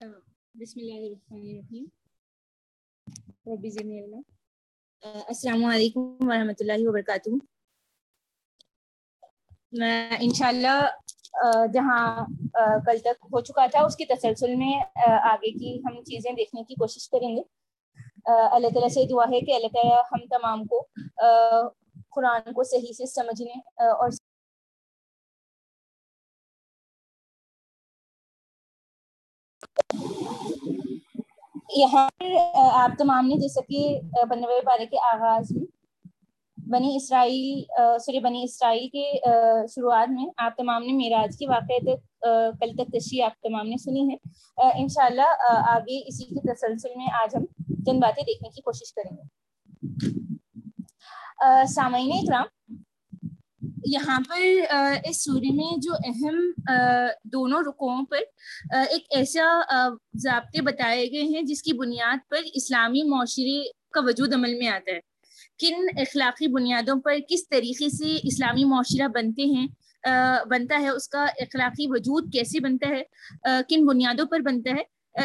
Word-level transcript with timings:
بسم 0.00 0.80
اللہ 0.80 0.94
الرحمن 0.94 1.40
الرحیم۔ 1.40 1.84
ربی 3.46 3.70
زدنی 3.70 4.00
السلام 5.02 5.64
علیکم 5.64 6.28
ورحمۃ 6.28 6.60
اللہ 6.60 6.88
وبرکاتہ۔ 6.88 7.30
میں 9.78 10.10
انشاءاللہ 10.20 10.78
جہاں 11.74 12.26
کل 12.86 12.98
تک 13.04 13.24
ہو 13.32 13.40
چکا 13.40 13.66
تھا، 13.72 13.84
اس 13.84 13.96
کی 13.96 14.04
تسلسل 14.14 14.54
میں 14.56 14.74
آگے 15.32 15.50
کی 15.58 15.76
ہم 15.84 16.02
چیزیں 16.10 16.30
دیکھنے 16.32 16.64
کی 16.64 16.74
کوشش 16.74 17.08
کریں 17.10 17.30
گے۔ 17.36 17.42
اللہ 18.26 18.68
تعالیٰ 18.74 18.92
سے 18.94 19.06
دعا 19.10 19.24
ہے 19.32 19.40
کہ 19.46 19.54
اللہ 19.54 19.72
تعالیٰ 19.74 20.02
ہم 20.12 20.26
تمام 20.36 20.66
کو 20.66 20.86
قرآن 22.14 22.52
کو 22.52 22.62
صحیح 22.70 22.92
سے 22.98 23.06
سمجھنے 23.14 23.60
اور 23.90 24.10
یہاں 31.76 32.08
پر 32.18 32.32
آپ 32.56 32.98
تمام 32.98 33.26
نے 33.26 33.36
جیسا 33.36 33.60
کہ 33.68 34.00
بنوے 34.30 34.60
پارے 34.60 34.86
کے 34.86 34.96
آغاز 35.12 35.50
میں 35.50 35.64
بنی 36.58 36.96
اسرائیل 36.96 37.62
سوری، 38.00 38.20
بنی 38.20 38.42
اسرائیل 38.44 38.88
کے 38.88 39.12
شروعات 39.74 40.10
میں 40.10 40.26
آپ 40.36 40.56
تمام 40.56 40.82
نے 40.82 40.92
میراج 40.92 41.36
کے 41.38 41.46
واقعے 41.48 41.80
تک 41.80 42.20
کل 42.60 42.74
تک 42.76 42.92
تشریح 42.92 43.24
آپ 43.24 43.42
تمام 43.42 43.66
نے 43.66 43.76
سنی 43.76 44.08
ہے 44.10 44.16
انشاءاللہ 44.80 45.28
آگے 45.50 45.98
اسی 46.08 46.24
کی 46.24 46.40
تسلسل 46.40 46.92
میں 46.96 47.06
آج 47.22 47.36
ہم 47.36 47.44
چند 47.86 48.00
باتیں 48.00 48.22
دیکھنے 48.26 48.48
کی 48.48 48.60
کوشش 48.60 48.92
کریں 48.94 49.16
گے۔ 49.16 49.22
سامعین 51.66 52.12
اکرام 52.12 52.46
یہاں 53.84 54.20
پر 54.28 54.40
اس 55.04 55.24
سوری 55.24 55.50
میں 55.50 55.76
جو 55.76 55.92
اہم 56.04 56.36
دونوں 57.24 57.62
رکوعوں 57.66 58.04
پر 58.06 58.76
ایک 58.90 59.04
ایسا 59.10 59.46
ضابطے 60.14 60.60
بتائے 60.60 61.10
گئے 61.12 61.22
ہیں 61.22 61.42
جس 61.42 61.62
کی 61.62 61.72
بنیاد 61.72 62.28
پر 62.30 62.46
اسلامی 62.54 63.02
معاشرے 63.02 63.62
کا 63.92 64.00
وجود 64.04 64.34
عمل 64.34 64.54
میں 64.54 64.68
آتا 64.68 64.92
ہے۔ 64.92 65.00
کن 65.58 65.86
اخلاقی 65.96 66.46
بنیادوں 66.46 67.00
پر 67.00 67.16
کس 67.28 67.48
طریقے 67.48 67.88
سے 67.88 68.16
اسلامی 68.22 68.64
معاشرہ 68.64 69.08
بنتے 69.08 69.42
ہیں 69.42 69.66
بنتا 70.48 70.80
ہے، 70.80 70.88
اس 70.88 71.08
کا 71.08 71.24
اخلاقی 71.24 71.86
وجود 71.90 72.32
کیسے 72.32 72.60
بنتا 72.60 72.88
ہے 72.88 73.02
کن 73.68 73.86
بنیادوں 73.86 74.26
پر 74.26 74.40
بنتا 74.40 74.70
ہے 74.70 74.82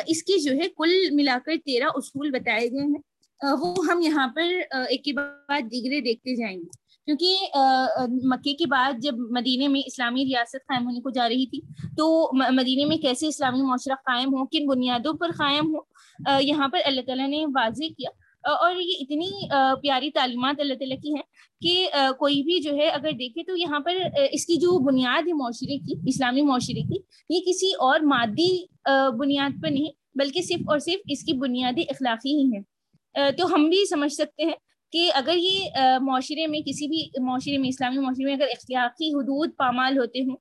اس 0.08 0.24
کی 0.24 0.40
جو 0.42 0.52
ہے 0.54 0.68
کل 0.78 0.94
ملا 1.12 1.38
کر 1.46 1.54
تیرہ 1.66 1.88
اصول 1.96 2.30
بتائے 2.32 2.72
گئے 2.72 2.86
ہیں۔ 2.86 3.02
وہ 3.62 3.74
ہم 3.92 4.02
یہاں 4.02 4.28
پر 4.28 4.76
ایک 4.90 5.04
کے 5.04 5.14
بعد 5.14 5.62
دیگرے 5.72 6.00
دیکھتے 6.02 6.36
جائیں 6.36 6.58
گے۔ 6.58 6.79
کیونکہ 7.08 7.58
مکے 8.30 8.54
کے 8.54 8.66
بعد 8.70 9.02
جب 9.02 9.20
مدینے 9.32 9.68
میں 9.68 9.82
اسلامی 9.86 10.26
ریاست 10.26 10.68
قائم 10.68 10.86
ہونے 10.86 11.00
کو 11.02 11.10
جا 11.10 11.28
رہی 11.30 11.46
تھی، 11.46 11.60
تو 11.98 12.08
مدینے 12.56 12.86
میں 12.86 12.98
کیسے 12.98 13.28
اسلامی 13.28 13.62
معاشرہ 13.62 13.96
قائم 14.06 14.34
ہو، 14.34 14.46
کن 14.46 14.68
بنیادوں 14.68 15.14
پر 15.14 15.32
قائم 15.38 15.76
ہو 15.76 16.40
یہاں 16.42 16.68
پر 16.68 16.80
اللہ 16.86 17.02
تعالیٰ 17.06 17.28
نے 17.28 17.46
واضح 17.56 17.94
کیا۔ 17.98 18.10
اور 18.44 18.76
یہ 18.76 18.94
اتنی 19.00 19.30
پیاری 19.82 20.10
تعلیمات 20.12 20.60
اللہ 20.60 20.74
تعالیٰ 20.74 20.98
کی 21.02 21.14
ہیں 21.14 21.24
کہ 21.62 21.88
کوئی 22.20 22.42
بھی 22.44 22.60
جو 22.62 22.76
ہے 22.76 22.88
اگر 22.90 23.12
دیکھے 23.20 23.44
تو 23.44 23.56
یہاں 23.58 23.80
پر 23.80 23.98
اس 24.32 24.46
کی 24.46 24.56
جو 24.58 24.78
بنیاد 24.86 25.28
ہے 25.28 25.34
معاشرے 25.34 25.78
کی، 25.78 25.96
اسلامی 26.08 26.42
معاشرے 26.42 26.82
کی، 26.82 27.00
یہ 27.30 27.40
کسی 27.48 27.72
اور 27.80 28.00
مادی 28.12 28.52
بنیاد 29.20 29.62
پر 29.64 29.70
نہیں، 29.70 29.92
بلکہ 30.20 30.42
صرف 30.42 30.70
اور 30.70 30.80
صرف 30.80 31.12
اس 31.12 31.24
کی 31.24 31.34
بنیادی 31.40 31.84
اخلاقی 31.90 32.36
ہی 32.36 32.50
ہے 32.54 33.32
تو 33.32 33.54
ہم 33.54 33.70
بھی 33.70 33.86
سمجھ 33.90 34.12
سکتے 34.14 34.46
ہیں 34.46 34.56
کہ 34.92 35.10
اگر 35.16 35.38
یہ 35.38 35.98
معاشرے 36.02 36.48
میں 36.48 36.60
کسی 36.66 36.88
بھی 36.88 37.10
معاشرے 37.22 37.58
میں، 37.58 37.70
اسلامی 37.70 37.98
معاشرے 37.98 38.26
میں 38.26 38.34
اگر 38.34 38.48
اخلاقی 38.52 39.10
حدود 39.14 39.50
پامال 39.58 39.98
ہوتے 39.98 40.24
ہوں 40.24 40.36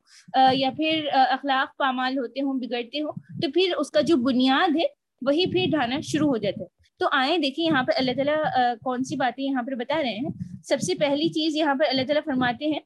یا 0.54 0.70
پھر 0.76 1.08
اخلاق 1.12 1.76
پامال 1.78 2.18
ہوتے 2.18 2.40
ہوں، 2.40 2.54
بگڑتے 2.60 3.00
ہوں، 3.02 3.12
تو 3.42 3.50
پھر 3.54 3.76
اس 3.78 3.90
کا 3.90 4.00
جو 4.00 4.16
بنیاد 4.16 4.76
ہے، 4.76 4.86
وہی 5.22 5.50
پھر 5.52 5.64
ڈھانا 5.70 6.00
شروع 6.02 6.28
ہو 6.28 6.36
جاتا 6.36 6.62
ہے۔ 6.62 6.76
تو 6.98 7.08
آئیں 7.12 7.36
دیکھیں 7.38 7.64
یہاں 7.64 7.82
پر 7.82 7.92
اللہ 7.96 8.12
تعالیٰ 8.16 8.36
کون 8.84 9.04
سی 9.04 9.16
باتیں 9.16 9.44
یہاں 9.44 9.62
پر 9.62 9.74
بتا 9.74 10.00
رہے 10.02 10.14
ہیں۔ 10.14 10.30
سب 10.68 10.80
سے 10.80 10.94
پہلی 10.94 11.28
چیز 11.28 11.56
یہاں 11.56 11.74
پر 11.74 11.84
اللہ 11.88 12.06
تعالیٰ 12.06 12.22
فرماتے 12.24 12.66
ہیں 12.66 12.80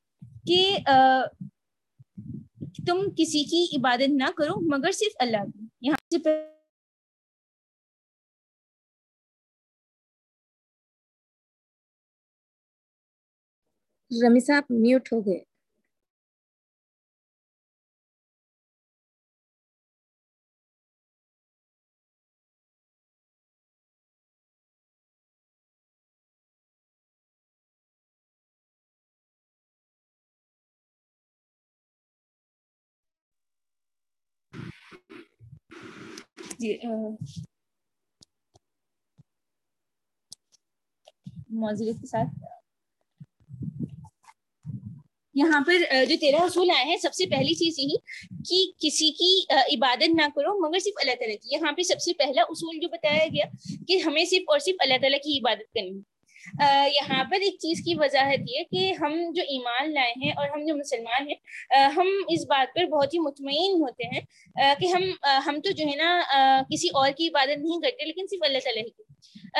کہ 0.46 0.76
تم 2.86 2.98
کسی 3.16 3.42
کی 3.44 3.64
عبادت 3.76 4.10
نہ 4.10 4.30
کرو 4.36 4.60
مگر 4.68 4.92
صرف 4.92 5.16
اللہ 5.20 5.44
کی۔ 5.52 5.66
یہاں 5.80 5.96
سے 6.12 6.18
رمی 14.12 14.40
صاحب 14.40 14.64
میوٹ 14.82 15.12
ہو 15.12 15.20
گئے۔ 15.26 15.40
جی 36.60 36.70
معذرت 41.52 42.00
کے 42.00 42.06
ساتھ۔ 42.06 42.30
یہاں 45.34 45.60
پر 45.66 46.04
جو 46.04 46.14
تیرہ 46.20 46.36
اصول 46.36 46.70
آئے 46.70 46.84
ہیں 46.84 46.96
سب 46.96 47.14
سے 47.14 47.26
پہلی 47.26 47.54
چیز 47.54 47.78
یہی 47.78 47.96
کہ 48.48 48.70
کسی 48.78 49.10
کی 49.10 49.54
عبادت 49.74 50.08
نہ 50.08 50.28
کرو 50.34 50.68
مگر 50.68 50.78
صرف 50.78 50.94
اللہ 50.96 51.14
تعالیٰ 51.18 51.36
کی۔ 51.42 51.48
یہاں 51.52 51.72
پہ 51.72 51.82
سب 51.82 52.00
سے 52.00 52.12
پہلا 52.12 52.42
اصول 52.42 52.78
جو 52.80 52.88
بتایا 52.88 53.24
گیا 53.26 53.44
کہ 53.88 53.98
ہمیں 54.06 54.24
صرف 54.24 54.42
اور 54.46 54.58
صرف 54.58 54.74
اللہ 54.78 54.98
تعالیٰ 55.00 55.18
کی 55.18 55.38
عبادت 55.38 55.74
کرنی 55.74 56.00
یہاں 56.94 57.24
پر 57.24 57.40
ایک 57.40 57.58
چیز 57.58 57.80
کی 57.84 57.94
وضاحت 57.94 58.50
یہ 58.50 58.62
کہ 58.70 58.92
ہم 59.00 59.12
جو 59.34 59.42
ایمان 59.48 59.92
لائے 59.94 60.12
ہیں 60.24 60.32
اور 60.32 60.48
ہم 60.48 60.64
جو 60.66 60.74
مسلمان 60.76 61.28
ہیں 61.28 61.34
ہم 61.96 62.08
اس 62.28 62.44
بات 62.46 62.74
پر 62.74 62.86
بہت 62.86 63.14
ہی 63.14 63.18
مطمئن 63.18 63.80
ہوتے 63.82 64.04
ہیں 64.06 64.20
کہ 64.80 64.86
ہم 64.86 65.02
ہم 65.46 65.60
تو 65.60 65.70
جو 65.70 65.86
ہے 65.86 65.96
نا 65.96 66.20
کسی 66.70 66.88
اور 66.94 67.10
کی 67.16 67.28
عبادت 67.28 67.58
نہیں 67.58 67.80
کرتے 67.80 68.04
لیکن 68.04 68.26
صرف 68.30 68.42
اللہ 68.42 68.58
تعالیٰ 68.64 68.82
کی 68.82 69.02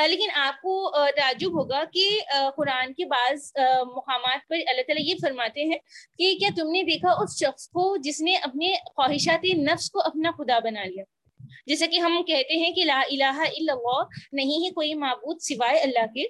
لیکن 0.07 0.27
آپ 0.35 0.61
کو 0.61 0.91
تعجب 1.15 1.59
ہوگا 1.59 1.83
کہ 1.93 2.19
قرآن 2.57 2.93
کے 2.93 3.05
بعض 3.05 3.51
مقامات 3.95 4.47
پر 4.49 4.55
اللہ 4.55 4.81
تعالیٰ 4.81 5.03
یہ 5.07 5.13
فرماتے 5.21 5.63
ہیں 5.63 5.77
کہ 6.17 6.35
کیا 6.39 6.49
تم 6.55 6.71
نے 6.71 6.83
دیکھا 6.83 7.11
اس 7.11 7.39
شخص 7.39 7.69
کو 7.69 7.97
جس 7.97 8.21
نے 8.21 8.35
اپنے 8.35 8.73
خواہشات 8.85 9.45
نفس 9.55 9.91
کو 9.91 9.99
اپنا 9.99 10.31
خدا 10.31 10.59
بنا 10.59 10.83
لیا؟ 10.83 11.03
جیسا 11.67 11.85
کہ 11.91 11.99
ہم 11.99 12.21
کہتے 12.27 12.55
ہیں 12.59 12.71
کہ 12.71 12.83
لا 12.85 13.01
الہ 13.01 13.35
الا 13.39 13.73
اللہ، 13.73 14.01
نہیں 14.33 14.65
ہے 14.65 14.69
کوئی 14.71 14.93
معبود 15.03 15.41
سوائے 15.41 15.79
اللہ 15.79 16.05
کے۔ 16.13 16.23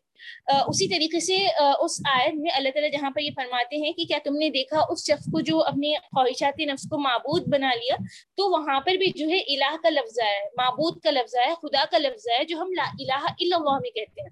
اسی 0.67 0.87
طریقے 0.87 1.19
سے 1.19 1.35
اس 1.55 1.99
آیت 2.09 2.33
میں 2.33 2.51
اللہ 2.55 2.69
تعالیٰ 2.73 2.91
جہاں 2.91 3.09
پر 3.15 3.21
یہ 3.21 3.31
فرماتے 3.35 3.77
ہیں 3.77 3.91
کہ 3.93 4.05
کیا 4.05 4.17
تم 4.23 4.35
نے 4.37 4.49
دیکھا 4.49 4.79
اس 4.89 5.05
شخص 5.05 5.25
کو 5.31 5.39
جو 5.49 5.63
اپنے 5.63 5.93
خواہشات 6.05 6.59
نفس 6.67 6.87
کو 6.89 6.99
معبود 6.99 7.47
بنا 7.53 7.73
لیا؟ 7.75 7.95
تو 8.37 8.49
وہاں 8.51 8.79
پر 8.85 8.97
بھی 8.97 9.11
جو 9.15 9.29
ہے 9.29 9.39
الہ 9.55 9.75
کا 9.83 9.89
لفظ 9.89 10.19
ہے، 10.19 10.37
معبود 10.57 10.99
کا 11.03 11.11
لفظ 11.11 11.35
ہے، 11.35 11.49
خدا 11.61 11.83
کا 11.91 11.97
لفظ 11.97 12.27
ہے، 12.31 12.43
جو 12.45 12.57
ہم 12.57 12.71
لا 12.77 12.89
الہ 12.99 13.23
الا 13.25 13.55
اللہ 13.55 13.79
میں 13.81 13.89
کہتے 13.89 14.21
ہیں۔ 14.21 14.29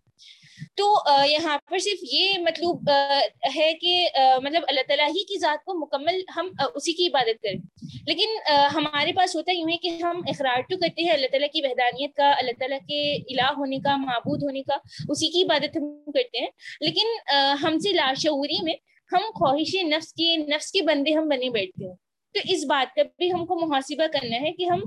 تو 0.76 0.96
یہاں 1.30 1.58
پر 1.70 1.80
صرف 1.80 2.00
یہ 2.02 2.34
مطلب 2.38 2.90
ہے 3.56 3.74
کہ 3.74 4.08
مطلب 4.44 4.62
اللہ 4.68 4.82
تعالیٰ 4.88 5.08
ہی 5.08 5.24
کی 5.24 5.40
ذات 5.40 5.66
کو 5.66 5.74
مکمل 5.74 6.22
ہم 6.36 6.52
اسی 6.76 6.94
کی 6.94 7.08
عبادت 7.08 7.44
کریں۔ 7.44 7.59
لیکن 8.08 8.54
ہمارے 8.76 9.14
پاس 9.14 9.36
ہوتا 9.36 9.52
یوں 9.52 9.70
ہے 9.70 9.78
کہ 9.78 9.90
ہم 10.04 10.22
اقرار 10.28 10.62
تو 10.70 10.78
کرتے 10.78 11.04
ہیں 11.04 11.10
اللہ 11.10 11.28
تعالیٰ 11.31 11.48
کی 11.54 11.62
وحدانیت 11.62 12.14
کا، 12.14 12.31
اللہ 12.38 12.52
تعالیٰ 12.60 12.80
کے 12.80 13.16
الہ 13.16 13.54
ہونے 13.58 13.78
کا، 13.78 13.95
معبود 13.95 14.44
ہونے 14.44 14.63
کا، 14.63 14.75
اسی 15.10 15.28
کی 15.28 15.44
عبادت 15.44 15.78
ہم 15.78 16.12
کرتے 16.12 16.40
ہیں۔ 16.40 16.50
لیکن 16.81 17.07
ہم 17.63 17.80
سے 17.80 17.92
لاشعوری 17.92 18.63
میں 18.63 18.74
ہم 19.12 19.19
خواہش 19.36 19.75
نفس 19.75 20.13
کے 20.13 20.38
نفس 20.38 20.72
کے 20.72 20.81
بندے 20.81 21.13
ہم 21.13 21.30
بنے 21.30 21.50
بیٹھتے 21.50 21.88
ہیں۔ 21.88 21.95
تو 22.33 22.39
اس 22.50 22.66
بات 22.66 22.95
کا 22.95 23.01
بھی 23.18 23.33
ہم 23.33 23.45
کو 23.45 23.68
محاسبہ 23.68 24.07
کرنا 24.07 24.42
ہے 24.42 24.51
کہ 24.51 24.63
ہم 24.63 24.80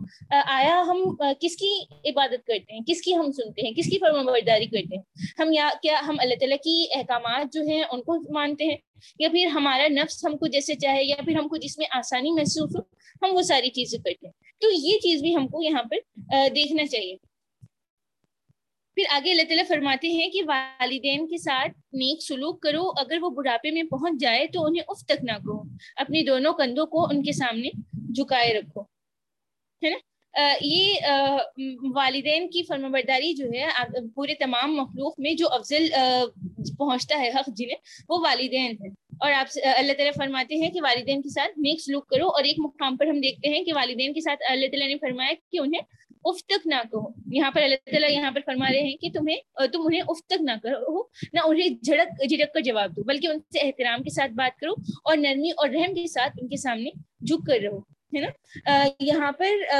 آیا، 0.46 0.82
ہم 0.86 1.16
کس 1.40 1.56
کی 1.56 1.84
عبادت 2.04 2.46
کرتے 2.46 2.72
ہیں؟ 2.72 2.80
کس 2.86 3.02
کی 3.02 3.16
ہم 3.16 3.30
سنتے 3.30 3.66
ہیں؟ 3.66 3.74
کس 3.74 3.90
کی 3.90 3.98
فرما 3.98 4.22
برداری 4.22 4.66
کرتے 4.66 4.96
ہیں؟ 4.96 5.02
ہم 5.38 5.52
یا، 5.52 5.70
کیا 5.82 6.00
ہم 6.08 6.16
اللہ 6.18 6.34
تعالیٰ 6.34 6.56
کی 6.56 6.86
احکامات 6.94 7.52
جو 7.52 7.62
ہیں 7.62 7.82
ان 7.90 8.02
کو 8.02 8.32
مانتے 8.32 8.64
ہیں؟ 8.64 8.76
یا 9.18 9.28
پھر 9.28 9.46
ہمارا 9.46 9.88
نفس 9.88 10.24
ہم 10.24 10.36
کو 10.36 10.46
جیسے 10.46 10.74
چاہے، 10.74 11.04
یا 11.04 11.16
پھر 11.24 11.36
ہم 11.36 11.48
کو 11.48 11.56
جس 11.56 11.78
میں 11.78 11.86
آسانی 11.90 12.30
محسوس 12.30 12.76
ہو، 12.76 12.80
ہم 13.22 13.36
وہ 13.36 13.42
ساری 13.42 13.70
چیزیں 13.70 13.98
کرتے 13.98 14.26
ہیں۔ 14.26 14.32
تو 14.60 14.68
یہ 14.72 14.98
چیز 14.98 15.20
بھی 15.20 15.36
ہم 15.36 15.48
کو 15.48 15.62
یہاں 15.62 15.82
پر 15.82 15.96
دیکھنا 16.54 16.86
چاہیے۔ 16.86 17.16
پھر 18.96 19.04
آگے 19.10 19.30
اللہ 19.30 19.42
تعالیٰ 19.42 19.64
فرماتے 19.68 20.08
ہیں 20.08 20.28
کہ 20.30 20.42
والدین 20.46 21.26
کے 21.28 21.38
ساتھ 21.38 21.72
نیک 21.92 22.22
سلوک 22.22 22.60
کرو، 22.62 22.82
اگر 22.96 23.22
وہ 23.22 23.30
بڑھاپے 23.36 23.70
میں 23.70 23.82
پہنچ 23.90 24.20
جائے 24.20 24.46
تو 24.52 24.64
انہیں 24.66 24.82
اف 24.88 25.04
تک 25.06 25.24
نہ 25.24 25.38
کہو 25.38 25.60
اپنی 25.96 26.22
دونوں 26.24 26.52
کندھوں 26.54 26.86
کو 26.86 27.06
ان 27.10 27.22
کے 27.22 27.32
سامنے 27.32 27.70
جھکائے 28.14 28.52
رکھو، 28.54 28.82
ہے 29.82 29.90
نا؟ 29.90 29.98
یہ 30.62 30.84
والدین 31.94 32.48
کی 32.50 32.62
فرما 32.68 32.88
برداری 32.88 33.32
جو 33.34 33.46
ہے 33.52 33.66
پورے 34.14 34.34
تمام 34.34 34.74
مخلوق 34.76 35.18
میں 35.20 35.32
جو 35.34 35.48
افضل 35.52 35.86
پہنچتا 36.78 37.20
ہے 37.20 37.28
حق 37.30 37.48
جنہیں، 37.56 37.76
وہ 38.08 38.18
والدین 38.24 38.76
ہیں۔ 38.80 38.90
اور 39.20 39.32
آپ 39.32 39.58
اللہ 39.76 39.92
تعالیٰ 39.92 40.12
فرماتے 40.16 40.56
ہیں 40.60 40.70
کہ 40.70 40.80
والدین 40.82 41.22
کے 41.22 41.28
ساتھ 41.28 41.58
نیک 41.58 41.80
سلوک 41.80 42.08
کرو، 42.10 42.28
اور 42.28 42.44
ایک 42.44 42.58
مقام 42.58 42.96
پر 42.96 43.06
ہم 43.06 43.20
دیکھتے 43.20 43.48
ہیں 43.48 43.62
کہ 43.64 43.72
والدین 43.74 44.12
کے 44.14 44.20
ساتھ 44.20 44.42
اللہ 44.50 44.66
تعالیٰ 44.70 44.88
نے 44.88 44.96
فرمایا 45.00 45.32
کہ 45.52 45.58
انہیں 45.58 45.82
اف 46.24 46.44
تک 46.44 46.66
نہ 46.66 46.74
کہو۔ 46.90 47.08
یہاں 47.32 47.50
پر 47.50 47.62
اللہ 47.62 47.76
تعالیٰ 47.84 48.10
یہاں 48.10 48.30
پر 48.30 48.40
فرما 48.46 48.66
رہے 48.72 48.80
ہیں 48.80 48.96
کہ 48.96 49.08
تمہیں 49.14 49.36
تم 49.72 49.80
انہیں 49.84 50.00
اف 50.08 50.26
تک 50.26 50.40
نہ 50.40 50.52
کرو 50.62 51.02
نہ 51.32 51.40
انہیں 51.44 51.68
جھڑک 51.82 52.28
جھڑک 52.28 52.52
کر 52.54 52.60
جواب 52.60 52.96
دو، 52.96 53.02
بلکہ 53.02 53.26
ان 53.26 53.38
سے 53.52 53.58
احترام 53.58 54.02
کے 54.02 54.10
ساتھ 54.10 54.32
بات 54.32 54.58
کرو 54.60 54.72
اور 55.04 55.16
نرمی 55.16 55.50
اور 55.50 55.68
رحم 55.68 55.94
کے 55.94 56.06
ساتھ 56.06 56.38
ان 56.42 56.48
کے 56.48 56.56
سامنے 56.56 56.90
جھک 57.26 57.46
کر 57.46 57.58
رہو، 57.62 57.78
ہے 58.16 58.20
نا؟ 58.20 58.88
یہاں 59.00 59.32
پر 59.32 59.74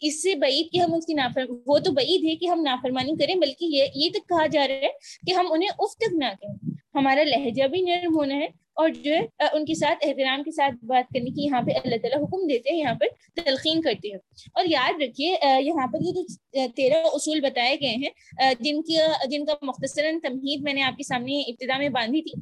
اس 0.00 0.22
سے 0.22 0.34
بعید 0.34 0.72
کہ 0.72 0.80
ہم 0.80 0.94
اس 0.94 1.06
کی 1.06 1.14
نافر، 1.14 1.44
وہ 1.66 1.78
تو 1.78 1.92
بعید 1.92 2.24
ہے 2.24 2.34
کہ 2.36 2.46
ہم 2.46 2.62
نافرمانی 2.62 3.16
کریں، 3.16 3.34
بلکہ 3.34 3.64
یہ 3.64 3.86
یہ 3.94 4.10
تک 4.10 4.28
کہا 4.28 4.46
جا 4.46 4.68
رہا 4.68 4.74
ہے 4.74 4.90
کہ 5.26 5.32
ہم 5.32 5.46
انہیں 5.50 5.70
اف 5.78 5.96
تک 5.96 6.12
نہ 6.12 6.32
کہیں۔ 6.40 6.71
ہمارا 6.94 7.22
لہجہ 7.24 7.66
بھی 7.68 7.80
نرم 7.82 8.16
ہونا 8.16 8.34
ہے 8.36 8.46
اور 8.80 8.88
جو 9.04 9.12
ہے 9.12 9.46
ان 9.54 9.64
کے 9.64 9.74
ساتھ، 9.74 10.04
احترام 10.06 10.42
کے 10.42 10.50
ساتھ 10.50 10.74
بات 10.86 11.12
کرنے 11.14 11.30
کی 11.30 11.44
یہاں 11.44 11.60
پہ 11.62 11.72
اللہ 11.78 11.96
تعالیٰ 12.02 12.22
حکم 12.22 12.46
دیتے 12.48 12.70
ہیں، 12.70 12.78
یہاں 12.78 12.94
پر 13.00 13.06
تلقین 13.36 13.80
کرتے 13.82 14.08
ہیں 14.08 14.18
اور 14.54 14.64
یاد 14.68 15.02
رکھیے 15.02 15.34
یہاں 15.62 15.86
پر 15.92 16.04
یہ 16.06 16.12
جو 16.12 16.66
تیرہ 16.76 17.02
اصول 17.14 17.40
بتائے 17.40 17.74
گئے 17.80 17.94
ہیں 18.02 18.54
جن 18.60 18.80
کی 18.82 18.96
جن 19.30 19.44
کا 19.46 19.54
مختصراً 19.62 20.18
تمہید 20.22 20.62
میں 20.64 20.74
نے 20.74 20.82
آپ 20.82 20.96
کے 20.96 21.04
سامنے 21.04 21.40
ابتدا 21.40 21.78
میں 21.78 21.88
باندھی 21.98 22.22
تھی 22.22 22.32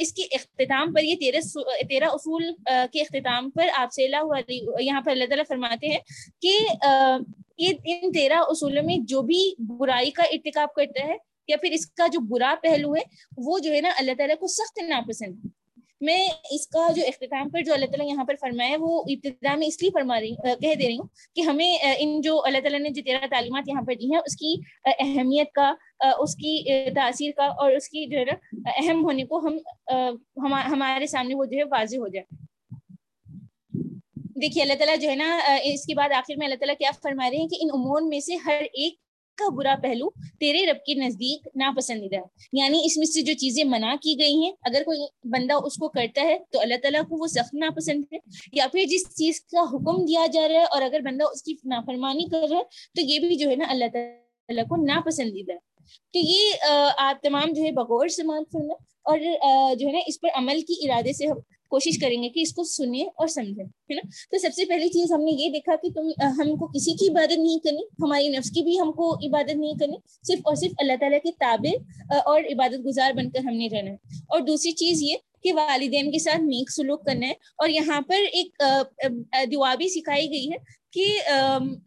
اس 0.00 0.12
کے 0.12 0.22
اختتام 0.36 0.92
پر، 0.94 1.02
یہ 1.02 1.14
تیرہ 1.20 1.40
تیرہ 1.88 2.08
اصول 2.12 2.50
کے 2.92 3.00
اختتام 3.00 3.50
پر 3.50 3.68
آپ 3.78 3.92
سے 3.92 4.04
اللہ 4.04 4.50
یہاں 4.80 5.00
پر 5.00 5.10
اللہ 5.10 5.24
تعالیٰ 5.28 5.44
فرماتے 5.48 5.92
ہیں 5.92 6.00
کہ 6.42 6.58
یہ 7.58 7.72
ان 7.84 8.12
تیرہ 8.12 8.42
اصولوں 8.48 8.82
میں 8.86 8.96
جو 9.08 9.22
بھی 9.22 9.42
برائی 9.68 10.10
کا 10.10 10.22
ارتکاب 10.32 10.74
کرتا 10.74 11.06
ہے 11.06 11.16
یا 11.48 11.56
پھر 11.62 11.72
اس 11.72 11.86
کا 11.90 12.06
جو 12.12 12.20
برا 12.28 12.54
پہلو 12.62 12.94
ہے، 12.94 13.02
وہ 13.46 13.58
جو 13.58 13.72
ہے 13.72 13.80
نا 13.80 13.90
اللہ 13.98 14.12
تعالیٰ 14.18 14.36
کو 14.40 14.46
سخت 14.54 14.78
ناپسند 14.88 15.46
میں 16.00 16.16
اس 16.52 16.66
کا 16.68 16.80
جو 16.96 17.02
اختتام 17.08 17.48
پر 17.50 17.62
جو 17.66 17.72
اللہ 17.74 17.86
تعالیٰ 17.92 18.06
یہاں 18.06 18.24
پر 18.24 18.34
فرمایا 18.40 18.76
وہ 18.80 18.98
ابتدا 19.10 19.54
میں 19.56 19.66
اس 19.66 19.80
لیے 19.82 19.90
فرما 19.92 20.18
رہی 20.20 20.34
کہہ 20.34 20.74
دے 20.74 20.86
رہی 20.86 20.96
ہوں 20.96 21.06
کہ 21.36 21.40
ہمیں 21.40 21.72
ان 21.98 22.20
جو 22.20 22.34
اللہ 22.46 22.60
تعالیٰ 22.62 22.80
نے 22.80 22.90
جو 22.90 23.02
تیرہ 23.04 23.26
تعلیمات 23.30 23.68
یہاں 23.68 23.82
پر 23.86 23.94
دی 24.00 24.12
ہیں، 24.12 24.20
اس 24.26 24.36
کی 24.36 24.54
اہمیت 24.84 25.52
کا 25.54 25.72
اس 26.18 26.34
کی 26.36 26.90
تاثیر 26.94 27.30
کا 27.36 27.46
اور 27.62 27.72
اس 27.72 27.88
کی 27.90 28.04
جو 28.06 28.18
ہے 28.18 28.24
نا 28.24 28.70
اہم 28.76 29.04
ہونے 29.04 29.24
کو 29.26 29.38
ہم 29.46 29.56
ہمارے 30.72 31.06
سامنے 31.06 31.34
وہ 31.34 31.44
جو 31.44 31.58
ہے 31.58 31.64
واضح 31.70 31.96
ہو 31.96 32.08
جائے۔ 32.08 32.44
دیکھیے، 34.40 34.62
اللہ 34.62 34.74
تعالیٰ 34.78 34.96
جو 35.00 35.10
ہے 35.10 35.14
نا 35.16 35.38
اس 35.64 35.86
کے 35.86 35.94
بعد 35.94 36.12
آخر 36.16 36.36
میں 36.38 36.46
اللہ 36.46 36.58
تعالیٰ 36.60 36.76
کیا 36.78 36.90
فرما 37.02 37.30
رہے 37.30 37.38
ہیں 37.38 37.48
کہ 37.48 37.56
ان 37.60 37.68
امور 37.74 38.02
میں 38.08 38.20
سے 38.20 38.36
ہر 38.46 38.62
ایک 38.72 38.94
کا 39.36 39.48
برا 39.48 39.74
پہلو 39.82 40.10
تیرے 40.40 40.66
رب 40.66 40.84
کے 40.86 40.94
نزدیک 40.94 41.48
ناپسندیدہ 41.54 42.16
ہے۔ 42.16 42.22
یعنی 42.52 42.80
اس 42.84 42.96
میں 42.96 43.06
سے 43.06 43.22
جو 43.22 43.32
چیزیں 43.34 43.64
منع 43.64 43.94
کی 44.02 44.16
گئی 44.18 44.36
ہیں، 44.36 44.52
اگر 44.62 44.82
کوئی 44.84 44.98
بندہ 45.24 45.54
اس 45.54 45.74
کو 45.74 45.88
کرتا 45.88 46.20
ہے 46.22 46.38
تو 46.50 46.60
اللہ 46.60 46.74
تعالیٰ 46.82 47.02
کو 47.02 47.16
وہ 47.18 47.26
سخت 47.26 47.54
ناپسند 47.54 48.04
ہے۔ 48.12 48.18
یا 48.52 48.66
پھر 48.72 48.84
جس 48.84 49.14
چیز 49.16 49.40
کا 49.40 49.60
حکم 49.60 50.04
دیا 50.04 50.26
جا 50.32 50.48
رہا 50.48 50.54
ہے 50.54 50.64
اور 50.64 50.82
اگر 50.82 51.00
بندہ 51.00 51.24
اس 51.24 51.42
کی 51.42 51.54
نافرمانی 51.64 52.24
کر 52.24 52.48
رہا 52.50 52.58
ہے 52.58 52.62
تو 52.94 53.00
یہ 53.00 53.18
بھی 53.18 53.36
جو 53.36 53.50
ہے 53.50 53.56
نا 53.56 53.64
اللہ 53.68 53.84
تعالیٰ 53.92 54.64
کو 54.64 54.76
ناپسندیدہ 54.76 55.52
ہے۔ 55.52 55.76
تو 56.12 56.18
یہ 56.18 56.52
آپ 56.98 57.22
تمام 57.22 57.52
جو 57.52 57.62
ہے 57.62 57.72
بغور 57.72 58.08
سماعت 58.08 58.52
کرنا 58.52 58.74
اور 59.04 59.18
جو 59.74 59.86
ہے 59.86 59.92
نا 59.92 59.98
اس 60.06 60.20
پر 60.20 60.28
عمل 60.34 60.60
کی 60.60 60.90
ارادے 60.90 61.12
سے 61.12 61.26
کوشش 61.68 61.98
کریں 61.98 62.22
گے 62.22 62.28
کہ 62.28 62.40
اس 62.40 62.52
کو 62.52 62.64
سنیں 62.64 63.04
اور 63.04 63.26
سمجھیں، 63.26 63.64
ہے 63.64 63.94
نا؟ 63.94 64.08
تو 64.30 64.38
سب 64.38 64.48
سے 64.56 64.64
پہلی 64.64 64.88
چیز 64.88 65.12
ہم 65.12 65.24
نے 65.24 65.30
یہ 65.30 65.50
دیکھا 65.50 65.74
کہ 65.82 65.88
تم 65.94 66.08
ہم 66.22 66.56
کو 66.56 66.66
کسی 66.66 66.92
کی 66.92 67.08
عبادت 67.08 67.38
نہیں 67.38 67.58
کرنی، 67.58 67.82
ہماری 68.02 68.28
نفس 68.28 68.50
کی 68.50 68.62
بھی 68.62 68.80
ہم 68.80 68.92
کو 68.92 69.14
عبادت 69.14 69.56
نہیں 69.56 69.74
کرنی، 69.80 69.96
صرف 70.26 70.38
اور 70.44 70.54
صرف 70.54 70.72
اللہ 70.78 70.92
تعالیٰ 71.00 71.18
کے 71.22 71.30
تابع 71.32 71.70
اور 72.24 72.40
عبادت 72.40 72.86
گزار 72.86 73.12
بن 73.12 73.30
کر 73.30 73.38
ہم 73.38 73.56
نے 73.56 73.68
رہنا 73.72 73.90
ہے۔ 73.90 73.96
اور 74.28 74.40
دوسری 74.40 74.72
چیز 74.72 75.02
یہ 75.02 75.14
کہ 75.42 75.52
والدین 75.54 76.12
کے 76.12 76.18
ساتھ 76.18 76.40
نیک 76.40 76.70
سلوک 76.70 77.06
کرنا 77.06 77.26
ہے۔ 77.26 77.32
اور 77.32 77.68
یہاں 77.68 78.00
پر 78.00 78.16
ایک 78.32 78.62
دعا 79.52 79.74
بھی 79.74 79.88
سکھائی 79.88 80.30
گئی 80.30 80.50
ہے 80.52 80.56
کہ 80.92 81.20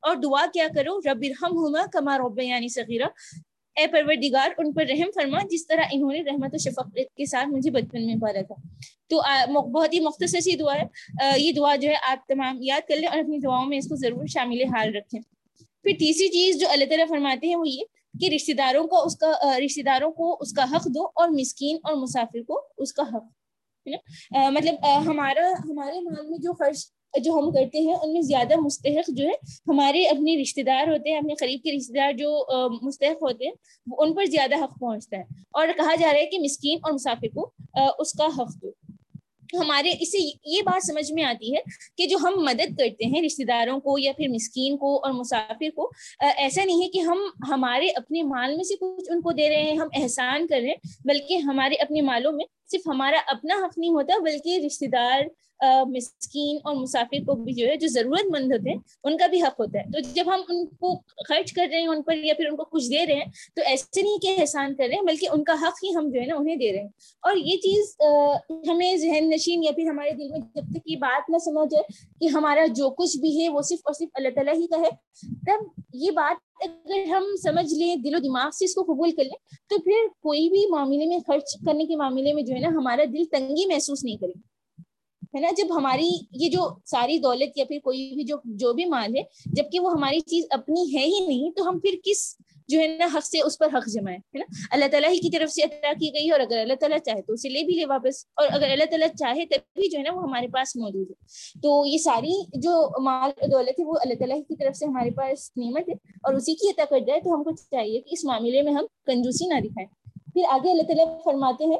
اور 0.01 0.15
دعا 0.15 0.45
کیا 0.53 0.67
کرو؟ 0.75 0.99
رب 0.99 1.23
ارحم 1.23 1.57
ہما 1.57 1.85
کما 1.93 2.17
رب 2.17 2.39
یعنی 2.39 2.67
صغیرہ 2.67 3.05
اے 3.79 3.87
پروردگار، 3.87 4.49
ان 4.57 4.73
پر 4.73 4.85
رحم 4.89 5.09
فرما، 5.15 5.39
جس 5.51 5.67
طرح 5.67 5.83
انہوں 5.91 6.11
نے 6.11 6.21
رحمت 6.21 6.53
و 6.53 6.57
شفقت 6.57 7.15
کے 7.15 7.25
ساتھ 7.25 7.47
مجھے 7.47 7.71
بچپن 7.71 8.05
میں 8.05 8.15
پالا 8.15 8.41
تھا۔ 8.41 8.55
تو 9.07 9.21
بہت 9.71 9.93
ہی 9.93 9.99
مختصر 9.99 10.39
سی 10.39 10.55
دعا 10.55 10.75
ہے۔ 10.75 10.85
یہ 11.37 11.51
دعا 11.51 11.75
جو 11.75 11.89
ہے، 11.89 11.95
آپ 12.11 12.27
تمام 12.27 12.57
یاد 12.61 12.87
کر 12.87 12.95
لیں 12.95 13.07
اور 13.07 13.17
اپنی 13.17 13.37
دعاؤں 13.37 13.65
میں 13.65 13.77
اس 13.77 13.87
کو 13.87 13.95
ضرور 13.95 14.25
شامل 14.25 14.61
حال 14.61 14.95
رکھیں۔ 14.95 15.21
پھر 15.83 15.91
تیسری 15.99 16.27
چیز 16.27 16.59
جو 16.59 16.67
اللہ 16.69 16.85
تعالیٰ 16.85 17.07
فرماتے 17.09 17.47
ہیں 17.47 17.55
وہ 17.55 17.67
یہ 17.67 17.83
کہ 18.21 18.29
رشتے 18.35 18.53
داروں 18.53 18.87
کو 18.87 19.05
اس 19.05 19.15
کا 19.17 19.31
رشتے 19.65 19.81
داروں 19.81 20.11
کو 20.11 20.37
اس 20.39 20.53
کا 20.53 20.63
حق 20.63 20.85
دو 20.85 21.05
اور 21.15 21.29
مسکین 21.29 21.77
اور 21.83 21.93
مسافر 21.93 22.41
کو 22.47 22.61
اس 22.77 22.93
کا 22.93 23.03
حق۔ 23.13 23.23
مطلب 24.51 24.75
ہمارا، 25.05 25.51
ہمارے 25.65 25.99
مال 26.01 26.27
میں 26.29 26.37
جو 26.37 26.53
خرچ 26.53 26.85
جو 27.17 27.31
ہم 27.31 27.51
کرتے 27.51 27.79
ہیں، 27.79 27.93
ان 27.93 28.13
میں 28.13 28.21
زیادہ 28.21 28.59
مستحق 28.59 29.09
جو 29.09 29.25
ہے، 29.25 29.33
ہمارے 29.67 30.05
اپنے 30.07 30.41
رشتے 30.41 30.63
دار 30.63 30.87
ہوتے 30.87 31.09
ہیں، 31.09 31.17
اپنے 31.17 31.35
قریب 31.35 31.59
کے 31.63 31.71
رشتے 31.71 31.93
دار 31.93 32.13
جو 32.13 32.45
مستحق 32.81 33.23
ہوتے 33.23 33.45
ہیں 33.45 33.51
ان 33.97 34.13
پر 34.13 34.25
زیادہ 34.25 34.63
حق 34.63 34.79
پہنچتا 34.79 35.17
ہے۔ 35.17 35.23
اور 35.53 35.67
کہا 35.77 35.95
جا 35.95 36.11
رہا 36.11 36.19
ہے 36.19 36.25
کہ 36.25 36.39
مسکین 36.39 36.77
اور 36.83 36.91
مسافر 36.91 37.27
کو 37.35 37.51
اس 37.99 38.13
کا 38.13 38.25
حق 38.25 38.61
دو۔ 38.61 38.71
ہمارے، 39.53 39.93
اس 39.99 40.11
سے 40.11 40.17
یہ 40.45 40.61
بات 40.61 40.85
سمجھ 40.85 41.13
میں 41.13 41.23
آتی 41.23 41.55
ہے 41.55 41.61
کہ 41.97 42.05
جو 42.05 42.17
ہم 42.17 42.33
مدد 42.35 42.77
کرتے 42.77 43.05
ہیں 43.05 43.21
رشتے 43.21 43.43
داروں 43.43 43.79
کو 43.79 43.97
یا 43.97 44.11
پھر 44.17 44.27
مسکین 44.27 44.77
کو 44.77 44.95
اور 44.95 45.11
مسافر 45.11 45.69
کو 45.75 45.91
ایسا 46.19 46.63
نہیں 46.63 46.83
ہے 46.83 46.89
کہ 46.89 46.99
ہم 46.99 47.17
ہمارے 47.49 47.87
اپنے 47.87 48.23
مال 48.23 48.55
میں 48.55 48.63
سے 48.63 48.75
کچھ 48.75 49.11
ان 49.11 49.21
کو 49.21 49.31
دے 49.31 49.49
رہے 49.49 49.63
ہیں، 49.63 49.77
ہم 49.77 49.87
احسان 49.95 50.47
کر 50.47 50.59
رہے 50.59 50.67
ہیں، 50.67 50.75
بلکہ 51.05 51.37
ہمارے 51.37 51.75
اپنے 51.75 52.01
مالوں 52.01 52.31
میں 52.31 52.45
صرف 52.71 52.87
ہمارا 52.87 53.19
اپنا 53.27 53.55
حق 53.55 53.77
نہیں 53.77 53.89
ہوتا، 53.89 54.17
بلکہ 54.23 54.59
رشتے 54.65 54.87
دار 54.87 55.21
مسکین 55.85 56.57
اور 56.63 56.75
مسافر 56.75 57.23
کو 57.27 57.33
بھی 57.35 57.53
جو 57.53 57.67
ہے، 57.67 57.75
جو 57.75 57.87
ضرورت 57.87 58.25
مند 58.31 58.51
ہوتے 58.51 58.69
ہیں، 58.69 58.77
ان 59.03 59.17
کا 59.17 59.27
بھی 59.27 59.41
حق 59.41 59.59
ہوتا 59.59 59.79
ہے۔ 59.79 59.83
تو 59.93 59.99
جب 60.15 60.25
ہم 60.27 60.41
ان 60.49 60.65
کو 60.65 60.93
خرچ 61.27 61.53
کر 61.53 61.67
رہے 61.71 61.79
ہیں 61.79 61.87
ان 61.87 62.01
پر 62.01 62.17
یا 62.17 62.33
پھر 62.33 62.47
ان 62.47 62.55
کو 62.55 62.63
کچھ 62.63 62.89
دے 62.91 63.05
رہے 63.05 63.13
ہیں، 63.13 63.25
تو 63.55 63.61
ایسے 63.65 64.01
نہیں 64.01 64.17
کہ 64.17 64.35
احسان 64.39 64.75
کر 64.75 64.87
رہے 64.87 64.95
ہیں، 64.95 65.01
بلکہ 65.01 65.27
ان 65.31 65.43
کا 65.43 65.53
حق 65.61 65.83
ہی 65.83 65.95
ہم 65.95 66.09
جو 66.09 66.21
ہے 66.21 66.25
نا، 66.25 66.35
انہیں 66.35 66.55
دے 66.55 66.71
رہے 66.71 66.81
ہیں۔ 66.81 66.87
اور 67.21 67.37
یہ 67.37 67.57
چیز 67.57 67.95
ہمیں 68.69 68.95
ذہن 68.97 69.29
نشین 69.29 69.63
یا 69.63 69.71
پھر 69.71 69.89
ہمارے 69.89 70.11
دل 70.11 70.29
میں 70.29 70.39
جب 70.55 70.71
تک 70.73 70.89
یہ 70.89 70.95
بات 70.95 71.29
نہ 71.29 71.37
سمجھ 71.37 71.67
جائے 71.71 71.83
کہ 72.19 72.33
ہمارا 72.33 72.65
جو 72.65 72.89
کچھ 72.89 73.17
بھی 73.17 73.43
ہے، 73.43 73.49
وہ 73.49 73.61
صرف 73.61 73.79
اور 73.83 73.93
صرف 73.93 74.09
اللہ 74.13 74.29
تعالیٰ 74.35 74.55
ہی 74.55 74.67
کا 74.67 74.81
ہے، 74.81 74.89
تب 75.45 75.81
یہ 75.93 76.11
بات 76.11 76.48
اگر 76.61 77.03
ہم 77.09 77.23
سمجھ 77.43 77.73
لیں، 77.73 77.95
دل 77.95 78.15
و 78.15 78.19
دماغ 78.19 78.49
سے 78.49 78.65
اس 78.65 78.73
کو 78.75 78.83
قبول 78.83 79.11
کر 79.11 79.23
لیں، 79.23 79.37
تو 79.69 79.77
پھر 79.77 80.07
کوئی 80.21 80.49
بھی 80.49 80.65
معاملے 80.71 81.05
میں 81.05 81.19
خرچ 81.27 81.55
کرنے 81.65 81.85
کے 81.85 81.95
معاملے 81.95 82.33
میں 82.33 82.43
جو 82.43 82.55
ہے 82.55 82.59
نا، 82.59 82.67
ہمارا 82.67 83.03
دل 83.13 83.25
تنگی 83.25 83.65
محسوس 83.65 84.03
نہیں 84.03 84.17
کرے 84.17 84.31
ہے 85.35 85.39
نا؟ 85.39 85.47
جب 85.57 85.77
ہماری 85.77 86.09
یہ 86.31 86.49
جو 86.49 86.67
ساری 86.85 87.17
دولت 87.17 87.57
یا 87.57 87.65
پھر 87.65 87.79
کوئی 87.83 88.11
بھی 88.15 88.23
جو 88.23 88.37
جو 88.45 88.73
بھی 88.73 88.85
مال 88.85 89.15
ہے، 89.17 89.21
جبکہ 89.45 89.79
وہ 89.79 89.91
ہماری 89.91 90.19
چیز 90.19 90.45
اپنی 90.49 90.83
ہے 90.95 91.05
ہی 91.05 91.25
نہیں، 91.27 91.51
تو 91.51 91.69
ہم 91.69 91.79
پھر 91.79 91.95
کس 92.03 92.35
جو 92.69 92.79
ہے 92.79 92.87
نا 92.87 93.05
حق 93.13 93.25
سے 93.25 93.41
اس 93.41 93.57
پر 93.57 93.67
حق 93.73 93.87
جمائے 93.87 94.17
ہے 94.17 94.39
نا؟ 94.39 94.45
اللہ 94.71 94.85
تعالیٰ 94.91 95.09
ہی 95.09 95.17
کی 95.17 95.29
طرف 95.29 95.51
سے 95.51 95.61
عطا 95.63 95.93
کی 95.99 96.09
گئی 96.13 96.29
اور 96.29 96.39
اگر 96.39 96.57
اللہ 96.57 96.73
تعالیٰ 96.73 96.97
چاہے 96.97 97.21
تو 97.21 97.33
اسے 97.33 97.49
لے 97.49 97.63
بھی 97.63 97.73
لے 97.73 97.85
واپس۔ 97.85 98.25
اور 98.35 98.47
اگر 98.51 98.69
اللہ 98.69 98.83
تعالیٰ 98.83 99.07
چاہے 99.07 99.45
تب 99.45 99.79
بھی 99.79 99.89
جو 99.89 99.97
ہے 99.97 100.03
نا 100.03 100.13
وہ 100.13 100.23
ہمارے 100.23 100.47
پاس 100.47 100.75
موجود 100.75 101.09
ہے۔ 101.09 101.13
تو 101.61 101.85
یہ 101.85 101.97
ساری 101.97 102.41
جو 102.53 103.03
مال 103.03 103.31
دولت 103.51 103.79
ہے 103.79 103.85
وہ 103.85 103.93
اللہ 104.01 104.13
تعالیٰ 104.13 104.37
کی 104.47 104.55
طرف 104.55 104.77
سے 104.77 104.85
ہمارے 104.85 105.11
پاس 105.11 105.51
نعمت 105.57 105.89
ہے 105.89 105.93
اور 106.23 106.33
اسی 106.33 106.53
کی 106.53 106.69
عطا 106.69 106.83
کر 106.89 106.99
جائے 106.99 107.19
تو 107.19 107.35
ہم 107.35 107.43
کو 107.43 107.51
چاہیے 107.51 108.01
کہ 108.01 108.09
اس 108.11 108.25
معاملے 108.25 108.61
میں 108.61 108.73
ہم 108.73 108.85
کنجوسی 109.05 109.45
نہ 109.45 109.59
دکھائیں۔ 109.59 109.87
پھر 110.33 110.41
آگے 110.49 110.71
اللہ 110.71 110.83
تعالیٰ 110.83 111.23
فرماتے 111.23 111.65
ہیں 111.65 111.79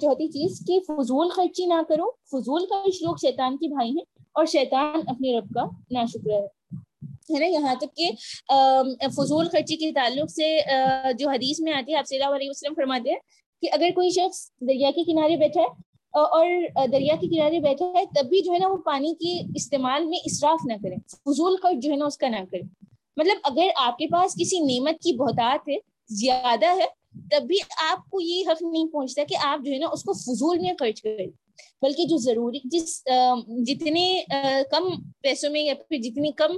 چوتھی 0.00 0.28
چیز 0.28 0.66
کہ 0.66 0.80
فضول 0.80 1.28
خرچی 1.28 1.66
نہ 1.66 1.82
کرو۔ 1.88 2.10
فضول 2.10 2.66
خرچ 2.66 3.02
لوگ 3.02 3.16
شیطان 3.16 3.56
کے 3.56 3.68
بھائی 3.68 3.90
ہیں 3.90 4.04
اور 4.32 4.46
شیطان 4.46 5.00
اپنے 5.06 5.38
رب 5.38 5.54
کا 5.54 5.64
نا 5.90 6.04
شکر 6.04 6.30
ہے۔ 6.30 6.57
ہے 7.30 7.40
نا 7.40 7.46
یہاں 7.46 7.74
تک 7.80 7.94
کہ 7.96 8.10
فضول 9.16 9.48
خرچی 9.52 9.76
کے 9.76 9.92
تعلق 9.92 10.30
سے 10.30 10.56
جو 11.18 11.28
حدیث 11.28 11.60
میں 11.60 11.72
آتی 11.72 11.92
ہے، 11.92 11.98
آپ 11.98 12.06
صلی 12.08 12.18
اللہ 12.18 12.34
علیہ 12.36 12.50
وسلم 12.50 12.74
فرماتے 12.76 13.10
ہیں 13.10 13.18
کہ 13.62 13.68
اگر 13.72 13.90
کوئی 13.94 14.10
شخص 14.10 14.48
دریا 14.68 14.90
کے 14.94 15.04
کنارے 15.04 15.36
بیٹھا 15.36 15.60
ہے 15.60 15.86
اور 16.14 16.86
دریا 16.92 17.14
کے 17.20 17.26
کنارے 17.28 17.58
بیٹھا 17.60 17.86
ہے، 17.96 18.04
تب 18.14 18.28
بھی 18.28 18.40
جو 18.42 18.52
ہے 18.52 18.58
نا 18.58 18.68
وہ 18.68 18.76
پانی 18.84 19.14
کے 19.14 19.38
استعمال 19.56 20.04
میں 20.04 20.18
اسراف 20.24 20.66
نہ 20.66 20.74
کرے، 20.82 20.96
فضول 21.12 21.56
خرچ 21.62 21.82
جو 21.82 21.90
ہے 21.90 21.96
نا 21.96 22.06
اس 22.06 22.18
کا 22.18 22.28
نہ 22.28 22.44
کرے۔ 22.50 22.62
مطلب 23.16 23.38
اگر 23.44 23.68
آپ 23.82 23.98
کے 23.98 24.06
پاس 24.12 24.34
کسی 24.40 24.58
نعمت 24.60 25.00
کی 25.02 25.12
بہتات 25.16 25.68
ہے، 25.68 25.76
زیادہ 26.20 26.68
ہے، 26.78 26.86
تب 27.30 27.46
بھی 27.46 27.56
آپ 27.84 28.08
کو 28.10 28.20
یہ 28.20 28.48
حق 28.48 28.62
نہیں 28.62 28.88
پہنچتا 28.92 29.22
کہ 29.28 29.36
آپ 29.44 29.64
جو 29.64 29.72
ہے 29.72 29.78
نا 29.78 29.88
اس 29.92 30.02
کو 30.04 30.12
فضول 30.14 30.58
میں 30.58 30.72
خرچ 30.78 31.02
کریں۔ 31.02 31.26
بلکہ 31.82 32.06
جو 32.06 32.16
ضروری 32.16 32.58
جس 32.64 33.02
جتنے 33.66 34.06
کم 34.70 34.88
پیسوں 35.22 35.50
میں 35.50 35.60
یا 35.60 35.74
پھر 35.88 35.98
جتنی 35.98 36.30
کم 36.36 36.56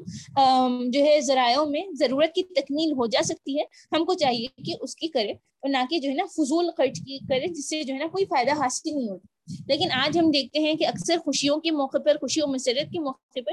جو 0.90 1.04
ہے 1.04 1.20
ذرائعوں 1.20 1.66
میں 1.66 1.82
ضرورت 1.98 2.34
کی 2.34 2.42
تکمیل 2.54 2.92
ہو 2.92 3.06
جا 3.06 3.22
سکتی 3.24 3.58
ہے، 3.58 3.64
ہم 3.92 4.04
کو 4.04 4.14
چاہیے 4.14 4.62
کہ 4.64 4.74
اس 4.80 4.96
کی 4.96 5.08
کرے 5.08 5.32
اور 5.32 5.70
نہ 5.70 5.84
کہ 5.90 5.98
جو 5.98 6.08
ہے 6.10 6.14
نا 6.14 6.24
فضول 6.32 6.70
خرچ 6.76 6.98
کی 6.98 7.18
کرے 7.28 7.46
جس 7.46 7.68
سے 7.68 7.82
جو 7.84 7.94
ہے 7.94 7.98
نا 7.98 8.06
کوئی 8.12 8.24
فائدہ 8.24 8.52
حاصل 8.62 8.90
نہیں 8.94 9.08
ہوتا۔ 9.08 9.26
لیکن 9.68 9.88
آج 9.92 10.18
ہم 10.18 10.30
دیکھتے 10.30 10.58
ہیں 10.58 10.74
کہ 10.74 10.86
اکثر 10.86 11.16
خوشیوں 11.24 11.56
کے 11.56 11.70
موقع 11.70 11.98
پر 11.98 12.16
خوشی 12.20 12.40
و 12.42 12.46
مسرت 12.46 12.92
کے 12.92 12.98
موقع 12.98 13.40
پر 13.46 13.52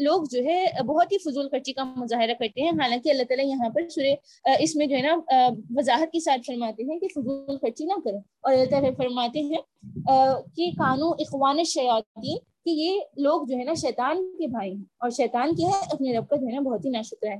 لوگ 0.00 0.24
جو 0.30 0.44
ہے 0.44 0.82
بہت 0.86 1.12
ہی 1.12 1.18
فضول 1.18 1.48
خرچی 1.48 1.72
کا 1.72 1.84
مظاہرہ 1.84 2.32
کرتے 2.38 2.62
ہیں۔ 2.62 2.70
حالانکہ 2.70 3.10
اللہ 3.10 3.22
تعالیٰ 3.22 3.46
یہاں 3.46 3.70
پر 3.70 3.88
سورے 3.88 4.14
اس 4.58 4.76
میں 4.76 4.86
جو 4.86 4.96
ہے 4.96 5.02
نا 5.02 5.16
وضاحت 5.76 6.12
کے 6.12 6.20
ساتھ 6.20 6.40
فرماتے 6.46 6.92
ہیں 6.92 6.98
کہ 6.98 7.08
فضول 7.08 7.56
خرچی 7.58 7.84
نہ 7.84 7.92
کریں۔ 8.04 8.18
اور 8.18 8.52
اللہ 8.52 8.64
تعالیٰ 8.64 8.90
فرماتے 8.96 9.40
ہیں 9.40 9.58
کہ 10.56 10.70
قانون 10.78 11.12
اخوان 11.18 11.64
شیاطین 11.64 12.38
کہ 12.64 12.70
یہ 12.70 13.00
لوگ 13.16 13.46
جو 13.46 13.56
ہے 13.56 13.64
نا 13.64 13.74
شیطان 13.74 14.36
کے 14.38 14.46
بھائی 14.46 14.72
ہیں۔ 14.72 14.84
اور 14.98 15.10
شیطان 15.10 15.54
کیا 15.54 15.68
ہے، 15.68 15.84
اپنے 15.92 16.18
رب 16.18 16.28
کا 16.28 16.36
جو 16.36 16.46
ہے 16.46 16.52
نا 16.52 16.60
بہت 16.60 16.84
ہی 16.84 16.90
ناشکر 16.90 17.26
ہے۔ 17.26 17.36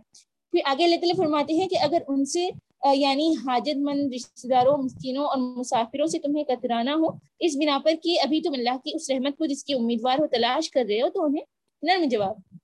پھر 0.50 0.60
آگے 0.64 0.84
اللہ 0.84 0.96
تعالیٰ 0.96 1.16
فرماتے 1.16 1.54
ہیں 1.54 1.68
کہ 1.68 1.76
اگر 1.80 1.98
ان 2.08 2.24
سے 2.24 2.48
یعنی 2.92 3.34
حاجت 3.46 3.76
مند 3.76 4.14
رشتے 4.14 4.48
داروں، 4.48 4.78
مسکینوں 4.78 5.24
اور 5.24 5.36
مسافروں 5.36 6.06
سے 6.06 6.18
تمہیں 6.18 6.44
کترانا 6.44 6.94
ہو۔ 6.94 7.06
اس 7.38 7.56
بنا 7.56 7.78
پر 7.84 7.94
کہ 8.02 8.20
ابھی 8.20 8.40
تم 8.40 8.52
اللہ 8.52 8.76
کی 8.84 8.90
اس 8.94 9.10
رحمت 9.10 9.38
کو 9.38 9.46
جس 9.46 9.64
کی 9.64 9.74
امیدوار 9.74 10.18
ہو 10.18 10.26
تلاش 10.26 10.70
کر 10.70 10.84
رہے 10.88 11.02
ہو 11.02 11.08
تو 11.08 11.24
انہیں 11.24 11.44
نرم 11.82 12.08
جواب۔ 12.08 12.56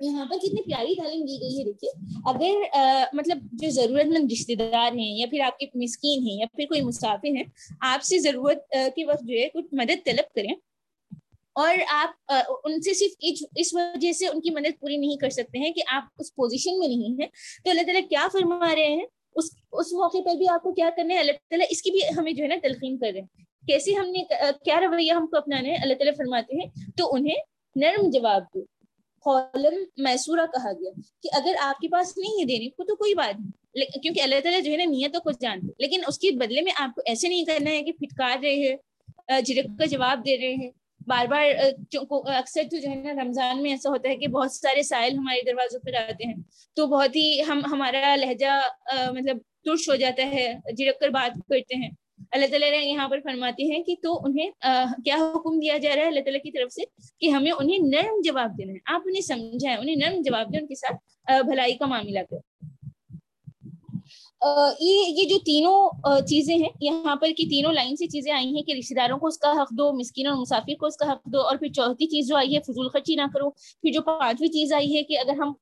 یہاں 0.00 0.24
پر 0.24 0.36
کتنی 0.38 0.62
پیاری 0.62 0.94
تعلیم 0.94 1.24
دی 1.24 1.40
گئی 1.40 1.58
ہے، 1.58 1.64
دیکھیے۔ 1.64 1.90
اگر 2.26 2.68
مطلب 3.12 3.38
جو 3.52 3.70
ضرورت 3.70 4.06
مند 4.06 4.32
رشتے 4.32 4.54
دار 4.54 4.92
ہیں 4.92 5.18
یا 5.18 5.26
پھر 5.30 5.40
آپ 5.40 5.58
کے 5.58 5.66
مسکین 5.74 6.22
ہیں 6.22 6.38
یا 6.38 6.46
پھر 6.56 6.66
کوئی 6.66 6.80
مسافر 6.80 7.36
ہیں، 7.36 7.42
آپ 7.80 8.02
سے 8.02 8.18
ضرورت 8.18 8.70
کے 8.96 9.04
وقت 9.04 9.22
جو 9.22 9.38
ہے 9.38 9.48
کچھ 9.48 9.66
مدد 9.72 10.04
طلب 10.04 10.34
کریں۔ 10.34 10.54
اور 11.52 11.74
آپ 11.88 12.32
ان 12.64 12.82
سے 12.82 12.94
صرف 12.94 13.44
اس 13.56 13.74
وجہ 13.74 14.12
سے 14.12 14.26
ان 14.26 14.40
کی 14.40 14.50
مدد 14.50 14.80
پوری 14.80 14.96
نہیں 14.96 15.16
کر 15.16 15.30
سکتے 15.30 15.58
ہیں 15.58 15.70
کہ 15.70 15.82
آپ 15.86 16.02
اس 16.18 16.34
پوزیشن 16.34 16.78
میں 16.78 16.88
نہیں 16.88 17.08
ہیں۔ 17.08 17.28
تو 17.64 17.70
اللہ 17.70 17.82
تعالیٰ 17.82 18.08
کیا 18.08 18.28
فرما 18.32 18.74
رہے 18.74 18.94
ہیں؟ 18.94 19.06
اس 19.34 19.44
اس 19.72 19.92
موقع 19.92 20.18
پر 20.24 20.34
بھی 20.34 20.48
آپ 20.48 20.62
کو 20.62 20.72
کیا 20.72 20.90
کرنا 20.96 21.14
ہے؟ 21.14 21.18
اللہ 21.18 21.32
تعالیٰ 21.32 21.66
اس 21.70 21.82
کی 21.82 21.90
بھی 21.90 22.00
ہمیں 22.18 22.32
جو 22.32 22.42
ہے 22.42 22.48
نا 22.48 22.54
تلقین 22.62 22.98
کر 22.98 23.10
رہے 23.12 23.20
ہیں 23.20 23.44
کیسے 23.66 23.92
ہم 23.92 24.06
نے، 24.06 24.24
کیا 24.64 24.80
رویہ 24.80 25.12
ہم 25.12 25.26
کو 25.26 25.36
اپنانا 25.36 25.68
ہے؟ 25.68 25.74
اللہ 25.74 25.94
تعالیٰ 25.94 26.14
فرماتے 26.16 26.56
ہیں، 26.56 26.66
تو 26.96 27.14
انہیں 27.14 27.36
نرم 27.76 28.10
جواب 28.10 28.42
دو۔ 28.54 28.60
خولن 29.24 29.84
میسورہ 29.96 30.46
کہا 30.52 30.72
گیا 30.72 30.90
کہ 31.22 31.28
اگر 31.32 31.54
آپ 31.60 31.80
کے 31.80 31.88
پاس 31.88 32.16
نہیں 32.16 32.40
ہے 32.40 32.44
دینے 32.44 32.68
کو 32.68 32.84
تو 32.84 32.96
کوئی 32.96 33.14
بات 33.14 33.40
نہیں۔ 33.40 34.02
کیونکہ 34.02 34.20
اللہ 34.20 34.40
تعالیٰ 34.42 34.62
جو 34.62 34.72
ہے 34.72 34.76
نا 34.76 34.84
نیتوں 34.84 35.20
کو 35.20 35.30
جانتے 35.30 35.66
لیکن 35.78 36.00
اس 36.06 36.18
کے 36.18 36.30
بدلے 36.30 36.60
میں 36.60 36.72
آپ 36.76 36.94
کو 36.94 37.02
ایسے 37.06 37.28
نہیں 37.28 37.44
کرنا 37.44 37.70
ہے 37.70 37.82
کہ 37.82 37.92
پھٹکار 37.92 38.38
رہے 38.42 38.54
ہیں 38.54 39.40
جھڑک 39.40 39.78
کا 39.78 39.84
جواب 39.84 40.26
دے 40.26 40.36
رہے 40.36 40.54
ہیں۔ 40.54 40.70
بار 41.06 41.26
بار 41.26 41.46
اکثر 42.36 42.62
تو 42.70 42.76
جو 42.76 42.88
ہے 42.90 42.94
نا 42.94 43.12
رمضان 43.22 43.62
میں 43.62 43.70
ایسا 43.70 43.90
ہوتا 43.90 44.08
ہے 44.08 44.16
کہ 44.16 44.28
بہت 44.28 44.52
سارے 44.52 44.82
سائل 44.82 45.16
ہمارے 45.18 45.42
دروازوں 45.46 45.80
پر 45.80 45.94
آتے 45.94 46.26
ہیں۔ 46.26 46.34
تو 46.76 46.86
بہت 46.86 47.16
ہی 47.16 47.42
ہم، 47.48 47.60
ہمارا 47.70 48.14
لہجہ 48.16 48.60
مطلب 49.10 49.38
ترش 49.64 49.88
ہو 49.88 49.94
جاتا 49.94 50.30
ہے 50.30 50.52
جھڑک 50.76 51.00
کر 51.00 51.08
بات 51.08 51.36
کرتے 51.48 51.76
ہیں۔ 51.76 51.90
اللہ 52.32 52.46
تعالیٰ 52.46 52.72
یہاں 52.82 53.08
پر 53.08 53.20
فرماتے 53.24 53.64
ہیں 53.64 53.82
کہ 53.82 53.94
تو 54.02 54.20
انہیں 54.24 54.50
کیا 55.04 55.16
حکم 55.16 55.58
دیا 55.60 55.76
جا 55.78 55.90
رہا 55.94 56.02
ہے 56.02 56.06
اللہ 56.06 56.20
تعالیٰ 56.20 56.42
کی 56.42 56.50
طرف 56.50 56.72
سے 56.72 56.82
کہ 57.20 57.30
ہمیں 57.30 57.50
انہیں 57.50 57.78
نرم 57.78 58.20
جواب 58.24 58.58
دینا 58.58 58.72
ہے؟ 58.72 58.94
آپ 58.94 59.00
انہیں 59.04 59.20
سمجھائیں، 59.20 59.78
انہیں 59.78 59.96
نرم 59.96 60.22
جواب 60.22 60.52
دیں، 60.52 60.60
ان 60.60 60.66
کے 60.66 60.74
ساتھ 60.74 61.42
بھلائی 61.44 61.76
کا 61.76 61.86
معاملہ 61.86 62.20
کریں۔ 62.30 62.73
یہ 64.44 65.04
یہ 65.08 65.28
جو 65.28 65.36
تینوں 65.44 66.20
چیزیں 66.28 66.54
ہیں، 66.54 66.68
یہاں 66.80 67.14
پر 67.16 67.30
کی 67.36 67.46
تینوں 67.50 67.72
لائن 67.72 67.94
سے 67.96 68.06
چیزیں 68.06 68.30
آئی 68.32 68.54
ہیں 68.54 68.62
کہ 68.62 68.72
رشتے 68.78 68.94
داروں 68.94 69.18
کو 69.18 69.26
اس 69.26 69.38
کا 69.38 69.52
حق 69.52 69.70
دو، 69.78 69.90
مسکین 69.98 70.26
اور 70.26 70.36
مسافر 70.36 70.74
کو 70.80 70.86
اس 70.86 70.96
کا 70.96 71.10
حق 71.12 71.24
دو، 71.32 71.40
اور 71.40 71.56
پھر 71.56 71.68
چوتھی 71.72 72.06
چیز 72.06 72.28
جو 72.28 72.36
آئی 72.36 72.54
ہے، 72.54 72.60
فضول 72.66 72.88
خرچی 72.88 73.14
نہ 73.14 73.26
کرو۔ 73.34 73.50
پھر 73.50 73.92
جو 73.92 74.02
پانچویں 74.02 74.48
چیز 74.48 74.72
آئی 74.72 74.94
ہے 74.96 75.02
کہ 75.02 75.18
اگر 75.18 75.38
ہم 75.38 75.52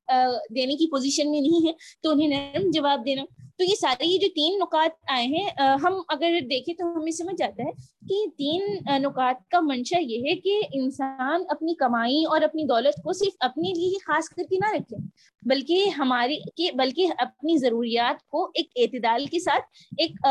دینے 0.55 0.75
کی 0.75 0.89
پوزیشن 0.91 1.31
میں 1.31 1.41
نہیں 1.41 1.65
ہیں 1.65 1.73
تو 2.03 2.11
انہیں 2.11 2.27
نرم 2.27 2.69
جواب 2.71 3.05
دینا۔ 3.05 3.23
تو 3.59 3.63
یہ 3.63 3.75
سارے 3.75 4.05
یہ 4.05 4.17
جو 4.17 4.27
تین 4.35 4.57
نکات 4.59 4.91
آئے 5.11 5.25
ہیں 5.25 5.75
ہم 5.83 5.99
اگر 6.07 6.39
دیکھیں 6.49 6.73
تو 6.73 6.85
ہمیں 6.95 7.11
سمجھ 7.11 7.35
جاتا 7.37 7.63
ہے 7.63 7.71
کہ 8.07 8.25
تین 8.37 8.61
نکات 9.03 9.47
کا 9.51 9.59
منشا 9.61 9.99
یہ 9.99 10.23
ہے 10.27 10.35
کہ 10.35 10.61
انسان 10.73 11.43
اپنی 11.49 11.75
کمائی 11.75 12.23
اور 12.25 12.41
اپنی 12.41 12.63
دولت 12.63 13.01
کو 13.03 13.13
صرف 13.13 13.35
اپنے 13.39 13.73
لیے 13.73 13.87
ہی 13.87 13.99
خاص 14.05 14.29
کر 14.29 14.43
کے 14.49 14.57
نہ 14.57 14.71
رکھے، 14.73 14.97
بلکہ 15.43 15.89
ہماری، 15.97 16.37
کہ 16.55 16.71
بلکہ 16.75 17.13
اپنی 17.17 17.57
ضروریات 17.57 18.27
کو 18.27 18.49
ایک 18.53 18.71
اعتدال 18.75 19.25
کے 19.25 19.39
ساتھ، 19.39 19.65
ایک 19.97 20.27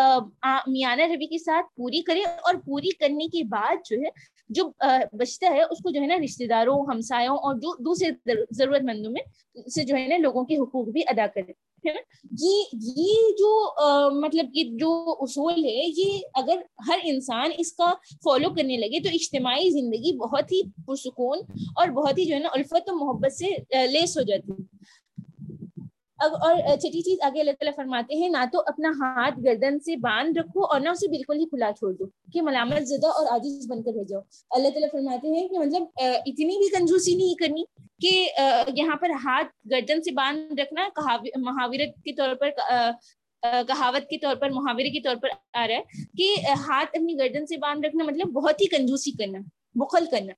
میانہ 0.69 1.03
روی 1.03 1.27
کے 1.27 1.39
ساتھ 1.39 1.75
پوری 1.77 2.03
کرے 2.03 2.23
اور 2.23 2.55
پوری 2.67 2.91
کرنے 3.01 3.27
کے 3.33 3.45
بعد 3.49 3.89
جو 3.91 4.01
ہے، 4.01 4.11
جو 4.51 4.71
بچتا 5.13 5.55
ہے، 5.55 5.63
اس 5.63 5.83
کو 5.83 5.91
جو 5.91 6.01
ہے 6.01 6.07
نا 6.07 6.17
رشتے 6.25 6.47
داروں، 6.47 6.85
ہمسایوں 6.89 7.37
اور 7.37 7.55
جو 7.55 7.75
دوسرے 7.85 8.11
ضرورت 8.51 8.83
مندوں 8.85 9.13
میں 9.13 9.23
سے 9.75 9.85
جو 9.85 9.97
ہے 9.97 10.07
نا 10.07 10.17
لوگوں 10.17 10.45
کے 10.45 10.57
حقوق 10.57 10.89
بھی 10.89 11.03
ادا 11.07 11.27
کرے۔ 11.35 11.53
یہ 11.85 12.63
یہ 12.73 13.31
جو 13.39 13.51
مطلب 14.21 14.47
یہ 14.55 14.65
جو 14.81 14.91
اصول 15.21 15.65
ہے، 15.65 15.87
یہ 15.97 16.19
اگر 16.35 16.59
ہر 16.89 16.99
انسان 17.05 17.51
اس 17.59 17.73
کا 17.73 17.93
فالو 18.25 18.51
کرنے 18.55 18.77
لگے 18.77 19.01
تو 19.01 19.09
اجتماعی 19.13 19.71
زندگی 19.71 20.17
بہت 20.17 20.53
ہی 20.53 20.63
پرسکون 20.87 21.39
اور 21.77 21.89
بہت 21.89 22.19
ہی 22.19 22.25
جو 22.25 22.35
ہے 22.35 22.41
نا 22.41 22.49
الفت 22.53 22.91
و 22.91 22.97
محبت 22.97 23.33
سے 23.33 23.55
لیس 23.87 24.17
ہو 24.19 24.23
جاتی۔ 24.23 24.53
ہے 24.53 25.01
اور 26.23 26.77
چھٹی 26.77 27.01
چیز 27.03 27.19
آگے 27.27 27.41
اللہ 27.41 27.53
تعالیٰ 27.59 27.75
فرماتے 27.77 28.17
ہیں، 28.17 28.29
نہ 28.29 28.45
تو 28.53 28.63
اپنا 28.67 28.91
ہاتھ 29.01 29.39
گردن 29.45 29.79
سے 29.87 29.97
باندھ 30.01 30.39
رکھو 30.39 30.65
اور 30.65 30.81
نہ 30.81 30.89
اسے 30.89 31.09
بالکل 31.11 31.39
ہی 31.41 31.45
کھلا 31.47 31.71
چھوڑ 31.79 31.93
دو، 31.93 32.07
کہ 32.33 32.43
ملامت 32.43 32.87
زدہ 32.89 33.09
اور 33.19 33.27
عاجز 33.33 33.67
بن 33.71 33.83
کر 33.83 33.97
رہ 33.97 34.05
جاؤ۔ 34.09 34.21
اللہ 34.51 34.69
تعالیٰ 34.69 34.91
فرماتے 34.93 35.29
ہیں 35.29 35.47
کہ 35.49 35.59
مطلب 35.59 35.83
اتنی 35.97 36.59
بھی 36.59 36.69
کنجوسی 36.77 37.15
نہیں 37.15 37.35
کرنی 37.41 37.65
کہ 38.01 38.13
یہاں 38.77 38.97
پر 39.01 39.11
ہاتھ 39.25 39.49
گردن 39.71 40.03
سے 40.03 40.11
باندھ 40.15 40.61
رکھنا 40.61 40.89
محاورت 41.39 42.03
کے 42.05 42.13
طور 42.13 42.35
پر 42.41 42.51
کہاوت 43.69 44.09
کے 44.11 44.19
طور 44.19 44.37
پر 44.41 44.51
محاورے 44.51 44.91
کے 44.91 45.01
طور 45.01 45.17
پر 45.23 45.29
آ 45.55 45.67
رہا 45.69 45.75
ہے 45.75 46.05
کہ 46.19 46.35
ہاتھ 46.67 46.97
اپنی 46.97 47.19
گردن 47.19 47.47
سے 47.47 47.57
باندھ 47.63 47.87
رکھنا 47.87 48.05
مطلب 48.05 48.33
بہت 48.33 48.61
ہی 48.61 48.67
کنجوسی 48.77 49.11
کرنا، 49.19 49.39
بخل 49.75 50.07
کرنا 50.11 50.33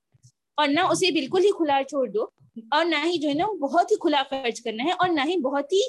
اور 0.58 0.68
نہ 0.68 0.80
اسے 0.90 1.10
بالکل 1.12 1.44
ہی 1.44 1.50
کھلا 1.56 1.80
چھوڑ 1.88 2.06
دو۔ 2.08 2.24
اور 2.56 2.84
نہ 2.84 2.96
ہی 3.04 3.16
جو 3.18 3.28
ہے 3.28 3.34
نا 3.34 3.46
بہت 3.60 3.90
ہی 3.90 3.96
کھلا 4.00 4.22
خرچ 4.30 4.60
کرنا 4.62 4.84
ہے 4.84 4.90
اور 4.90 5.08
نہ 5.08 5.20
ہی 5.26 5.36
بہت 5.42 5.72
ہی 5.72 5.80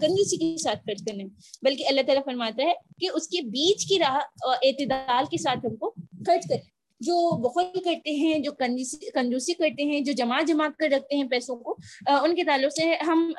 کنجوسی 0.00 0.36
کے 0.36 0.56
ساتھ 0.62 0.78
خرچ 0.86 1.04
کرنا 1.06 1.22
ہے۔ 1.22 1.28
بلکہ 1.62 1.88
اللہ 1.88 2.00
تعالیٰ 2.06 2.24
فرماتا 2.24 2.62
ہے 2.62 2.72
کہ 3.00 3.08
اس 3.14 3.28
کے 3.28 3.42
بیچ 3.48 3.86
کی 3.88 3.98
راہ 3.98 4.18
اعتدال 4.46 5.24
کے 5.30 5.38
ساتھ 5.38 5.66
ہم 5.66 5.76
کو 5.76 5.90
خرچ 6.26 6.48
کریں 6.48 6.62
جو 7.00 7.14
بخل 7.38 7.80
کرتے 7.84 8.14
ہیں، 8.16 8.38
جو 8.38 8.52
کنجوسی 8.52 9.54
کرتے 9.54 9.84
ہیں، 9.84 10.00
جو 10.00 10.12
جمع 10.12 10.40
جمع 10.48 10.68
کر 10.78 10.88
رکھتے 10.92 11.16
ہیں 11.16 11.28
پیسوں 11.28 11.56
کو 11.56 11.76
ان 12.22 12.34
کے 12.34 12.44
تعلق 12.44 12.72
سے 12.72 12.94
ہم 13.06 13.30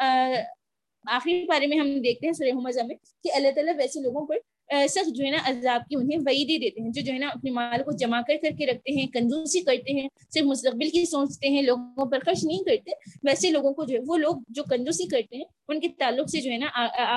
آخری 1.06 1.44
بارے 1.46 1.68
میں 1.68 1.78
ہم 1.78 1.88
دیکھتے 2.04 2.28
ہیں 2.28 2.34
سرح 2.34 2.60
مزہ 2.60 2.84
میں 2.88 2.96
کہ 3.24 3.32
اللہ 3.36 3.52
تعالیٰ 3.56 3.74
ویسے 3.78 4.00
لوگوں 4.02 4.26
پر 4.28 4.38
سخت 4.70 5.16
جو 5.16 5.24
ہے 5.26 5.30
نا 5.32 5.38
عذاب 5.46 5.88
کی 5.90 5.96
انہیں 5.96 6.20
وعیدیں 6.26 6.58
دیتے 6.58 6.82
ہیں، 6.82 6.90
جو 6.90 7.02
جو 7.02 7.14
ہے 7.14 7.18
نا 7.18 7.28
اپنے 7.28 7.52
مال 7.52 7.84
کو 7.84 7.92
جمع 7.98 8.22
کر 8.28 8.38
کر 8.42 8.56
کے 8.58 8.66
رکھتے 8.66 8.92
ہیں، 8.92 9.06
کنجوسی 9.14 9.62
کرتے 9.62 9.94
ہیں، 9.94 10.08
صرف 10.34 10.46
مستقبل 10.46 10.90
کی 10.90 11.04
سوچتے 11.06 11.50
ہیں، 11.50 11.62
لوگوں 11.62 12.06
پر 12.12 12.20
خرچ 12.26 12.44
نہیں 12.44 12.64
کرتے، 12.66 12.92
ویسے 13.24 13.52
لوگوں 13.52 13.74
کو 13.74 13.86
جو 13.86 13.96
ہے، 13.96 14.02
وہ 14.08 14.18
لوگ 14.18 14.36
جو 14.50 14.64
کنجوسی 14.70 15.08
کرتے 15.08 15.38
ہیں، 15.38 15.44
ان 15.68 15.80
کے 15.80 15.88
تعلق 16.00 16.30
سے 16.30 16.42
جو 16.42 16.52
ہے 16.52 16.58
نا 16.58 16.68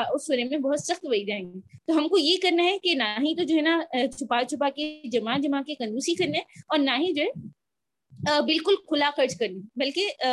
اس 0.05 0.27
سورے 0.27 0.45
میں 0.45 0.59
بہت 0.59 0.81
سخت 0.81 1.07
وعید 1.11 1.31
آئیں 1.31 1.45
گی۔ 1.45 1.61
تو 1.87 1.99
ہم 1.99 2.09
کو 2.09 2.19
یہ 2.19 2.37
کرنا 2.43 2.65
ہے 2.65 2.79
کہ 2.79 2.95
نہ 2.95 3.09
ہی 3.19 3.35
تو 3.37 3.43
جو 3.43 3.57
ہے 3.57 3.61
نا 3.61 3.81
چھپا 4.09 4.43
چھپا 4.45 4.69
کے، 4.77 5.01
جمع 5.13 5.37
جمع 5.43 5.63
کے 5.67 5.75
کنجوسی 5.75 6.15
کرنا 6.15 6.39
ہے 6.39 6.63
اور 6.69 6.79
نہ 6.79 6.99
ہی 6.99 7.13
جو 7.13 7.23
ہے 7.23 8.41
بالکل 8.47 8.77
کھلا 8.89 9.11
خرچ 9.17 9.37
کرنا 9.39 9.67
بلکہ 9.77 10.25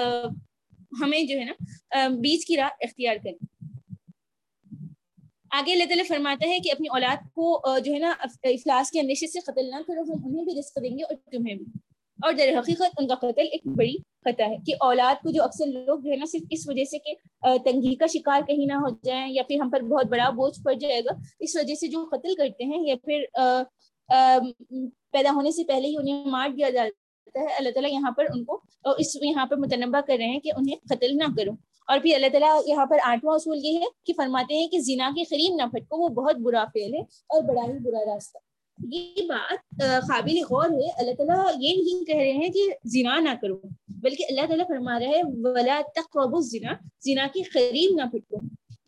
ہمیں 1.01 1.22
جو 1.24 1.39
ہے 1.39 1.43
نا 1.43 2.07
بیچ 2.22 2.45
کی 2.45 2.55
راہ 2.57 2.69
اختیار 2.81 3.15
کرنی 3.24 3.53
آگے 5.57 5.71
اللہ 5.74 5.83
تعالیٰ 5.83 6.05
فرماتا 6.07 6.50
ہے 6.50 6.59
کہ 6.59 6.71
اپنی 6.71 6.88
اولاد 6.91 7.24
کو 7.33 7.45
جو 7.85 7.93
ہے 7.93 8.00
نا 8.00 8.13
افلاس 8.21 8.91
کے 8.91 9.00
اندیشے 9.00 9.27
سے 9.27 9.39
قتل 9.39 9.69
نہ 9.69 9.81
کرو، 9.88 10.01
ہم 10.03 10.25
انہیں 10.25 10.45
بھی 10.45 10.53
رزق 10.59 10.77
دیں 10.83 10.97
گے 10.97 11.03
اور 11.03 11.15
تمہیں 11.31 11.55
بھی۔ 11.55 11.65
اور 12.19 12.33
در 12.33 12.50
حقیقت 12.59 13.00
ان 13.00 13.07
کا 13.07 13.15
قتل 13.15 13.47
ایک 13.51 13.62
بڑی 13.77 13.95
خطا 14.25 14.45
ہے 14.45 14.55
کہ 14.65 14.74
اولاد 14.79 15.21
کو 15.24 15.31
جو 15.31 15.43
اکثر 15.43 15.65
لوگ 15.65 16.00
جو 16.00 16.12
ہے 16.12 16.15
نا، 16.15 16.25
صرف 16.31 16.41
اس 16.51 16.67
وجہ 16.67 16.83
سے 16.83 17.00
کہ 17.00 17.13
تنگی 17.65 17.95
کا 17.95 18.05
شکار 18.13 18.41
کہیں 18.47 18.65
نہ 18.65 18.74
ہو 18.74 18.89
جائیں 19.03 19.33
یا 19.33 19.43
پھر 19.47 19.59
ہم 19.62 19.69
پر 19.69 19.81
بہت 19.81 20.05
بڑا 20.05 20.29
بوجھ 20.29 20.63
پڑ 20.63 20.74
جائے 20.74 21.01
گا، 21.05 21.12
اس 21.39 21.55
وجہ 21.55 21.75
سے 21.75 21.88
جو 21.88 22.05
قتل 22.12 22.35
کرتے 22.35 22.63
ہیں 22.63 22.81
یا 22.88 22.95
پھر 23.03 23.24
پیدا 25.12 25.31
ہونے 25.31 25.51
سے 25.51 25.63
پہلے 25.63 25.88
ہی 25.88 25.95
انہیں 25.97 26.25
مار 26.31 26.50
دیا 26.50 26.69
جاتا 26.69 27.39
ہے۔ 27.39 27.55
اللہ 27.57 27.69
تعالیٰ 27.69 27.91
یہاں 27.91 28.12
پر 28.12 28.25
ان 28.33 28.43
کو 28.43 28.62
اس 28.97 29.15
یہاں 29.21 29.45
پر 29.45 29.57
متنبع 29.57 30.01
کر 30.01 30.15
رہے 30.17 30.25
ہیں 30.25 30.39
کہ 30.39 30.51
انہیں 30.57 30.75
قتل 30.89 31.17
نہ 31.17 31.33
کرو۔ 31.38 31.51
اور 31.88 32.00
پھر 32.04 32.15
اللہ 32.15 32.30
تعالیٰ 32.32 32.50
یہاں 32.68 32.86
پر 32.86 32.98
آٹھواں 33.06 33.36
اصول 33.36 33.60
یہ 33.63 33.80
ہے 33.80 33.86
کہ 34.06 34.13
فرماتے 34.18 34.58
ہیں 34.58 34.68
کہ 34.68 34.80
زنا 34.84 35.10
کے 35.15 35.24
قریب 35.30 35.56
نہ 35.56 35.68
پھٹکو 35.72 35.98
وہ 35.98 36.08
بہت 36.15 36.36
برا 36.46 36.63
فعل 36.74 36.94
ہے 36.96 37.01
اور 37.01 37.42
بڑا 37.44 37.63
ہی 37.63 37.77
برا 37.84 38.06
راستہ 38.06 38.38
یہ 38.77 39.27
بات 39.27 39.84
قابل 40.08 40.38
غور 40.50 40.70
ہے۔ 40.72 40.89
اللہ 40.98 41.13
تعالیٰ 41.18 41.38
یہ 41.60 41.75
نہیں 41.75 42.04
کہہ 42.06 42.15
رہے 42.15 42.32
ہیں 42.32 42.50
کہ 42.54 42.63
زنا 42.94 43.20
نہ 43.20 43.34
کرو، 43.42 43.58
بلکہ 44.01 44.25
اللہ 44.30 44.46
تعالیٰ 44.48 44.68
فرما 44.68 45.00
رہا 45.00 45.18
ہے، 45.18 45.22
ولا 45.44 45.80
تقربوا 45.96 46.38
الزنا، 46.38 46.74
زنا 47.06 47.27
کے 47.34 47.44
قریب 47.54 47.96
نہ 47.96 48.10
پھٹکو 48.12 48.38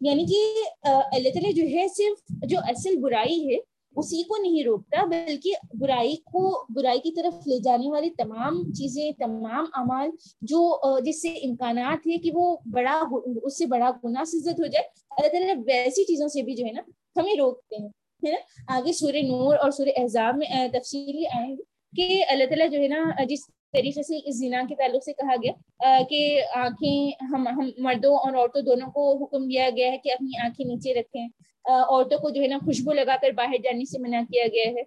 یعنی 0.02 0.26
کہ 0.26 0.42
اللہ 0.88 1.30
تعالیٰ 1.34 1.54
جو 1.54 1.64
ہے 1.74 1.88
صرف 1.96 2.50
جو 2.50 2.60
اصل 2.70 2.98
برائی 3.02 3.40
ہے 3.48 3.58
اسی 3.98 4.22
کو 4.24 4.38
نہیں 4.42 4.64
روکتا، 4.64 5.04
بلکہ 5.06 5.76
برائی 5.80 6.16
کو، 6.26 6.44
برائی 6.76 7.00
کی 7.00 7.12
طرف 7.12 7.48
لے 7.48 7.60
جانے 7.64 7.90
والی 7.92 8.10
تمام 8.18 8.62
چیزیں، 8.72 9.12
تمام 9.20 9.66
اعمال 9.74 10.10
جو 10.42 10.62
جس 11.06 11.22
سے 11.22 11.34
امکانات 11.48 12.08
ہے 12.08 12.18
کہ 12.18 12.32
وہ 12.34 12.56
بڑا 12.74 13.02
اس 13.44 13.58
سے 13.58 13.66
بڑا 13.66 13.92
گناہ 14.04 14.24
سزت 14.28 14.60
ہو 14.60 14.68
جائے، 14.68 14.86
اللہ 15.12 15.28
تعالیٰ 15.28 15.56
ویسی 15.68 16.04
چیزوں 16.06 16.28
سے 16.28 16.42
بھی 16.42 16.56
جو 16.56 16.66
ہے 16.66 16.72
نا، 16.72 16.82
ہمیں 17.16 17.36
روکتے 17.40 17.76
ہیں، 17.76 17.90
ہے 18.24 18.32
نا؟ 18.32 18.38
آگے 18.76 18.94
سورہ 18.94 19.22
نور 19.28 19.58
اور 19.62 19.72
سورہ 19.72 20.00
احزاب 20.02 20.38
میں 20.38 20.68
تفصیلی 20.74 21.26
آئیں 21.36 21.50
گے 21.50 21.64
کہ 21.94 22.24
اللہ 22.30 22.46
تعالیٰ 22.50 22.70
جو 22.72 22.80
ہے 22.82 22.88
نا، 22.88 23.24
جس 23.30 23.46
طریقے 23.74 24.04
سے 24.04 24.18
اس 24.18 24.36
زنا 24.38 24.62
کے 24.70 24.76
تعلق 24.76 25.04
سے 25.04 25.14
کہا 25.14 25.36
گیا 25.44 26.04
کہ 26.10 26.20
آنکھیں 26.56 27.26
ہم 27.32 27.48
ہم 27.48 27.70
مردوں 27.86 28.14
اور 28.18 28.34
عورتوں 28.34 28.62
دونوں 28.62 28.90
کو 28.92 29.12
حکم 29.24 29.48
دیا 29.48 29.70
گیا 29.76 29.92
ہے 29.92 29.98
کہ 30.04 30.12
اپنی 30.12 30.38
آنکھیں 30.44 30.66
نیچے 30.66 30.94
رکھیں 30.94 31.28
عورتوں 31.68 32.18
کو 32.18 32.30
جو 32.30 32.42
ہے 32.42 32.48
نا 32.48 32.58
خوشبو 32.66 32.94
لگا 32.94 33.16
کر 33.22 33.30
باہر 33.30 33.58
جانے 33.64 33.86
سے 33.86 34.00
منع 34.00 34.22
کیا 34.32 34.44
گیا 34.54 34.72
ہے۔ 34.72 34.82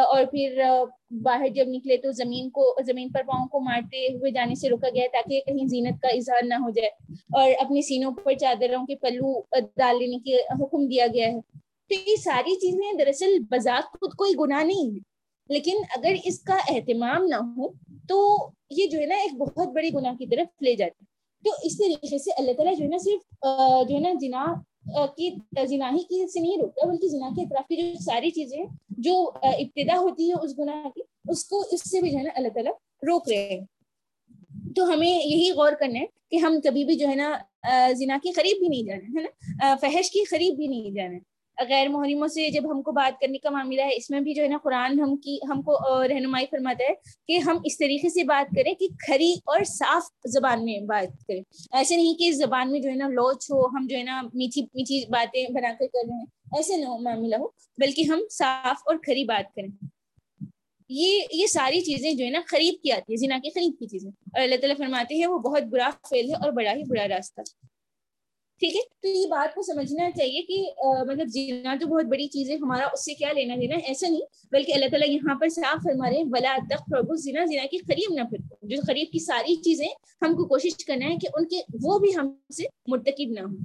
اور 0.00 0.24
پھر 0.24 0.62
باہر 1.10 1.48
جب 1.48 1.64
نکلے 1.68 1.96
تو 1.96 2.12
زمین 2.12 2.50
کو، 2.50 2.76
زمین 2.86 3.08
پر 3.08 3.22
پاؤں 3.22 3.48
کو 3.48 3.60
مارتے 3.60 4.06
ہوئے 4.06 4.30
جانے 4.30 4.54
سے 4.54 4.68
روکا 4.68 4.88
گیا 4.94 5.06
تاکہ 5.12 5.40
کہیں 5.46 5.66
زینت 5.66 6.02
کا 6.02 6.08
اظہار 6.08 6.42
نہ 6.42 6.54
ہو 6.54 6.70
جائے۔ 6.70 6.90
اور 7.12 7.50
اپنی 7.60 7.82
سینوں 7.82 8.12
پر 8.12 8.34
چادروں 8.34 8.86
کے 8.86 8.96
پلو 8.96 9.42
ڈال 9.76 9.98
لینے 9.98 10.18
کے 10.18 10.36
حکم 10.36 10.86
دیا 10.86 11.06
گیا 11.14 11.28
ہے۔ 11.28 11.40
تو 11.88 12.10
یہ 12.10 12.16
ساری 12.16 12.54
چیزیں 12.54 12.98
دراصل 12.98 13.38
بذات 13.38 13.92
خود 13.92 14.14
کوئی 14.14 14.34
گناہ 14.40 14.62
نہیں 14.62 14.94
ہے 14.94 14.98
لیکن 15.48 15.76
اگر 15.96 16.14
اس 16.24 16.40
کا 16.40 16.56
اہتمام 16.68 17.24
نہ 17.24 17.34
ہو 17.34 17.68
تو 18.08 18.48
یہ 18.70 18.86
جو 18.86 18.98
ہے 18.98 19.06
نا 19.06 19.14
ایک 19.14 19.34
بہت 19.34 19.68
بڑی 19.68 19.88
گناہ 19.94 20.14
کی 20.14 20.26
طرف 20.26 20.62
لے 20.62 20.74
جاتی 20.74 21.04
تو 21.44 21.50
اس 21.62 21.78
طریقے 21.78 22.18
سے 22.18 22.30
اللہ 22.38 22.52
تعالیٰ 22.52 22.76
جو 22.76 22.84
ہے 22.84 22.88
نا 22.88 22.98
صرف 22.98 23.44
جو 23.88 23.94
ہے 23.94 24.00
نا 24.00 24.08
جنا 24.20 24.44
کی 25.16 25.30
جناحی 25.68 26.02
کی 26.02 26.26
سے 26.28 26.40
نہیں 26.40 26.58
روکتا، 26.60 26.86
بلکہ 26.86 27.08
جنا 27.08 27.28
کے 27.36 27.42
اطراف 27.42 27.68
کی 27.68 27.76
جو 27.76 28.02
ساری 28.04 28.30
چیزیں 28.30 28.64
جو 28.88 29.30
ابتدا 29.42 29.98
ہوتی 29.98 30.28
ہے 30.28 30.44
اس 30.44 30.58
گناہ 30.58 30.88
کی، 30.88 31.00
اس 31.28 31.44
کو، 31.44 31.64
اس 31.70 31.90
سے 31.90 32.00
بھی 32.00 32.10
جو 32.10 32.18
ہے 32.18 32.22
نا 32.22 32.30
اللہ 32.34 32.48
تعالیٰ 32.48 32.72
روک 33.02 33.28
رہے 33.28 33.48
ہیں۔ 33.48 33.60
تو 34.76 34.92
ہمیں 34.92 35.26
یہی 35.26 35.50
غور 35.50 35.72
کرنا 35.72 35.98
ہے 35.98 36.06
کہ 36.30 36.36
ہم 36.36 36.60
کبھی 36.64 36.84
بھی 36.84 36.94
جو 36.94 37.08
ہے 37.08 37.14
نا 37.14 37.36
زنا 37.92 38.18
کے 38.22 38.32
قریب 38.32 38.58
بھی 38.58 38.68
نہیں 38.68 38.82
جانا، 38.82 39.18
ہے 39.18 39.22
نا؟ 39.22 39.74
فحش 39.80 40.10
کے 40.10 40.24
قریب 40.24 40.56
بھی 40.56 40.66
نہیں 40.66 40.90
جانا۔ 40.90 41.18
غیر 41.68 41.88
محرموں 41.88 42.28
سے 42.28 42.50
جب 42.50 42.72
ہم 42.72 42.82
کو 42.82 42.92
بات 42.92 43.20
کرنے 43.20 43.38
کا 43.38 43.50
معاملہ 43.50 43.80
ہے، 43.80 43.96
اس 43.96 44.10
میں 44.10 44.20
بھی 44.20 44.34
جو 44.34 44.42
ہے 44.42 44.48
نا 44.48 44.58
قرآن 44.62 45.00
ہم 45.00 45.16
کی، 45.16 45.38
ہم 45.50 45.62
کو 45.62 46.04
رہنمائی 46.08 46.46
فرماتا 46.50 46.84
ہے 46.84 46.94
کہ 47.28 47.38
ہم 47.38 47.58
اس 47.64 47.78
طریقے 47.78 48.08
سے 48.08 48.24
بات 48.24 48.56
کریں 48.56 48.74
کہ 48.74 48.88
کھری 49.06 49.34
اور 49.46 49.64
صاف 49.64 50.02
زبان 50.24 50.64
میں 50.64 50.80
بات 50.80 51.26
کریں۔ 51.28 51.42
ایسے 51.72 51.96
نہیں 51.96 52.14
کہ 52.14 52.28
اس 52.28 52.36
زبان 52.36 52.72
میں 52.72 52.80
جو 52.80 52.90
ہے 52.90 52.94
نا 52.94 53.08
لوچ 53.08 53.50
ہو، 53.50 53.66
ہم 53.66 53.86
جو 53.90 53.96
ہے 53.96 54.02
نا 54.02 54.22
میٹھی 54.34 54.62
میٹھی 54.62 55.04
باتیں 55.08 55.46
بنا 55.48 55.68
کر 55.68 55.86
کر 55.86 56.08
رہے 56.08 56.18
ہیں۔ 56.18 56.24
ایسے 56.56 56.76
نہ 56.76 56.88
معاملہ 57.00 57.36
ہو، 57.36 57.46
بلکہ 57.78 58.02
ہم 58.02 58.20
صاف 58.30 58.76
اور 58.86 58.96
کھری 58.96 59.24
بات 59.24 59.54
کریں۔ 59.54 59.86
یہ 60.88 61.22
یہ 61.32 61.46
ساری 61.46 61.80
چیزیں 61.80 62.12
جو 62.12 62.24
ہے 62.24 62.30
نا 62.30 62.40
خرید 62.46 62.82
کی 62.82 62.92
آتی 62.92 63.12
ہے 63.12 63.16
زنا 63.16 63.38
کے 63.42 63.50
خرید 63.50 63.78
کی 63.78 63.86
چیزیں۔ 63.86 64.10
اور 64.10 64.40
اللہ 64.40 64.54
تعالیٰ 64.54 64.76
فرماتے 64.76 65.14
ہیں 65.14 65.26
وہ 65.26 65.38
بہت 65.38 65.62
برا 65.62 65.90
فیل 66.08 66.30
ہے 66.30 66.34
اور 66.34 66.52
بڑا 66.52 66.72
ہی 66.72 66.82
برا 66.84 67.08
راستہ۔ 67.08 67.40
ٹھیک 68.60 68.74
ہے؟ 68.76 68.80
تو 69.02 69.08
یہ 69.08 69.26
بات 69.26 69.54
کو 69.54 69.62
سمجھنا 69.62 70.10
چاہیے 70.10 70.40
کہ 70.42 70.56
مطلب 71.08 71.26
جینا 71.34 71.74
تو 71.80 71.86
بہت 71.86 72.06
بڑی 72.06 72.26
چیز 72.28 72.50
ہے، 72.50 72.56
ہمارا 72.56 72.86
اس 72.92 73.04
سے 73.04 73.14
کیا 73.14 73.32
لینا 73.32 73.54
دینا 73.60 73.76
ایسا 73.88 74.08
نہیں، 74.08 74.20
بلکہ 74.52 74.72
اللہ 74.72 74.88
تعالیٰ 74.90 75.08
یہاں 75.08 75.34
پر 75.40 75.48
صاف 75.48 75.82
فرما 75.84 76.10
رہے 76.10 76.22
ولا 76.32 76.56
تک 76.70 76.90
پربو 76.90 77.16
زنا 77.22 77.44
زنا 77.44 77.66
کے 77.70 77.78
قریب 77.86 78.14
نہ 78.14 78.28
پھر 78.30 78.38
جو 78.68 78.80
قریب 78.86 79.12
کی 79.12 79.18
ساری 79.24 79.56
چیزیں 79.62 79.86
ہم 80.22 80.36
کو 80.36 80.46
کوشش 80.46 80.84
کرنا 80.84 81.08
ہے 81.08 81.16
کہ 81.16 81.28
ان 81.34 81.44
کے، 81.48 81.60
وہ 81.82 81.98
بھی 81.98 82.10
ہم 82.16 82.32
سے 82.56 82.64
مرتکب 82.88 83.32
نہ 83.32 83.40
ہوں۔ 83.40 83.56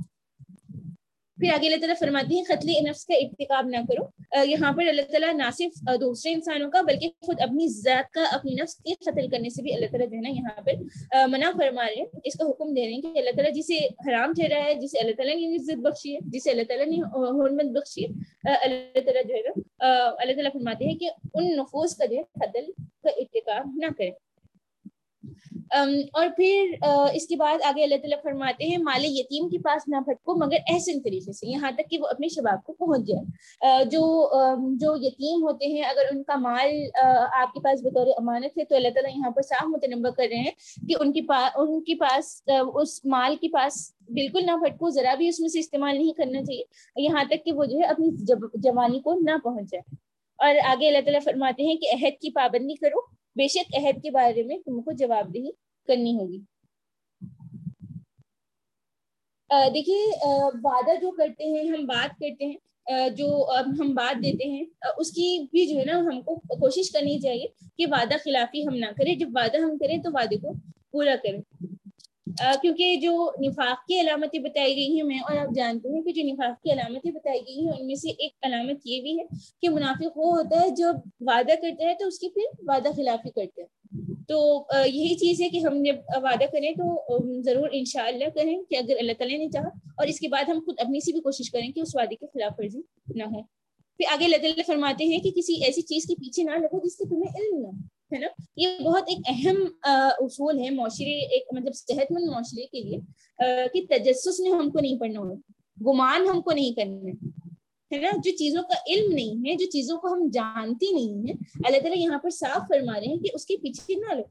پھر 1.40 1.54
آگے 1.54 1.68
اللہ 1.68 1.80
تعالیٰ 1.80 1.96
فرماتی 2.00 2.36
ہیں 2.36 2.44
قتل 2.44 2.70
نفس 2.90 3.06
کا 3.06 3.14
ارتکاب 3.14 3.68
نہ 3.70 3.78
کرو۔ 3.88 4.04
یہاں 4.46 4.72
پر 4.78 4.88
اللہ 4.88 5.02
تعالیٰ 5.12 5.34
نہ 5.34 5.50
صرف 5.58 5.80
دوسرے 6.02 6.32
انسانوں 6.34 6.70
کا 6.72 6.82
بلکہ 6.88 7.10
خود 7.26 7.42
اپنی 7.42 7.68
ذات 7.68 8.12
کا، 8.14 8.24
اپنی 8.32 8.54
نفس 8.62 8.76
کے 8.76 8.94
قتل 9.06 9.30
کرنے 9.32 9.50
سے 9.50 9.62
بھی 9.62 9.74
اللہ 9.74 9.86
تعالیٰ 9.92 10.08
جو 10.10 10.16
ہے 10.16 10.22
نا 10.22 10.30
یہاں 10.30 10.62
پر 10.66 11.28
منع 11.32 11.50
فرما 11.58 11.86
رہے 11.86 11.96
ہیں۔ 11.96 12.06
اس 12.24 12.34
کا 12.34 12.50
حکم 12.50 12.74
دے 12.74 12.86
رہے 12.86 12.94
ہیں 12.94 13.02
کہ 13.02 13.20
اللہ 13.20 13.36
تعالیٰ 13.36 13.54
جسے 13.54 13.78
حرام 14.08 14.34
ٹھہرا 14.40 14.64
ہے، 14.66 14.76
جسے 14.76 15.00
اللہ 15.00 15.16
تعالیٰ 15.18 15.36
نے 15.36 15.56
عزت 15.56 15.80
بخشی 15.86 16.14
ہے، 16.14 16.20
جسے 16.34 16.52
اللہ 16.52 16.64
تعالیٰ 16.70 16.88
نے 16.88 17.02
حرمت 17.16 17.72
بخشی 17.78 18.06
ہے 18.06 18.54
اللہ 18.54 19.00
تعالیٰ 19.06 19.24
جو 19.28 19.36
ہے 19.36 19.42
نا 19.42 19.52
اللہ 20.06 20.34
تعالیٰ 20.34 20.52
فرماتے 20.54 20.86
ہیں 20.86 20.98
کہ 21.00 21.10
ان 21.34 21.56
نفوس 21.58 21.96
کا 21.98 22.06
جو 22.06 22.18
ہے 22.18 22.24
قتل 22.40 22.72
کا 23.04 23.10
ارتکاب 23.10 23.72
نہ 23.76 23.94
کرے۔ 23.98 24.12
اور 26.14 26.28
پھر 26.38 26.74
اس 27.14 27.28
کے 27.28 27.36
بعد 27.36 27.62
آگے 27.64 27.84
اللہ 27.84 27.96
تعالیٰ 27.96 28.22
فرماتے 28.24 28.64
ہیں، 28.66 28.78
مال 28.78 29.06
یتیم 29.06 29.50
کے 29.50 29.58
پاس 29.58 29.88
نہ 29.88 29.98
بھٹکو، 30.06 30.36
مگر 30.36 30.58
احسن 30.72 31.02
طریقے 31.02 31.32
سے، 31.34 31.48
یہاں 31.48 31.72
تک 31.72 31.90
کہ 31.90 31.98
وہ 31.98 32.08
اپنے 32.08 32.28
شباب 32.28 32.64
کو 32.66 32.74
پہنچ 32.74 33.08
جائے۔ 33.08 33.86
جو 33.86 34.04
جو 34.76 34.96
یتیم 35.02 35.44
ہوتے 35.44 35.68
ہیں، 35.68 35.82
اگر 35.82 36.06
ان 36.12 36.24
کا 36.24 36.36
مال 36.36 36.72
آپ 37.42 37.54
کے 37.54 37.60
پاس 37.64 37.82
بطور 37.84 38.08
امانت 38.08 38.58
ہے، 38.58 38.64
تو 38.66 38.76
اللہ 38.76 38.90
تعالیٰ 38.90 39.12
یہاں 39.18 39.32
پر 39.32 39.42
صاف 39.42 39.68
متنوع 39.68 40.12
کر 40.12 40.28
رہے 40.30 40.40
ہیں 40.40 40.88
کہ 40.88 40.96
ان 41.00 41.14
کے 41.14 41.22
پاس 41.22 41.52
ان 41.56 41.84
کے 41.84 41.96
پاس 41.96 42.42
اس 42.76 43.06
مال 43.06 43.36
کے 43.42 43.48
پاس 43.50 43.92
بالکل 44.10 44.46
نہ 44.46 44.56
بھٹکو، 44.58 44.90
ذرا 44.90 45.14
بھی 45.16 45.28
اس 45.28 45.40
میں 45.40 45.50
سے 45.50 45.60
استعمال 45.60 45.96
نہیں 45.96 46.14
کرنا 46.14 46.44
چاہیے۔ 46.44 46.64
یہاں 47.04 47.24
تک 47.30 47.46
کہ 47.46 47.52
وہ 47.52 47.66
جو 47.66 47.78
ہے، 47.78 47.84
اپنی 47.84 48.10
جوانی 48.54 49.00
کو 49.00 49.14
نہ 49.14 49.38
پہنچ 49.44 49.72
جائے 49.72 49.96
اور 50.40 50.56
آگے 50.66 50.88
اللہ 50.88 51.02
تعالیٰ 51.02 51.22
فرماتے 51.24 51.64
ہیں 51.64 51.76
کہ 51.76 51.88
عہد 51.94 52.22
کی 52.22 52.30
پابندی 52.32 52.76
کرو۔ 52.76 53.00
بے 53.36 53.48
شک 53.48 53.76
عہد 53.76 54.02
کے 54.04 54.12
بارے 54.12 54.44
میں 54.44 54.58
تم 54.66 54.82
کو 54.82 54.92
جواب 55.00 55.34
دہی 55.34 55.50
کرنی 55.88 56.14
ہوگی۔ 56.16 56.40
دیکھیے 59.74 59.98
وعدہ 60.64 60.96
جو 61.02 61.12
کرتے 61.12 61.46
ہیں، 61.46 61.64
ہم 61.70 61.86
بات 61.86 62.18
کرتے 62.20 62.46
ہیں 62.46 62.58
جو 63.18 63.28
ہم 63.80 63.94
بات 63.96 64.24
دیتے 64.24 64.50
ہیں 64.50 64.64
اس 64.98 65.12
کی 65.12 65.28
بھی 65.52 65.66
جو 65.68 65.80
ہے 65.80 65.86
نا، 65.86 65.98
ہم 66.00 66.22
کو 66.22 66.36
کوشش 66.60 66.92
کرنی 66.92 67.18
چاہیے 67.20 67.48
کہ 67.78 67.86
وعدہ 67.92 68.16
خلافی 68.24 68.68
ہم 68.68 68.76
نہ 68.76 68.92
کریں۔ 68.98 69.16
جب 69.16 69.30
وعدہ 69.36 69.58
ہم 69.58 69.78
کریں 69.78 69.98
تو 70.04 70.10
وعدے 70.14 70.38
کو 70.38 70.54
پورا 70.92 71.16
کریں۔ 71.24 71.42
کیونکہ 72.62 72.96
جو 72.96 73.32
نفاق 73.42 73.86
کی 73.88 74.00
علامتیں 74.00 74.40
بتائی 74.40 74.76
گئی 74.76 74.96
ہیں، 74.96 75.04
میں 75.04 75.20
اور 75.20 75.38
آپ 75.38 75.56
جانتے 75.56 75.90
ہیں 75.90 76.02
کہ 76.02 76.12
جو 76.12 76.24
نفاق 76.24 76.64
کی 76.64 76.72
علامتیں 76.72 77.12
بتائی 77.12 77.40
گئی 77.40 77.66
ہیں، 77.66 77.72
ان 77.80 77.88
میں 77.88 77.96
سے 77.96 78.10
ایک 78.10 78.32
علامت 78.42 78.82
یہ 78.86 79.02
بھی 79.02 79.20
ہے 79.20 79.24
کہ 79.62 79.70
منافق 79.70 80.18
وہ 80.18 80.36
ہوتا 80.38 80.62
ہے 80.62 80.70
جب 80.70 80.96
وعدہ 81.20 81.56
کرتا 81.62 81.90
ہے 81.90 81.94
تو 81.94 82.08
اس 82.08 82.20
کی 82.20 82.30
پھر 82.30 82.62
وعدہ 82.68 82.90
خلافی 82.96 83.30
کرتا 83.30 83.62
ہے۔ 83.62 83.68
تو 84.28 84.66
یہی 84.86 85.16
چیز 85.16 85.42
ہے 85.42 85.50
کہ 85.50 85.58
ہم 85.58 85.84
جب 85.84 85.96
وعدہ 86.24 86.46
کریں 86.52 86.72
تو 86.72 87.18
ضرور 87.42 87.70
انشاءاللہ 87.72 88.30
کریں 88.36 88.58
کہ 88.70 88.76
اگر 88.76 88.98
اللہ 89.00 89.12
تعالیٰ 89.18 89.38
نے 89.40 89.50
چاہا 89.50 89.68
اور 89.68 90.08
اس 90.08 90.20
کے 90.20 90.28
بعد 90.28 90.50
ہم 90.50 90.60
خود 90.66 90.80
اپنی 90.80 91.00
سی 91.00 91.12
بھی 91.12 91.22
کوشش 91.22 91.52
کریں 91.52 91.72
کہ 91.72 91.80
اس 91.80 91.96
وعدے 91.96 92.16
کے 92.16 92.26
خلاف 92.34 92.60
ورزی 92.60 92.82
نہ 93.16 93.24
ہو۔ 93.24 93.42
پھر 94.00 94.06
آگے 94.12 94.26
اللہ 94.26 94.38
تعالیٰ 94.38 94.66
فرماتے 94.68 95.06
ہیں 95.06 95.20
کہ 95.20 95.32
کسی 95.32 95.64
ایسی 95.64 95.82
چیز 95.82 96.06
کے 96.08 96.16
پیچھے 96.16 96.44
نہ 96.44 96.52
لگو 96.52 96.80
جس 96.86 96.98
سے 96.98 97.06
تمہیں 97.06 97.36
علم 97.36 97.62
نہ 97.62 97.68
ہو۔ 97.68 97.95
ہے 98.16 98.20
نا؟ 98.20 98.28
یہ 98.58 98.78
بہت 98.84 99.04
ایک 99.08 99.20
اہم 99.28 99.64
اصول 99.84 100.60
ہے 100.60 100.70
معاشرے، 100.72 101.18
ایک 101.26 101.54
مطلب 101.54 101.76
صحت 101.76 102.12
مند 102.12 102.30
معاشرے 102.30 102.66
کے 102.66 102.82
لیے 102.82 103.00
کہ 103.74 103.86
تجسس 103.90 104.40
میں 104.40 104.52
ہم 104.52 104.70
کو 104.72 104.80
نہیں 104.80 105.00
پڑھنا 105.00 105.20
ہوگا 105.20 105.36
گمان 105.78 106.28
ہم 106.28 106.42
کو 106.42 106.52
نہیں 106.52 106.74
کرنا، 106.74 107.12
ہے 107.92 107.98
نا؟ 108.02 108.10
جو 108.24 108.32
چیزوں 108.38 108.62
کا 108.64 108.76
علم 108.88 109.12
نہیں 109.14 109.48
ہے، 109.48 109.56
جو 109.56 109.66
چیزوں 109.72 109.98
کو 109.98 110.14
ہم 110.14 110.28
جانتی 110.34 110.92
نہیں 110.92 111.28
ہیں، 111.28 111.36
اللہ 111.66 111.80
تعالیٰ 111.80 111.98
یہاں 111.98 112.20
پر 112.20 112.30
صاف 112.30 112.68
فرما 112.70 113.00
رہے 113.00 113.08
ہیں 113.08 113.20
کہ 113.24 113.30
اس 113.34 113.46
کے 113.46 113.58
پیچھے 113.62 113.96
نہ 113.96 114.14
لو 114.14 114.24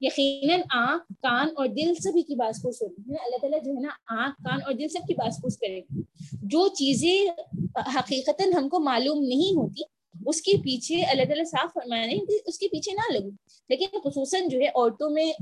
یقیناً 0.00 0.60
آنکھ، 0.74 1.12
کان 1.22 1.48
اور 1.56 1.66
دل 1.76 1.94
سبھی 2.02 2.22
کی 2.22 2.34
باس 2.36 2.62
پوس 2.62 2.80
ہوگی 2.82 3.02
ہے 3.02 3.12
نا؟ 3.12 3.24
اللہ 3.24 3.36
تعالیٰ 3.40 3.58
جو 3.64 3.72
ہے 3.72 3.80
نا، 3.80 4.22
آنکھ، 4.22 4.42
کان 4.44 4.60
اور 4.64 4.74
دل 4.74 4.88
سب 4.88 5.06
کی 5.08 5.14
باس 5.14 5.40
پوس 5.42 5.56
کرے 5.58 5.80
گی 5.80 6.02
جو 6.52 6.66
چیزیں 6.78 7.16
حقیقتاً 7.96 8.52
ہم 8.52 8.68
کو 8.68 8.80
معلوم 8.80 9.22
نہیں 9.24 9.56
ہوتی 9.56 9.82
اس 10.26 10.42
کے 10.42 10.52
پیچھے 10.56 11.02
اللہ 11.02 11.24
تعالیٰ 11.24 11.44
صاف 11.44 11.72
فرما 11.74 11.96
رہے 11.96 12.14
ہیں 12.14 12.24
کہ 12.26 12.38
اس 12.46 12.58
کے 12.58 12.68
پیچھے 12.68 12.92
نہ 12.92 13.12
لگو 13.12 13.30
لیکن 13.70 13.98
خصوصاً 14.04 14.48
جو 14.48 14.58
ہے 14.58 14.66
عورتوں 14.66 15.10
میں 15.10 15.32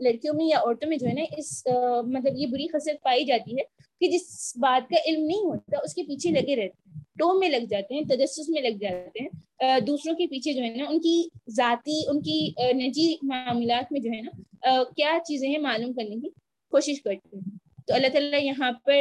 لڑکیوں 0.00 0.34
میں 0.34 0.46
یا 0.46 0.58
عورتوں 0.58 0.88
میں 0.88 0.96
جو 0.96 1.06
ہے 1.06 1.12
نا 1.12 1.24
اس 1.36 1.66
مطلب 2.06 2.36
یہ 2.36 2.46
بری 2.46 2.66
خصلت 2.68 3.02
پائی 3.02 3.24
جاتی 3.24 3.56
ہے 3.56 3.62
کہ 4.00 4.08
جس 4.08 4.52
بات 4.56 4.88
کا 4.90 4.96
علم 5.06 5.24
نہیں 5.24 5.44
ہوتا 5.44 5.78
اس 5.84 5.94
کے 5.94 6.02
پیچھے 6.02 6.30
لگے 6.30 6.56
رہتے 6.56 6.90
ہیں 6.90 7.02
ٹو 7.18 7.38
میں 7.38 7.48
لگ 7.48 7.66
جاتے 7.70 7.94
ہیں، 7.94 8.02
تجسس 8.04 8.48
میں 8.48 8.62
لگ 8.62 8.78
جاتے 8.80 9.22
ہیں۔ 9.22 9.80
دوسروں 9.80 10.14
کے 10.16 10.26
پیچھے 10.26 10.52
جو 10.52 10.62
ہے 10.62 10.74
نا 10.76 10.84
ان 10.88 11.00
کی 11.00 11.22
ذاتی، 11.50 12.00
ان 12.08 12.20
کی 12.22 12.38
نجی 12.72 13.14
معاملات 13.22 13.92
میں 13.92 14.00
جو 14.00 14.10
ہے 14.10 14.20
نا 14.20 14.82
کیا 14.96 15.18
چیزیں 15.26 15.48
ہیں 15.48 15.58
معلوم 15.58 15.92
کرنے 15.92 16.16
کی 16.20 16.28
کوشش 16.72 17.02
کرتے 17.02 17.36
ہیں 17.36 17.42
تو 17.86 17.94
اللہ 17.94 18.06
تعالیٰ 18.08 18.42
یہاں 18.42 18.72
پر 18.72 19.00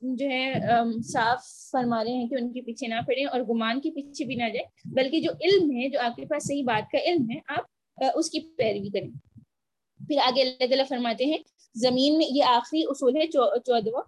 جو 0.00 0.26
ہے 0.26 0.54
صاف 1.02 1.44
فرما 1.70 2.04
رہے 2.04 2.10
ہیں 2.10 2.28
کہ 2.28 2.34
ان 2.34 2.52
کے 2.52 2.60
پیچھے 2.60 2.86
نہ 2.86 2.94
پڑیں 3.06 3.24
اور 3.24 3.40
گمان 3.40 3.80
کے 3.80 3.90
پیچھے 3.90 4.24
بھی 4.24 4.34
نہ 4.34 4.44
جائیں، 4.44 4.94
بلکہ 4.94 5.20
جو 5.20 5.30
علم 5.30 5.70
ہے، 5.70 5.88
جو 5.88 6.00
آپ 6.00 6.16
کے 6.16 6.26
پاس 6.26 6.48
صحیح 6.48 6.64
بات 6.64 6.90
کا 6.92 6.98
علم 6.98 7.30
ہے، 7.30 7.38
آپ 7.48 8.00
اس 8.14 8.30
کی 8.30 8.40
پیروی 8.40 8.88
کریں۔ 8.88 9.08
پھر 10.08 10.16
آگے 10.18 10.42
اللہ 10.42 10.58
تعالیٰ 10.58 10.84
فرماتے 10.88 11.24
ہیں، 11.24 11.38
زمین 11.74 12.18
میں 12.18 12.26
یہ 12.30 12.44
آخری 12.44 12.82
اصول 12.82 13.16
ہے 13.16 13.26
چودواں 13.26 14.02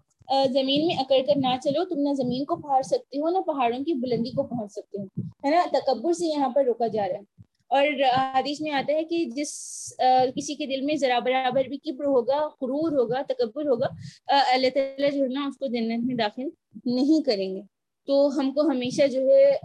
زمین 0.52 0.86
میں 0.86 0.96
اکڑ 0.96 1.16
کر 1.26 1.32
نہ 1.36 1.56
چلو، 1.62 1.84
تم 1.84 2.00
نہ 2.00 2.12
زمین 2.12 2.44
کو 2.44 2.56
پہاڑ 2.56 2.82
سکتے 2.82 3.18
ہو، 3.18 3.28
نہ 3.28 3.38
پہاڑوں 3.38 3.84
کی 3.84 3.94
بلندی 3.94 4.30
کو 4.30 4.42
پہنچ 4.42 4.72
سکتے 4.72 4.98
ہو۔ 4.98 5.04
ہے 5.26 5.50
نا؟ 5.50 5.64
تکبر 5.72 6.12
سے 6.12 6.26
یہاں 6.26 6.48
پر 6.48 6.64
روکا 6.64 6.86
جا 6.86 7.08
رہا 7.08 7.14
ہے۔ 7.14 7.41
اور 7.72 7.86
حدیث 8.34 8.60
میں 8.60 8.70
آتا 8.70 8.92
ہے 8.92 9.04
کہ 9.04 9.24
جس 9.24 9.52
کسی 10.36 10.54
کے 10.54 10.66
دل 10.66 10.80
میں 10.80 10.96
ذرا 10.96 11.18
برابر 11.18 11.64
بھی 11.64 11.78
کبر 11.78 12.04
ہوگا، 12.04 12.46
غرور 12.46 12.92
ہوگا، 12.92 13.22
تکبر 13.28 13.66
ہوگا 13.66 13.86
اللہ 14.26 14.66
تعالیٰ 14.74 15.10
جو 15.10 15.22
ہے 15.22 15.28
نا، 15.28 15.44
اس 15.46 15.58
کو 15.58 15.66
جنت 15.66 16.04
میں 16.04 16.14
داخل 16.14 16.48
نہیں 16.84 17.22
کریں 17.22 17.54
گے۔ 17.54 17.60
تو 18.06 18.26
ہم 18.38 18.52
کو 18.52 18.60
ہمیشہ 18.60 19.06
جو 19.06 19.20
ہے 19.20 19.56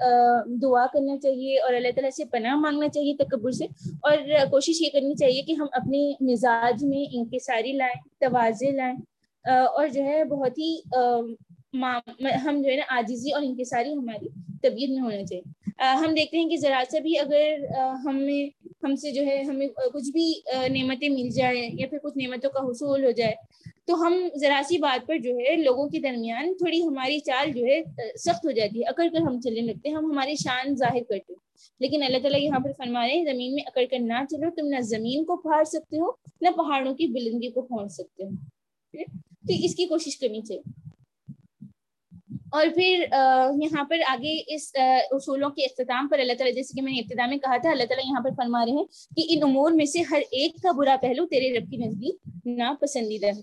دعا 0.61 0.85
کرنا 0.93 1.17
چاہیے 1.17 1.59
اور 1.59 1.73
اللہ 1.73 1.87
تعالیٰ 1.87 2.09
سے 2.09 2.25
پناہ 2.25 2.55
مانگنا 2.55 2.89
چاہیے 2.89 3.13
تکبر 3.15 3.51
سے۔ 3.51 3.65
اور 4.01 4.17
کوشش 4.51 4.81
یہ 4.81 4.89
کرنی 4.93 5.15
چاہیے 5.15 5.41
کہ 5.41 5.51
ہم 5.51 5.67
اپنے 5.71 6.11
مزاج 6.21 6.83
میں 6.85 7.05
انکساری 7.11 7.71
لائیں 7.71 7.95
توازے 8.19 8.71
لائیں۔ 8.71 8.95
اور 9.49 9.87
جو 9.87 10.03
ہے 10.03 10.23
بہت 10.23 10.57
ہی 10.57 10.81
ہم 11.73 12.61
جو 12.61 12.69
ہے 12.71 12.75
نا 12.75 12.83
عاجزی 12.89 13.31
اور 13.31 13.41
انکساری 13.43 13.93
ہماری 13.93 14.27
طبیعت 14.63 14.89
میں 14.89 15.01
ہونا 15.01 15.25
چاہیے۔ 15.25 15.41
ہم 16.01 16.13
دیکھتے 16.15 16.37
ہیں 16.37 16.49
کہ 16.49 16.57
ذرا 16.57 16.81
سا 16.91 16.99
بھی 16.99 17.17
اگر 17.19 17.65
ہمیں 18.05 18.45
ہم 18.83 18.95
سے 18.95 19.11
جو 19.11 19.25
ہے 19.25 19.41
ہمیں 19.41 19.67
کچھ 19.93 20.11
بھی 20.11 20.33
نعمتیں 20.69 21.09
مل 21.09 21.29
جائیں 21.29 21.69
یا 21.73 21.87
پھر 21.89 21.97
کچھ 22.03 22.17
نعمتوں 22.17 22.49
کا 22.51 22.59
حصول 22.59 23.05
ہو 23.05 23.11
جائے، 23.11 23.33
تو 23.85 23.95
ہم 24.05 24.13
ذرا 24.39 24.61
سی 24.67 24.77
بات 24.77 25.07
پر 25.07 25.17
جو 25.17 25.37
ہے 25.37 25.55
لوگوں 25.55 25.87
کے 25.89 25.99
درمیان 25.99 26.53
تھوڑی 26.57 26.81
ہماری 26.83 27.19
چال 27.19 27.51
جو 27.51 27.65
ہے 27.65 27.81
سخت 28.17 28.45
ہو 28.45 28.51
جاتی 28.51 28.79
ہے۔ 28.79 28.89
اکڑ 28.89 29.07
کر 29.13 29.21
ہم 29.21 29.39
چلنے 29.41 29.61
لگتے 29.61 29.89
ہیں، 29.89 29.95
ہم 29.95 30.11
ہماری 30.11 30.35
شان 30.35 30.75
ظاہر 30.75 31.03
کرتے 31.09 31.33
ہیں۔ 31.33 31.45
لیکن 31.79 32.03
اللہ 32.03 32.17
تعالیٰ 32.17 32.41
یہاں 32.41 32.59
پر 32.59 32.71
فرما 32.77 33.07
رہے 33.07 33.13
ہیں، 33.13 33.25
زمین 33.25 33.53
میں 33.55 33.63
اکڑ 33.65 33.85
کر 33.91 33.99
نہ 33.99 34.23
چلو، 34.29 34.49
تم 34.55 34.67
نہ 34.67 34.81
زمین 34.81 35.25
کو 35.25 35.35
پھاڑ 35.37 35.63
سکتے 35.63 35.99
ہو، 35.99 36.11
نہ 36.41 36.49
پہاڑوں 36.57 36.93
کی 36.95 37.07
بلندی 37.07 37.49
کو 37.49 37.61
پھاڑ 37.61 37.87
سکتے 37.87 38.23
ہو۔ 38.23 38.29
تو 39.47 39.53
اس 39.63 39.75
کی 39.75 39.85
کوشش 39.85 40.17
کرنی 40.17 40.41
چاہیے۔ 40.41 40.96
اور 42.51 42.67
پھر 42.75 43.05
یہاں 43.61 43.83
پر 43.83 43.97
آگے 44.07 44.35
اس 44.47 44.71
اصولوں 45.11 45.49
کے 45.49 45.63
اختتام 45.63 46.07
پر 46.07 46.19
اللہ 46.19 46.33
تعالیٰ، 46.33 46.55
جیسے 46.55 46.75
کہ 46.75 46.81
میں 46.81 46.93
نے 46.93 46.99
ابتدا 46.99 47.25
میں 47.25 47.37
کہا 47.37 47.57
تھا، 47.57 47.71
اللہ 47.71 47.83
تعالیٰ 47.83 48.05
یہاں 48.05 48.23
پر 48.23 48.29
فرما 48.37 48.65
رہے 48.65 48.73
ہیں 48.73 48.85
کہ 49.15 49.23
ان 49.29 49.43
امور 49.43 49.71
میں 49.71 49.85
سے 49.85 50.01
ہر 50.11 50.21
ایک 50.31 50.61
کا 50.63 50.71
برا 50.71 50.95
پہلو 51.01 51.25
تیرے 51.27 51.57
رب 51.57 51.69
کی 51.71 51.77
نزدیک 51.77 52.15
ناپسندیدہ 52.45 53.27
ہے۔ 53.27 53.41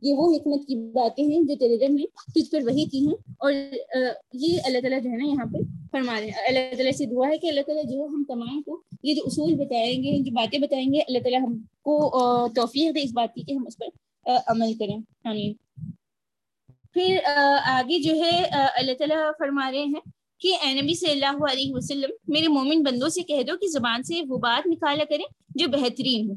یہ 0.00 0.14
وہ 0.16 0.34
حکمت 0.34 0.66
کی 0.66 0.76
باتیں 0.92 1.24
ہیں 1.24 1.40
جو 1.42 1.54
تیرے 1.54 1.76
رب 1.76 1.92
نے 1.92 2.04
تجھ 2.34 2.50
پر 2.50 2.62
وہی 2.64 2.84
کی 2.84 3.06
ہیں 3.06 3.14
اور 3.38 3.52
یہ 3.52 4.58
اللہ 4.64 4.78
تعالیٰ 4.80 5.02
جو 5.02 5.10
ہے 5.10 5.16
نا 5.16 5.26
یہاں 5.26 5.46
پہ 5.52 5.58
فرما 5.92 6.20
رہے 6.20 6.26
ہیں۔ 6.26 6.46
اللہ 6.48 6.74
تعالیٰ 6.76 6.92
سے 6.92 7.06
دعا 7.06 7.28
ہے 7.28 7.38
کہ 7.38 7.46
اللہ 7.46 7.60
تعالیٰ 7.66 7.84
جو 7.84 8.06
ہم 8.06 8.24
تمام 8.28 8.62
کو 8.62 8.80
یہ 9.02 9.14
جو 9.14 9.22
اصول 9.24 9.54
بتائیں 9.54 10.02
گے، 10.02 10.18
جو 10.18 10.34
باتیں 10.34 10.58
بتائیں 10.58 10.92
گے، 10.92 10.98
اللہ 10.98 11.18
تعالیٰ 11.18 11.40
ہم 11.40 11.58
کو 11.82 11.94
توفیق 12.56 12.94
دے 12.94 13.02
اس 13.02 13.12
بات 13.12 13.34
کی 13.34 13.42
کہ 13.42 13.52
ہم 13.52 13.64
اس 13.66 13.76
پر 13.76 14.30
عمل 14.46 14.74
کریں۔ 14.74 14.98
آمین۔ 15.24 15.52
پھر 16.94 17.18
آگے 17.66 17.98
جو 18.02 18.14
ہے 18.14 18.36
اللہ 18.52 18.92
تعالیٰ 18.98 19.30
فرما 19.38 19.70
رہے 19.72 19.84
ہیں 19.84 20.00
کہ 20.40 20.54
اے 20.62 20.72
نبی 20.80 20.94
صلی 20.94 21.10
اللہ 21.10 21.44
علیہ 21.50 21.72
وسلم، 21.74 22.10
میرے 22.32 22.48
مومن 22.48 22.82
بندوں 22.82 23.08
سے 23.08 23.22
کہہ 23.22 23.42
دو 23.42 23.56
کہ 23.58 23.68
زبان 23.68 24.02
سے 24.02 24.20
وہ 24.28 24.38
بات 24.38 24.66
نکالا 24.66 25.04
کریں 25.08 25.24
جو 25.54 25.68
بہترین 25.68 26.28
ہو۔ 26.30 26.34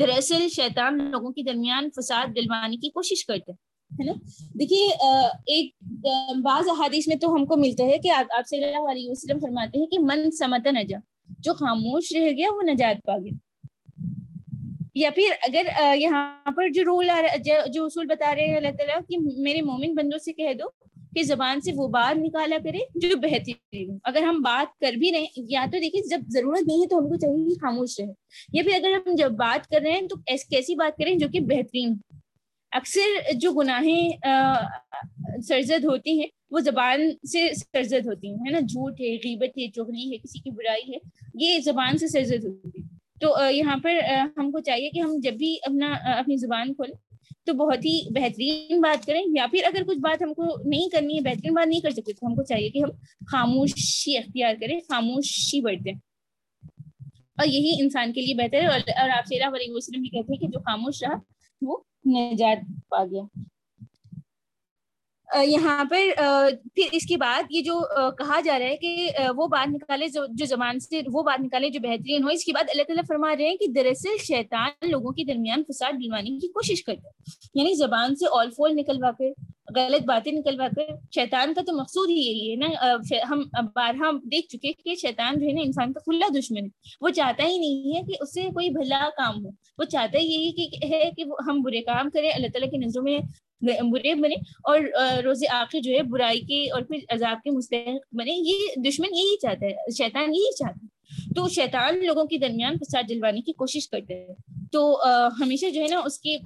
دراصل، 0.00 0.48
شیطان 0.54 0.98
لوگوں 1.10 1.30
کے 1.32 1.42
درمیان 1.42 1.88
فساد 1.96 2.34
دلوانے 2.36 2.76
کی 2.76 2.88
کوشش 2.90 3.24
کرتے 3.26 3.52
ہے 3.90 4.04
نا؟ 4.04 4.12
دیکھیے 4.60 4.86
ایک 5.54 5.70
بعض 6.44 6.68
احادیث 6.68 7.08
میں 7.08 7.16
تو 7.16 7.34
ہم 7.34 7.44
کو 7.46 7.56
ملتا 7.56 7.84
ہے 7.84 7.98
کہ 7.98 8.10
آپ 8.10 8.48
صلی 8.48 8.64
اللہ 8.64 8.90
علیہ 8.90 9.10
وسلم 9.10 9.38
فرماتے 9.40 9.78
ہیں 9.78 9.86
کہ 9.86 9.98
من 10.02 10.30
سمت 10.38 10.66
نجا 10.74 10.98
جو 11.38 11.54
خاموش 11.54 12.12
رہ 12.16 12.30
گیا 12.38 12.48
وہ 12.54 12.62
نجات 12.62 13.04
پا 13.06 13.16
گیا۔ 13.18 13.36
یا 14.94 15.10
پھر 15.10 15.32
اگر 15.42 15.96
یہاں 15.96 16.50
پر 16.56 16.68
جو 16.68 16.82
رول 16.82 17.10
آ 17.10 17.22
رہا 17.22 17.36
جو 17.66 17.84
اصول 17.84 18.06
بتا 18.06 18.34
رہے 18.34 18.46
ہیں 18.46 18.56
اللہ 18.56 18.68
تعالیٰ 18.68 18.98
کہ 19.08 19.16
میرے 19.36 19.62
مومن 19.62 19.94
بندوں 19.94 20.18
سے 20.18 20.32
کہہ 20.32 20.52
دو 20.52 20.64
کہ 21.16 21.22
زبان 21.22 21.60
سے 21.60 21.72
وہ 21.76 21.88
بات 21.88 22.18
نکالا 22.18 22.56
کرے 22.64 22.78
جو 22.94 23.16
بہترین 23.16 23.90
ہو۔ 23.90 23.96
اگر 24.04 24.22
ہم 24.22 24.40
بات 24.40 24.78
کر 24.78 24.92
بھی 24.92 25.12
رہے 25.12 25.24
یا 25.36 25.66
تو 25.72 25.78
دیکھیے 25.78 26.08
جب 26.08 26.20
ضرورت 26.28 26.62
نہیں 26.66 26.82
ہے 26.82 26.88
تو 26.88 26.98
ہم 26.98 27.08
کو 27.08 27.16
چاہیے 27.16 27.44
کہ 27.44 27.54
خاموش 27.54 28.00
رہے۔ 28.00 28.12
یا 28.52 28.62
پھر 28.62 28.74
اگر 28.74 28.92
ہم 28.94 29.14
جب 29.14 29.30
بات 29.30 29.66
کر 29.66 29.80
رہے 29.80 29.92
ہیں 29.92 30.08
تو 30.08 30.16
کیسی 30.50 30.74
بات 30.74 30.96
کریں 30.96 31.14
جو 31.14 31.26
کہ 31.32 31.40
بہترین 31.40 31.90
ہو۔ 31.90 32.16
اکثر 32.72 33.32
جو 33.34 33.52
گناہیں 33.52 34.12
سرزد 35.42 35.84
ہوتی 35.84 36.20
ہیں، 36.20 36.28
وہ 36.50 36.60
زبان 36.60 37.10
سے 37.32 37.54
سرزد 37.54 38.06
ہوتی 38.06 38.28
ہیں، 38.28 38.36
ہے 38.36 38.50
نا؟ 38.50 38.60
جھوٹ 38.60 39.00
ہے، 39.00 39.14
غیبت 39.14 39.58
ہے، 39.58 39.70
چغلی 39.70 40.12
ہے، 40.12 40.18
کسی 40.18 40.38
کی 40.38 40.50
برائی 40.50 40.92
ہے، 40.92 40.98
یہ 41.34 41.58
زبان 41.58 41.98
سے 41.98 42.08
سرزد 42.08 42.44
ہوتی 42.44 42.68
ہے 42.68 42.83
تو 43.24 43.50
یہاں 43.50 43.76
پر 43.82 43.94
ہم 44.38 44.50
کو 44.50 44.60
چاہیے 44.60 44.90
کہ 44.90 45.00
ہم 45.00 45.12
جب 45.22 45.32
بھی 45.32 45.56
اپنا 45.62 45.92
اپنی 46.18 46.36
زبان 46.36 46.74
کھولیں 46.74 46.94
تو 47.46 47.52
بہت 47.52 47.84
ہی 47.84 48.08
بہترین 48.14 48.80
بات 48.80 49.06
کریں 49.06 49.22
یا 49.36 49.46
پھر 49.50 49.60
اگر 49.64 49.82
کچھ 49.86 49.98
بات 49.98 50.22
ہم 50.22 50.34
کو 50.34 50.68
نہیں 50.68 50.88
کرنی 50.88 51.14
ہے، 51.14 51.20
بہترین 51.20 51.54
بات 51.54 51.68
نہیں 51.68 51.80
کر 51.80 51.90
سکتے 51.90 52.12
تو 52.12 52.26
ہم 52.26 52.34
کو 52.34 52.42
چاہیے 52.42 52.68
کہ 52.70 52.78
ہم 52.78 52.90
خاموشی 53.32 54.18
اختیار 54.18 54.54
کریں، 54.60 54.80
خاموشی 54.80 55.60
برتیں۔ 55.60 55.92
اور 57.38 57.46
یہی 57.46 57.82
انسان 57.82 58.12
کے 58.12 58.20
لیے 58.20 58.34
بہتر 58.34 58.60
ہے 58.60 58.66
اور 58.66 59.08
آپ 59.08 59.26
سے 59.26 59.46
علیہ 59.46 59.72
وسلم 59.72 60.00
بھی 60.00 60.08
کہتے 60.08 60.32
ہیں 60.32 60.40
کہ 60.40 60.46
جو 60.46 60.60
خاموش 60.60 61.02
رہا 61.02 61.16
وہ 61.62 61.76
نجات 62.06 62.58
پا 62.88 63.04
گیا۔ 63.04 63.22
یہاں 65.42 65.84
پر 65.84 65.98
پھر 66.74 66.82
اس 66.92 67.06
کے 67.06 67.16
بعد 67.16 67.42
یہ 67.50 67.62
جو 67.62 67.80
کہا 68.10 68.40
جا 68.40 68.58
رہا 68.58 68.66
ہے 68.66 68.76
کہ 68.76 69.10
وہ 69.36 69.46
بات 69.46 69.68
نکالے 69.70 70.08
جو 70.08 70.26
جو 70.30 70.46
زبان 70.46 70.80
سے، 70.80 71.00
وہ 71.12 71.22
بات 71.22 71.40
نکالے 71.40 71.68
جو 71.68 71.80
بہترین 71.80 72.22
ہو، 72.22 72.28
اس 72.28 72.44
کے 72.44 72.52
بعد 72.52 72.64
اللہ 72.68 72.82
تعالیٰ 72.82 73.04
فرما 73.08 73.36
رہے 73.36 73.48
ہیں 73.48 73.56
کہ 73.56 73.66
دراصل 73.66 74.08
شیطان 74.18 74.90
لوگوں 74.90 75.12
کے 75.12 75.24
درمیان 75.24 75.62
فساد 75.64 75.92
دلوانے 75.92 76.30
کی 76.30 76.48
کوشش 76.48 76.84
کرتا 76.84 77.08
ہے۔ 77.08 77.24
یعنی 77.54 77.74
زبان 77.74 78.16
سے 78.16 78.26
آل 78.32 78.50
فول 78.50 78.72
نکلوا 78.74 79.10
کر، 79.10 79.24
غلط 79.76 80.02
باتیں 80.02 80.32
نکلوا 80.32 80.68
کر، 80.76 80.82
شیطان 81.14 81.54
کا 81.54 81.60
تو 81.66 81.72
مقصود 81.72 82.10
ہی 82.10 82.14
یہی 82.14 82.50
ہے 82.50 82.56
نا۔ 82.56 82.94
ہم 83.30 83.42
بارہا 83.74 84.10
دیکھ 84.24 84.46
چکے 84.46 84.72
کہ 84.72 84.94
شیطان 84.94 85.38
جو 85.38 85.46
ہے 85.46 85.52
نا، 85.52 85.60
انسان 85.64 85.92
کا 85.92 86.00
کھلا 86.00 86.26
دشمن 86.38 86.64
ہے۔ 86.64 86.68
وہ 87.00 87.08
چاہتا 87.10 87.46
ہی 87.46 87.58
نہیں 87.58 87.96
ہے 87.96 88.02
کہ 88.02 88.12
اس 88.20 88.34
سے 88.34 88.42
کوئی 88.42 88.70
بھلا 88.70 89.08
کام 89.16 89.44
ہو۔ 89.44 89.50
وہ 89.78 89.84
چاہتا 89.84 90.18
ہی 90.18 90.24
یہی 90.24 90.66
کہ، 90.66 90.86
ہے 90.86 91.10
کہ 91.16 91.24
ہم 91.48 91.62
برے 91.62 91.80
کام 91.80 92.10
کریں، 92.10 92.30
اللہ 92.30 92.46
تعالیٰ 92.46 92.70
کی 92.70 92.76
نظروں 92.76 93.04
میں 93.04 93.18
برے 93.92 94.14
بنے 94.14 94.34
اور 94.64 94.80
روز 95.24 95.42
آخر 95.52 95.78
جو 95.80 95.92
ہے 95.92 96.02
برائی 96.10 96.40
کے 96.40 96.62
اور 96.70 96.82
پھر 96.82 96.98
عذاب 97.14 97.42
کے 97.44 97.50
مستحق 97.50 98.14
بنے، 98.16 98.32
یہ 98.48 98.80
دشمن 98.88 99.14
یہی 99.16 99.36
چاہتا 99.42 99.66
ہے 99.66 99.92
شیطان 99.96 100.34
یہی 100.34 100.52
چاہتا 100.54 100.80
ہے 100.82 101.32
تو 101.34 101.48
شیطان 101.48 102.04
لوگوں 102.04 102.24
کے 102.26 102.38
درمیان 102.38 102.76
فساد 102.78 103.08
جلوانے 103.08 103.40
کی 103.40 103.52
کوشش 103.52 103.88
کرتے 103.88 104.14
ہیں۔ 104.14 104.34
تو 104.72 104.80
ہمیشہ 105.40 105.70
جو 105.70 105.80
ہے 105.80 105.86
نا 105.90 106.00
اس 106.06 106.18
کے 106.18 106.36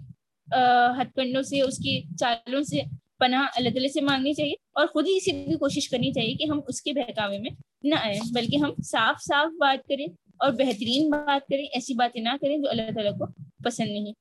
ہتھ 0.99 1.15
کنڈوں 1.17 1.43
سے، 1.43 1.61
اس 1.61 1.79
کی 1.79 2.01
چالوں 2.21 2.63
سے 2.63 2.81
پناہ 3.19 3.47
اللہ 3.57 3.69
تعالیٰ 3.69 3.91
سے 3.93 4.01
مانگنی 4.01 4.33
چاہیے 4.35 4.55
اور 4.73 4.87
خود 4.87 5.07
ہی 5.09 5.17
اسی 5.17 5.31
کی 5.45 5.57
کوشش 5.57 5.89
کرنی 5.89 6.13
چاہیے 6.13 6.35
کہ 6.35 6.51
ہم 6.51 6.61
اس 6.69 6.81
کے 6.83 6.93
بہکاوے 6.93 7.39
میں 7.39 7.51
نہ 7.85 7.95
آئیں، 8.03 8.21
بلکہ 8.35 8.57
ہم 8.57 8.71
صاف 8.85 9.23
صاف 9.23 9.57
بات 9.61 9.87
کریں 9.89 10.07
اور 10.39 10.53
بہترین 10.53 11.09
بات 11.11 11.47
کریں، 11.49 11.65
ایسی 11.65 11.95
باتیں 11.95 12.21
نہ 12.23 12.37
کریں 12.41 12.57
جو 12.57 12.71
اللہ 12.71 12.91
تعالیٰ 12.95 13.13
کو 13.19 13.27
پسند 13.65 13.91
نہیں۔ 13.91 14.13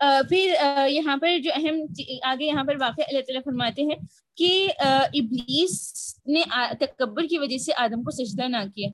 پھر 0.00 0.54
یہاں 0.88 1.16
پر 1.16 1.38
جو 1.38 1.50
اہم 1.54 1.80
آگے 2.22 2.44
یہاں 2.44 2.64
پر 2.64 2.76
واقع 2.80 3.02
اللہ 3.02 3.20
تعالیٰ 3.20 3.42
فرماتے 3.44 3.82
ہیں 3.82 3.96
کہ 4.36 4.68
ابلیس 4.80 6.16
نے 6.26 6.42
تکبر 6.80 7.22
کی 7.22 7.38
وجہ 7.38 7.58
سے 7.58 7.72
آدم 7.76 8.02
کو 8.02 8.10
سجدہ 8.10 8.48
نہ 8.48 8.64
کیا۔ 8.74 8.88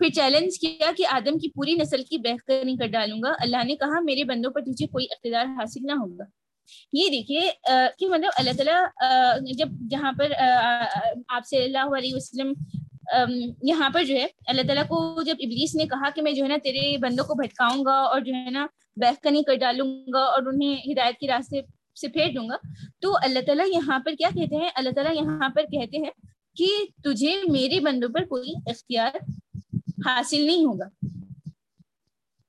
پھر 0.00 0.08
چیلنج 0.08 0.58
کیا 0.60 0.90
کہ 0.96 1.06
آدم 1.10 1.38
کی 1.38 1.48
پوری 1.50 1.74
نسل 1.74 2.02
کی 2.02 2.18
بہترین 2.18 2.76
کر 2.76 2.86
ڈالوں 2.86 3.18
گا۔ 3.22 3.32
اللہ 3.40 3.64
نے 3.64 3.76
کہا، 3.76 4.00
میرے 4.04 4.24
بندوں 4.24 4.50
پر 4.50 4.60
تجھے 4.62 4.86
کوئی 4.86 5.06
اقتدار 5.10 5.46
حاصل 5.56 5.86
نہ 5.86 5.92
ہوگا۔ 5.92 6.24
یہ 6.92 7.08
دیکھیے 7.10 7.40
کہ 7.98 8.08
مطلب 8.08 8.30
اللہ 8.38 8.52
تعالیٰ 8.56 9.54
جب 9.58 9.68
جہاں 9.90 10.12
پر 10.18 10.32
آپ 11.28 11.46
صلی 11.46 11.62
اللہ 11.64 11.96
علیہ 11.96 12.14
وسلم 12.14 12.52
یہاں 13.62 13.88
پر 13.90 14.04
جو 14.04 14.14
ہے، 14.14 14.26
اللہ 14.46 14.62
تعالیٰ 14.62 14.86
کو 14.88 15.22
جب 15.22 15.36
ابلیس 15.40 15.74
نے 15.74 15.86
کہا 15.86 16.10
کہ 16.10 16.22
میں 16.22 16.32
جو 16.32 16.42
ہے 16.42 16.48
نا 16.48 16.56
تیرے 16.62 16.96
بندوں 16.98 17.24
کو 17.24 17.34
بھٹکاؤں 17.34 17.84
گا 17.84 17.94
اور 18.02 18.20
جو 18.20 18.34
ہے 18.34 18.50
نا 18.50 18.66
بہکنی 18.96 19.42
کر 19.42 19.54
ڈالوں 19.54 19.86
گا 20.14 20.22
اور 20.24 20.42
انہیں 20.46 20.76
ہدایت 20.92 21.18
کے 21.18 21.28
راستے 21.28 21.60
سے 22.00 22.08
پھیر 22.08 22.32
دوں 22.34 22.48
گا، 22.48 22.56
تو 23.00 23.14
اللہ 23.22 23.40
تعالیٰ 23.46 23.66
یہاں 23.68 23.98
پر 23.98 24.14
کیا 24.18 24.28
کہتے 24.34 24.56
ہیں؟ 24.56 24.70
اللہ 24.74 24.90
تعالیٰ 24.90 25.14
یہاں 25.14 25.48
پر 25.48 25.64
کہتے 25.64 25.98
ہیں 25.98 26.10
کہ 26.56 26.68
تجھے 27.04 27.34
میرے 27.50 27.80
بندوں 27.80 28.08
پر 28.08 28.24
کوئی 28.24 28.54
اختیار 28.66 29.16
حاصل 30.06 30.46
نہیں 30.46 30.64
ہوگا۔ 30.64 30.88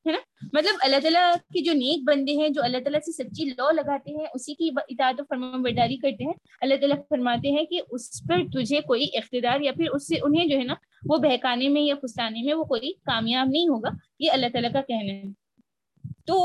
ہے 0.07 0.11
نا؟ 0.11 0.47
مطلب 0.53 0.75
اللہ 0.81 0.99
تعالیٰ 0.99 1.33
کے 1.33 1.61
جو 1.61 1.73
نیک 1.73 2.03
بندے 2.03 2.31
ہیں، 2.31 2.49
جو 2.49 2.63
اللہ 2.63 2.77
تعالیٰ 2.77 2.99
سے 2.99 3.11
سچی 3.11 3.43
لو 3.43 3.71
لگاتے 3.71 4.11
ہیں، 4.11 4.25
اسی 4.33 4.53
کی 4.53 4.69
اطاعت 4.89 5.21
و 5.21 5.23
فرما 5.29 5.57
برداری 5.57 5.97
کرتے 5.97 6.23
ہیں۔ 6.23 6.33
اللہ 6.61 6.75
تعالیٰ 6.75 6.97
فرماتے 7.09 7.51
ہیں 7.51 7.63
کہ 7.63 7.79
اس 7.91 8.23
پر 8.29 8.37
تجھے 8.51 8.81
کوئی 8.81 9.07
اقتدار 9.13 9.59
یا 9.59 9.71
پھر 9.71 9.89
اس 9.89 10.07
سے 10.07 10.15
انہیں 10.23 10.45
جو 10.45 10.57
ہے 10.57 10.63
نا، 10.63 10.73
وہ 11.09 11.17
بہکانے 11.17 11.69
میں 11.69 11.81
یا 11.81 11.95
پھسانے 11.95 12.43
میں 12.43 12.53
وہ 12.53 12.63
کوئی 12.63 12.93
کامیاب 12.93 13.47
نہیں 13.47 13.67
ہوگا۔ 13.67 13.89
یہ 14.19 14.31
اللہ 14.31 14.47
تعالیٰ 14.53 14.71
کا 14.73 14.81
کہنا 14.81 15.13
ہے۔ 15.13 15.42
تو 16.27 16.35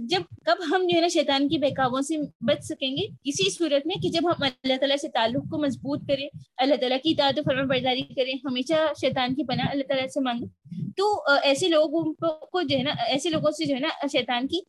جب، 0.00 0.22
کب 0.44 0.62
ہم 0.70 0.86
جو 0.88 0.96
ہے 0.96 1.00
نا 1.00 1.08
شیطان 1.08 1.48
کی 1.48 1.58
بہکاووں 1.58 2.00
سے 2.02 2.16
بچ 2.46 2.64
سکیں 2.64 2.96
گے؟ 2.96 3.02
اسی 3.24 3.50
صورت 3.50 3.86
میں 3.86 3.96
کہ 4.02 4.08
جب 4.08 4.28
ہم 4.28 4.42
اللہ 4.42 4.76
تعالیٰ 4.76 4.96
سے 4.96 5.08
تعلق 5.14 5.50
کو 5.50 5.58
مضبوط 5.62 6.06
کریں، 6.08 6.28
اللہ 6.56 6.74
تعالیٰ 6.80 6.98
کی 7.02 7.10
اطاعت 7.10 7.38
و 7.38 7.42
فرما 7.46 7.64
برداری 7.74 8.02
کریں، 8.14 8.34
ہمیشہ 8.44 8.86
شیطان 9.00 9.34
کی 9.34 9.44
پناہ 9.44 9.70
اللہ 9.70 9.88
تعالیٰ 9.88 10.06
سے 10.14 10.20
مانگیں، 10.20 10.48
تو 10.96 11.12
ایسے 11.42 11.68
لوگوں 11.68 12.02
کو 12.12 12.62
جو 12.62 12.76
ہے 12.76 12.82
نا، 12.82 12.94
ایسے 13.08 13.30
لوگوں 13.30 13.50
سے 13.50 13.64
جو 13.64 13.74
ہے 13.74 13.80
نا 13.80 14.06
شیطان 14.12 14.46
کی 14.46 14.60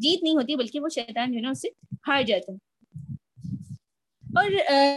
جیت 0.00 0.22
نہیں 0.22 0.34
ہوتی، 0.34 0.56
بلکہ 0.56 0.80
وہ 0.80 0.88
شیطان 0.94 1.32
جو 1.32 1.36
ہے 1.36 1.42
نا 1.42 1.50
اس 1.50 1.62
سے 1.62 1.68
ہار 2.08 2.22
جاتا 2.22 2.52
ہے 2.52 2.58
اور 4.24 4.50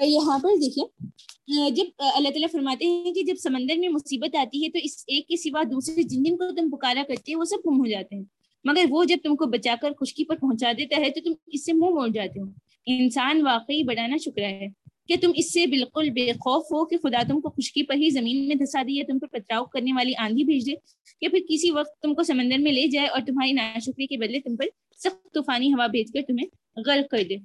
یہاں 0.08 0.38
پر 0.40 0.56
دیکھیے 0.62 1.70
جب 1.76 1.86
اللہ 2.16 2.30
تعالیٰ 2.30 2.50
فرماتے 2.52 2.86
ہیں 2.86 3.14
کہ 3.14 3.24
جب 3.24 3.36
سمندر 3.44 3.78
میں 3.80 3.90
مصیبت 3.90 4.36
آتی 4.36 4.64
ہے 4.64 4.70
تو 4.70 4.80
اس 4.84 5.04
ایک 5.08 5.28
کے 5.28 5.38
سوا 5.38 5.64
دوسرے 5.72 6.04
جن 6.04 6.24
جن 6.24 6.38
کو 6.38 6.54
تم 6.56 6.70
پکارا 6.70 7.04
کرتے 7.08 7.32
ہیں 7.32 7.40
وہ 7.40 7.46
سب 7.46 7.68
گم 7.68 7.80
ہو 7.80 7.90
جاتے 7.90 8.16
ہیں۔ 8.16 8.24
مگر 8.64 8.86
وہ 8.90 9.04
جب 9.04 9.18
تم 9.24 9.36
کو 9.36 9.46
بچا 9.46 9.76
کر 9.82 9.94
خشکی 9.94 10.26
پر 10.26 10.36
پہنچا 10.36 10.72
دیتا 10.78 11.02
ہے 11.02 11.10
تو 11.10 11.22
تم 11.22 11.32
اس 11.48 11.66
سے 11.66 11.74
منہ 11.74 11.90
موڑ 11.90 12.08
جاتے 12.08 12.40
ہو۔ 12.40 12.46
انسان 12.86 13.46
واقعی 13.46 13.84
بڑانا 13.84 14.18
شکر 14.18 14.44
ہے 14.44 14.68
کہ 15.08 15.16
تم 15.22 15.32
اس 15.36 15.54
سے 15.54 15.66
بالکل 15.68 16.10
بے 16.10 16.32
خوف 16.34 16.64
ہو 16.64 16.86
کہ 16.86 16.98
خدا 16.98 17.22
تم 17.28 17.40
کو 17.42 17.50
خشکی 17.50 17.84
پر 17.84 17.96
ہی 17.96 18.10
زمین 18.10 18.48
میں 18.48 18.56
دھسا 18.56 18.82
دی 18.82 19.04
تم 19.04 19.20
پر 19.20 19.28
پتراؤ 19.28 19.66
کرنے 19.66 19.94
والی 19.94 20.14
آندھی 20.18 20.44
بھیج 20.44 20.68
دے 20.68 20.74
یا 21.22 21.30
پھر 21.30 21.40
کسی 21.50 21.72
وقت 21.72 22.02
تم 22.02 22.14
کو 22.14 22.24
سمندر 22.24 22.58
میں 22.58 22.72
لے 22.72 22.88
جائے 22.88 23.08
اور 23.08 23.22
تمہاری 23.28 23.52
ناشکری 23.52 24.08
کے 24.08 24.18
بدلے 24.18 24.40
تم 24.40 24.56
پر 24.56 24.66
سخت 25.04 25.34
طوفانی 25.34 25.74
ہوا 25.74 25.88
بھیج 25.88 26.12
کر 26.14 26.22
تمہیں 26.28 26.48
غرق 26.88 27.10
کر 27.12 27.24
دے۔ 27.30 27.36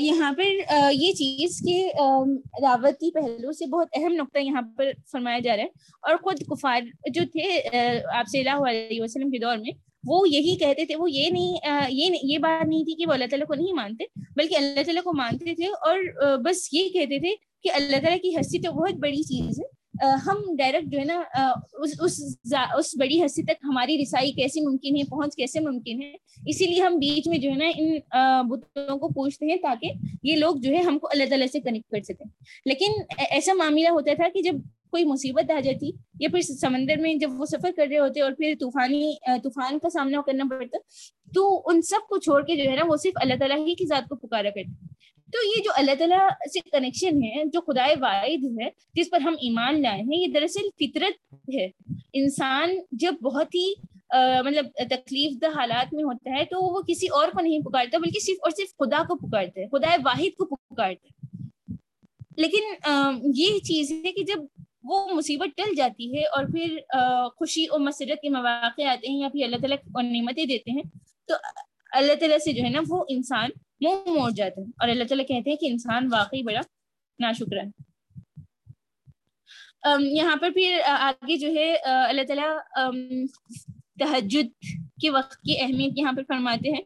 یہاں 0.00 0.32
پر 0.32 0.44
یہ 0.92 1.12
چیز 1.12 1.58
کے 1.58 1.88
دعوتی 2.62 3.10
پہلو 3.10 3.52
سے 3.52 3.66
بہت 3.66 3.88
اہم 3.92 4.12
نقطہ 4.12 4.38
یہاں 4.38 4.62
پر 4.76 4.90
فرمایا 5.12 5.38
جا 5.38 5.56
رہا 5.56 5.62
ہے 5.62 5.68
اور 6.02 6.16
خود 6.16 6.40
کفار 6.40 6.80
جو 7.10 7.22
تھے 7.32 7.44
آپ 8.14 8.28
صلی 8.28 8.40
اللہ 8.40 8.68
علیہ 8.68 9.02
وسلم 9.02 9.30
کے 9.30 9.38
دور 9.38 9.56
میں 9.56 9.72
وہ 10.04 10.28
یہی 10.28 10.56
کہتے 10.56 10.84
تھے، 10.84 10.96
وہ 10.96 11.10
یہ 11.10 11.30
نہیں 11.30 11.88
یہ 11.90 12.16
یہ 12.22 12.38
بات 12.38 12.66
نہیں 12.68 12.84
تھی 12.84 12.94
کہ 12.94 13.06
وہ 13.06 13.12
اللہ 13.12 13.24
تعالیٰ 13.30 13.46
کو 13.46 13.54
نہیں 13.54 13.72
مانتے، 13.74 14.04
بلکہ 14.36 14.56
اللہ 14.56 14.82
تعالیٰ 14.86 15.02
کو 15.02 15.12
مانتے 15.16 15.54
تھے 15.54 15.66
اور 15.66 16.36
بس 16.44 16.68
یہ 16.72 16.88
کہتے 16.88 17.18
تھے 17.18 17.34
کہ 17.62 17.70
اللہ 17.74 18.00
تعالیٰ 18.02 18.18
کی 18.22 18.36
ہستی 18.36 18.58
تو 18.58 18.72
بہت 18.72 18.94
بڑی 19.00 19.22
چیز 19.22 19.60
ہے۔ 19.60 19.78
ہم 20.26 20.38
ڈائریکٹ 20.58 20.86
جو 20.92 20.98
ہے 20.98 21.04
نا 21.04 21.20
اس 21.82 22.20
اس 22.76 22.94
بڑی 22.98 23.20
حصے 23.24 23.42
تک 23.42 23.64
ہماری 23.64 24.00
رسائی 24.02 24.32
کیسے 24.32 24.60
ممکن 24.60 24.96
ہے، 24.96 25.02
پہنچ 25.10 25.36
کیسے 25.36 25.60
ممکن 25.60 26.02
ہے۔ 26.02 26.12
اسی 26.46 26.66
لیے 26.66 26.80
ہم 26.82 26.96
بیچ 26.98 27.28
میں 27.28 27.38
جو 27.38 27.50
ہے 27.50 27.56
نا 27.56 27.70
ان 27.76 28.48
بتوں 28.50 28.98
کو 28.98 29.08
پوچھتے 29.14 29.46
ہیں 29.46 29.56
تاکہ 29.62 29.92
یہ 30.22 30.36
لوگ 30.36 30.56
جو 30.62 30.70
ہے 30.70 30.82
ہم 30.82 30.98
کو 30.98 31.08
اللہ 31.12 31.28
تعالیٰ 31.28 31.46
سے 31.52 31.60
کنیکٹ 31.60 31.90
کر 31.90 32.02
سکیں۔ 32.04 32.26
لیکن 32.66 33.00
ایسا 33.30 33.52
معاملہ 33.54 33.88
ہوتا 33.88 34.14
تھا 34.16 34.28
کہ 34.34 34.42
جب 34.42 34.54
کوئی 34.90 35.04
مصیبت 35.04 35.50
آ 35.50 35.60
جاتی۔ 35.60 35.90
یا 36.20 36.28
پھر 36.28 36.40
سمندر 36.40 36.96
میں 36.96 37.14
جب 37.14 37.30
وہ 37.40 37.44
سفر 37.44 37.70
کر 37.76 37.86
رہے 37.90 37.98
ہوتے 37.98 38.20
اور 38.20 38.32
پھر 38.32 38.54
طوفانی 38.60 39.14
طوفان 39.42 39.78
کا 39.78 39.90
سامنا 39.90 40.20
کرنا 40.26 40.44
پڑتا، 40.50 40.78
تو 41.34 41.62
ان 41.64 41.82
سب 41.82 42.08
کو 42.08 42.18
چھوڑ 42.18 42.42
کے 42.42 42.56
جو 42.56 42.70
ہے 42.70 42.76
نا 42.76 42.82
وہ 42.86 42.96
صرف 42.96 43.12
اللہ 43.16 43.34
تعالیٰ 43.34 43.66
ہی 43.66 43.74
کی 43.74 43.86
ذات 43.86 44.08
کو 44.08 44.16
پکارا 44.16 44.50
کرتے۔ 44.50 44.86
تو 45.32 45.48
یہ 45.56 45.62
جو 45.62 45.70
اللہ 45.76 45.94
تعالیٰ 45.98 46.28
سے 46.52 46.60
کنیکشن 46.70 47.22
ہے، 47.22 47.44
جو 47.44 47.60
خدا 47.60 47.86
واحد 48.00 48.60
ہے، 48.60 48.68
جس 48.94 49.10
پر 49.10 49.20
ہم 49.20 49.34
ایمان 49.40 49.82
لائے 49.82 50.00
ہیں، 50.00 50.16
یہ 50.16 50.26
دراصل 50.26 50.68
فطرت 50.80 51.34
ہے۔ 51.54 51.68
انسان 52.12 52.70
جب 52.92 53.14
بہت 53.22 53.54
ہی 53.54 53.72
مطلب 54.46 54.66
تکلیف 54.74 55.42
دہ 55.42 55.46
حالات 55.46 55.94
میں 55.94 56.04
ہوتا 56.04 56.30
ہے، 56.38 56.44
تو 56.44 56.74
وہ 56.74 56.80
کسی 56.88 57.06
اور 57.06 57.28
کو 57.28 57.40
نہیں 57.40 57.60
پکارتا، 57.60 57.98
بلکہ 57.98 58.20
صرف 58.20 58.36
اور 58.42 58.50
صرف 58.50 58.68
خدا 58.70 59.02
کو 59.08 59.16
پکارتا 59.16 59.60
ہے 59.60 59.66
خدا 59.66 59.96
واحد 60.04 60.36
کو 60.38 60.44
پکارتا 60.44 60.88
ہے۔ 60.88 61.30
لیکن 62.36 62.90
یہ 63.34 63.58
چیز 63.58 63.92
ہے 63.92 64.12
کہ 64.12 64.24
جب 64.24 64.42
وہ 64.84 65.08
مصیبت 65.14 65.56
ٹل 65.56 65.74
جاتی 65.74 66.16
ہے 66.16 66.24
اور 66.26 66.44
پھر 66.44 66.76
خوشی 67.38 67.64
اور 67.64 67.80
مسرت 67.80 68.22
کے 68.22 68.28
مواقع 68.28 68.82
آتے 68.82 69.10
ہیں 69.10 69.20
یا 69.20 69.28
پھر 69.28 69.44
اللہ 69.44 69.56
تعالیٰ 69.56 69.76
اور 69.94 70.02
نعمتیں 70.02 70.44
دیتے 70.44 70.70
ہیں، 70.70 70.82
تو 71.28 71.34
اللہ 71.92 72.14
تعالیٰ 72.14 72.38
سے 72.44 72.52
جو 72.52 72.62
ہے 72.64 72.68
نا 72.68 72.80
وہ 72.88 73.04
انسان 73.08 73.50
منہ 73.80 74.10
موڑ 74.10 74.30
جاتے 74.30 74.60
ہیں 74.60 74.70
اور 74.80 74.88
اللہ 74.88 75.04
تعالیٰ 75.04 75.26
کہتے 75.26 75.50
ہیں 75.50 75.56
کہ 75.56 75.66
انسان 75.66 76.08
واقعی 76.12 76.42
بڑا 76.42 76.60
ناشکر 77.18 77.56
ہے۔ 77.56 77.68
یہاں 80.00 80.36
پر 80.36 80.50
پھر 80.50 80.80
آگے 80.86 81.36
جو 81.36 81.48
ہے 81.48 81.74
اللہ 81.74 82.22
تعالیٰ 82.28 82.50
تہجد 83.98 84.64
کے 85.02 85.10
وقت 85.10 85.36
کی 85.36 85.58
اہمیت 85.60 85.98
یہاں 85.98 86.12
پر 86.12 86.22
فرماتے 86.28 86.70
ہیں 86.70 86.82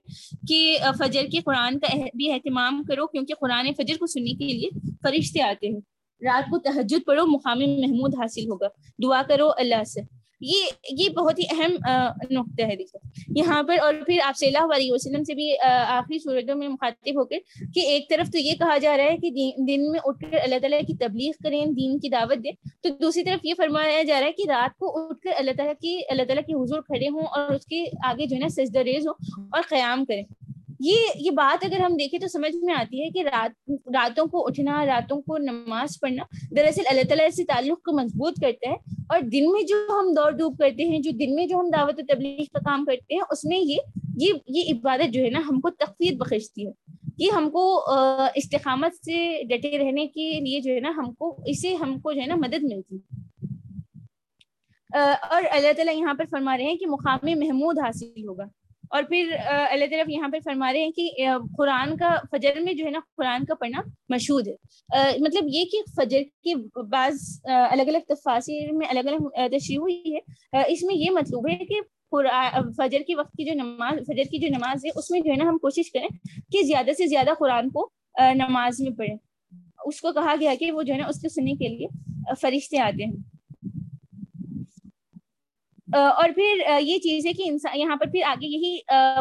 کہ 0.49 0.79
فجر 0.99 1.27
کے 1.33 1.41
قرآن 1.41 1.79
کا 1.79 1.97
بھی 2.17 2.31
اہتمام 2.33 2.83
کرو 2.89 3.07
کیونکہ 3.07 3.35
قرآن 3.41 3.73
فجر 3.73 3.97
کو 3.99 4.07
سننے 4.07 4.33
کے 4.39 4.53
لیے 4.53 4.69
فرشتے 5.03 5.43
آتے 5.43 5.69
ہیں۔ 5.69 5.81
رات 6.25 6.51
کو 6.51 6.59
تہجد 6.59 7.07
پڑھو 7.07 7.27
مقامی 7.27 7.67
محمود 7.67 8.15
حاصل 8.15 8.51
ہوگا۔ 8.51 8.67
دعا 9.03 9.23
کرو 9.29 9.51
اللہ 9.57 9.85
سے۔ 9.85 10.01
یہ 10.41 10.63
یہ 10.91 11.09
بہت 11.09 11.39
ہی 11.39 11.45
اہم 11.51 11.73
نقطہ 12.31 12.63
ہے۔ 12.63 12.77
دیکھو، 12.77 12.99
یہاں 13.37 13.63
پر 13.63 13.77
اور 13.83 13.95
پھر 14.07 14.19
آپ 14.25 14.37
صلی 14.37 14.57
اللہ 14.57 14.75
علیہ 14.75 14.93
وسلم 14.93 15.25
سے 15.25 15.35
بھی 15.35 15.59
آخری 15.87 16.19
صورتوں 16.19 16.57
میں 16.57 16.69
مخاطب 16.69 17.21
ہو 17.21 17.25
کر 17.25 17.37
کہ 17.75 17.81
ایک 17.81 18.09
طرف 18.09 18.31
تو 18.31 18.39
یہ 18.39 18.53
کہا 18.53 18.79
جا 18.79 18.97
رہا 18.97 19.05
ہے 19.05 19.17
کہ 19.17 19.31
دن 19.59 19.91
میں 19.91 20.01
اٹھ 20.05 20.25
کر 20.31 20.39
اللہ 20.43 20.59
تعالیٰ 20.59 20.81
کی 20.81 20.97
تبلیغ 20.97 21.33
کریں، 21.43 21.67
دین 21.67 21.99
کی 21.99 22.09
دعوت 22.09 22.45
دیں۔ 22.45 22.53
تو 22.83 22.89
دوسری 22.89 23.25
طرف 23.25 23.47
یہ 23.47 23.55
فرمایا 23.57 24.03
جا 24.03 24.21
رہا 24.21 24.27
ہے 24.27 24.33
کہ 24.33 24.43
رات 24.49 24.79
کو 24.79 25.07
اٹھ 25.07 25.21
کر 25.21 25.31
اللہ 25.37 25.51
تعالیٰ 25.57 25.75
کی، 25.81 26.01
اللہ 26.09 26.23
تعالیٰ 26.23 26.45
کے 26.47 26.55
حضور 26.55 26.81
کھڑے 26.81 27.09
ہوں 27.09 27.23
اور 27.23 27.55
اس 27.55 27.67
کے 27.67 27.85
آگے 28.05 28.27
جو 28.27 28.37
ہے 28.37 28.41
نا 28.41 28.49
سجدہ 28.49 28.79
ریز 28.79 29.07
ہوں 29.07 29.47
اور 29.53 29.63
قیام 29.69 30.05
کریں۔ 30.05 30.23
یہ 30.81 30.97
یہ 31.17 31.31
بات 31.31 31.65
اگر 31.65 31.81
ہم 31.81 31.97
دیکھیں 31.97 32.21
تو 32.21 32.29
سمجھ 32.29 32.57
میں 32.57 32.75
آتی 32.75 33.03
ہے 33.03 33.11
کہ 33.11 33.23
رات، 33.23 33.71
راتوں 33.71 34.27
کو 34.27 34.47
اٹھنا، 34.47 34.87
راتوں 34.87 35.23
کو 35.23 35.39
نماز 35.39 36.01
پڑھنا 36.01 36.25
دراصل 36.57 36.83
اللہ 36.87 37.03
تعالیٰ 37.09 37.31
سے 37.31 37.45
تعلق 37.45 37.83
کو 37.83 37.93
مضبوط 37.93 38.41
کرتا 38.41 38.71
ہے 38.71 38.75
اور 39.09 39.21
دن 39.21 39.53
میں 39.53 39.63
جو 39.63 39.77
ہم 39.91 40.13
دوڑ 40.17 40.33
دھوپ 40.33 40.59
کرتے 40.59 40.85
ہیں، 40.85 40.99
جو 40.99 41.11
دن 41.11 41.35
میں 41.35 41.47
جو 41.47 41.57
ہم 41.57 41.71
دعوت 41.71 41.95
و 41.99 42.15
تبلیغ 42.15 42.45
کا 42.45 42.59
کام 42.59 42.85
کرتے 42.85 43.15
ہیں، 43.15 43.23
اس 43.31 43.45
میں 43.45 43.59
یہ 43.59 43.77
یہ 44.19 44.33
یہ 44.49 44.63
عبادت 44.73 45.15
جو 45.15 45.25
ہے 45.25 45.31
نا 45.31 45.39
ہم 45.39 45.61
کو 45.61 45.71
تقویت 45.71 46.15
بخشتی 46.15 46.67
ہے 46.67 46.73
یہ 47.19 47.31
ہم 47.31 47.51
کو 47.51 47.85
استقامت 48.35 48.95
سے 48.95 49.43
ڈٹے 49.43 49.79
رہنے 49.79 50.07
کے 50.07 50.41
لیے 50.41 50.61
جو 50.61 50.75
ہے 50.75 50.81
نا 50.81 50.93
ہم 50.97 51.13
کو، 51.13 51.37
اسے 51.47 51.75
ہم 51.75 52.01
کو 52.01 52.13
جو 52.13 52.21
ہے 52.21 52.27
نا 52.27 52.35
مدد 52.35 52.65
ملتی 52.65 52.97
ہے۔ 52.97 53.23
اور 55.31 55.43
اللہ 55.51 55.73
تعالیٰ 55.73 55.95
یہاں 55.95 56.15
پر 56.15 56.25
فرما 56.31 56.57
رہے 56.57 56.65
ہیں 56.65 56.77
کہ 56.77 56.87
مقام 56.87 57.19
محمود 57.25 57.79
حاصل 57.79 58.29
ہوگا۔ 58.29 58.45
اور 58.95 59.03
پھر 59.03 59.31
اللہ 59.47 59.85
تعالیٰ 59.91 60.05
یہاں 60.09 60.29
پہ 60.29 60.39
فرما 60.45 60.73
رہے 60.73 60.83
ہیں 60.83 60.91
کہ 60.91 61.11
قرآن 61.59 61.97
کا 61.97 62.15
فجر 62.31 62.61
میں 62.61 62.73
جو 62.73 62.85
ہے 62.85 62.91
نا، 62.91 63.01
قرآن 63.17 63.45
کا 63.45 63.55
پڑھنا 63.55 63.81
مشہور 64.09 64.43
ہے۔ 64.47 65.19
مطلب 65.21 65.45
یہ 65.53 65.65
کہ 65.73 65.79
فجر 65.97 66.23
کے 66.45 66.55
بعض 66.91 67.41
الگ 67.71 67.83
الگ 67.83 68.07
تفاصر 68.09 68.73
میں 68.73 68.89
الگ 68.91 69.09
الگ 69.09 69.57
تشریح 69.57 69.79
ہوئی 69.79 70.15
ہے۔ 70.15 70.63
اس 70.73 70.83
میں 70.83 70.95
یہ 70.95 71.11
مطلوب 71.11 71.49
ہے 71.49 71.65
کہ 71.65 71.81
فجر 72.77 73.01
کے 73.07 73.15
وقت 73.17 73.33
کی 73.33 73.45
جو 73.45 73.55
نماز، 73.55 73.99
فجر 74.07 74.31
کی 74.31 74.39
جو 74.39 74.49
نماز 74.49 74.85
ہے، 74.85 74.91
اس 74.99 75.11
میں 75.11 75.21
جو 75.21 75.31
ہے 75.31 75.37
نا 75.37 75.49
ہم 75.49 75.59
کوشش 75.59 75.91
کریں 75.93 76.09
کہ 76.53 76.63
زیادہ 76.67 76.91
سے 76.99 77.07
زیادہ 77.07 77.31
قرآن 77.39 77.69
کو 77.71 77.89
نماز 78.35 78.81
میں 78.81 78.97
پڑھیں۔ 78.99 79.17
اس 79.87 80.01
کو 80.01 80.13
کہا 80.13 80.35
گیا 80.41 80.55
کہ 80.59 80.73
وہ 80.73 80.83
جو 80.83 80.93
ہے 80.95 80.99
نا، 80.99 81.07
اس 81.07 81.21
کو 81.23 81.29
سننے 81.29 81.55
کے 81.55 81.69
لیے 81.69 81.87
فرشتے 82.41 82.79
آتے 82.79 83.05
ہیں۔ 83.05 83.13
اور 85.95 86.29
پھر 86.35 86.81
یہ 86.81 86.99
چیز 86.99 87.27
ہے 87.27 87.33
کہ 87.33 87.43
انسان 87.47 87.79
یہاں 87.79 87.97
پر 87.97 88.07
پھر 88.07 88.23
آگے 88.27 88.47
یہی 88.47 88.77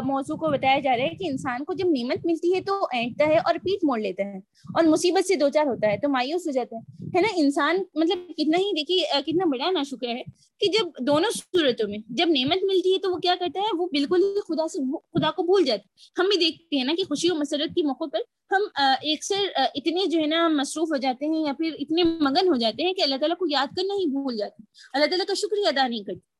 موضوع 0.05 0.36
کو 0.36 0.49
بتایا 0.49 0.79
جا 0.79 0.95
رہا 0.97 1.03
ہے 1.03 1.09
کہ 1.09 1.27
انسان 1.27 1.63
کو 1.63 1.73
جب 1.73 1.88
نعمت 1.88 2.25
ملتی 2.25 2.53
ہے 2.55 2.62
تو 2.62 2.79
اینٹتا 2.91 3.27
ہے 3.27 3.38
اور 3.38 3.55
پیٹ 3.63 3.83
موڑ 3.83 3.99
لیتا 3.99 4.23
ہے 4.23 4.38
اور 4.75 4.83
مصیبت 4.83 5.27
سے 5.27 5.36
دو 5.36 5.49
چار 5.49 5.65
ہوتا 5.65 5.91
ہے، 5.91 5.97
تو 5.97 6.09
مایوس 6.09 6.47
ہو 6.47 6.51
جاتا 6.51 6.75
ہے 6.75 6.81
ہے 7.15 7.21
نا؟ 7.21 7.27
انسان 7.36 7.83
مطلب 7.95 8.27
کتنا 8.38 8.57
ہی 8.57 8.71
دیکھیے 8.75 9.21
کتنا 9.25 9.45
بڑا 9.45 9.69
نا 9.71 9.83
شکر 9.83 10.07
ہے 10.07 10.23
کہ 10.62 10.67
جب 10.67 11.05
دونوں 11.07 11.29
صورتوں 11.31 11.88
میں 11.89 11.97
جب 12.09 12.29
نعمت 12.29 12.63
ملتی 12.63 12.93
ہے 12.93 12.99
تو 12.99 13.12
وہ 13.12 13.17
کیا 13.17 13.36
کرتا 13.39 13.59
ہے؟ 13.59 13.75
وہ 13.77 13.86
بالکل 13.91 14.23
ہی 14.23 14.39
خدا 14.47 14.67
سے 14.67 14.79
خدا 15.13 15.31
کو 15.31 15.43
بھول 15.43 15.63
جاتا 15.63 15.83
ہے۔ 15.83 16.21
ہم 16.21 16.29
بھی 16.29 16.38
دیکھتے 16.45 16.77
ہیں 16.77 16.83
نا 16.83 16.93
کہ 16.97 17.03
خوشی 17.03 17.29
و 17.31 17.36
مسرت 17.36 17.75
کے 17.75 17.83
موقع 17.83 18.05
پر 18.13 18.19
ہم 18.51 18.62
ایک 19.01 19.23
سے 19.23 19.36
اتنے 19.75 20.05
جو 20.09 20.19
ہے 20.19 20.25
نا 20.25 20.47
مصروف 20.47 20.91
ہو 20.91 20.97
جاتے 20.97 21.25
ہیں 21.25 21.45
یا 21.45 21.53
پھر 21.53 21.75
اتنے 21.79 22.03
مگن 22.03 22.47
ہو 22.47 22.55
جاتے 22.55 22.83
ہیں 22.83 22.93
کہ 22.93 23.01
اللہ 23.01 23.15
تعالیٰ 23.15 23.38
کو 23.38 23.45
یاد 23.49 23.75
کرنا 23.77 23.93
ہی 23.93 24.05
بھول 24.09 24.38
جاتے 24.38 24.55
ہیں۔ 24.59 24.65
اللہ 24.93 25.05
تعالیٰ 25.05 25.25
کا 25.25 25.33
شکریہ 25.33 25.67
ادا 25.67 25.88
نہیں 25.88 26.03
کرتے۔ 26.03 26.32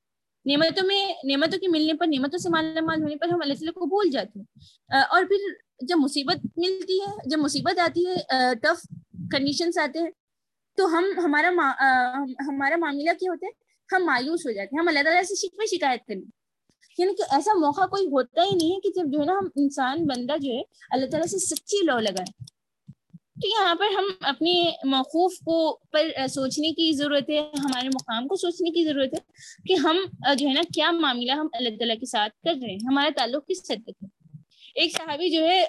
نعمتوں 0.46 0.88
میں، 0.88 1.14
نعمتوں 1.24 1.60
کے 1.60 1.68
ملنے 1.68 1.94
پر، 1.94 2.08
نعمتوں 2.08 2.40
سے 2.40 2.50
مالا 2.50 2.82
مال 2.82 3.04
ہونے 3.04 3.16
پر 3.16 3.28
ہم 3.28 3.40
اللہ 3.42 3.54
تعالیٰ 3.54 3.74
کو 3.74 3.86
بھول 3.86 4.10
جاتے 4.10 4.40
ہیں۔ 4.40 4.46
اور 5.10 5.24
پھر 5.24 5.38
جب 5.82 5.96
مصیبت 6.00 6.46
ملتی 6.58 7.02
ہے، 7.02 7.30
جب 7.30 7.40
مصیبت 7.40 7.80
آتی 7.80 8.06
ہے 8.08 8.16
ٹف 8.56 8.82
کنڈیشنس 9.32 9.78
آتے 9.78 10.00
ہیں، 10.00 10.12
تو 10.78 10.86
ہم، 10.86 11.06
ہمارا 11.18 11.50
ہمارا 12.48 12.76
معاملہ 12.76 13.10
کیا 13.20 13.32
ہوتا 13.32 13.48
ہے؟ 13.48 13.52
ہم 13.96 14.06
مایوس 14.06 14.46
ہو 14.46 14.52
جاتے 14.52 14.76
ہیں، 14.76 14.82
ہم 14.82 14.88
اللہ 14.88 15.04
تعالیٰ 15.04 15.24
سے 15.24 15.36
شکوے 15.36 15.66
شکایت 15.66 16.06
کریں 16.08 16.22
یعنی 16.98 17.16
کہ 17.16 17.24
ایسا 17.32 17.60
موقع 17.60 17.86
کوئی 17.86 18.08
ہوتا 18.08 18.44
ہی 18.44 18.56
نہیں 18.56 18.76
ہے 18.76 18.80
کہ 18.80 18.90
جب 18.96 19.06
جو 19.08 19.20
ہے 19.20 19.26
نا 19.26 19.34
ہم 19.34 19.48
انسان، 19.56 20.06
بندہ 20.06 20.38
جو 20.38 20.52
ہے، 20.52 20.62
اللہ 20.92 21.06
تعالیٰ 21.06 21.28
سے 21.28 21.40
سچی 21.40 21.86
لو 21.86 22.00
لگائے۔ 22.00 22.53
تو 23.44 23.48
یہاں 23.50 23.74
پر 23.76 23.86
ہم 23.96 24.06
اپنے 24.22 24.52
موقوف 24.88 25.34
کو 25.46 25.56
پر 25.92 26.08
سوچنے 26.30 26.72
کی 26.74 26.92
ضرورت 26.94 27.30
ہے، 27.30 27.40
ہمارے 27.40 27.88
مقام 27.88 28.28
کو 28.28 28.36
سوچنے 28.36 28.70
کی 28.70 28.84
ضرورت 28.84 29.14
ہے 29.14 29.20
کہ 29.68 29.74
ہم 29.74 29.98
جو 30.38 30.48
ہے 30.48 30.54
نا 30.54 30.62
کیا 30.74 30.92
معاملہ 30.92 31.32
ہم 31.32 31.48
اللہ 31.54 31.78
تعالیٰ 31.80 31.96
کے 32.00 32.06
ساتھ 32.06 32.34
کر 32.44 32.54
رہے 32.62 32.72
ہیں، 32.72 32.78
ہمارا 32.88 33.10
تعلق 33.18 33.48
کس 33.48 33.72
حد 33.72 33.84
تک 33.84 34.04
ہے؟ 34.04 34.08
ایک 34.76 34.92
صحابی 34.92 35.30
جو 35.30 35.48
ہے 35.48 35.60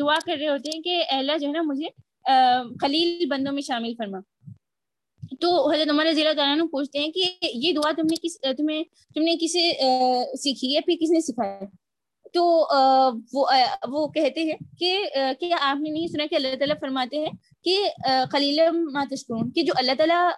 دعا 0.00 0.18
کر 0.26 0.36
رہے 0.40 0.48
ہوتے 0.48 0.70
ہیں 0.74 0.82
کہ 0.82 1.02
اللہ 1.10 1.38
جو 1.40 1.46
ہے 1.46 1.52
نا 1.52 1.62
مجھے 1.62 1.88
خلیل 2.80 3.26
بندوں 3.28 3.52
میں 3.52 3.62
شامل 3.62 3.94
فرما۔ 3.98 4.18
تو 5.40 5.48
حضرت 5.72 5.90
عمر 5.90 6.12
ضلع 6.12 6.32
تعالیٰ 6.36 6.64
پوچھتے 6.72 6.98
ہیں 6.98 7.10
کہ 7.12 7.28
یہ 7.54 7.72
دعا 7.72 7.90
تم 7.96 8.06
نے 8.10 8.16
کس، 8.22 8.40
تمہیں، 8.58 8.82
تم 9.14 9.22
نے 9.22 9.36
کسے 9.36 9.70
سیکھی 10.42 10.74
ہے؟ 10.74 10.80
پھر 10.80 10.96
کس 11.00 11.10
نے 11.10 11.20
سکھایا 11.20 11.58
تو 12.34 12.44
وہ 13.92 14.06
کہتے 14.14 14.42
ہیں 14.42 14.56
کہ 14.78 14.98
کیا 15.40 15.56
آپ 15.60 15.80
نے 15.80 15.90
نہیں 15.90 16.06
سنا 16.08 16.26
کہ 16.30 16.34
اللہ 16.34 16.54
تعالیٰ 16.58 16.76
فرماتے 16.80 17.18
ہیں 17.18 17.32
کہ 17.64 17.76
خلیل 18.32 18.60
ماتشکون 18.92 19.50
کہ 19.50 19.62
جو 19.62 19.72
اللہ 19.76 19.94
تعالیٰ 19.98 20.28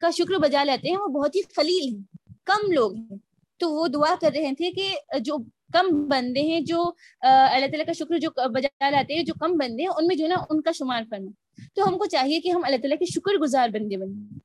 کا 0.00 0.10
شکر 0.16 0.38
بجا 0.42 0.64
لیتے 0.64 0.90
ہیں، 0.90 0.96
وہ 0.96 1.08
بہت 1.18 1.36
ہی 1.36 1.40
خلیل 1.56 1.88
ہیں، 1.88 2.34
کم 2.44 2.70
لوگ 2.72 2.94
ہیں۔ 2.94 3.18
تو 3.60 3.72
وہ 3.72 3.86
دعا 3.88 4.14
کر 4.20 4.30
رہے 4.34 4.54
تھے 4.58 4.70
کہ 4.72 5.18
جو 5.20 5.36
کم 5.72 5.86
بندے 6.08 6.40
ہیں، 6.42 6.60
جو 6.60 6.82
اللہ 7.22 7.66
تعالیٰ 7.66 7.86
کا 7.86 7.92
شکر 7.98 8.18
جو 8.18 8.30
بجا 8.54 8.90
لاتے 8.90 9.14
ہیں، 9.14 9.22
جو 9.22 9.34
کم 9.40 9.56
بندے 9.58 9.82
ہیں، 9.82 9.90
ان 9.90 10.06
میں 10.06 10.16
جو 10.16 10.24
ہے 10.24 10.28
نا، 10.28 10.42
ان 10.50 10.60
کا 10.62 10.72
شمار 10.78 11.02
کرنا 11.10 11.30
تو 11.74 11.86
ہم 11.88 11.98
کو 11.98 12.06
چاہیے 12.06 12.40
کہ 12.40 12.48
ہم 12.48 12.64
اللہ 12.64 12.76
تعالیٰ 12.76 12.98
کے 12.98 13.06
شکر 13.12 13.38
گزار 13.42 13.68
بندے 13.68 13.96
بنیں۔ 13.96 14.38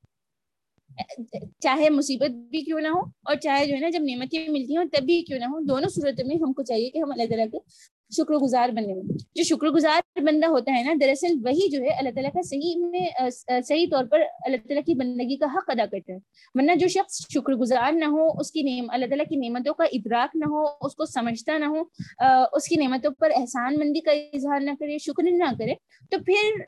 چاہے 1.61 1.89
مصیبت 1.89 2.31
بھی 2.51 2.61
کیوں 2.61 2.79
نہ 2.81 2.87
ہو 2.87 2.99
اور 2.99 3.35
چاہے 3.35 3.65
جو 3.65 3.73
ہے 3.75 3.79
نا 3.79 3.89
جب 3.89 4.03
نعمتیں 4.03 4.47
ملتی 4.47 4.77
ہوں 4.77 4.85
تب 4.93 5.05
بھی 5.05 5.21
کیوں 5.27 5.39
نہ 5.39 5.45
ہو، 5.45 5.59
دونوں 5.67 5.89
صورتوں 5.89 6.27
میں 6.27 6.35
ہم 6.41 6.53
کو 6.53 6.63
چاہیے 6.63 6.89
کہ 6.89 6.97
ہم 6.97 7.11
اللہ 7.11 7.27
تعالیٰ 7.29 7.45
کے 7.51 7.59
شکر 8.11 8.33
گزار 8.41 8.69
بننے 8.69 8.93
میں 8.93 9.17
جو 9.35 9.43
شکر 9.43 9.67
گزار 9.75 10.19
بندہ 10.23 10.47
ہوتا 10.47 10.75
ہے 10.75 10.83
نا، 10.83 10.93
دراصل 11.01 11.33
وہی 11.43 11.69
جو 11.69 11.81
ہے 11.81 11.89
اللہ 11.89 12.09
تعالیٰ 12.15 12.31
کا 12.33 12.41
صحیح 12.49 12.75
میں، 12.81 13.29
صحیح 13.67 13.85
طور 13.91 14.05
پر 14.11 14.21
اللہ 14.45 14.57
تعالیٰ 14.67 14.83
کی 14.85 14.93
بندگی 14.95 15.37
کا 15.37 15.45
حق 15.55 15.69
ادا 15.69 15.85
کرتا 15.91 16.13
ہے۔ 16.13 16.17
ورنہ 16.55 16.75
جو 16.79 16.87
شخص 16.87 17.19
شکر 17.33 17.53
گزار 17.53 17.91
نہ 17.93 18.05
ہو، 18.11 18.27
اس 18.39 18.51
کی 18.51 18.61
نعم، 18.61 18.89
اللہ 18.89 19.05
تعالیٰ 19.05 19.25
کی 19.29 19.35
نعمتوں 19.47 19.73
کا 19.73 19.85
ادراک 19.91 20.35
نہ 20.35 20.49
ہو، 20.51 20.63
اس 20.81 20.95
کو 20.95 21.05
سمجھتا 21.05 21.57
نہ 21.57 21.65
ہو 21.65 21.83
اس 22.57 22.67
کی 22.69 22.75
نعمتوں 22.83 23.11
پر 23.19 23.31
احسان 23.35 23.79
مندی 23.79 24.01
کا 24.01 24.11
اظہار 24.11 24.61
نہ 24.61 24.71
کرے، 24.79 24.97
شکر 25.05 25.31
نہ 25.31 25.51
کرے، 25.59 25.73
تو 26.11 26.17
پھر 26.25 26.63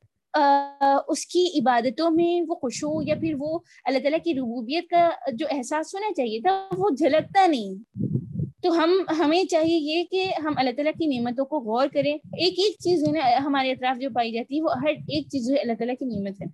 اس 1.07 1.25
کی 1.25 1.47
عبادتوں 1.59 2.11
میں 2.11 2.41
وہ 2.47 2.55
خوشو 2.55 3.01
یا 3.01 3.15
پھر 3.15 3.33
وہ 3.39 3.59
اللہ 3.85 3.99
تعالیٰ 3.99 4.19
کی 4.23 4.33
ربوبیت 4.33 4.89
کا 4.89 5.09
جو 5.33 5.45
احساس 5.51 5.95
ہونا 5.95 6.13
چاہیے 6.17 6.39
تھا، 6.41 6.69
وہ 6.77 6.89
جھلکتا 6.89 7.47
نہیں۔ 7.47 7.97
تو 8.61 8.69
ہم، 8.69 8.91
ہمیں 9.19 9.43
چاہیے 9.43 9.77
یہ 9.77 10.03
کہ 10.03 10.25
ہم 10.45 10.53
اللہ 10.57 10.71
تعالیٰ 10.71 10.91
کی 10.99 11.05
نعمتوں 11.05 11.45
کو 11.45 11.59
غور 11.59 11.87
کریں۔ 11.87 12.13
ایک 12.13 12.53
ایک 12.57 12.75
چیز 12.79 12.99
جو 12.99 13.13
ہے 13.13 13.35
ہمارے 13.35 13.71
اطراف 13.71 14.01
جو 14.01 14.09
پائی 14.15 14.31
جاتی 14.31 14.57
ہے، 14.57 14.61
وہ 14.61 14.71
ہر 14.81 14.87
ایک 14.87 15.27
چیز 15.27 15.47
جو 15.47 15.53
ہے 15.53 15.59
اللہ 15.59 15.73
تعالیٰ 15.73 15.95
کی 15.99 16.05
نعمت 16.05 16.41
ہے۔ 16.41 16.45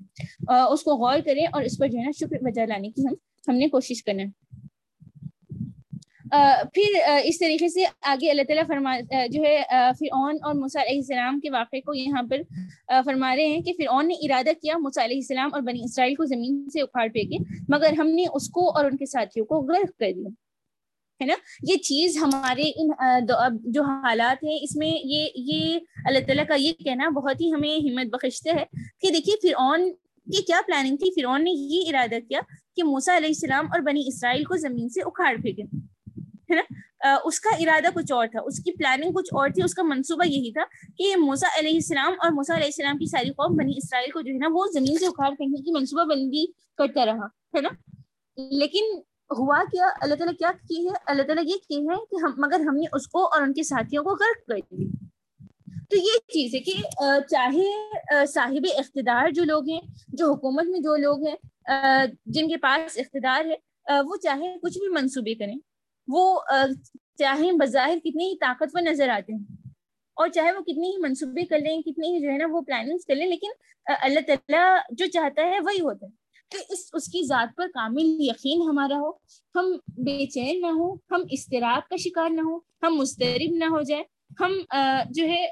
اس 0.72 0.84
کو 0.84 0.96
غور 0.96 1.20
کریں 1.26 1.46
اور 1.46 1.64
اس 1.64 1.78
پر 1.78 1.88
جو 1.88 2.00
ہے 2.00 2.04
نا 2.04 2.12
شکر 2.12 2.44
بجا 2.44 2.66
لانے 2.66 2.90
کی 2.90 3.02
ہم 3.02 3.14
ہم 3.48 3.56
نے 3.56 3.68
کوشش 3.68 4.04
کرنا۔ 4.04 4.24
ہے 4.24 4.55
پھر 6.74 6.96
اس 7.26 7.40
طریقے 7.40 7.68
سے 7.70 7.84
آگے 8.12 8.30
اللہ 8.30 8.44
تعالیٰ 8.48 8.66
فرما 8.68 8.94
جو 9.32 9.42
ہے 9.44 9.58
فرعون 10.00 10.38
اور 10.44 10.56
موسیٰ 10.56 10.82
علیہ 10.82 10.98
السلام 10.98 11.40
کے 11.40 11.50
واقعے 11.52 11.82
کو 11.82 11.94
یہاں 11.96 12.24
پر 12.30 12.42
فرما 13.06 13.36
رہے 13.36 13.48
ہیں 13.48 13.62
کہ 13.62 13.74
فرعون 13.78 14.08
نے 14.08 14.14
ارادہ 14.26 14.54
کیا 14.62 14.78
موسیٰ 14.78 15.04
علیہ 15.04 15.18
السلام 15.18 15.54
اور 15.54 15.62
بنی 15.68 15.84
اسرائیل 15.84 16.16
کو 16.16 16.26
زمین 16.26 16.64
سے 16.74 16.82
اکھاڑ 16.82 17.08
پھینکے، 17.14 17.38
مگر 17.70 18.00
ہم 18.00 18.10
نے 18.16 18.26
اس 18.34 18.50
کو 18.50 18.70
اور 18.70 18.86
ان 18.86 18.98
کے 18.98 19.06
ساتھیوں 19.06 19.46
کو 19.46 19.62
غرق 19.70 19.98
کر 20.00 20.12
دیا، 20.16 20.30
ہے 21.22 21.26
نا؟ 21.26 21.36
یہ 21.70 21.76
چیز 21.84 22.18
ہمارے 22.18 22.70
ان 22.76 22.90
جو 23.74 23.84
حالات 23.84 24.44
ہیں، 24.44 24.58
اس 24.62 24.76
میں 24.78 24.92
یہ 25.06 25.28
یہ 25.36 25.80
اللہ 26.06 26.26
تعالیٰ 26.28 26.46
کا 26.48 26.56
یہ 26.60 26.74
کہنا 26.84 27.10
بہت 27.16 27.42
ہی 27.42 27.52
ہمیں 27.54 27.76
ہمت 27.90 28.14
بخشتے 28.14 28.52
ہے 28.60 28.66
کہ 29.02 29.10
دیکھیے 29.12 29.36
فرعون 29.42 29.92
کی 30.28 30.42
کیا 30.44 30.62
پلاننگ 30.68 30.96
تھی؟ 30.98 31.10
فرعون 31.16 31.44
نے 31.44 31.52
یہ 31.52 31.90
ارادہ 31.90 32.20
کیا 32.28 32.40
کہ 32.76 32.84
موسا 32.84 33.18
علیہ 33.18 33.30
السلام 33.30 33.66
اور 33.72 33.80
بنی 33.82 34.04
اسرائیل 34.08 34.44
کو 34.44 34.58
زمین 34.60 34.90
سے 34.90 35.02
اکھاڑ 35.08 35.36
پھینکے۔ 35.42 35.64
ہے 36.52 36.56
نا؟ 36.56 37.16
اس 37.26 37.40
کا 37.40 37.56
ارادہ 37.60 37.88
کچھ 37.94 38.12
اور 38.12 38.28
تھا، 38.28 38.40
اس 38.46 38.60
کی 38.64 38.72
پلاننگ 38.72 39.12
کچھ 39.12 39.34
اور 39.34 39.50
تھی، 39.50 39.64
اس 39.64 39.74
کا 39.74 39.84
منصوبہ 39.84 40.28
یہی 40.28 40.52
تھا 40.52 40.64
کہ 40.98 41.16
موسا 41.18 41.48
علیہ 41.60 41.74
السلام 41.74 42.14
اور 42.20 42.32
موسا 42.32 42.56
علیہ 42.56 42.66
السلام 42.66 42.98
کی 42.98 43.06
ساری 43.06 43.30
قوم 43.32 43.56
بنی 43.56 43.74
اسرائیل 43.78 44.12
کو 44.12 44.22
جو 44.22 44.32
ہے 44.34 44.38
نا، 44.38 44.50
وہ 44.52 44.66
زمین 44.74 44.98
سے 44.98 45.06
اکھاڑ 45.06 45.30
پھینکنے 45.30 45.62
کی 45.62 45.72
منصوبہ 45.72 46.04
بندی 46.14 46.46
کرتا 46.78 47.06
رہا، 47.06 47.26
ہے 47.56 47.62
نا؟ 47.62 47.70
لیکن 48.62 48.96
ہوا 49.32 49.64
کیا؟ 49.72 49.88
اللہ 50.02 50.16
تعالیٰ 50.16 50.36
کیا 50.40 50.52
کی 50.70 50.86
ہے؟ 50.86 50.94
اللہ 51.06 51.24
تعالیٰ 51.24 51.44
یہ 51.46 51.58
کی 51.68 51.80
ہے 51.90 51.96
کہ 52.10 52.24
ہم، 52.24 52.32
مگر 52.38 52.60
ہم 52.60 52.76
نے 52.76 52.86
اس 52.94 53.08
کو 53.08 53.24
اور 53.26 53.42
ان 53.42 53.54
کے 53.54 53.64
ساتھیوں 53.64 54.04
کو 54.04 54.16
غرق 54.22 54.46
کر 54.48 54.60
دیا۔ 54.72 54.88
تو 55.90 55.98
یہ 55.98 56.18
چیز 56.34 56.54
ہے 56.56 56.60
کہ 56.60 56.74
چاہے 57.30 58.26
صاحب 58.26 58.66
اقتدار 58.78 59.30
جو 59.30 59.44
لوگ 59.44 59.70
ہیں، 59.70 59.82
جو 60.10 60.32
حکومت 60.32 60.66
میں 60.66 60.80
جو 60.80 60.96
لوگ 60.98 61.26
ہیں 61.28 61.36
جن 62.26 62.48
کے 62.50 62.58
پاس 62.58 62.98
اقتدار 62.98 63.46
ہے 63.46 64.02
وہ 64.02 64.16
چاہے 64.24 64.56
کچھ 64.62 64.78
بھی 64.78 64.88
منصوبے 64.92 65.36
کریں۔ 65.36 65.56
وہ 66.08 66.40
چاہے 67.18 67.52
بظاہر 67.52 67.98
کتنے 68.04 68.24
ہی 68.24 68.38
طاقتور 68.38 68.82
نظر 68.82 69.10
آتے 69.10 69.34
ہیں۔ 69.34 69.44
اور 70.16 70.28
چاہے 70.28 70.52
وہ 70.52 70.62
کتنی 70.62 70.88
ہی 70.88 70.98
منصوبے 70.98 71.46
کر 71.46 71.60
لیں، 71.60 71.82
کتنی 71.82 72.16
ہی 72.16 72.20
جو 72.20 72.30
ہے 72.30 72.38
نا 72.38 72.46
وہ 72.50 72.62
پلاننگ 72.62 72.98
کر 73.08 73.16
لیں، 73.16 73.28
لیکن 73.28 73.48
اللہ 74.02 74.20
تعالیٰ 74.28 74.78
جو 74.92 75.06
چاہتا 75.06 75.42
ہے 75.42 75.60
وہی 75.60 75.82
ہوتا 75.82 76.06
ہے۔ 76.06 76.26
کہ 76.52 76.58
اس 76.70 76.90
اس 76.94 77.06
کی 77.06 77.28
ذات 77.28 77.56
پر 77.58 77.68
کامل 77.74 78.16
یقین 78.20 78.62
ہمارا 78.62 78.98
ہو۔ 78.98 79.12
ہم 79.56 79.78
بے 79.88 80.26
چین 80.26 80.62
نہ 80.62 80.68
ہو 80.68 80.96
ہم 80.96 81.24
استراک 81.32 81.90
کا 81.90 81.96
شکار 81.96 82.30
نہ 82.30 82.42
ہو 82.42 82.58
ہم 82.58 82.96
مسترب 82.96 83.52
نہ 83.52 83.66
ہو 83.66 83.82
جائے 83.82 84.04
ہم 84.40 84.54
جو 85.10 85.26
ہے 85.28 85.46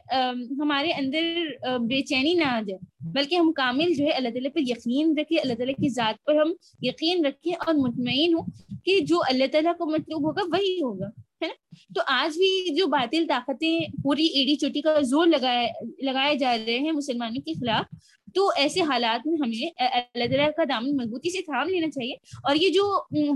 ہمارے 0.59 0.91
اندر 0.91 1.77
بے 1.87 2.01
چینی 2.03 2.33
نہ 2.33 2.45
آ 2.45 2.59
جائے، 2.67 2.79
بلکہ 3.13 3.35
ہم 3.35 3.51
کامل 3.55 3.93
جو 3.93 4.05
ہے 4.05 4.11
اللہ 4.11 4.29
تعالیٰ 4.29 4.51
پر 4.53 4.61
یقین 4.67 5.13
رکھیں، 5.19 5.37
اللہ 5.37 5.53
تعالیٰ 5.53 5.75
کی 5.75 5.89
ذات 5.89 6.23
پر 6.25 6.35
ہم 6.35 6.53
یقین 6.81 7.25
رکھیں 7.25 7.53
اور 7.55 7.73
مطمئن 7.75 8.33
ہوں 8.33 8.45
کہ 8.85 8.99
جو 9.09 9.21
اللہ 9.29 9.51
تعالیٰ 9.51 9.77
کو 9.77 9.85
مطلوب 9.91 10.27
ہوگا 10.27 10.43
وہی 10.51 10.73
ہوگا، 10.81 11.07
ہے 11.41 11.47
نا؟ 11.47 11.53
تو 11.95 12.01
آج 12.07 12.37
بھی 12.37 12.75
جو 12.75 12.87
باطل 12.87 13.25
طاقتیں 13.29 13.79
پوری 14.03 14.25
ایڈی 14.27 14.55
چوٹی 14.55 14.81
کا 14.81 14.99
زور 15.09 15.27
لگائے 15.27 15.69
لگائے 16.05 16.35
جا 16.37 16.55
رہے 16.57 16.77
ہیں 16.79 16.91
مسلمانوں 16.91 17.41
کے 17.45 17.53
خلاف 17.53 17.85
تو 18.35 18.47
ایسے 18.57 18.81
حالات 18.81 19.27
میں 19.27 19.35
ہمیں 19.41 19.81
اللہ 19.81 20.27
تعالیٰ 20.27 20.49
کا 20.57 20.63
دامن 20.69 20.95
مضبوطی 20.97 21.29
سے 21.29 21.41
تھام 21.45 21.69
لینا 21.69 21.89
چاہیے 21.89 22.15
اور 22.43 22.55
یہ 22.55 22.69
جو 22.69 22.85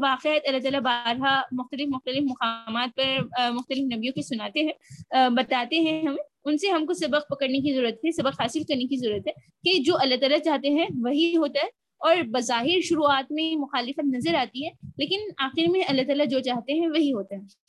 واقعات 0.01 0.47
اللہ 0.47 0.60
تعالیٰ 0.60 0.81
بارہا 0.83 1.39
مختلف 1.60 1.88
مختلف 1.89 2.23
مقامات 2.29 2.95
پر 2.95 3.51
مختلف 3.53 3.83
نبیوں 3.93 4.13
کے 4.13 4.21
سناتے 4.21 4.63
ہیں 4.63 5.29
بتاتے 5.38 5.79
ہیں 5.79 6.01
ہمیں، 6.07 6.23
ان 6.45 6.57
سے 6.57 6.69
ہم 6.71 6.86
کو 6.86 6.93
سبق 6.93 7.29
پکڑنے 7.29 7.60
کی 7.60 7.73
ضرورت 7.73 8.05
ہے، 8.05 8.12
سبق 8.12 8.41
حاصل 8.41 8.63
کرنے 8.63 8.88
کی 8.88 8.97
ضرورت 8.97 9.27
ہے 9.27 9.33
کہ 9.63 9.77
جو 9.83 9.97
اللہ 10.01 10.15
تعالیٰ 10.21 10.39
چاہتے 10.45 10.69
ہیں 10.69 10.88
وہی 11.03 11.36
ہوتا 11.38 11.63
ہے 11.63 11.69
اور 12.01 12.15
بظاہر 12.31 12.81
شروعات 12.83 13.31
میں 13.31 13.55
مخالفت 13.60 14.13
نظر 14.13 14.36
آتی 14.36 14.65
ہے، 14.65 14.71
لیکن 14.97 15.29
آخر 15.45 15.69
میں 15.71 15.81
اللہ 15.88 16.01
تعالیٰ 16.07 16.27
جو 16.31 16.39
چاہتے 16.45 16.73
ہیں 16.79 16.88
وہی 16.88 17.12
ہوتا 17.13 17.36
ہے۔ 17.36 17.66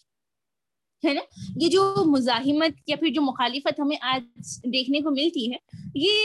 ہے 1.06 1.12
نا؟ 1.12 1.20
یہ 1.60 1.68
جو 1.68 1.94
مزاحمت 2.06 2.70
یا 2.86 2.96
پھر 2.96 3.08
جو 3.08 3.22
مخالفت 3.22 3.80
ہمیں 3.80 3.96
آج 4.00 4.22
دیکھنے 4.72 5.00
کو 5.00 5.10
ملتی 5.10 5.52
ہے، 5.52 5.56
یہ 5.94 6.18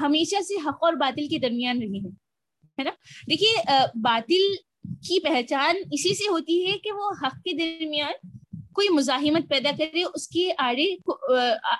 ہمیشہ 0.00 0.42
سے 0.42 0.54
حق 0.54 0.78
اور 0.80 0.92
باطل 0.92 1.28
کے 1.28 1.38
درمیان 1.38 1.82
رہی 1.82 1.98
ہے 1.98 2.82
نا؟ 2.82 2.90
دیکھیے 3.30 3.54
باطل 3.94 4.54
کی 4.84 5.20
پہچان 5.20 5.76
اسی 5.92 6.14
سے 6.14 6.30
ہوتی 6.30 6.70
ہے 6.70 6.78
کہ 6.78 6.92
وہ 6.92 7.10
حق 7.22 7.34
کے 7.34 7.52
درمیان 7.52 8.28
کوئی 8.72 8.88
مزاحمت 8.88 9.48
پیدا 9.48 9.70
کرے، 9.78 10.02
اس 10.14 10.28
کے 10.28 10.50
آڑے 10.58 10.94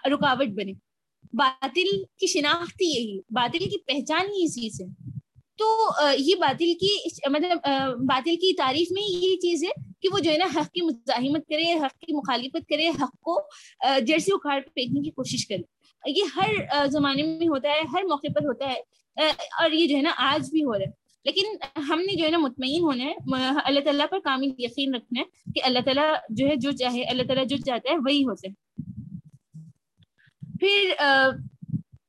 رکاوٹ 0.07 0.49
بنے۔ 0.49 0.73
باطل 1.33 2.03
کی 2.19 2.27
شناخت 2.27 2.83
یہی 2.83 3.19
باطل 3.31 3.59
کی 3.59 3.79
پہچان 3.79 4.27
ہی 4.27 4.45
اسی 4.45 4.71
سے۔ 4.71 5.12
تو 5.63 5.93
یہ 6.19 6.35
باطل 6.35 6.73
کی 6.81 6.97
مطلب 7.31 7.59
باطل 7.99 8.35
کی 8.35 8.55
تعریف 8.55 8.89
میں 8.91 9.03
یہ 9.03 9.37
چیز 9.37 9.65
ہے 9.65 9.69
کہ 10.03 10.09
وہ 10.13 10.19
جو 10.19 10.31
ہے 10.31 10.37
نا 10.37 10.45
حق 10.45 10.71
کی 10.71 10.81
مزاحمت 10.81 11.49
کرے، 11.49 11.73
حق 11.73 11.99
کی 11.99 12.13
مخالفت 12.13 12.69
کرے، 12.69 12.89
حق 12.89 13.21
کو 13.21 13.41
جڑ 14.01 14.19
سے 14.19 14.35
اکھاڑ 14.35 14.61
پھینکنے 14.61 15.01
کی 15.01 15.11
کوشش 15.11 15.47
کرے۔ 15.47 15.63
یہ 16.07 16.23
ہر 16.37 16.87
زمانے 16.87 17.23
میں 17.23 17.49
ہوتا 17.49 17.69
ہے، 17.69 17.81
ہر 17.93 18.03
موقع 18.03 18.27
پر 18.35 18.45
ہوتا 18.45 18.73
ہے 18.73 18.81
اور 19.61 19.71
یہ 19.71 19.87
جو 19.87 19.97
ہے 19.97 20.03
نا 20.03 20.11
آج 20.17 20.51
بھی 20.51 20.65
ہو 20.65 20.73
رہا 20.73 20.81
ہے۔ 20.81 20.91
لیکن 21.25 21.47
ہم 21.81 22.01
نے 22.01 22.17
جو 22.17 22.25
ہے 22.25 22.31
نا 22.31 22.39
مطمئن 22.39 22.83
ہونا 22.83 23.05
ہے 23.05 23.15
اللہ 23.65 23.81
تعالیٰ 23.81 24.07
پر 24.11 24.19
کامل 24.19 24.49
یقین 24.59 24.95
رکھنا 24.95 25.21
ہے 25.21 25.53
کہ 25.55 25.61
اللہ 25.65 25.79
تعالیٰ 25.79 26.15
جو 26.31 26.47
ہے 26.47 26.57
جو 26.57 26.73
چاہے، 26.73 27.03
اللہ 27.03 27.23
تعالیٰ 27.23 27.47
جو 27.47 27.57
چاہتا 27.57 27.91
ہے، 27.91 27.97
وہی 27.97 28.23
ہوتا 28.25 28.49
ہے۔ 28.49 28.55
پھر 30.61 30.95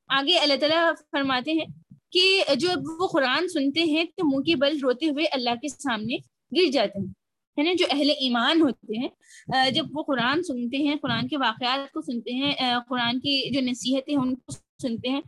آگے 0.07 0.37
اللہ 0.37 0.53
تعالیٰ 0.59 0.91
فرماتے 1.11 1.51
ہیں 1.51 1.65
کہ 2.13 2.55
جو 2.55 2.69
وہ 2.99 3.07
قرآن 3.07 3.47
سنتے 3.47 3.83
ہیں 3.83 4.03
تو 4.17 4.25
منہ 4.25 4.43
کے 4.43 4.55
بل 4.55 4.79
روتے 4.83 5.09
ہوئے 5.09 5.25
اللہ 5.31 5.55
کے 5.55 5.67
سامنے 5.67 6.15
گر 6.51 6.71
جاتے 6.71 6.99
ہیں۔ 6.99 7.11
ہے 7.57 7.63
نا؟ 7.63 7.73
جو 7.79 7.85
اہل 7.91 8.09
ایمان 8.09 8.61
ہوتے 8.61 8.97
ہیں 8.99 9.71
جب 9.71 9.85
وہ 9.91 10.03
قرآن 10.03 10.43
سنتے 10.43 10.77
ہیں، 10.77 10.95
قرآن 11.01 11.27
کے 11.27 11.37
واقعات 11.37 11.91
کو 11.91 12.01
سنتے 12.01 12.33
ہیں 12.33 12.51
قرآن 12.89 13.19
کی 13.19 13.53
جو 13.53 13.61
نصیحتیں 13.61 14.13
ہیں، 14.13 14.21
ان 14.21 14.33
کو 14.35 14.51
سنتے 14.81 15.09
ہیں 15.09 15.21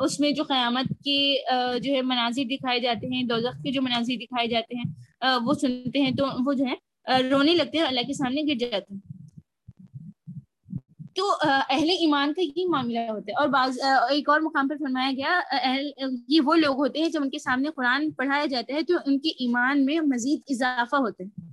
اس 0.00 0.18
میں 0.20 0.30
جو 0.30 0.42
قیامت 0.42 0.88
کے 1.04 1.18
جو 1.82 1.94
ہے 1.94 2.02
مناظر 2.02 2.44
دکھائے 2.50 2.80
جاتے 2.80 3.14
ہیں، 3.14 3.22
دوزخ 3.22 3.62
کے 3.62 3.72
جو 3.72 3.82
مناظر 3.82 4.16
دکھائے 4.20 4.46
جاتے 4.48 4.76
ہیں 4.76 5.36
وہ 5.44 5.54
سنتے 5.60 6.02
ہیں 6.02 6.10
تو 6.10 6.26
وہ 6.46 6.52
جو 6.52 6.64
ہے 6.64 7.22
رونے 7.30 7.54
لگتے 7.54 7.78
ہیں 7.78 7.84
اللہ 7.84 8.00
کے 8.00 8.12
سامنے 8.12 8.42
گر 8.42 8.58
جاتے 8.60 8.94
ہیں۔ 8.94 9.09
تو 11.20 11.32
اہل 11.70 11.90
ایمان 11.90 12.34
کا 12.34 12.42
یہ 12.56 12.66
معاملہ 12.68 12.98
ہوتا 12.98 13.32
ہے۔ 13.32 13.32
اور 13.32 13.48
بعض 13.48 13.78
ایک 14.10 14.28
اور 14.28 14.40
مقام 14.40 14.68
پر 14.68 14.76
فرمایا 14.76 15.10
گیا 15.16 15.40
اہل، 15.50 15.90
یہ 16.28 16.40
وہ 16.40 16.54
لوگ 16.54 16.76
ہوتے 16.76 16.98
ہیں 16.98 17.08
جب 17.08 17.22
ان 17.22 17.30
کے 17.30 17.38
سامنے 17.38 17.68
قرآن 17.76 18.10
پڑھایا 18.10 18.46
جاتا 18.46 18.74
ہے 18.74 18.82
تو 18.82 18.94
ان 19.06 19.18
کے 19.18 19.28
ایمان 19.28 19.84
میں 19.84 20.00
مزید 20.00 20.40
اضافہ 20.48 20.96
ہوتا 20.96 21.24
ہے۔ 21.24 21.52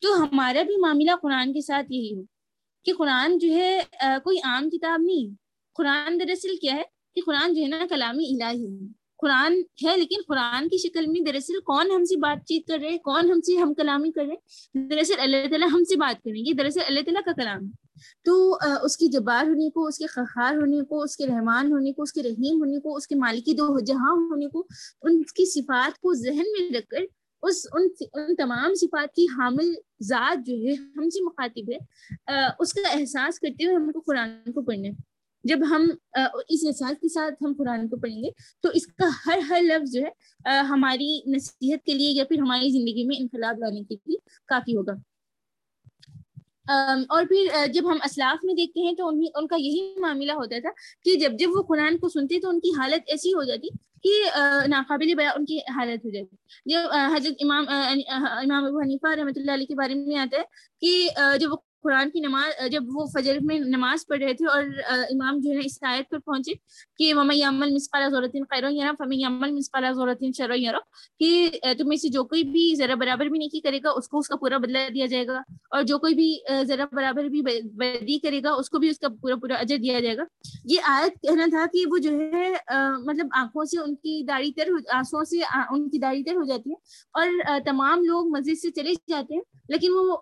تو 0.00 0.22
ہمارا 0.22 0.62
بھی 0.62 0.76
معاملہ 0.76 1.10
قرآن 1.22 1.52
کے 1.52 1.60
ساتھ 1.60 1.92
یہی 1.92 2.16
ہو 2.16 2.22
کہ 2.84 2.92
قرآن 2.98 3.38
جو 3.38 3.54
ہے 3.54 3.80
کوئی 4.00 4.36
عام 4.44 4.70
کتاب 4.70 5.00
نہیں 5.00 5.34
قرآن 5.74 6.20
دراصل 6.20 6.56
کیا 6.56 6.74
ہے 6.74 6.82
کہ 7.14 7.20
قرآن 7.26 7.54
جو 7.54 7.62
ہے 7.62 7.66
نا 7.66 7.86
کلامی 7.90 8.24
الہی 8.24 8.66
ہے۔ 8.66 8.86
قرآن 9.18 9.52
ہے 9.86 9.96
لیکن 9.96 10.16
قرآن 10.28 10.68
کی 10.68 10.78
شکل 10.78 11.06
میں 11.06 11.20
دراصل 11.20 11.60
کون 11.60 11.90
ہم 11.90 12.04
سے 12.04 12.16
بات 12.16 12.46
چیت 12.46 12.66
کر 12.66 12.78
رہے 12.82 12.90
ہیں؟ 12.90 12.98
کون 12.98 13.30
ہم 13.30 13.40
سے 13.40 13.56
ہم 13.56 13.74
کلامی 13.74 14.10
کر 14.10 14.24
رہے 14.24 14.34
ہیں؟ 14.34 14.88
دراصل 14.88 15.14
اللہ 15.18 15.36
تعالیٰ 15.50 15.68
ہم 15.72 15.84
سے 15.84 15.96
بات 15.96 16.22
کریں 16.22 16.44
گے 16.46 16.52
دراصل 16.52 16.80
اللہ 16.86 17.00
تعالیٰ 17.00 17.22
کا 17.22 17.32
کلام 17.32 17.64
ہے۔ 17.64 17.83
تو 18.24 18.56
اس 18.82 18.96
کی 18.96 19.06
جبار 19.08 19.46
ہونے 19.46 19.70
کو، 19.70 19.86
اس 19.86 19.98
کے 19.98 20.06
خخار 20.06 20.56
ہونے 20.56 20.80
کو، 20.80 21.02
اس 21.02 21.16
کے 21.16 21.26
رحمان 21.26 21.72
ہونے 21.72 21.92
کو، 21.92 22.02
اس 22.02 22.12
کے 22.12 22.22
رحیم 22.22 22.60
ہونے 22.60 22.80
کو، 22.80 22.96
اس 22.96 23.06
کے 23.06 23.14
مالکی 23.14 23.52
دو 23.52 23.78
جہاں 23.80 24.14
ہونے 24.30 24.48
کو، 24.48 24.66
ان 25.02 25.22
کی 25.22 25.50
صفات 25.50 25.98
کو 26.00 26.14
ذہن 26.14 26.52
میں 26.52 26.68
رکھ 26.78 26.88
کر، 26.88 27.04
اس، 27.42 27.66
ان 27.72 27.88
ان 28.14 28.34
تمام 28.34 28.74
صفات 28.74 29.14
کی 29.14 29.24
حامل 29.38 29.72
ذات 30.02 30.46
جو 30.46 30.54
ہے، 30.56 30.74
ہم 30.96 31.08
سے 31.08 31.24
مخاطب 31.24 31.70
ہے 31.72 31.78
اس 32.60 32.72
کا 32.72 32.88
احساس 32.90 33.40
کرتے 33.40 33.64
ہوئے 33.64 33.76
ہم 33.76 33.90
کو 33.92 34.00
قرآن 34.00 34.52
کو 34.52 34.62
پڑھنا 34.62 34.88
جب 35.44 35.58
ہم 35.70 35.82
اس 36.48 36.64
احساس 36.66 37.00
کے 37.00 37.08
ساتھ 37.08 37.42
ہم 37.44 37.52
قرآن 37.58 37.88
کو 37.88 37.96
پڑھیں 37.96 38.22
گے، 38.22 38.30
تو 38.62 38.68
اس 38.74 38.86
کا 38.86 39.08
ہر 39.26 39.38
ہر 39.48 39.60
لفظ 39.62 39.92
جو 39.92 40.02
ہے 40.02 40.58
ہماری 40.68 41.08
نصیحت 41.26 41.84
کے 41.86 41.94
لیے 41.94 42.10
یا 42.10 42.24
پھر 42.24 42.38
ہماری 42.38 42.70
زندگی 42.70 43.04
میں 43.06 43.16
انقلاب 43.20 43.58
لانے 43.58 43.82
کے 43.84 43.94
لیے 43.94 44.16
کافی 44.48 44.76
ہوگا۔ 44.76 44.92
اور 46.66 47.24
پھر 47.24 47.66
جب 47.66 47.90
ہم 47.90 47.98
اسلاف 48.04 48.44
میں 48.44 48.54
دیکھتے 48.54 48.80
ہیں 48.80 48.92
تو 48.92 49.08
ان 49.08 49.46
کا 49.46 49.56
یہی 49.56 50.00
معاملہ 50.00 50.32
ہوتا 50.32 50.56
تھا 50.62 50.70
کہ 51.04 51.14
جب 51.14 51.32
جب 51.38 51.48
وہ 51.54 51.62
قرآن 51.62 51.98
کو 51.98 52.08
سنتے 52.08 52.40
تو 52.40 52.48
ان 52.48 52.60
کی 52.60 52.70
حالت 52.78 53.02
ایسی 53.06 53.32
ہو 53.32 53.42
جاتی 53.42 53.68
کہ 54.04 54.14
ناقابل 54.68 55.14
بیاں 55.14 55.32
ان 55.36 55.44
کی 55.44 55.58
حالت 55.76 56.04
ہو 56.04 56.10
جاتی۔ 56.10 56.36
جب 56.72 56.92
حضرت 57.16 57.44
امام 57.44 57.64
یعنی، 57.70 58.02
امام 58.08 58.64
ابو 58.64 58.80
حنیفہ 58.80 59.14
رحمۃ 59.18 59.36
اللہ 59.36 59.52
علیہ 59.52 59.66
کے 59.66 59.74
بارے 59.74 59.94
میں 59.94 60.18
آتا 60.18 60.36
ہے 60.38 60.42
کہ 60.80 61.38
جب 61.40 61.52
وہ 61.52 61.56
قرآن 61.84 62.10
کی 62.10 62.20
نماز 62.20 62.70
جب 62.72 62.82
وہ 62.88 63.04
فجر 63.14 63.38
میں 63.46 63.58
نماز 63.58 64.06
پڑھ 64.08 64.22
رہے 64.22 64.32
تھے 64.34 64.46
اور 64.48 64.64
امام 64.90 65.38
جو 65.44 65.50
ہے 65.50 65.64
اس 65.64 65.76
آیت 65.88 66.08
پر 66.10 66.18
پہنچے 66.18 66.52
کہ 66.98 67.12
مما 67.14 67.34
عمل 67.48 67.74
مسقال 67.74 68.08
ضورت 68.10 68.36
خیر 68.50 68.64
یار 68.70 68.94
فمی 68.98 69.22
عمل 69.24 69.50
مسقال 69.52 69.84
ضورت 69.94 70.22
شر 70.36 70.54
یار 70.56 70.74
کہ 71.20 71.48
تم 71.78 71.88
میں 71.88 71.96
سے 71.96 72.08
جو 72.14 72.24
کوئی 72.24 72.42
بھی 72.52 72.74
ذرا 72.78 72.94
برابر 73.00 73.26
بھی 73.26 73.38
نہیں 73.38 73.60
کرے 73.64 73.78
گا، 73.84 73.90
اس 73.98 74.08
کو 74.08 74.18
اس 74.18 74.28
کا 74.28 74.36
پورا 74.36 74.58
بدلا 74.58 74.86
دیا 74.94 75.06
جائے 75.06 75.26
گا۔ 75.26 75.42
اور 75.70 75.82
جو 75.90 75.98
کوئی 75.98 76.14
بھی 76.14 76.32
ذرا 76.68 76.84
برابر 76.92 77.28
بھی 77.34 77.42
بدی 77.42 78.18
کرے 78.18 78.40
گا، 78.44 78.50
اس 78.60 78.70
کو 78.70 78.78
بھی 78.78 78.88
اس 78.88 78.98
کا 78.98 79.08
پورا 79.22 79.36
پورا 79.42 79.54
اجر 79.56 79.76
دیا 79.82 80.00
جائے 80.00 80.16
گا۔ 80.16 80.24
یہ 80.64 80.90
آیت 80.94 81.20
کہنا 81.22 81.46
تھا 81.50 81.66
کہ 81.72 81.84
وہ 81.90 81.98
جو 81.98 82.10
ہے 82.18 82.52
مطلب 83.06 83.26
آنکھوں 83.40 83.64
سے 83.64 83.78
ان 83.80 83.93
کی 83.94 84.22
داڑھی 84.28 84.52
تر 84.52 84.68
آنسوں 84.94 85.22
سے 85.24 85.40
ان 85.70 85.88
کی 85.90 85.98
داڑھی 85.98 86.22
تر 86.24 86.36
ہو 86.36 86.44
جاتی 86.44 86.70
ہے 86.70 86.76
اور 87.14 87.58
تمام 87.66 88.04
لوگ 88.04 88.28
مسجد 88.28 88.58
سے 88.62 88.70
چلے 88.70 88.92
جاتے 89.10 89.34
ہیں، 89.34 89.42
لیکن 89.68 89.92
وہ 89.94 90.16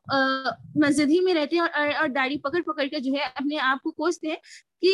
مسجد 0.85 1.11
ہی 1.11 1.20
میں 1.20 1.35
رہتے 1.35 1.57
ہیں 1.57 1.93
اور 1.93 2.09
داڑھی 2.09 2.39
پکڑ 2.39 2.62
پکڑ 2.62 2.87
کے 2.87 3.01
جو 3.01 3.12
ہے 3.12 3.25
اپنے 3.25 3.59
آپ 3.62 3.83
کو 3.83 3.91
کوستے 3.93 4.29
ہیں 4.29 4.37
کہ 4.83 4.93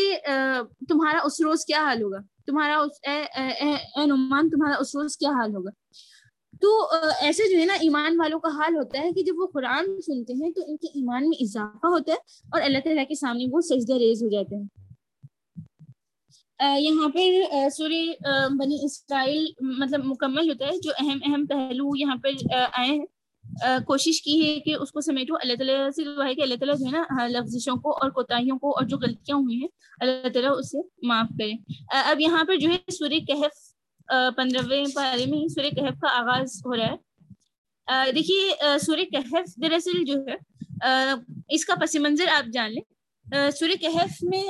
تمہارا 0.89 1.19
اس 1.25 1.41
روز 1.41 1.65
کیا 1.65 1.83
حال 1.85 2.03
ہوگا؟ 2.03 2.19
تمہارا 2.47 2.79
اس، 2.79 3.01
اے 3.05 4.07
نعمان، 4.07 4.51
تمہارا 4.51 4.77
اس 4.81 4.95
روز 4.97 5.17
کیا 5.17 5.31
حال 5.39 5.55
ہوگا؟ 5.55 5.71
تو 6.63 6.69
ایسے 7.23 7.49
جو 7.51 7.59
ہے 7.59 7.65
نا 7.65 7.75
ایمان 7.81 8.19
والوں 8.21 8.41
کا 8.41 8.49
حال 8.57 8.77
ہوتا 8.77 9.01
ہے 9.01 9.11
کہ 9.13 9.23
جب 9.23 9.39
وہ 9.39 9.47
قرآن 9.53 10.01
سنتے 10.03 10.33
ہیں 10.35 10.51
تو 10.53 10.63
ان 10.67 10.77
کے 10.77 10.89
ایمان 10.95 11.29
میں 11.29 11.43
اضافہ 11.43 11.87
ہوتا 11.87 12.13
ہے 12.13 12.17
اور 12.53 12.63
اللہ 12.63 12.79
تعالیٰ 12.85 13.05
کے 13.09 13.15
سامنے 13.15 13.45
وہ 13.53 13.61
سجدہ 13.61 13.99
ریز 13.99 14.23
ہو 14.23 14.29
جاتے 14.29 14.57
ہیں۔ 14.57 14.67
یہاں 16.61 17.09
پر 17.09 17.69
سوری 17.77 18.09
بنی 18.59 18.79
اسرائیل 18.85 19.45
مطلب 19.79 20.05
مکمل 20.05 20.51
ہوتا 20.51 20.67
ہے، 20.67 20.81
جو 20.83 20.91
اہم 21.01 21.19
اہم 21.27 21.45
پہلو 21.47 21.91
یہاں 21.97 22.17
پر 22.23 22.31
آئے 22.73 22.91
ہیں۔ 22.91 23.07
کوشش 23.87 24.23
کی 24.23 24.35
ہے 24.43 24.59
کہ 24.61 24.75
اس 24.75 24.91
کو 24.93 25.01
سمیٹو۔ 25.01 25.35
اللہ 25.35 25.55
تعالیٰ 25.55 25.91
سے 25.97 26.05
دعا 26.05 26.27
ہے 26.27 26.35
کہ 26.35 26.43
اللہ 26.43 26.55
تعالیٰ 26.55 26.77
جو 26.79 26.87
ہے 26.87 26.91
نا 26.91 27.03
ہاں، 27.11 27.29
لفظشوں 27.29 27.77
کو 27.77 27.91
اور 28.03 28.11
کوتاہیوں 28.11 28.59
کو 28.59 28.71
اور 28.71 28.87
جو 28.87 28.97
غلطیاں 28.97 29.37
ہوئی 29.37 29.61
ہیں، 29.61 29.69
اللہ 30.01 30.29
تعالیٰ 30.35 30.53
اسے 30.59 30.81
معاف 31.07 31.29
کرے۔ 31.39 31.53
اب 32.01 32.21
یہاں 32.21 32.45
پر 32.45 32.57
جو 32.57 32.69
ہے 32.71 32.91
سورہ 32.93 33.19
کہف 33.29 33.67
پندرہویں 34.37 34.85
پارے 34.95 35.27
میں 35.27 35.39
ہی 35.39 35.49
سورہ 35.49 35.71
کہف 35.71 36.01
کا 36.01 36.17
آغاز 36.19 36.61
ہو 36.67 36.77
رہا 36.77 36.93
ہے۔ 36.93 38.13
دیکھیے 38.13 38.79
سورہ 38.81 39.05
کہف 39.13 39.57
دراصل 39.63 40.05
جو 40.05 40.15
ہے 40.29 40.37
اس 41.49 41.65
کا 41.65 41.75
پس 41.81 41.95
منظر 41.97 42.29
آپ 42.33 42.53
جان 42.53 42.73
لیں۔ 42.73 43.51
سورہ 43.51 43.77
کہف 43.81 44.23
میں 44.23 44.45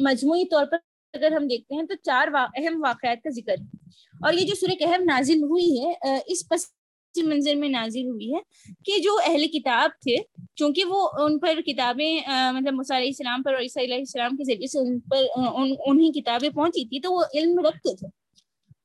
مجموعی 0.00 0.44
طور 0.44 0.66
پر 0.66 0.78
اگر 1.14 1.32
ہم 1.32 1.46
دیکھتے 1.46 1.74
ہیں 1.74 1.82
تو 1.82 1.94
چار 2.02 2.28
اہم 2.34 2.82
واقعات 2.82 3.22
کا 3.22 3.30
ذکر 3.30 3.52
ہے۔ 3.52 3.78
اور 4.24 4.32
یہ 4.32 4.46
جو 4.46 4.54
سورہ 4.54 4.74
کہف 4.74 5.00
نازل 5.00 5.42
ہوئی 5.42 5.70
ہے 5.80 6.18
اس 6.26 6.48
پس 6.48 6.66
منظر 7.14 7.54
میں 7.54 7.68
نازل 7.68 8.06
ہوئی 8.06 8.34
ہے 8.34 8.40
کہ 8.84 8.98
جو 9.02 9.16
اہل 9.26 9.46
کتاب 9.46 9.90
تھے، 10.00 10.16
چونکہ 10.56 10.84
وہ 10.84 11.08
ان 11.18 11.38
پر 11.38 11.60
کتابیں 11.66 12.20
مطلب 12.52 12.74
علیہ 12.94 13.06
السلام 13.06 13.42
پر 13.42 13.54
اور 13.54 13.62
عیسیٰ 13.62 13.82
علیہ 13.82 13.96
السلام 13.96 14.36
کے 14.36 14.44
ذریعے 14.44 14.66
سے 14.66 14.78
ان 14.78 14.98
پر 15.00 15.24
انہیں 15.86 16.12
کتابیں 16.12 16.48
پہنچی 16.50 16.84
تھی 16.88 17.00
تو 17.00 17.12
وہ 17.12 17.22
علم 17.34 17.58
رکھتے 17.66 17.96
تھے۔ 17.96 18.19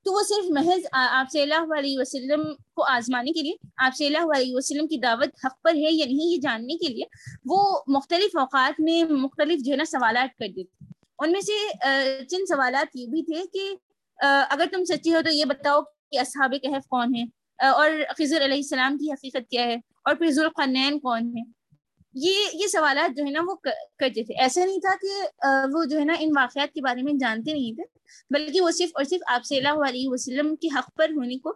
تو 0.05 0.11
وہ 0.13 0.21
صرف 0.23 0.49
محض 0.53 0.85
آپ 0.93 1.31
صلی 1.31 1.41
اللہ 1.41 1.73
علیہ 1.77 1.97
وسلم 1.99 2.43
کو 2.75 2.83
آزمانے 2.89 3.31
کے 3.31 3.41
لیے، 3.41 3.53
آپ 3.85 3.95
صلی 3.97 4.05
اللہ 4.07 4.33
علیہ 4.35 4.55
وسلم 4.55 4.87
کی 4.87 4.97
دعوت 5.03 5.45
حق 5.45 5.61
پر 5.63 5.75
ہے 5.75 5.91
یا 5.91 6.05
نہیں، 6.05 6.31
یہ 6.31 6.41
جاننے 6.41 6.77
کے 6.77 6.93
لیے 6.93 7.05
وہ 7.51 7.61
مختلف 7.95 8.35
اوقات 8.39 8.79
میں 8.79 9.03
مختلف 9.11 9.65
جو 9.65 9.71
ہے 9.71 9.77
نا 9.77 9.85
سوالات 9.87 10.37
کر 10.39 10.47
دیتے 10.55 10.93
ان 11.19 11.31
میں 11.31 11.41
سے 11.41 11.57
چند 12.29 12.45
سوالات 12.49 12.95
یہ 12.95 13.07
بھی 13.07 13.21
تھے 13.23 13.41
کہ 13.53 13.73
اگر 14.51 14.65
تم 14.71 14.83
سچی 14.89 15.13
ہو 15.13 15.21
تو 15.25 15.31
یہ 15.33 15.45
بتاؤ 15.45 15.81
کہ 15.81 16.19
اصحاب 16.19 16.53
کہف 16.63 16.87
کون 16.89 17.15
ہیں؟ 17.15 17.25
اور 17.59 17.89
خضر 18.17 18.45
علیہ 18.45 18.57
السلام 18.57 18.97
کی 18.97 19.11
حقیقت 19.11 19.49
کیا 19.51 19.65
ہے؟ 19.65 19.75
اور 19.75 20.15
پھر 20.15 20.31
ذوالقنین 20.31 20.99
کون 20.99 21.31
ہے 21.37 21.43
یہ 22.15 22.35
یہ 22.53 22.67
سوالات 22.67 23.17
جو 23.17 23.23
ہے 23.25 23.31
نا 23.31 23.39
وہ 23.47 23.55
کرتے 23.55 24.23
تھے۔ 24.23 24.41
ایسا 24.41 24.65
نہیں 24.65 24.79
تھا 24.79 24.95
کہ 25.01 25.45
وہ 25.73 25.85
جو 25.85 25.99
ہے 25.99 26.05
نا 26.05 26.13
ان 26.19 26.29
واقعات 26.37 26.73
کے 26.73 26.81
بارے 26.81 27.01
میں 27.01 27.13
جانتے 27.19 27.53
نہیں 27.53 27.75
تھے، 27.75 27.83
بلکہ 28.29 28.61
وہ 28.61 28.71
صرف 28.71 28.89
اور 28.95 29.03
صرف 29.03 29.21
آپ 29.27 29.45
صلی 29.45 29.57
اللہ 29.57 29.89
علیہ 29.89 30.09
وسلم 30.09 30.55
کی 30.55 30.67
حق 30.75 30.95
پر 30.95 31.09
ہونے 31.15 31.37
کو 31.37 31.53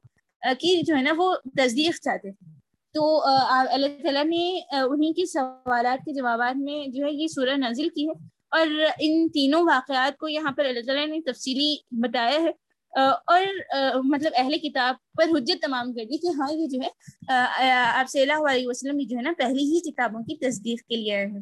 کی 0.60 0.82
جو 0.82 0.96
ہے 0.96 1.02
نا 1.02 1.14
وہ 1.18 1.36
تصدیق 1.58 2.02
چاہتے 2.02 2.32
تھے۔ 2.32 2.52
تو 2.94 3.26
اللہ 3.26 4.04
تعالیٰ 4.04 4.26
نے 4.26 4.60
انہیں 4.90 5.14
کے 5.14 5.26
سوالات 5.26 6.06
کے 6.06 6.14
جوابات 6.14 6.58
میں 6.58 6.88
جو 6.88 7.06
ہے 7.06 7.12
یہ 7.12 7.28
سورہ 7.28 7.56
نازل 7.58 7.90
کی 7.90 8.08
ہے۔ 8.08 8.28
اور 8.52 8.68
ان 9.00 9.30
تینوں 9.30 9.64
واقعات 9.64 10.18
کو 10.18 10.28
یہاں 10.28 10.52
پر 10.52 10.66
اللہ 10.66 10.80
تعالیٰ 10.86 11.08
نے 11.08 11.20
تفصیلی 11.22 11.76
بتایا 11.92 12.42
ہے۔ 12.42 12.69
اور 12.94 14.02
مطلب 14.04 14.32
اہل 14.36 14.58
کتاب 14.58 14.96
پر 15.18 15.38
حجت 15.38 15.62
تمام 15.62 15.94
کر 15.94 16.04
دی 16.04 16.18
کہ 16.18 16.28
ہاں 16.40 16.52
یہ 16.54 16.68
جو 16.68 16.80
ہے 16.84 17.70
آپ 17.72 18.10
صلی 18.10 18.22
اللہ 18.22 18.50
علیہ 18.52 18.68
وسلم 18.68 18.98
جو 19.10 19.18
ہے 19.18 19.22
نا، 19.22 19.32
پہلی 19.38 19.64
ہی 19.66 19.80
کتابوں 19.92 20.24
کی 20.24 20.36
تصدیق 20.38 20.82
کے 20.82 20.96
لیے 20.96 21.16
آئے 21.16 21.26
ہیں۔ 21.26 21.42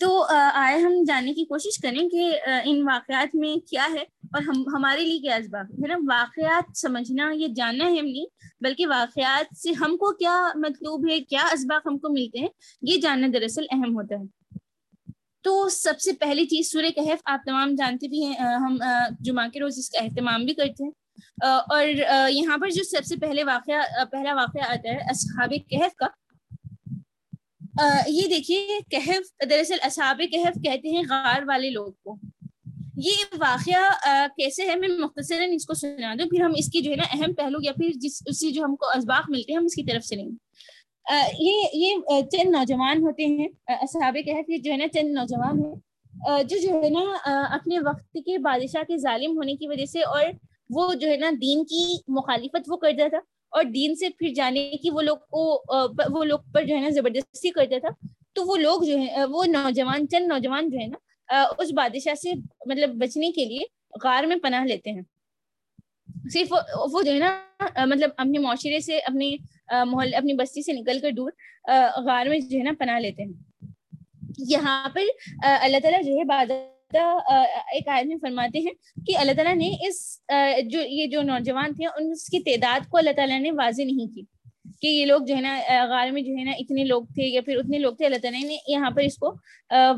تو 0.00 0.24
آئے 0.54 0.78
ہم 0.78 0.92
جاننے 1.06 1.32
کی 1.34 1.44
کوشش 1.44 1.78
کریں 1.78 2.08
کہ 2.08 2.30
ان 2.64 2.82
واقعات 2.82 3.34
میں 3.34 3.54
کیا 3.70 3.86
ہے 3.92 4.02
اور 4.32 4.42
ہم، 4.42 4.62
ہمارے 4.74 5.04
لیے 5.04 5.18
کیا 5.18 5.34
اسباب 5.36 5.72
ہے 5.82 5.88
نا؟ 5.88 5.96
واقعات 6.08 6.76
سمجھنا، 6.78 7.30
یہ 7.34 7.48
جاننا 7.48 7.84
ہے 7.84 7.98
ہم 7.98 8.06
نہیں، 8.06 8.26
بلکہ 8.60 8.86
واقعات 8.86 9.54
سے 9.58 9.72
ہم 9.72 9.96
کو 9.96 10.12
کیا 10.16 10.36
مطلوب 10.56 11.08
ہے، 11.10 11.20
کیا 11.20 11.44
اسباق 11.52 11.86
ہم 11.86 11.98
کو 11.98 12.08
ملتے 12.08 12.38
ہیں، 12.38 12.48
یہ 12.82 13.00
جاننا 13.00 13.26
دراصل 13.34 13.64
اہم 13.70 13.94
ہوتا 13.96 14.14
ہے۔ 14.14 14.39
تو 15.42 15.68
سب 15.68 16.00
سے 16.00 16.12
پہلی 16.12 16.44
چیز 16.44 16.72
سورہ 16.72 16.90
کہف، 16.94 17.18
آپ 17.24 17.40
تمام 17.46 17.74
جانتے 17.74 18.08
بھی 18.08 18.26
ہیں 18.26 18.34
ہم 18.34 18.78
جمعہ 19.20 19.48
کے 19.48 19.60
روز 19.60 19.78
اس 19.78 19.90
کا 19.90 19.98
اہتمام 20.00 20.44
بھی 20.44 20.54
کرتے 20.54 20.84
ہیں۔ 20.84 20.90
اور 21.42 21.88
یہاں 22.30 22.58
پر 22.58 22.70
جو 22.70 22.82
سب 22.84 23.04
سے 23.04 23.16
پہلے 23.16 23.44
واقعہ 23.44 24.04
پہلا 24.04 24.34
واقعہ 24.34 24.62
آتا 24.62 24.88
ہے 24.88 24.96
اصحاب 24.96 25.52
کہف 25.70 25.94
کا۔ 25.94 26.06
یہ 28.06 28.28
دیکھیے، 28.28 28.68
کہف، 28.90 29.50
دراصل 29.50 29.76
اصحاب 29.82 30.22
کہف 30.32 30.54
کہتے 30.64 30.88
ہیں 30.88 31.02
غار 31.10 31.42
والے 31.46 31.70
لوگ 31.70 31.92
کو۔ 31.92 32.16
یہ 32.96 33.24
واقعہ 33.38 33.96
کیسے 34.36 34.64
ہے، 34.64 34.76
میں 34.76 34.88
مختصراً 34.88 35.50
اس 35.52 35.66
کو 35.66 35.74
سنا 35.74 36.14
دوں۔ 36.18 36.26
پھر 36.28 36.40
ہم 36.40 36.52
اس 36.56 36.72
کی 36.72 36.80
جو 36.80 36.90
ہے 36.90 36.96
نا 36.96 37.02
اہم 37.12 37.32
پہلو 37.32 37.58
یا 37.62 37.72
پھر 37.72 37.90
جس، 37.94 38.22
اس 38.26 38.40
سے 38.40 38.50
جو 38.50 38.64
ہم 38.64 38.76
کو 38.76 38.86
اسباق 38.98 39.30
ملتے 39.30 39.52
ہیں، 39.52 39.58
ہم 39.58 39.64
اس 39.64 39.74
کی 39.74 39.82
طرف 39.82 40.06
سے 40.06 40.16
لیں 40.16 40.26
گے۔ 40.26 40.36
یہ 41.38 41.62
یہ 41.72 41.96
چند 42.32 42.50
نوجوان 42.50 43.02
ہوتے 43.02 43.24
ہیں۔ 43.24 43.48
صحاب 43.92 44.16
کہف، 44.26 44.50
یہ 44.50 44.58
جو 44.58 44.72
ہے 44.72 44.76
نا 44.76 44.88
چند 44.88 45.08
نوجوان 45.12 45.58
ہیں۔ 45.58 45.74
جو 46.42 46.56
جو 46.58 46.82
ہے 46.82 46.90
نا 46.90 47.00
اپنے 47.50 47.78
وقت 47.78 48.12
کے 48.12 48.38
بادشاہ 48.38 48.82
کے 48.82 48.96
ظالم 48.96 49.36
ہونے 49.36 49.54
کی 49.54 49.68
وجہ 49.68 49.84
سے 49.84 50.02
اور 50.02 50.24
وہ 50.70 50.94
جو 50.94 51.08
ہے 51.08 51.16
نا 51.16 51.30
دین 51.30 51.64
کی 51.64 51.96
مخالفت 52.08 52.68
وہ 52.68 52.76
کرتا 52.76 53.08
تھا 53.08 53.18
اور 53.50 53.64
دین 53.64 53.94
سے 53.94 54.08
پھر 54.08 54.28
جانے 54.34 54.70
کی 54.70 54.90
وہ 54.90 55.02
لوگ 55.02 55.16
کو 55.16 55.62
وہ 56.10 56.24
لوگ 56.24 56.38
پر 56.54 56.64
جو 56.64 56.74
ہے 56.74 56.80
نا 56.80 56.88
زبردستی 56.88 57.50
کرتا 57.50 57.78
تھا۔ 57.78 58.06
تو 58.32 58.44
وہ 58.44 58.56
لوگ 58.56 58.82
جو 58.82 58.98
ہے 58.98 59.24
وہ 59.24 59.44
نوجوان، 59.44 60.08
چند 60.08 60.26
نوجوان 60.26 60.68
جو 60.70 60.78
ہے 60.78 60.86
نا 60.86 61.44
اس 61.58 61.72
بادشاہ 61.72 62.14
سے 62.14 62.32
مطلب 62.66 62.90
بچنے 62.90 63.30
کے 63.30 63.44
لیے 63.44 63.60
غار 64.04 64.24
میں 64.24 64.36
پناہ 64.36 64.64
لیتے 64.64 64.90
ہیں۔ 64.90 65.02
صرف 66.32 66.52
وہ 66.92 67.02
جو 67.02 67.12
ہے 67.12 67.18
نا 67.18 67.84
مطلب 67.86 68.10
اپنے 68.16 68.38
معاشرے 68.38 68.80
سے، 68.80 68.98
اپنے 68.98 69.34
محلے 69.86 70.16
اپنی 70.16 70.32
بستی 70.34 70.62
سے 70.62 70.72
نکل 70.72 70.98
کر 70.98 71.10
دور 71.10 71.30
غار 72.04 72.26
میں 72.26 72.38
جو 72.38 72.58
ہے 72.58 72.62
نا 72.62 72.72
پناہ 72.78 72.98
لیتے 73.00 73.22
ہیں۔ 73.22 73.32
یہاں 74.50 74.88
پر 74.88 75.00
اللہ 75.44 75.78
تعالیٰ 75.82 76.02
جو 76.04 76.12
ہے 76.14 76.22
ایک 77.74 77.88
آیت 77.88 78.06
میں 78.06 78.16
فرماتے 78.22 78.58
ہیں 78.58 78.72
کہ 79.06 79.16
اللہ 79.18 79.32
تعالیٰ 79.32 79.54
نے 79.54 79.70
اس 79.88 79.98
جو 80.68 80.80
یہ 80.80 81.06
جو 81.06 81.22
نوجوان 81.22 81.74
تھے، 81.74 81.86
ان 81.86 82.12
کی 82.30 82.40
تعداد 82.42 82.88
کو 82.90 82.98
اللہ 82.98 83.12
تعالیٰ 83.16 83.40
نے 83.40 83.50
واضح 83.50 83.82
نہیں 83.82 84.14
کی 84.14 84.22
کہ 84.80 84.86
یہ 84.86 85.04
لوگ 85.06 85.20
جو 85.26 85.36
ہے 85.36 85.40
نا 85.40 85.58
غار 85.90 86.10
میں 86.12 86.22
جو 86.22 86.34
ہے 86.38 86.44
نا 86.44 86.52
اتنے 86.58 86.84
لوگ 86.84 87.02
تھے 87.14 87.26
یا 87.26 87.40
پھر 87.46 87.56
اتنے 87.56 87.78
لوگ 87.78 87.94
تھے، 87.94 88.06
اللہ 88.06 88.22
تعالیٰ 88.22 88.42
نے 88.44 88.56
یہاں 88.68 88.90
پر 88.90 89.02
اس 89.02 89.16
کو 89.18 89.34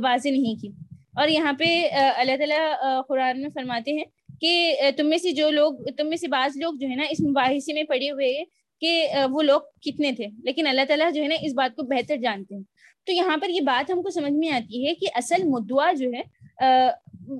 واضح 0.03 0.29
نہیں 0.29 0.61
کی۔ 0.63 0.69
اور 1.17 1.29
یہاں 1.29 1.53
پہ 1.59 1.67
اللہ 1.93 2.37
تعالیٰ 2.39 3.03
قرآن 3.09 3.41
میں 3.41 3.51
فرماتے 3.55 3.93
ہیں 3.93 4.05
کہ 4.43 4.77
تم 4.97 5.07
میں 5.07 5.19
سے 5.19 5.33
جو 5.33 5.51
لوگ، 5.51 5.75
تم 5.97 6.09
میں 6.09 6.17
سے 6.17 6.29
بعض 6.29 6.57
لوگ 6.57 6.75
جو 6.75 6.89
ہے 6.89 6.95
نا، 6.95 7.05
اس 7.11 7.21
مباحثے 7.21 7.73
میں 7.73 7.83
پڑے 7.83 8.11
ہوئے 8.11 8.45
کہ 8.81 9.09
وہ 9.31 9.43
لوگ 9.43 9.61
کتنے 9.81 10.13
تھے۔ 10.13 10.27
لیکن 10.45 10.67
اللہ 10.67 10.81
تعالیٰ 10.89 11.13
جو 11.13 11.23
ہے 11.23 11.29
نا، 11.29 11.35
اس 11.43 11.53
بات 11.53 11.77
کو 11.77 11.83
بہتر 11.83 12.17
جانتے 12.17 12.55
ہیں۔ 12.55 12.63
تو 13.07 13.13
یہاں 13.13 13.37
پر 13.37 13.49
یہ 13.49 13.61
بات 13.61 13.91
ہم 13.91 14.03
کو 14.03 14.11
سمجھ 14.11 14.33
میں 14.33 14.51
آتی 14.51 14.87
ہے 14.87 14.95
کہ 14.95 15.07
اصل 15.15 15.43
مدعا 15.45 15.93
جو 15.93 16.11
ہے 16.11 16.23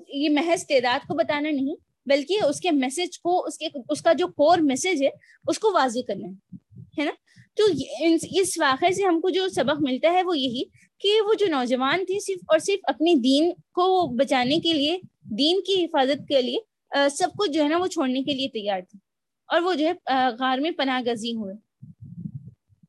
یہ 0.09 0.29
محض 0.31 0.67
تعداد 0.67 1.09
کو 1.09 1.15
بتانا 1.15 1.51
نہیں، 1.51 1.75
بلکہ 2.07 2.37
اس 2.49 2.61
کے 2.61 2.71
میسج 2.71 3.21
کو، 3.21 3.47
اس 3.47 3.59
کے، 3.59 3.67
اس 3.89 4.03
کا 4.03 4.13
جو 4.13 4.27
کور 4.27 4.59
میسج 4.59 5.03
ہے، 5.03 5.09
اس 5.47 5.59
کو 5.59 5.73
واضح 5.75 5.99
کرنا 6.09 6.57
ہے۔ 6.99 7.05
نا؟ 7.05 7.11
تو 7.55 7.65
اس 8.31 8.59
واقعے 8.59 8.93
سے 8.93 9.03
ہم 9.03 9.21
کو 9.21 9.31
جو 9.31 9.49
سبق 9.49 9.81
ملتا 9.81 10.13
ہے 10.13 10.23
وہ 10.23 10.39
یہی 10.39 10.63
کہ 10.99 11.09
وہ 11.29 11.35
جو 11.35 11.47
نوجوان 11.47 12.05
تھے، 12.05 12.21
صرف 12.21 12.45
اور 12.49 12.59
صرف 12.59 12.81
اپنے 12.83 13.15
دین 13.15 13.51
کو 13.53 14.07
بچانے 14.07 14.59
کے 14.59 14.73
لیے، 14.73 14.99
دین 15.23 15.61
کی 15.61 15.85
حفاظت 15.85 16.29
کے 16.29 16.43
لیے 16.43 16.59
سب 17.11 17.29
کچھ 17.39 17.51
جو 17.51 17.63
ہے 17.63 17.69
نا 17.69 17.79
وہ 17.79 17.87
چھوڑنے 17.87 18.23
کے 18.23 18.35
لیے 18.35 18.49
تیار 18.49 18.81
تھے 18.81 18.99
اور 19.49 19.63
وہ 19.63 19.75
جو 19.75 19.87
ہے 19.87 19.93
غار 20.39 20.59
میں 20.59 20.71
پناہ 20.71 21.01
گزی 21.07 21.35
ہوئے۔ 21.35 21.55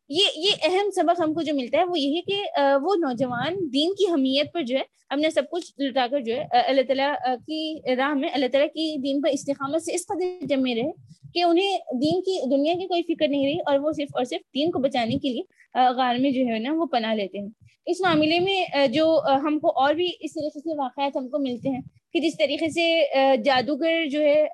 یہ 0.10 0.38
یہ 0.38 0.51
اہم 0.64 0.89
سبق 0.91 1.22
ہم 1.22 1.34
کو 1.34 1.41
جو 1.41 1.54
ملتا 1.56 1.78
ہے 1.78 1.84
وہ 1.86 1.99
یہی 1.99 2.22
کہ 2.22 2.41
وہ 2.82 2.95
نوجوان 2.95 3.56
دین 3.74 3.93
کی 3.93 4.12
حمیت 4.12 4.51
پر 4.54 4.64
جو 4.64 4.78
ہے 4.78 4.84
اپنے 5.10 5.30
سب 5.30 5.43
کچھ 5.51 5.72
لٹا 5.82 6.06
کر 6.12 6.20
جو 6.20 6.36
ہے 6.36 6.60
اللہ 6.60 6.82
تعالیٰ 6.88 7.14
کی 7.45 7.95
راہ 7.97 8.14
میں، 8.14 8.30
اللہ 8.34 8.47
تعالیٰ 8.51 8.68
کی 8.74 8.95
دین 9.04 9.22
پر 9.22 9.30
استحامت 9.30 9.84
سے 9.84 9.95
اس 9.95 10.06
قدر 10.08 10.45
جمے 10.45 10.76
رہے 10.76 10.91
کہ 11.34 11.43
انہیں 11.43 11.78
دین 12.01 12.22
کی، 12.22 12.38
دنیا 12.49 12.74
کی 12.74 12.88
کوئی 12.88 13.04
فکر 13.04 13.28
نہیں 13.28 13.45
رہی 13.45 13.60
اور 13.66 13.80
وہ 13.80 13.91
صرف 13.91 14.16
اور 14.16 14.26
صرف 14.26 14.41
دین 14.56 14.72
کو 14.72 14.80
بچانے 14.80 15.18
کے 15.18 15.30
لیے 15.30 15.89
غار 15.97 16.16
میں 16.20 16.32
جو 16.32 16.45
ہے 16.47 16.60
نا 16.60 16.74
وہ 16.74 16.86
پناہ 16.86 17.14
لیتے 17.14 17.39
ہیں۔ 17.39 17.49
اس 17.86 18.01
معاملے 18.01 18.39
میں 18.39 18.88
جو 18.88 19.06
ہم 19.43 19.60
کو 19.60 19.72
اور 19.82 19.93
بھی 19.93 20.12
اس 20.20 20.34
طریقے 20.34 20.60
سے 20.60 20.78
واقعات 20.78 21.18
ہم 21.18 21.28
کو 21.30 21.39
ملتے 21.39 21.70
ہیں۔ 21.70 21.82
کہ 22.14 22.20
جس 22.20 22.38
طریقے 22.38 22.70
سے 22.70 22.86
جادوگر 23.43 24.05
جو 24.05 24.22
ہے 24.22 24.45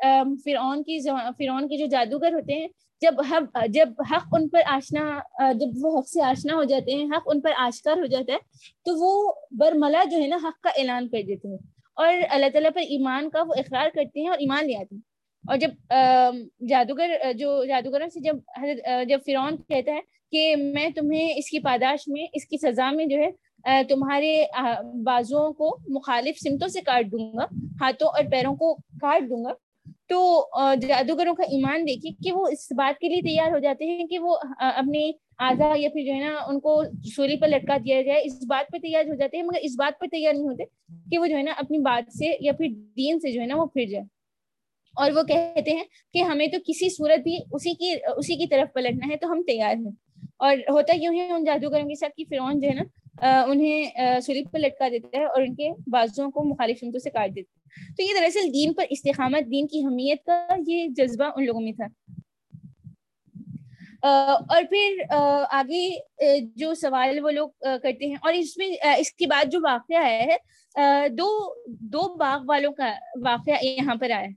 فرعون 0.45 0.83
کی 0.83 0.99
فرعون 1.37 1.67
کے 1.67 1.77
جو 1.77 1.85
جادوگر 1.85 2.33
ہوتے 2.33 2.53
ہیں، 2.53 2.67
جب 3.01 3.21
حق 3.31 3.57
جب 3.69 3.89
حق 4.11 4.27
ان 4.31 4.47
پر 4.49 4.61
آشنا 4.65 5.19
جب 5.53 5.67
وہ 5.81 5.97
حق 5.99 6.07
سے 6.09 6.21
آشنا 6.21 6.55
ہو 6.55 6.63
جاتے 6.63 6.95
ہیں، 6.95 7.05
حق 7.05 7.23
ان 7.25 7.41
پر 7.41 7.51
آشکار 7.57 7.97
ہو 7.97 8.05
جاتا 8.05 8.33
ہے، 8.33 8.37
تو 8.85 8.95
وہ 8.99 9.33
برملا 9.51 10.03
جو 10.11 10.21
ہے 10.21 10.27
نا، 10.27 10.37
حق 10.43 10.61
کا 10.63 10.69
اعلان 10.77 11.07
کر 11.07 11.21
دیتے 11.27 11.47
ہیں۔ 11.47 11.57
اور 11.95 12.13
اللہ 12.29 12.49
تعالیٰ 12.53 12.71
پر 12.73 12.81
ایمان 12.81 13.29
کا 13.29 13.41
وہ 13.47 13.53
اقرار 13.57 13.89
کرتے 13.93 14.21
ہیں 14.21 14.27
اور 14.27 14.37
ایمان 14.39 14.65
لے 14.67 14.75
آتے 14.75 14.95
ہیں۔ 14.95 15.01
اور 15.47 15.57
جب 15.57 15.71
جادوگر، 16.69 17.11
جو 17.37 17.63
جادوگروں 17.65 18.07
سے 18.07 18.19
جب 18.19 18.35
حضرت 18.57 19.09
جب 19.09 19.19
فرعون 19.25 19.57
کہتا 19.57 19.91
ہے 19.91 19.99
کہ 20.31 20.55
میں 20.55 20.89
تمہیں 20.89 21.33
اس 21.37 21.49
کی 21.49 21.59
پاداش 21.59 22.07
میں، 22.07 22.25
اس 22.33 22.45
کی 22.45 22.57
سزا 22.57 22.91
میں 22.91 23.05
جو 23.05 23.17
ہے 23.17 23.29
تمہارے 23.63 24.45
بازوؤں 25.03 25.53
کو 25.53 25.77
مخالف 25.87 26.37
سمتوں 26.37 26.67
سے 26.67 26.81
کاٹ 26.81 27.05
دوں 27.11 27.33
گا، 27.37 27.43
ہاتھوں 27.81 28.07
اور 28.07 28.23
پیروں 28.31 28.55
کو 28.55 28.73
کاٹ 28.73 29.21
دوں 29.29 29.45
گا۔ 29.45 29.53
تو 30.07 30.49
جادوگروں 30.81 31.35
کا 31.35 31.43
ایمان 31.43 31.87
دیکھیے 31.87 32.11
کہ 32.23 32.31
وہ 32.31 32.47
اس 32.51 32.71
بات 32.71 32.99
کے 32.99 33.09
لیے 33.09 33.21
تیار 33.21 33.51
ہو 33.51 33.59
جاتے 33.59 33.85
ہیں 33.85 34.07
کہ 34.07 34.19
وہ 34.19 34.37
اپنے 34.59 35.11
آزا 35.37 35.73
یا 35.77 35.89
پھر 35.89 36.05
جو 36.05 36.13
ہے 36.13 36.19
نا، 36.19 36.35
ان 36.47 36.59
کو 36.59 36.83
سوری 37.15 37.35
پر 37.37 37.47
لٹکا 37.47 37.77
دیا 37.77 38.01
جائے۔ 38.01 38.21
اس 38.25 38.39
بات 38.47 38.71
پہ 38.71 38.77
تیار 38.77 39.03
ہو 39.09 39.15
جاتے 39.15 39.37
ہیں، 39.37 39.43
مگر 39.43 39.59
اس 39.61 39.71
بات 39.77 39.99
پہ 39.99 40.05
تیار 40.11 40.33
نہیں 40.33 40.43
ہوتے 40.43 40.63
کہ 41.11 41.17
وہ 41.17 41.27
جو 41.27 41.37
ہے 41.37 41.41
نا، 41.41 41.53
اپنی 41.57 41.77
بات 41.77 42.11
سے 42.13 42.37
یا 42.39 42.51
پھر 42.51 42.67
دین 42.97 43.19
سے 43.19 43.31
جو 43.31 43.41
ہے 43.41 43.45
نا، 43.45 43.55
وہ 43.57 43.65
پھر 43.65 43.85
جائے۔ 43.85 44.05
اور 44.95 45.11
وہ 45.11 45.23
کہتے 45.23 45.71
ہیں 45.71 45.83
کہ 46.13 46.21
ہمیں 46.21 46.47
تو 46.47 46.57
کسی 46.67 46.89
صورت 46.89 47.19
بھی 47.19 47.37
اسی 47.51 47.73
کی 47.73 47.91
اسی 48.17 48.35
کی 48.35 48.47
طرف 48.47 48.73
پلٹنا 48.73 49.07
ہے، 49.11 49.17
تو 49.17 49.31
ہم 49.31 49.43
تیار 49.47 49.75
ہیں۔ 49.75 49.91
اور 50.37 50.57
ہوتا 50.69 50.95
یوں 50.95 51.15
ہے، 51.15 51.31
ان 51.31 51.43
جادوگروں 51.43 51.87
کے 51.87 51.95
ساتھ 51.95 52.13
کہ 52.17 52.23
فرعون 52.29 52.59
جو 52.59 52.67
ہے 52.67 52.73
نا 52.73 52.83
انہیں 53.17 54.19
سلیپ 54.21 54.51
پر 54.51 54.59
لٹکا 54.59 54.87
دیتا 54.89 55.17
ہے 55.17 55.25
اور 55.25 55.41
ان 55.41 55.55
کے 55.55 55.71
بازوؤں 55.91 56.31
کو 56.31 56.43
مخالف 56.43 56.79
سمتوں 56.79 56.99
سے 56.99 57.09
کاٹ 57.09 57.35
دیتا 57.35 57.51
ہے۔ 57.53 57.93
تو 57.95 58.03
یہ 58.03 58.19
دراصل 58.19 58.53
دین 58.53 58.73
پر 58.73 58.85
استحامت 58.89 59.51
دین 59.51 59.67
کی 59.67 59.85
حمیت 59.85 60.23
کا 60.25 60.55
یہ 60.67 60.87
جذبہ 60.87 61.25
ان 61.35 61.45
لوگوں 61.45 61.61
میں 61.61 61.71
تھا۔ 61.71 61.85
اور 64.03 64.63
پھر 64.69 65.01
آگے 65.51 65.89
جو 66.55 66.73
سوال 66.73 67.19
وہ 67.23 67.31
لوگ 67.31 67.49
کرتے 67.61 68.07
ہیں، 68.07 68.15
اور 68.21 68.33
اس 68.33 68.57
میں 68.57 68.67
اس 68.97 69.11
کے 69.13 69.27
بعد 69.27 69.51
جو 69.51 69.59
واقعہ 69.63 70.03
ہے 70.05 70.35
دو 71.09 71.29
دو 71.67 72.15
باغ 72.15 72.43
والوں 72.47 72.71
کا 72.71 72.91
واقعہ 73.23 73.65
یہاں 73.65 73.95
پر 73.95 74.11
آیا 74.11 74.27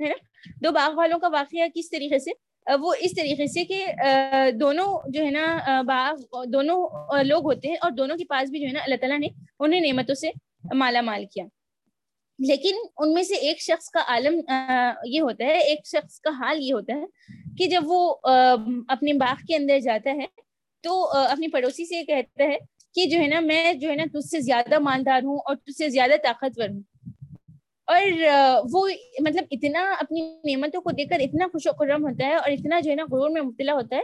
ہے 0.00 0.08
نا؟ 0.08 0.14
دو 0.62 0.70
باغ 0.72 0.96
والوں 0.96 1.18
کا 1.18 1.28
واقعہ 1.28 1.66
کس 1.74 1.90
طریقے 1.90 2.18
سے؟ 2.18 2.30
وہ 2.80 2.92
اس 3.00 3.14
طریقے 3.14 3.46
سے 3.46 3.64
کہ 3.64 3.84
دونوں 4.60 4.86
جو 5.06 5.24
ہے 5.24 5.30
نا 5.30 5.82
باغ، 5.86 6.44
دونوں 6.52 6.78
لوگ 7.24 7.44
ہوتے 7.44 7.68
ہیں 7.68 7.76
اور 7.82 7.90
دونوں 7.90 8.16
کے 8.16 8.24
پاس 8.28 8.50
بھی 8.50 8.60
جو 8.60 8.66
ہے 8.66 8.72
نا 8.72 8.80
اللہ 8.82 8.96
تعالیٰ 9.00 9.18
نے 9.18 9.28
انہیں 9.58 9.80
نعمتوں 9.80 10.14
سے 10.14 10.30
مالا 10.74 11.00
مال 11.00 11.24
کیا۔ 11.32 11.44
لیکن 12.38 12.76
ان 12.98 13.12
میں 13.14 13.22
سے 13.22 13.34
ایک 13.34 13.60
شخص 13.60 13.90
کا 13.90 14.00
عالم 14.06 14.40
یہ 15.04 15.20
ہوتا 15.20 15.44
ہے، 15.44 15.58
ایک 15.58 15.86
شخص 15.86 16.20
کا 16.20 16.30
حال 16.30 16.62
یہ 16.62 16.72
ہوتا 16.74 16.94
ہے 16.94 17.04
کہ 17.58 17.66
جب 17.66 17.82
وہ 17.84 18.16
اپنے 18.88 19.12
باغ 19.12 19.44
کے 19.48 19.56
اندر 19.56 19.78
جاتا 19.78 20.10
ہے 20.10 20.26
تو 20.84 21.04
اپنی 21.08 21.48
پڑوسی 21.48 21.84
سے 21.84 22.04
کہتا 22.04 22.44
ہے 22.44 22.56
کہ 22.94 23.04
جو 23.06 23.18
ہے 23.18 23.26
نا، 23.26 23.40
میں 23.40 23.72
جو 23.72 23.90
ہے 23.90 23.94
نا 23.94 24.04
تجھ 24.12 24.28
سے 24.28 24.40
زیادہ 24.40 24.78
مالدار 24.78 25.22
ہوں 25.22 25.38
اور 25.38 25.56
تجھ 25.56 25.76
سے 25.76 25.88
زیادہ 25.88 26.16
طاقتور 26.24 26.68
ہوں۔ 26.68 26.82
اور 27.88 28.02
وہ 28.72 28.88
مطلب 29.20 29.44
اتنا 29.50 29.94
اپنی 30.00 30.20
نعمتوں 30.44 30.80
کو 30.80 30.90
دیکھ 30.90 31.10
کر 31.10 31.20
اتنا 31.20 31.46
خوش 31.46 31.66
و 31.66 31.72
خرم 31.72 32.04
ہوتا 32.04 32.26
ہے 32.26 32.34
اور 32.34 32.50
اتنا 32.50 32.80
جو 32.80 32.90
ہے 32.90 32.94
نا 32.96 33.04
غرور 33.12 33.30
میں 33.30 33.42
مبتلا 33.42 33.72
ہوتا 33.72 33.96
ہے 33.96 34.02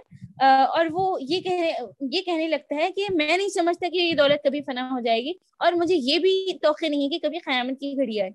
اور 0.64 0.87
وہ 0.91 1.18
یہ 1.20 1.41
کہنے 1.41 1.72
یہ 2.11 2.22
کہنے 2.22 2.49
لگتا 2.49 2.76
ہے 2.76 2.89
کہ 2.97 3.07
میں 3.14 3.37
نہیں 3.37 3.49
سمجھتا 3.49 3.89
کہ 3.89 3.97
یہ 3.97 4.14
دولت 4.14 4.45
کبھی 4.45 4.61
فنا 4.61 4.89
ہو 4.93 5.01
جائے 5.01 5.24
گی 5.24 5.33
اور 5.59 5.72
مجھے 5.72 5.95
یہ 5.95 6.18
بھی 6.18 6.59
توقع 6.62 6.87
نہیں 6.89 7.03
ہے 7.03 7.09
کہ 7.09 7.28
کبھی 7.28 7.39
قیامت 7.39 7.81
کی 7.81 7.97
گھڑی 7.97 8.20
آئے۔ 8.20 8.31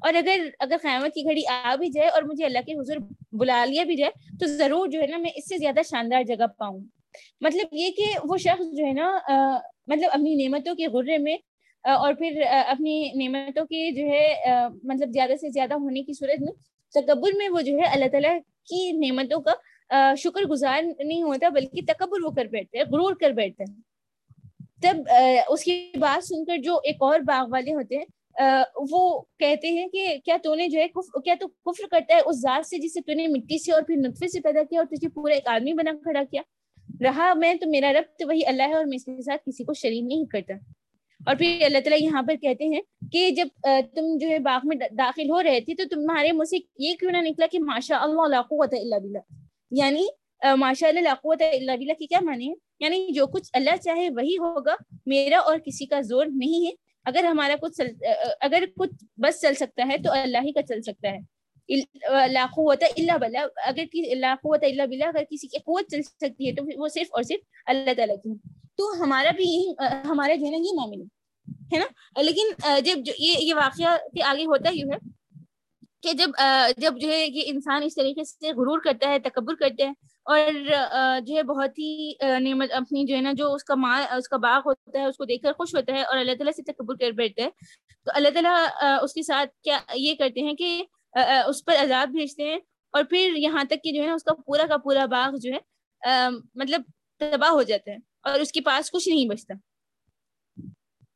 اور 0.00 0.14
اگر 0.14 0.40
اگر 0.58 0.76
قیامت 0.82 1.14
کی 1.14 1.24
گھڑی 1.24 1.42
آ 1.46 1.74
بھی 1.78 1.88
جائے 1.90 2.08
اور 2.08 2.22
مجھے 2.22 2.44
اللہ 2.44 2.58
کے 2.66 2.72
حضور 2.72 2.96
بلا 3.32 3.64
لیا 3.64 3.84
بھی 3.84 3.96
جائے 3.96 4.10
تو 4.40 4.46
ضرور 4.46 4.88
جو 4.88 5.00
ہے 5.00 5.06
نا 5.06 5.16
میں 5.16 5.30
اس 5.36 5.48
سے 5.48 5.58
زیادہ 5.58 5.80
شاندار 5.90 6.22
جگہ 6.22 6.46
پاؤں۔ 6.58 6.78
مطلب 7.40 7.66
یہ 7.72 7.90
کہ 7.90 8.04
وہ 8.24 8.36
شخص 8.36 8.76
جو 8.76 8.86
ہے 8.86 8.92
نا 8.92 9.10
مطلب 9.86 10.08
اپنی 10.12 10.34
نعمتوں 10.34 10.74
کے 10.74 10.86
غرے 10.86 11.18
میں 11.18 11.36
اور 11.84 12.14
پھر 12.14 12.40
اپنی 12.66 13.10
نعمتوں 13.14 13.64
کی 13.64 13.90
جو 13.92 14.06
ہے 14.06 14.34
مطلب 14.84 15.12
زیادہ 15.12 15.36
سے 15.40 15.48
زیادہ 15.48 15.74
ہونے 15.74 16.02
کی 16.02 16.12
صورت 16.12 16.42
میں 16.42 16.52
تکبر 16.94 17.36
میں 17.38 17.48
وہ 17.48 17.60
جو 17.60 17.76
ہے 17.78 17.84
اللہ 17.84 18.08
تعالیٰ 18.12 18.36
کی 18.68 18.90
نعمتوں 18.92 19.40
کا 19.40 20.14
شکر 20.14 20.42
گزار 20.42 20.82
نہیں 20.82 21.22
ہوتا 21.22 21.48
بلکہ 21.48 21.80
تکبر 21.86 22.24
وہ 22.24 22.30
کر 22.30 22.44
بیٹھتے 22.44 22.78
ہیں، 22.78 22.84
غرور 22.84 23.14
کر 23.14 23.30
بیٹھتے 23.30 23.64
ہیں۔ 23.64 23.80
تب 24.82 25.08
اس 25.48 25.64
کی 25.64 25.90
بات 26.00 26.24
سن 26.24 26.44
کر 26.44 26.58
جو 26.58 26.78
ایک 26.84 26.96
اور 27.00 27.20
باغ 27.20 27.50
والے 27.50 27.74
ہوتے 27.74 27.96
ہیں 27.96 28.04
وہ 28.90 29.00
کہتے 29.38 29.68
ہیں 29.68 29.86
کہ 29.88 30.16
کیا 30.24 30.36
تو 30.42 30.54
نے 30.54 30.68
جو 30.68 30.78
ہے 30.78 30.86
کیا 31.24 31.34
تو 31.40 31.48
کفر 31.48 31.86
کرتا 31.90 32.14
ہے 32.14 32.20
اس 32.24 32.36
ذات 32.36 32.66
سے 32.66 32.78
جسے 32.78 33.00
تو 33.00 33.12
نے 33.12 33.26
مٹی 33.26 33.58
سے 33.58 33.72
اور 33.72 33.82
پھر 33.82 33.96
نطفے 33.96 34.28
سے 34.28 34.40
پیدا 34.40 34.62
کیا 34.70 34.80
اور 34.80 34.86
تجھے 34.86 35.08
پورا 35.08 35.34
ایک 35.34 35.48
آدمی 35.48 35.72
بنا 35.72 35.92
کھڑا 36.02 36.22
کیا۔ 36.30 36.42
رہا 37.04 37.32
میں 37.34 37.54
تو 37.54 37.70
میرا 37.70 37.92
رب 37.92 38.18
تو 38.18 38.26
وہی 38.28 38.46
اللہ 38.46 38.62
ہے 38.62 38.74
اور 38.74 38.84
میں 38.84 38.96
اس 38.96 39.04
کے 39.04 39.22
ساتھ 39.22 39.42
کسی 39.46 39.64
کو 39.64 39.74
شریک 39.74 40.02
نہیں 40.04 40.24
کرتا۔ 40.24 40.54
اور 41.26 41.36
پھر 41.36 41.64
اللہ 41.64 41.78
تعالیٰ 41.78 42.00
یہاں 42.00 42.22
پر 42.22 42.34
کہتے 42.42 42.64
ہیں 42.64 42.80
کہ 43.12 43.30
جب 43.30 43.48
تم 43.94 44.16
جو 44.20 44.28
ہے 44.28 44.38
باغ 44.38 44.60
میں 44.64 44.76
داخل 44.98 45.30
ہو 45.30 45.42
رہے 45.42 45.60
تھے 45.60 45.74
تو 45.74 45.84
تمہارے 45.90 46.32
منہ 46.32 46.44
سے 46.44 46.56
یہ 46.78 46.94
کیوں 47.00 47.10
نہ 47.10 47.16
نکلا 47.22 47.46
کہ 47.52 47.58
ماشاء 47.58 47.98
اللہ 48.00 48.42
قوت 48.42 48.74
اللہ 48.74 48.98
بلّہ 49.02 49.18
یعنی 49.70 50.06
ماشاء 50.56 50.88
اللہ 50.88 51.14
قوت 51.22 51.42
اللہ 51.42 51.76
بلّہ 51.76 51.92
کی 51.92 52.06
کیا 52.06 52.20
معنی 52.20 52.48
ہے؟ 52.48 52.54
یعنی 52.80 53.12
جو 53.12 53.26
کچھ 53.26 53.50
اللہ 53.52 53.76
چاہے 53.76 54.08
وہی 54.10 54.36
ہوگا، 54.38 54.74
میرا 55.06 55.38
اور 55.38 55.58
کسی 55.58 55.86
کا 55.86 56.00
زور 56.00 56.26
نہیں 56.26 56.66
ہے۔ 56.66 56.70
اگر 57.06 57.24
ہمارا 57.24 57.54
کچھ 57.60 57.80
اگر 58.40 58.64
کچھ 58.76 59.04
بس 59.16 59.40
چل 59.40 59.54
سکتا 59.54 59.86
ہے 59.88 59.96
تو 59.98 60.12
اللہ 60.12 60.44
ہی 60.44 60.52
کا 60.52 60.62
چل 60.62 60.82
سکتا 60.82 61.08
ہے۔ 61.08 61.18
لا 62.32 62.46
قوت 62.54 62.84
اللہ 62.84 63.18
بلا 63.20 63.46
اگر 63.66 63.84
لا 64.16 64.34
قوت 64.42 64.64
اللہ 64.64 64.86
بلا 64.90 65.06
اگر 65.06 65.24
کسی 65.30 65.48
کی 65.48 65.58
قوت 65.58 65.90
چل 65.90 66.02
سکتی 66.02 66.48
ہے 66.48 66.52
تو 66.52 66.64
وہ 66.76 66.88
صرف 66.88 67.06
اور 67.10 67.22
صرف 67.22 67.40
اللہ 67.66 67.94
تعالیٰ 67.96 68.16
کی 68.16 68.32
تو 68.80 68.90
ہمارا 69.00 69.30
بھی 69.36 69.44
یہی 69.46 69.72
ہمارا 70.10 70.34
جو 70.34 70.46
ہے 70.46 70.50
نا، 70.50 70.56
یہ 70.58 70.76
معاملہ 70.76 71.04
ہے 71.72 71.78
نا؟ 71.78 72.22
لیکن 72.22 72.52
جب 72.84 73.08
یہ 73.18 73.34
یہ 73.38 73.54
واقعہ 73.54 73.96
کے 74.14 74.22
آگے 74.24 74.44
ہوتا 74.46 74.70
ہی 74.70 74.82
ہے 74.90 74.98
کہ 76.02 76.12
جب 76.18 76.30
جب 76.78 76.98
جو 77.00 77.08
ہے 77.08 77.24
یہ 77.24 77.42
انسان 77.46 77.82
اس 77.82 77.94
طریقے 77.94 78.24
سے 78.24 78.52
غرور 78.52 78.80
کرتا 78.84 79.08
ہے، 79.10 79.18
تکبر 79.18 79.54
کرتا 79.54 79.86
ہے 79.86 80.08
اور 80.26 81.20
جو 81.26 81.36
ہے 81.36 81.42
بہت 81.42 81.78
ہی 81.78 82.12
نعمت، 82.40 82.72
اپنی 82.74 83.04
جو 83.06 83.14
ہے 83.16 83.20
نا، 83.20 83.32
جو 83.36 83.52
اس 83.54 83.64
کا 83.64 83.74
ماں، 83.74 83.98
اس 84.16 84.28
کا 84.28 84.36
باغ 84.44 84.60
ہوتا 84.66 84.98
ہے، 84.98 85.04
اس 85.04 85.16
کو 85.16 85.24
دیکھ 85.24 85.42
کر 85.42 85.52
خوش 85.58 85.74
ہوتا 85.74 85.94
ہے 85.94 86.02
اور 86.02 86.16
اللہ 86.16 86.34
تعالیٰ 86.38 86.52
سے 86.56 86.62
تکبر 86.72 86.96
کر 87.00 87.10
بیٹھتا 87.18 87.42
ہے، 87.42 87.50
تو 88.06 88.10
اللہ 88.14 88.30
تعالیٰ 88.34 88.54
اس 89.02 89.12
کے 89.14 89.22
ساتھ 89.22 89.50
کیا 89.64 89.78
یہ 89.96 90.14
کرتے 90.18 90.40
ہیں 90.40 90.54
کہ 90.54 90.82
اس 91.46 91.64
پر 91.64 91.82
عذاب 91.82 92.08
بھیجتے 92.12 92.50
ہیں 92.50 92.58
اور 92.94 93.04
پھر 93.10 93.36
یہاں 93.36 93.64
تک 93.70 93.82
کہ 93.84 93.92
جو 93.92 94.02
ہے 94.02 94.06
نا، 94.06 94.14
اس 94.14 94.24
کا 94.24 94.34
پورا 94.46 94.66
کا 94.68 94.76
پورا 94.84 95.04
باغ 95.10 95.36
جو 95.42 95.52
ہے 95.52 96.28
مطلب 96.54 96.82
تباہ 97.20 97.50
ہو 97.50 97.62
جاتا 97.62 97.90
ہے۔ 97.90 97.96
اور 98.22 98.40
اس 98.40 98.52
کے 98.52 98.60
پاس 98.60 98.90
کچھ 98.90 99.08
نہیں 99.08 99.28
بچتا۔ 99.28 99.54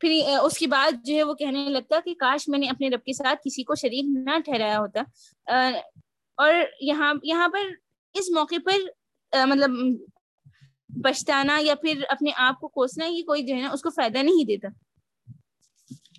پھر 0.00 0.38
اس 0.42 0.58
کے 0.58 0.66
بعد 0.66 0.92
جو 1.04 1.14
ہے 1.14 1.22
وہ 1.22 1.34
کہنے 1.34 1.68
لگتا 1.68 2.00
کہ 2.04 2.14
کاش 2.14 2.48
میں 2.48 2.58
نے 2.58 2.66
اپنے 2.66 2.88
رب 2.88 3.04
کے 3.04 3.12
ساتھ 3.12 3.38
کسی 3.44 3.62
کو 3.62 3.74
شریک 3.74 4.04
نہ 4.08 4.38
ٹھہرایا 4.38 4.78
ہوتا۔ 4.78 5.02
اور 6.34 6.54
یہاں 6.80 7.14
یہاں 7.22 7.48
پر 7.48 7.60
اس 8.14 8.30
موقع 8.30 8.54
پر 8.64 8.76
مطلب 9.46 9.70
پچھتانا 11.04 11.58
یا 11.60 11.74
پھر 11.74 12.04
اپنے 12.08 12.30
آپ 12.36 12.60
کو 12.60 12.68
کوسنا 12.68 13.06
یہ 13.06 13.22
کوئی 13.22 13.42
جو 13.42 13.54
ہے 13.54 13.60
نا 13.60 13.70
اس 13.70 13.82
کو 13.82 13.90
فائدہ 13.90 14.18
نہیں 14.18 14.44
دیتا۔ 14.44 14.68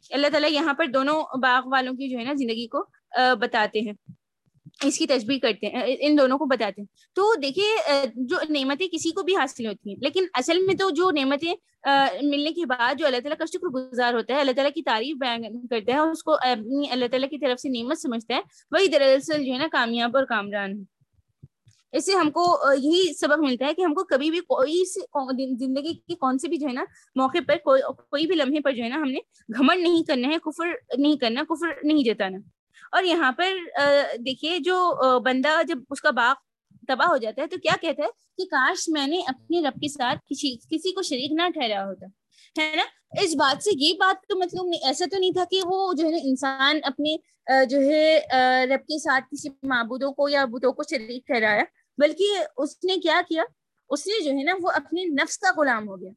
اللہ 0.09 0.27
تعالیٰ 0.31 0.51
یہاں 0.51 0.73
پر 0.73 0.85
دونوں 0.85 1.23
باغ 1.41 1.67
والوں 1.67 1.93
کی 1.93 2.09
جو 2.09 2.17
ہے 2.19 2.23
نا 2.23 2.33
زندگی 2.33 2.67
کو 2.67 2.85
بتاتے 3.39 3.79
ہیں۔ 3.79 3.93
اس 4.85 4.97
کی 4.97 5.07
تجبیح 5.07 5.39
کرتے 5.39 5.67
ہیں، 5.67 5.83
ان 5.99 6.17
دونوں 6.17 6.37
کو 6.37 6.45
بتاتے 6.45 6.81
ہیں۔ 6.81 6.87
تو 7.15 7.33
دیکھیے 7.41 8.05
جو 8.15 8.37
نعمتیں 8.49 8.87
کسی 8.91 9.11
کو 9.11 9.23
بھی 9.23 9.35
حاصل 9.35 9.65
ہوتی 9.65 9.89
ہیں، 9.89 9.97
لیکن 10.01 10.25
اصل 10.33 10.65
میں 10.65 10.75
تو 10.75 10.89
جو 10.89 11.11
نعمتیں 11.11 11.53
ملنے 12.23 12.51
کے 12.51 12.65
بعد 12.65 12.99
جو 12.99 13.05
اللہ 13.05 13.19
تعالیٰ 13.19 13.37
کا 13.37 13.45
شکر 13.45 13.67
گزار 13.69 14.13
ہوتا 14.13 14.33
ہے، 14.33 14.39
اللہ 14.39 14.51
تعالیٰ 14.51 14.71
کی 14.73 14.81
تعریف 14.83 15.17
بیان 15.19 15.67
کرتا 15.67 15.93
ہے، 15.93 15.99
اس 15.99 16.23
کو 16.23 16.33
اپنی 16.33 16.89
اللہ 16.91 17.05
تعالیٰ 17.11 17.29
کی 17.29 17.37
طرف 17.39 17.61
سے 17.61 17.69
نعمت 17.69 18.01
سمجھتا 18.01 18.35
ہے، 18.35 18.41
وہی 18.71 18.87
دراصل 18.87 19.43
جو 19.45 19.53
ہے 19.53 19.57
نا 19.57 19.67
کامیاب 19.71 20.17
اور 20.17 20.25
کامران 20.25 20.71
ہے۔ 20.71 20.93
اس 21.93 22.05
سے 22.05 22.11
ہم 22.11 22.29
کو 22.31 22.43
یہی 22.73 23.13
سبق 23.13 23.39
ملتا 23.39 23.65
ہے 23.65 23.73
کہ 23.73 23.81
ہم 23.81 23.93
کو 23.93 24.03
کبھی 24.03 24.29
بھی 24.31 24.39
کوئی 24.47 24.83
زندگی 25.59 25.93
کے 25.93 26.15
کون 26.15 26.37
سے 26.37 26.47
بھی 26.47 26.57
جو 26.57 26.67
ہے 26.67 26.73
نا 26.73 26.83
موقع 27.15 27.37
پر 27.47 27.57
کوئی 27.65 27.81
کوئی 28.09 28.25
بھی 28.27 28.35
لمحے 28.35 28.59
پر 28.61 28.71
جو 28.71 28.83
ہے 28.83 28.89
نا 28.89 28.95
ہم 28.95 29.09
نے 29.09 29.19
گھمنڈ 29.49 29.81
نہیں 29.81 30.03
کرنا 30.07 30.27
ہے، 30.27 30.37
کفر 30.43 30.73
نہیں 30.97 31.17
کرنا، 31.17 31.43
کفر 31.49 31.73
نہیں 31.83 32.03
جتانا۔ 32.03 32.37
اور 32.91 33.03
یہاں 33.03 33.31
پر 33.31 33.57
دیکھیے 34.25 34.57
جو 34.59 35.19
بندہ 35.25 35.61
جب 35.67 35.79
اس 35.89 36.01
کا 36.01 36.11
باغ 36.11 36.33
تباہ 36.87 37.07
ہو 37.07 37.17
جاتا 37.17 37.41
ہے 37.41 37.47
تو 37.47 37.57
کیا 37.63 37.75
کہتا 37.81 38.03
ہے 38.03 38.09
کہ 38.37 38.45
کاش 38.51 38.87
میں 38.93 39.07
نے 39.07 39.19
اپنے 39.27 39.61
رب 39.61 39.79
کے 39.81 39.87
ساتھ 39.87 40.19
کسی 40.29 40.55
کسی 40.69 40.91
کو 40.93 41.01
شریک 41.03 41.31
نہ 41.33 41.47
ٹھہرا 41.53 41.85
ہوتا، 41.85 42.05
ہے 42.55 42.75
نا؟ 42.75 42.83
اس 43.21 43.35
بات 43.35 43.63
سے 43.63 43.71
یہ 43.75 43.93
بات 43.99 44.27
تو 44.29 44.37
مطلب 44.39 44.73
ایسا 44.83 45.05
تو 45.11 45.17
نہیں 45.19 45.31
تھا 45.33 45.43
کہ 45.51 45.61
وہ 45.65 45.93
جو 45.93 46.05
ہے 46.05 46.11
نا 46.11 46.17
انسان 46.23 46.79
اپنے 46.83 47.15
جو 47.69 47.79
ہے 47.79 48.65
رب 48.67 48.85
کے 48.87 48.97
ساتھ 48.99 49.23
کسی 49.31 49.49
معبودوں 49.69 50.11
کو 50.13 50.27
یا 50.29 50.45
بتوں 50.51 50.71
کو 50.73 50.83
شریک 50.89 51.25
ٹھہرایا، 51.27 51.63
بلکہ 51.97 52.43
اس 52.57 52.77
نے 52.83 52.95
کیا 52.97 53.21
کیا؟ 53.27 53.43
اس 53.89 54.05
نے 54.07 54.23
جو 54.23 54.31
ہے 54.31 54.43
نا 54.43 54.53
وہ 54.61 54.71
اپنے 54.75 55.03
نفس 55.13 55.37
کا 55.37 55.51
غلام 55.57 55.87
ہو 55.89 55.99
گیا، 56.01 56.11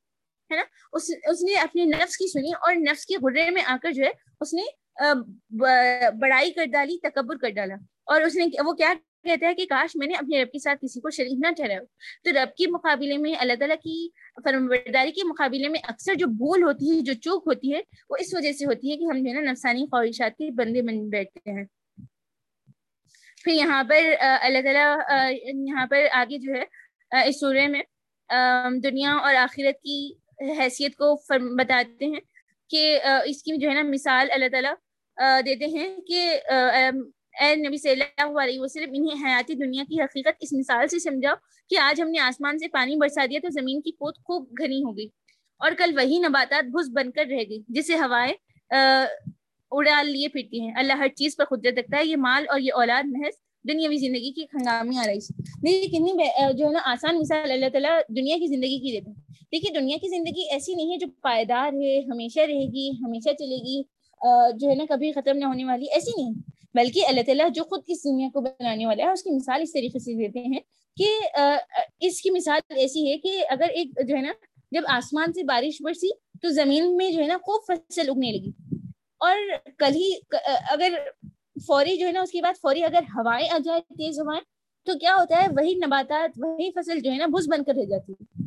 ہے 0.50 0.56
نا؟ 0.56 0.62
اس 0.92 1.10
اس 1.30 1.42
نے 1.42 1.54
اپنے 1.60 1.84
نفس 1.86 2.16
کی 2.16 2.26
سنی 2.28 2.52
اور 2.52 2.74
نفس 2.82 3.06
کے 3.06 3.16
غرے 3.22 3.48
میں 3.50 3.62
آ 3.64 3.76
کر 3.82 3.92
جو 3.92 4.04
ہے 4.04 4.10
اس 4.40 4.54
نے 4.54 4.62
بڑائی 5.00 6.50
کر 6.52 6.64
ڈالی، 6.72 6.98
تکبر 7.08 7.36
کر 7.36 7.50
ڈالا۔ 7.50 7.74
اور 8.06 8.20
اس 8.20 8.36
نے 8.36 8.46
وہ 8.66 8.72
کیا 8.72 8.92
کہتا 9.24 9.46
ہے 9.46 9.54
کہ 9.54 9.66
کاش 9.68 9.96
میں 9.96 10.06
نے 10.06 10.14
اپنے 10.14 10.42
رب 10.42 10.50
کے 10.52 10.58
ساتھ 10.58 10.78
کسی 10.82 11.00
کو 11.00 11.10
شریک 11.10 11.38
نہ 11.38 11.50
ٹھہرایا۔ 11.56 11.80
تو 12.24 12.30
رب 12.30 12.56
کے 12.56 12.66
مقابلے 12.70 13.16
میں، 13.18 13.34
اللہ 13.38 13.52
تعالیٰ 13.58 13.76
کی 13.76 14.08
فرمبرداری 14.44 15.12
کے 15.12 15.26
مقابلے 15.28 15.68
میں 15.68 15.80
اکثر 15.88 16.14
جو 16.14 16.26
بھول 16.26 16.62
ہوتی 16.62 16.96
ہے، 16.96 17.00
جو 17.00 17.12
چوک 17.12 17.42
ہوتی 17.46 17.74
ہے، 17.74 17.80
وہ 18.10 18.16
اس 18.20 18.34
وجہ 18.34 18.52
سے 18.52 18.64
ہوتی 18.66 18.90
ہے 18.90 18.96
کہ 18.96 19.04
ہم 19.04 19.22
جو 19.22 19.28
ہے 19.28 19.34
نا 19.34 19.50
نفسانی 19.50 19.86
خواہشات 19.86 20.36
کے 20.38 20.50
بندے 20.50 20.82
بن 20.82 21.08
بیٹھتے 21.08 21.50
ہیں۔ 21.50 21.64
پھر 23.44 23.52
یہاں 23.52 23.82
پر 23.84 24.14
اللہ 24.20 24.62
تعالیٰ 24.62 24.96
یہاں 25.66 25.86
پر 25.86 26.06
آگے 26.12 26.38
جو 26.38 26.52
ہے 26.54 26.64
اس 27.26 27.40
سورے 27.40 27.66
میں 27.66 27.82
دنیا 28.82 29.12
اور 29.12 29.34
آخرت 29.34 29.80
کی 29.82 29.98
حیثیت 30.58 30.96
کو 30.96 31.14
بتاتے 31.56 32.06
ہیں 32.06 32.20
کہ 32.70 32.98
اس 33.24 33.42
کی 33.42 33.56
جو 33.56 33.68
ہے 33.68 33.74
نا 33.74 33.82
مثال 33.82 34.28
اللہ 34.30 34.48
تعالیٰ 34.52 34.72
دیتے 35.46 35.66
ہیں 35.66 35.88
کہ 36.08 36.20
اے 37.40 37.54
نبی 37.56 37.76
صلی 37.76 37.90
اللہ 37.92 38.38
علیہ 38.42 38.60
وسلم، 38.60 38.92
انہیں 38.94 39.24
حیاتی 39.24 39.54
دنیا 39.54 39.84
کی 39.88 40.00
حقیقت 40.00 40.36
اس 40.40 40.52
مثال 40.52 40.86
سے 40.88 40.98
سمجھاؤ 40.98 41.34
کہ 41.70 41.78
آج 41.78 42.00
ہم 42.00 42.10
نے 42.10 42.18
آسمان 42.20 42.58
سے 42.58 42.68
پانی 42.68 42.96
برسا 42.96 43.26
دیا 43.30 43.40
تو 43.42 43.48
زمین 43.52 43.80
کی 43.80 43.92
پوت 43.98 44.18
خوب 44.24 44.48
گھنی 44.58 44.82
ہو 44.84 44.96
گئی 44.96 45.08
اور 45.60 45.72
کل 45.78 45.96
وہی 45.96 46.18
نباتات 46.18 46.70
بھس 46.72 46.90
بن 46.94 47.10
کر 47.10 47.26
رہ 47.30 47.42
گئی 47.50 47.62
جسے 47.68 47.96
ہوائیں 47.98 48.32
اڑا 49.72 50.02
لیے 50.02 50.28
پھرتی 50.28 50.60
ہیں۔ 50.60 50.72
اللہ 50.78 50.92
ہر 50.98 51.08
چیز 51.16 51.36
پر 51.36 51.44
قدرت 51.44 51.78
رکھتا 51.78 51.98
ہے، 51.98 52.06
یہ 52.06 52.16
مال 52.18 52.44
اور 52.48 52.60
یہ 52.60 52.72
اولاد 52.74 53.04
محض 53.06 53.34
دنیاوی 53.64 53.96
زندگی 53.98 54.30
کی 54.32 54.44
ہنگامی 54.54 54.98
آ 54.98 55.02
رہی 55.06 55.18
دیکھیے 55.62 55.88
کتنی 55.88 56.12
جو 56.58 56.66
ہے 56.66 56.70
نا، 56.72 56.80
آسان 56.84 57.18
مثال 57.18 57.50
اللہ 57.50 57.68
تعالیٰ 57.72 57.98
دنیا 58.16 58.36
کی 58.38 58.46
زندگی 58.46 58.78
کی 58.80 58.92
دیتے 58.92 59.10
ہیں۔ 59.10 59.46
دیکھیے 59.52 59.78
دنیا 59.78 59.96
کی 60.00 60.08
زندگی 60.08 60.48
ایسی 60.52 60.74
نہیں 60.74 60.92
ہے 60.92 60.98
جو 60.98 61.06
پائیدار 61.22 61.72
ہے، 61.74 61.98
ہمیشہ 62.04 62.40
رہے 62.40 62.66
گی، 62.72 62.90
ہمیشہ 63.00 63.32
چلے 63.38 63.58
گی۔ 63.64 63.82
جو 64.22 64.68
ہے 64.68 64.74
نا، 64.74 64.84
کبھی 64.88 65.12
ختم 65.12 65.38
نہ 65.38 65.44
ہونے 65.44 65.64
والی، 65.64 65.86
ایسی 65.92 66.10
نہیں، 66.16 66.34
بلکہ 66.74 67.06
اللہ 67.08 67.20
تعالیٰ 67.26 67.48
جو 67.54 67.64
خود 67.64 67.82
اس 67.86 68.04
دنیا 68.04 68.28
کو 68.34 68.40
بنانے 68.40 68.86
والا 68.86 69.04
ہے، 69.04 69.12
اس 69.12 69.22
کی 69.22 69.30
مثال 69.30 69.62
اس 69.62 69.72
طریقے 69.72 69.98
سے 69.98 70.14
دیتے 70.16 70.40
ہیں 70.44 70.60
کہ 70.96 71.08
اس 72.06 72.20
کی 72.22 72.30
مثال 72.30 72.60
ایسی 72.76 73.10
ہے 73.10 73.16
کہ 73.18 73.40
اگر 73.50 73.68
ایک 73.68 73.98
جو 74.08 74.16
ہے 74.16 74.22
نا، 74.22 74.32
جب 74.72 74.82
آسمان 74.88 75.32
سے 75.32 75.42
بارش 75.44 75.80
برسی 75.82 76.10
تو 76.42 76.48
زمین 76.54 76.96
میں 76.96 77.10
جو 77.10 77.22
ہے 77.22 77.26
نا، 77.26 77.36
خوب 77.42 77.62
فصل 77.66 78.08
اگنے 78.10 78.32
لگی۔ 78.32 78.50
اور 79.20 79.36
کل 79.78 79.94
ہی 79.94 80.10
اگر 80.70 80.98
فوری 81.66 81.96
جو 81.96 82.06
ہے 82.06 82.12
نا، 82.12 82.20
اس 82.20 82.30
کے 82.30 82.42
بعد 82.42 82.60
فوری 82.62 82.82
اگر 82.84 83.02
ہوائیں 83.14 83.48
آ 83.50 83.58
جائے 83.64 83.80
تیز 83.80 84.18
ہوائیں، 84.18 84.40
تو 84.86 84.98
کیا 84.98 85.14
ہوتا 85.16 85.42
ہے، 85.42 85.48
وہی 85.56 85.74
نباتات، 85.74 86.38
وہی 86.38 86.70
فصل 86.72 87.00
جو 87.00 87.10
ہے 87.12 87.16
نا 87.16 87.26
بھس 87.26 87.48
بن 87.48 87.64
کر 87.64 87.74
رہ 87.76 87.84
جاتی۔ 87.84 88.12
ہے 88.12 88.46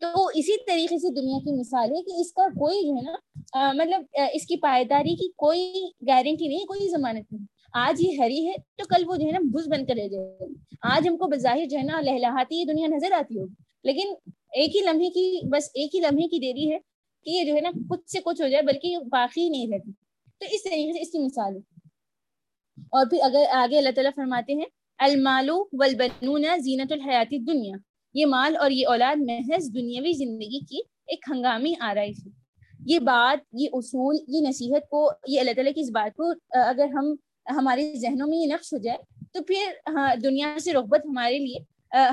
تو 0.00 0.08
اسی 0.34 0.56
طریقے 0.66 0.98
سے 0.98 1.12
دنیا 1.14 1.38
کی 1.44 1.52
مثال 1.60 1.90
ہے 1.90 2.02
کہ 2.02 2.20
اس 2.20 2.32
کا 2.32 2.46
کوئی 2.54 2.80
جو 2.86 2.94
ہے 2.96 3.02
نا 3.02 3.16
مطلب 3.54 4.02
اس 4.32 4.46
کی 4.46 4.56
پائیداری 4.56 5.16
کی 5.16 5.28
کوئی 5.36 5.74
گارنٹی 6.08 6.48
نہیں، 6.48 6.58
کوئی 6.58 6.88
ضمانت 6.88 7.32
نہیں۔ 7.32 7.46
آج 7.72 8.00
یہ 8.00 8.18
ہری 8.18 8.46
ہے 8.46 8.52
تو 8.76 8.84
کل 8.88 9.02
وہ 9.06 9.16
جو 9.16 9.26
ہے 9.26 9.32
نا 9.32 9.38
بھز 9.38 9.68
بن 9.68 9.86
کر 9.86 9.94
رہ 10.02 10.08
جائے 10.08 10.48
گی۔ 10.48 10.54
آج 10.82 11.08
ہم 11.08 11.16
کو 11.16 11.26
بظاہر 11.26 11.66
جو 11.66 11.78
ہے 11.78 11.82
نا 11.82 12.00
لہلاتی 12.00 12.56
یہ 12.56 12.64
دنیا 12.64 12.86
نظر 12.86 13.12
آتی 13.12 13.38
ہوگی۔ 13.38 13.54
لیکن 13.84 14.30
ایک 14.52 14.76
ہی 14.76 14.80
لمحے 14.80 15.10
کی، 15.10 15.40
بس 15.48 15.70
ایک 15.74 15.94
ہی 15.94 16.00
لمحے 16.00 16.28
کی 16.28 16.38
دیری 16.38 16.72
ہے 16.72 16.78
کہ 17.24 17.30
یہ 17.30 17.44
جو 17.44 17.54
ہے 17.54 17.60
نا 17.60 17.70
کچھ 17.90 18.10
سے 18.10 18.18
کچھ 18.24 18.42
ہو 18.42 18.48
جائے، 18.48 18.62
بلکہ 18.62 18.98
باقی 18.98 19.48
نہیں 19.48 19.66
رہتی۔ 19.72 19.92
تو 20.38 20.46
اس 20.50 20.62
طریقے 20.62 20.92
سے 20.92 21.00
اس 21.00 21.10
کی 21.10 21.18
مثال 21.18 21.56
ہے۔ 21.56 21.60
اور 22.82 23.06
پھر 23.10 23.18
اگر 23.22 23.44
آگے 23.52 23.78
اللہ 23.78 23.90
تعالیٰ 23.90 24.10
فرماتے 24.16 24.54
ہیں 24.54 24.66
المالو 24.98 25.64
والبنون 25.72 26.44
زینت 26.58 26.92
الحیاتی 26.92 27.38
دنیا 27.38 27.76
یہ 28.14 28.26
مال 28.26 28.56
اور 28.56 28.70
یہ 28.70 28.86
اولاد 28.88 29.16
محض 29.16 29.74
دنیاوی 29.74 30.12
زندگی 30.12 30.60
کی 30.60 30.78
ایک 31.06 31.24
ہنگامی 31.30 31.74
آرائش 31.80 32.16
ہے۔ 32.26 32.41
یہ 32.86 32.98
بات، 32.98 33.44
یہ 33.52 33.68
اصول، 33.72 34.16
یہ 34.28 34.48
نصیحت 34.48 34.88
کو، 34.90 35.08
یہ 35.28 35.40
اللہ 35.40 35.52
تعالیٰ 35.56 35.72
کی 35.74 35.80
اس 35.80 35.90
بات 35.94 36.16
کو 36.16 36.30
اگر 36.60 36.88
ہم 36.94 37.14
ہمارے 37.46 37.92
ذہنوں 38.00 38.26
میں 38.28 38.38
یہ 38.38 38.52
نقش 38.52 38.72
ہو 38.72 38.78
جائے 38.78 38.98
تو 39.32 39.42
پھر 39.44 39.92
ہاں، 39.94 40.14
دنیا 40.22 40.56
سے 40.64 40.72
رغبت 40.72 41.06
ہمارے 41.06 41.38
لیے 41.38 41.58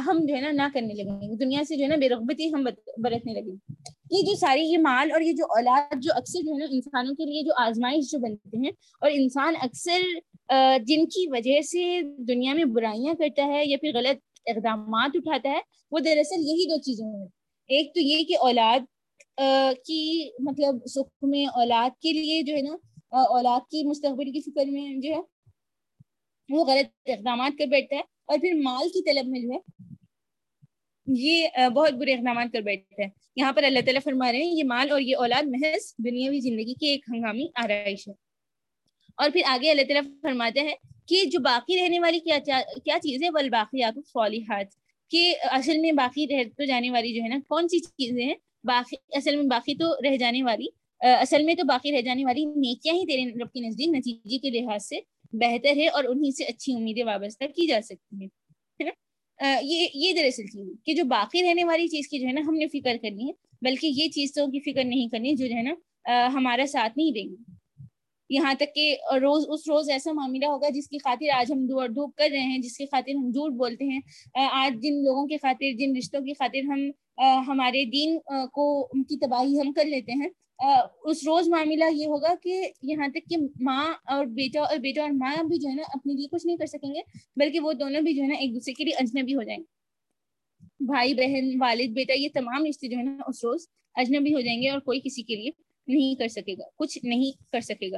ہم 0.05 0.19
جو 0.27 0.35
ہے 0.35 0.41
نا، 0.41 0.51
نہ 0.53 0.67
کرنے 0.73 0.93
لگیں 0.93 1.21
گے۔ 1.21 1.35
دنیا 1.37 1.61
سے 1.67 1.75
جو 1.75 1.83
ہے 1.83 1.87
نا، 1.87 1.95
بے 1.99 2.09
رغبتی 2.09 2.53
ہم 2.53 2.63
برتنے 3.03 3.33
لگیں 3.33 3.45
گے۔ 3.45 3.73
یہ 4.11 4.23
جو 4.25 4.35
ساری 4.35 4.61
یہ 4.61 4.77
مال 4.81 5.11
اور 5.11 5.21
یہ 5.21 5.33
جو 5.33 5.45
اولاد 5.57 5.93
جو 6.03 6.11
اکثر 6.15 6.45
جو 6.45 6.53
ہے 6.53 6.57
نا، 6.57 6.65
انسانوں 6.71 7.13
کے 7.15 7.25
لیے 7.25 7.43
جو 7.43 7.53
آزمائش 7.57 8.11
جو 8.11 8.19
بنتے 8.19 8.57
ہیں، 8.57 8.71
اور 9.01 9.11
انسان 9.13 9.53
اکثر 9.61 10.01
جن 10.85 11.05
کی 11.05 11.27
وجہ 11.31 11.59
سے 11.61 12.01
دنیا 12.27 12.53
میں 12.53 12.65
برائیاں 12.75 13.13
کرتا 13.19 13.45
ہے 13.47 13.65
یا 13.65 13.77
پھر 13.81 13.95
غلط 13.95 14.21
اقدامات 14.45 15.15
اٹھاتا 15.15 15.49
ہے، 15.49 15.59
وہ 15.91 15.99
دراصل 15.99 16.41
یہی 16.41 16.67
دو 16.69 16.81
چیزیں 16.81 17.05
ہیں۔ 17.05 17.25
ایک 17.69 17.93
تو 17.93 17.99
یہ 18.01 18.23
کہ 18.23 18.37
اولاد 18.41 18.85
کی 19.85 20.31
مطلب 20.39 20.85
سکھ 20.85 21.23
میں 21.23 21.45
اولاد 21.45 22.01
کے 22.01 22.11
لیے 22.11 22.41
جو 22.41 22.55
ہے 22.55 22.61
نا 22.61 22.77
اولاد 23.09 23.59
کی 23.59 23.83
مستقبل 23.83 24.31
کی 24.31 24.41
فکر 24.41 24.65
میں 24.65 24.95
جو 24.97 25.11
ہے، 25.11 25.19
وہ 26.49 26.65
غلط 26.65 27.09
اقدامات 27.09 27.51
کر 27.57 27.65
بیٹھتا 27.65 27.95
ہے 27.95 28.01
اور 28.25 28.39
پھر 28.39 28.53
مال 28.63 28.89
کی 28.89 29.03
طلب 29.03 29.27
میں 29.27 29.39
جو 29.39 29.49
ہے، 29.51 29.59
یہ 31.07 31.47
بہت 31.69 31.93
برے 31.93 32.13
اقدامات 32.13 32.47
کر 32.53 32.61
بیٹھتا 32.61 33.03
ہے۔ 33.03 33.09
یہاں 33.35 33.53
پر 33.53 33.63
اللہ 33.63 33.79
تعالیٰ 33.79 34.01
فرما 34.03 34.31
رہے 34.31 34.39
ہیں، 34.39 34.51
یہ 34.51 34.63
مال 34.63 34.91
اور 34.91 35.01
یہ 35.01 35.17
اولاد 35.17 35.43
محض 35.47 35.95
دنیاوی 35.97 36.39
زندگی 36.39 36.73
کی 36.73 36.87
ایک 36.87 37.05
ہنگامی 37.09 37.47
آرائش 37.55 38.07
ہے۔ 38.07 38.13
اور 39.17 39.29
پھر 39.29 39.41
آگے 39.45 39.71
اللہ 39.71 39.81
تعالیٰ 39.81 40.11
فرماتے 40.21 40.59
ہیں 40.59 40.75
کہ 41.07 41.23
جو 41.25 41.39
باقی 41.39 41.77
رہنے 41.77 41.99
والی 41.99 42.19
کیا 42.19 42.39
کیا 42.85 42.97
چیز 42.99 43.23
ہے؟ 43.23 43.29
والباقیات 43.29 43.93
الصالحات۔ 43.95 44.65
کہ 45.09 45.35
اصل 45.41 45.77
میں 45.77 45.91
باقی 45.91 46.27
رہ 46.27 46.43
تو 46.57 46.63
جانے 46.63 46.91
والی 46.91 47.13
جو 47.13 47.23
ہے 47.23 47.27
نا، 47.27 47.39
کون 47.47 47.67
سی 47.67 47.79
چیزیں 47.79 48.25
ہیں؟ 48.25 48.35
باقی 48.63 48.95
اصل 49.17 49.35
میں 49.35 49.45
باقی 49.49 49.75
تو 49.75 49.93
رہ 50.03 50.17
جانے 50.17 50.43
والی 50.43 50.67
اصل 51.01 51.43
میں 51.43 51.55
تو 51.55 51.63
باقی 51.67 51.91
رہ 51.91 52.01
جانے 52.01 52.25
والی 52.25 52.45
نیکیاں 52.45 52.95
ہی 52.95 53.05
تیرے 53.05 53.25
رب 53.41 53.51
کے 53.53 53.59
نزدیک، 53.59 53.89
نتیجے 53.89 54.37
کے 54.39 54.49
لحاظ 54.49 54.85
سے 54.85 54.99
بہتر 55.33 55.77
ہے 55.77 55.87
اور 55.87 56.03
انہیں 56.03 56.31
سے 56.31 56.43
اچھی 56.43 56.75
امیدیں 56.75 57.03
وابستہ 57.03 57.45
کی 57.55 57.67
جا 57.67 57.79
سکتی 57.83 58.15
ہیں 58.15 58.27
یہ 59.39 59.87
یہ 59.95 60.13
دراصل 60.13 60.45
چیز 60.45 60.67
ہے 60.67 60.73
کہ 60.85 60.93
جو 60.93 61.03
باقی 61.07 61.41
رہنے 61.43 61.63
والی 61.63 61.87
چیز 61.87 62.07
کی 62.07 62.19
جو 62.19 62.27
ہے 62.27 62.31
نا 62.31 62.41
ہم 62.47 62.55
نے 62.55 62.67
فکر 62.67 62.97
کرنی 63.01 63.27
ہے، 63.27 63.31
بلکہ 63.61 63.87
یہ 63.87 64.07
چیز 64.09 64.33
تو 64.33 64.45
کی 64.47 64.59
فکر 64.61 64.83
نہیں 64.83 65.07
کرنی 65.09 65.35
جو 65.35 65.47
جو 65.47 65.55
ہے 65.55 65.61
نا 65.61 66.27
ہمارا 66.33 66.65
ساتھ 66.65 66.97
نہیں 66.97 67.11
دیں 67.11 67.23
گی 67.23 67.35
یہاں 68.29 68.53
تک 68.53 68.73
کہ 68.75 68.95
روز، 69.21 69.45
اس 69.47 69.67
روز 69.67 69.89
ایسا 69.89 70.11
معاملہ 70.11 70.45
ہوگا 70.45 70.69
جس 70.69 70.87
کی 70.87 70.97
خاطر 70.97 71.29
آج 71.33 71.51
ہم 71.51 71.65
دوڑ 71.65 71.87
دھوپ 71.87 72.15
کر 72.15 72.27
رہے 72.31 72.39
ہیں، 72.39 72.57
جس 72.57 72.77
کی 72.77 72.85
خاطر 72.85 73.15
ہم 73.15 73.29
جھوٹ 73.29 73.53
بولتے 73.53 73.85
ہیں۔ 73.85 73.99
آج 74.51 74.81
جن 74.83 75.03
لوگوں 75.03 75.25
کی 75.27 75.37
خاطر، 75.37 75.77
جن 75.77 75.95
رشتوں 75.97 76.21
کی 76.21 76.33
خاطر 76.33 76.63
ہم 76.63 76.89
ہمارے 77.47 77.83
دین 77.85 78.17
کو، 78.53 78.67
ان 78.93 79.03
کی 79.03 79.17
تباہی 79.17 79.59
ہم 79.59 79.71
کر 79.73 79.85
لیتے 79.85 80.11
ہیں۔ 80.11 80.29
اس 81.03 81.23
روز 81.27 81.47
معاملہ 81.47 81.83
یہ 81.93 82.07
ہوگا 82.07 82.33
کہ 82.43 82.61
یہاں 82.81 83.07
تک 83.07 83.29
کہ 83.29 83.37
ماں 83.61 83.93
اور 84.05 84.25
بیٹا 84.25 84.61
اور 84.61 84.77
بیٹا 84.77 85.01
اور 85.01 85.11
ماں 85.11 85.43
بھی 85.43 85.57
جو 85.57 85.69
ہے 85.69 85.75
نا 85.75 85.83
اپنے 85.93 86.13
لیے 86.13 86.27
کچھ 86.31 86.45
نہیں 86.45 86.57
کر 86.57 86.65
سکیں 86.65 86.93
گے، 86.95 87.01
بلکہ 87.35 87.59
وہ 87.59 87.73
دونوں 87.73 88.01
بھی 88.01 88.13
جو 88.13 88.23
ہے 88.23 88.27
نا 88.27 88.35
ایک 88.35 88.53
دوسرے 88.53 88.73
کے 88.73 88.83
لیے 88.83 88.93
اجنبی 88.99 89.35
ہو 89.35 89.43
جائیں۔ 89.43 89.59
گے 89.59 90.85
بھائی، 90.85 91.13
بہن، 91.13 91.49
والد، 91.61 91.93
بیٹا، 91.93 92.13
یہ 92.13 92.27
تمام 92.33 92.65
رشتے 92.65 92.87
جو 92.87 92.97
ہے 92.97 93.03
نا 93.03 93.17
اس 93.27 93.43
روز 93.43 93.67
اجنبی 93.95 94.33
ہو 94.33 94.39
جائیں 94.39 94.61
گے 94.61 94.69
اور 94.69 94.79
کوئی 94.79 94.99
کسی 95.03 95.23
کے 95.23 95.35
لیے 95.35 95.51
نہیں 95.87 96.15
کر 96.15 96.27
سکے 96.27 96.53
گا، 96.53 96.67
کچھ 96.75 96.97
نہیں 97.03 97.31
کر 97.51 97.61
سکے 97.61 97.91
گا۔ 97.91 97.97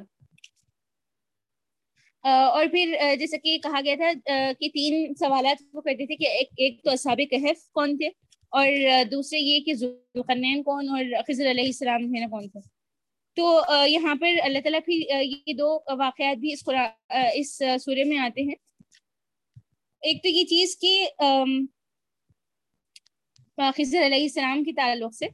اور 2.24 2.66
پھر 2.72 2.96
جیسا 3.20 3.38
کہ 3.44 3.58
کہا 3.64 3.80
گیا 3.86 3.96
تھا 3.96 4.12
کہ 4.60 4.68
تین 4.74 5.14
سوالات 5.20 5.64
وہ 5.74 5.82
کرتے 5.82 6.06
تھے 6.06 6.16
کہ 6.16 6.28
ایک 6.28 6.50
ایک 6.58 6.84
تو 6.84 6.92
اصحاب 6.92 7.22
کہف 7.32 7.64
کون 7.74 7.98
تھے؟ 7.98 8.08
اور 8.50 8.68
دوسرے 9.12 9.40
یہ 9.40 9.60
کہ 9.66 9.74
ذوالقرنین 9.74 10.64
کون 10.64 10.90
اور 10.90 11.04
خضر 11.28 11.50
علیہ 11.52 11.66
السلام 11.66 12.04
ہے 12.16 12.20
نا 12.20 12.28
کون 12.28 12.48
تھے؟ 12.50 12.60
تو 13.38 13.62
یہاں 13.88 14.16
پر 14.22 14.40
اللہ 14.44 14.60
تعالیٰ 14.64 14.80
پھر 14.86 15.22
یہ 15.22 15.54
دو 15.54 15.74
واقعات 16.00 16.38
بھی 16.38 16.52
اس 16.54 16.64
قرآن 16.66 17.18
اس 17.34 17.58
سورے 17.84 18.04
میں 18.04 18.18
آتے 18.18 18.42
ہیں۔ 18.42 18.56
ایک 20.04 20.22
تو 20.24 20.30
یہ 20.30 20.44
چیز 20.50 20.78
کہ 20.82 21.06
خضر 23.78 24.06
علیہ 24.06 24.22
السلام 24.22 24.64
کے 24.64 24.72
تعلق 24.74 25.14
سے۔ 25.16 25.28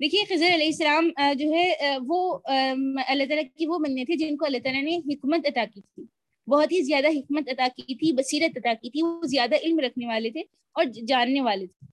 دیکھیے، 0.00 0.22
خضر 0.28 0.54
علیہ 0.54 0.66
السلام 0.66 1.08
جو 1.38 1.52
ہے 1.52 1.96
وہ 2.08 2.38
اللہ 2.44 3.24
تعالیٰ 3.28 3.42
کی 3.56 3.66
وہ 3.66 3.78
بننے 3.78 4.04
تھے 4.04 4.16
جن 4.16 4.36
کو 4.36 4.44
اللہ 4.44 4.58
تعالیٰ 4.64 4.82
نے 4.82 4.96
حکمت 4.96 5.46
عطا 5.46 5.64
کی 5.74 5.80
تھی۔ 5.80 6.04
بہت 6.48 6.72
ہی 6.72 6.82
زیادہ 6.82 7.08
حکمت 7.08 7.48
عطا 7.48 7.66
کی 7.76 7.94
تھی، 7.94 8.12
بصیرت 8.12 8.56
عطا 8.56 8.72
کی 8.82 8.90
تھی، 8.90 9.02
وہ 9.02 9.26
زیادہ 9.26 9.54
علم 9.62 9.78
رکھنے 9.78 10.06
والے 10.06 10.30
تھے 10.30 10.40
اور 10.74 10.84
جاننے 11.08 11.40
والے 11.40 11.66
تھے۔ 11.66 11.86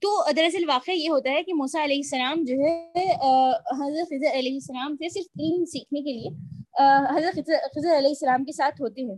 تو 0.00 0.08
دراصل 0.36 0.68
واقعہ 0.68 0.94
یہ 0.94 1.08
ہوتا 1.08 1.30
ہے 1.30 1.42
کہ 1.42 1.54
موسیٰ 1.54 1.82
علیہ 1.82 1.96
السلام 1.96 2.44
جو 2.44 2.54
ہے 2.54 3.12
حضرت 3.80 4.08
خضر 4.08 4.38
علیہ 4.38 4.52
السلام 4.52 4.94
سے 4.94 5.08
صرف 5.08 5.40
علم 5.40 5.64
سیکھنے 5.64 6.00
کے 6.02 6.12
لیے 6.12 6.30
حضرت 7.16 7.34
خضر 7.74 7.96
علیہ 7.98 8.08
السلام 8.08 8.44
کے 8.44 8.52
ساتھ 8.52 8.80
ہوتے 8.82 9.02
ہیں۔ 9.02 9.16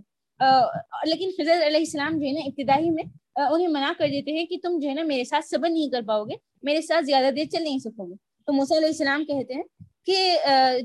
لیکن 1.07 1.31
خضر 1.39 1.67
علیہ 1.67 1.79
السلام 1.79 2.19
جو 2.19 2.27
ہے 2.27 2.33
نا، 2.33 2.41
ابتدائی 2.47 2.91
میں 2.91 3.05
انہیں 3.51 3.69
منع 3.69 3.93
کر 3.99 4.07
دیتے 4.09 4.33
ہیں 4.33 4.45
کہ 4.47 4.57
تم 4.63 4.79
جو 4.79 4.89
ہے 4.89 4.95
نا 4.95 5.03
میرے 5.03 5.25
ساتھ 5.25 5.47
صبر 5.47 5.69
نہیں 5.69 5.89
کر 5.91 6.01
پاؤ 6.09 6.25
گے، 6.25 6.35
میرے 6.63 6.81
ساتھ 6.83 7.05
زیادہ 7.05 7.31
دیر 7.37 7.45
چل 7.53 7.63
نہیں 7.63 7.79
سکو 7.79 8.07
گے۔ 8.07 8.15
تو 8.47 8.53
موسیٰ 8.53 8.77
علیہ 8.77 8.89
السلام 8.89 9.25
کہتے 9.25 9.55
ہیں 9.55 9.63
کہ 10.07 10.17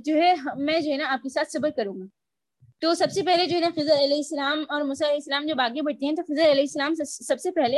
جو 0.06 0.16
ہے، 0.16 0.34
میں 0.58 0.80
جو 0.80 0.92
ہے 0.92 0.98
نا 0.98 1.12
آپ 1.14 1.24
کے 1.24 1.30
ساتھ 1.30 1.52
صبر 1.52 1.70
کروں 1.70 1.96
گا۔ 2.00 2.06
تو 2.84 2.94
سب 2.94 3.12
سے 3.12 3.22
پہلے 3.22 3.46
جو 3.48 3.56
ہے 3.56 3.60
نا 3.62 3.68
خضر 3.76 4.04
علیہ 4.04 4.16
السلام 4.16 4.64
اور 4.70 4.82
موسیٰ 4.82 5.08
علیہ 5.08 5.18
السلام 5.18 5.46
جب 5.46 5.62
آگے 5.62 5.82
بڑھتے 5.82 6.06
ہیں 6.06 6.14
تو 6.16 6.22
خضر 6.24 6.52
علیہ 6.52 6.62
السلام 6.62 6.94
سب 6.94 7.40
سے 7.40 7.52
پہلے 7.52 7.78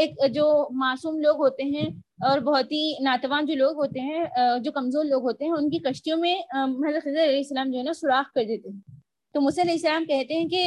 ایک 0.00 0.14
جو 0.34 0.46
معصوم 0.78 1.18
لوگ 1.20 1.36
ہوتے 1.36 1.62
ہیں 1.64 1.84
اور 2.28 2.38
بہت 2.48 2.72
ہی 2.72 2.80
ناتوان 3.04 3.46
جو 3.46 3.54
لوگ 3.54 3.76
ہوتے 3.76 4.00
ہیں 4.00 4.24
جو 4.64 4.72
کمزور 4.72 5.04
لوگ 5.04 5.22
ہوتے 5.22 5.44
ہیں، 5.44 5.52
ان 5.52 5.70
کی 5.70 5.78
کشتیوں 5.84 6.18
میں 6.18 6.34
حضرت 6.54 7.04
خضر 7.04 7.22
علیہ 7.24 7.36
السلام 7.36 7.70
جو 7.70 7.78
ہے 7.78 7.82
نا 7.82 7.92
سوراخ 7.92 8.32
کر 8.34 8.44
دیتے 8.48 8.68
ہیں۔ 8.68 8.96
تو 9.34 9.40
موسیٰ 9.40 9.64
علیہ 9.64 9.74
السلام 9.74 10.04
کہتے 10.04 10.34
ہیں 10.34 10.48
کہ 10.48 10.64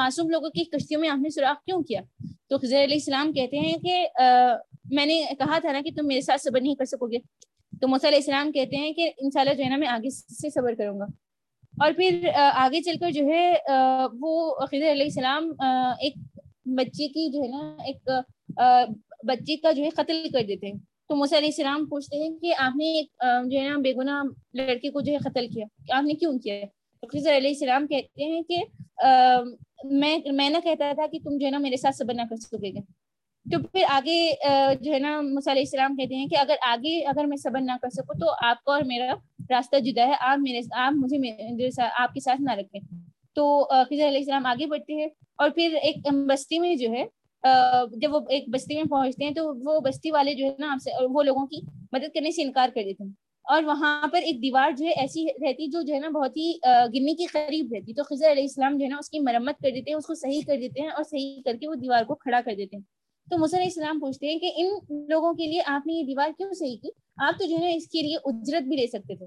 معصوم 0.00 0.30
لوگوں 0.30 0.50
کی 0.50 0.64
کشتیوں 0.76 1.00
میں 1.00 1.08
آپ 1.08 1.18
نے 1.22 1.30
سوراخ 1.30 1.64
کیوں 1.64 1.82
کیا؟ 1.82 2.00
تو 2.48 2.58
خضر 2.58 2.84
علیہ 2.84 2.96
السلام 2.96 3.32
کہتے 3.32 3.58
ہیں 3.58 3.76
کہ 3.86 4.06
میں 4.96 5.06
نے 5.06 5.22
کہا 5.38 5.58
تھا 5.58 5.72
نا 5.72 5.80
کہ 5.84 5.90
تم 5.96 6.06
میرے 6.08 6.20
ساتھ 6.20 6.42
صبر 6.42 6.60
نہیں 6.60 6.74
کر 6.74 6.84
سکو 6.96 7.12
گے۔ 7.12 7.18
تو 7.80 7.88
موسیٰ 7.88 8.10
علیہ 8.10 8.18
السلام 8.18 8.52
کہتے 8.52 8.76
ہیں 8.76 8.92
کہ 8.92 9.10
انشاءاللہ 9.16 9.54
جو 9.54 9.64
ہے 9.64 9.68
نا 9.68 9.76
میں 9.76 9.88
آگے 9.88 10.10
سے 10.10 10.50
صبر 10.50 10.74
کروں 10.78 10.98
گا۔ 11.00 11.06
اور 11.74 11.92
پھر 11.96 12.28
آگے 12.34 12.80
چل 12.82 12.98
کر 13.00 13.10
جو 13.10 13.24
ہے 13.26 13.52
وہ 14.20 14.54
خضر 14.60 14.90
علیہ 14.92 15.04
السلام 15.04 15.50
ایک 15.60 16.14
بچے 16.76 17.08
کی 17.08 17.28
جو 17.32 17.42
ہے 17.42 17.48
نا، 17.48 17.76
ایک 17.84 18.08
بچے 19.28 19.56
کا 19.56 19.72
جو 19.72 19.82
ہے 19.84 19.90
قتل 19.96 20.26
کر 20.32 20.42
دیتے 20.48 20.66
ہیں۔ 20.66 20.78
تو 21.08 21.16
موسیٰ 21.16 21.38
علیہ 21.38 21.48
السلام 21.48 21.86
پوچھتے 21.88 22.16
ہیں 22.16 22.30
کہ 22.38 22.52
آپ 22.58 22.76
نے 22.76 22.90
ایک 22.96 23.08
جو 23.50 23.58
ہے 23.58 23.68
نا 23.68 23.76
بے 23.84 23.92
گناہ 23.94 24.22
لڑکے 24.54 24.90
کو 24.90 25.00
جو 25.00 25.12
ہے 25.12 25.18
قتل 25.24 25.46
کیا 25.54 25.66
آپ 25.96 26.04
نے 26.04 26.14
کیوں 26.14 26.38
کیا؟ 26.38 26.64
تو 27.02 27.06
خضر 27.08 27.36
علیہ 27.36 27.50
السلام 27.50 27.86
کہتے 27.86 28.24
ہیں 28.24 28.42
کہ 28.48 28.62
میں 29.92 30.16
میں 30.32 30.48
نہ 30.50 30.58
کہتا 30.64 30.92
تھا 30.94 31.06
کہ 31.12 31.18
تم 31.24 31.36
جو 31.38 31.46
ہے 31.46 31.50
نا 31.50 31.58
میرے 31.58 31.76
ساتھ 31.76 31.96
صبر 31.96 32.14
نہ 32.14 32.22
کر 32.30 32.36
سکے 32.36 32.72
گے۔ 32.74 32.80
تو 33.46 33.58
پھر 33.62 33.84
آگے 33.90 34.20
جو 34.80 34.92
ہے 34.92 34.98
نا 34.98 35.18
علیہ 35.18 35.62
السلام 35.62 35.96
کہتے 35.96 36.14
ہیں 36.14 36.26
کہ 36.28 36.36
اگر 36.38 36.56
آگے، 36.68 36.98
اگر 37.10 37.26
میں 37.26 37.36
صبر 37.36 37.60
نہ 37.60 37.76
کر 37.82 37.90
سکوں 37.90 38.18
تو 38.20 38.32
آپ 38.46 38.62
کا 38.64 38.72
اور 38.72 38.82
میرا 38.86 39.14
راستہ 39.50 39.76
جدا 39.78 40.06
ہے، 40.06 40.12
آپ 40.20 40.38
میرے 40.38 40.60
آپ 40.76 40.92
مجھے 40.96 41.68
آپ 41.98 42.14
کے 42.14 42.20
ساتھ 42.20 42.42
نہ 42.42 42.52
رکھیں۔ 42.52 42.80
تو 43.34 43.64
خضر 43.64 44.08
علیہ 44.08 44.18
السلام 44.18 44.46
آگے 44.46 44.66
بڑھتے 44.66 44.94
ہیں 44.94 45.08
اور 45.38 45.50
پھر 45.50 45.74
ایک 45.82 45.96
بستی 46.28 46.58
میں 46.58 46.74
جو 46.74 46.90
ہے 46.92 47.04
جب 47.96 48.14
وہ 48.14 48.20
ایک 48.28 48.44
بستی 48.48 48.74
میں 48.74 48.84
پہنچتے 48.84 49.24
ہیں 49.24 49.34
تو 49.34 49.52
وہ 49.64 49.80
بستی 49.80 50.10
والے 50.10 50.34
جو 50.34 50.44
ہے 50.46 50.54
نا، 50.58 50.72
آپ 50.72 50.82
سے 50.84 50.90
وہ 51.10 51.22
لوگوں 51.22 51.46
کی 51.46 51.60
مدد 51.92 52.14
کرنے 52.14 52.30
سے 52.30 52.42
انکار 52.42 52.68
کر 52.74 52.82
دیتے 52.84 53.04
ہیں۔ 53.04 53.10
اور 53.44 53.62
وہاں 53.62 54.08
پر 54.08 54.22
ایک 54.22 54.42
دیوار 54.42 54.70
جو 54.78 54.84
ہے 54.86 54.90
ایسی 54.90 55.26
رہتی 55.42 55.66
جو 55.66 55.82
جو 55.82 55.94
ہے 55.94 55.98
نا 56.00 56.08
بہت 56.08 56.36
ہی 56.36 56.52
گرنے 56.94 57.14
کے 57.14 57.24
قریب 57.26 57.72
رہتی۔ 57.72 57.94
تو 57.94 58.02
خضر 58.02 58.30
علیہ 58.30 58.42
السلام 58.42 58.76
جو 58.78 58.84
ہے 58.84 58.88
نا، 58.88 58.96
اس 58.98 59.10
کی 59.10 59.20
مرمت 59.20 59.58
کر 59.58 59.70
دیتے 59.74 59.90
ہیں، 59.90 59.98
اس 59.98 60.06
کو 60.06 60.14
صحیح 60.14 60.40
کر 60.46 60.56
دیتے 60.56 60.80
ہیں 60.80 60.88
اور 60.88 61.04
صحیح 61.04 61.42
کر 61.44 61.56
کے 61.60 61.68
وہ 61.68 61.74
دیوار 61.74 62.04
کو 62.04 62.14
کھڑا 62.14 62.40
کر 62.44 62.54
دیتے 62.56 62.76
ہیں۔ 62.76 62.82
تو 63.30 63.36
علیہ 63.44 63.64
السلام 63.64 64.00
پوچھتے 64.00 64.26
ہیں 64.26 64.38
کہ 64.38 64.50
ان 64.56 64.68
لوگوں 65.10 65.32
کے 65.34 65.46
لیے 65.46 65.60
آپ 65.66 65.86
نے 65.86 65.92
یہ 65.92 66.02
دیوار 66.02 66.30
کیوں 66.38 66.52
صحیح 66.52 66.76
کی؟ 66.82 66.88
آپ 67.16 67.38
تو 67.38 67.46
جو 67.46 67.56
ہے 67.56 67.60
نا 67.60 67.74
اس 67.74 67.88
کے 67.88 68.02
لیے 68.02 68.16
اجرت 68.24 68.62
بھی 68.62 68.76
لے 68.76 68.86
سکتے 68.86 69.16
تھے۔ 69.16 69.26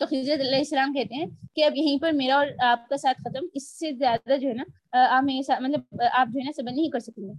تو 0.00 0.06
خضرت 0.06 0.40
علیہ 0.40 0.58
السلام 0.58 0.92
کہتے 0.92 1.14
ہیں 1.14 1.26
کہ 1.54 1.64
اب 1.64 1.76
یہیں 1.76 1.98
پر 1.98 2.12
میرا 2.12 2.34
اور 2.34 2.46
آپ 2.64 2.88
کا 2.88 2.96
ساتھ 2.96 3.20
ختم، 3.20 3.46
اس 3.54 3.68
سے 3.78 3.90
زیادہ 3.92 4.36
جو 4.36 4.48
ہے 4.48 4.54
نا 4.54 4.64
آپ 4.92 5.24
میرے 5.24 5.42
ساتھ 5.42 5.62
مطلب 5.62 6.02
آپ 6.12 6.28
جو 6.32 6.38
ہے 6.38 6.44
نا 6.44 6.50
صبر 6.56 6.72
نہیں 6.72 6.88
کر 6.88 7.00
سکیں 7.00 7.22
گے۔ 7.22 7.32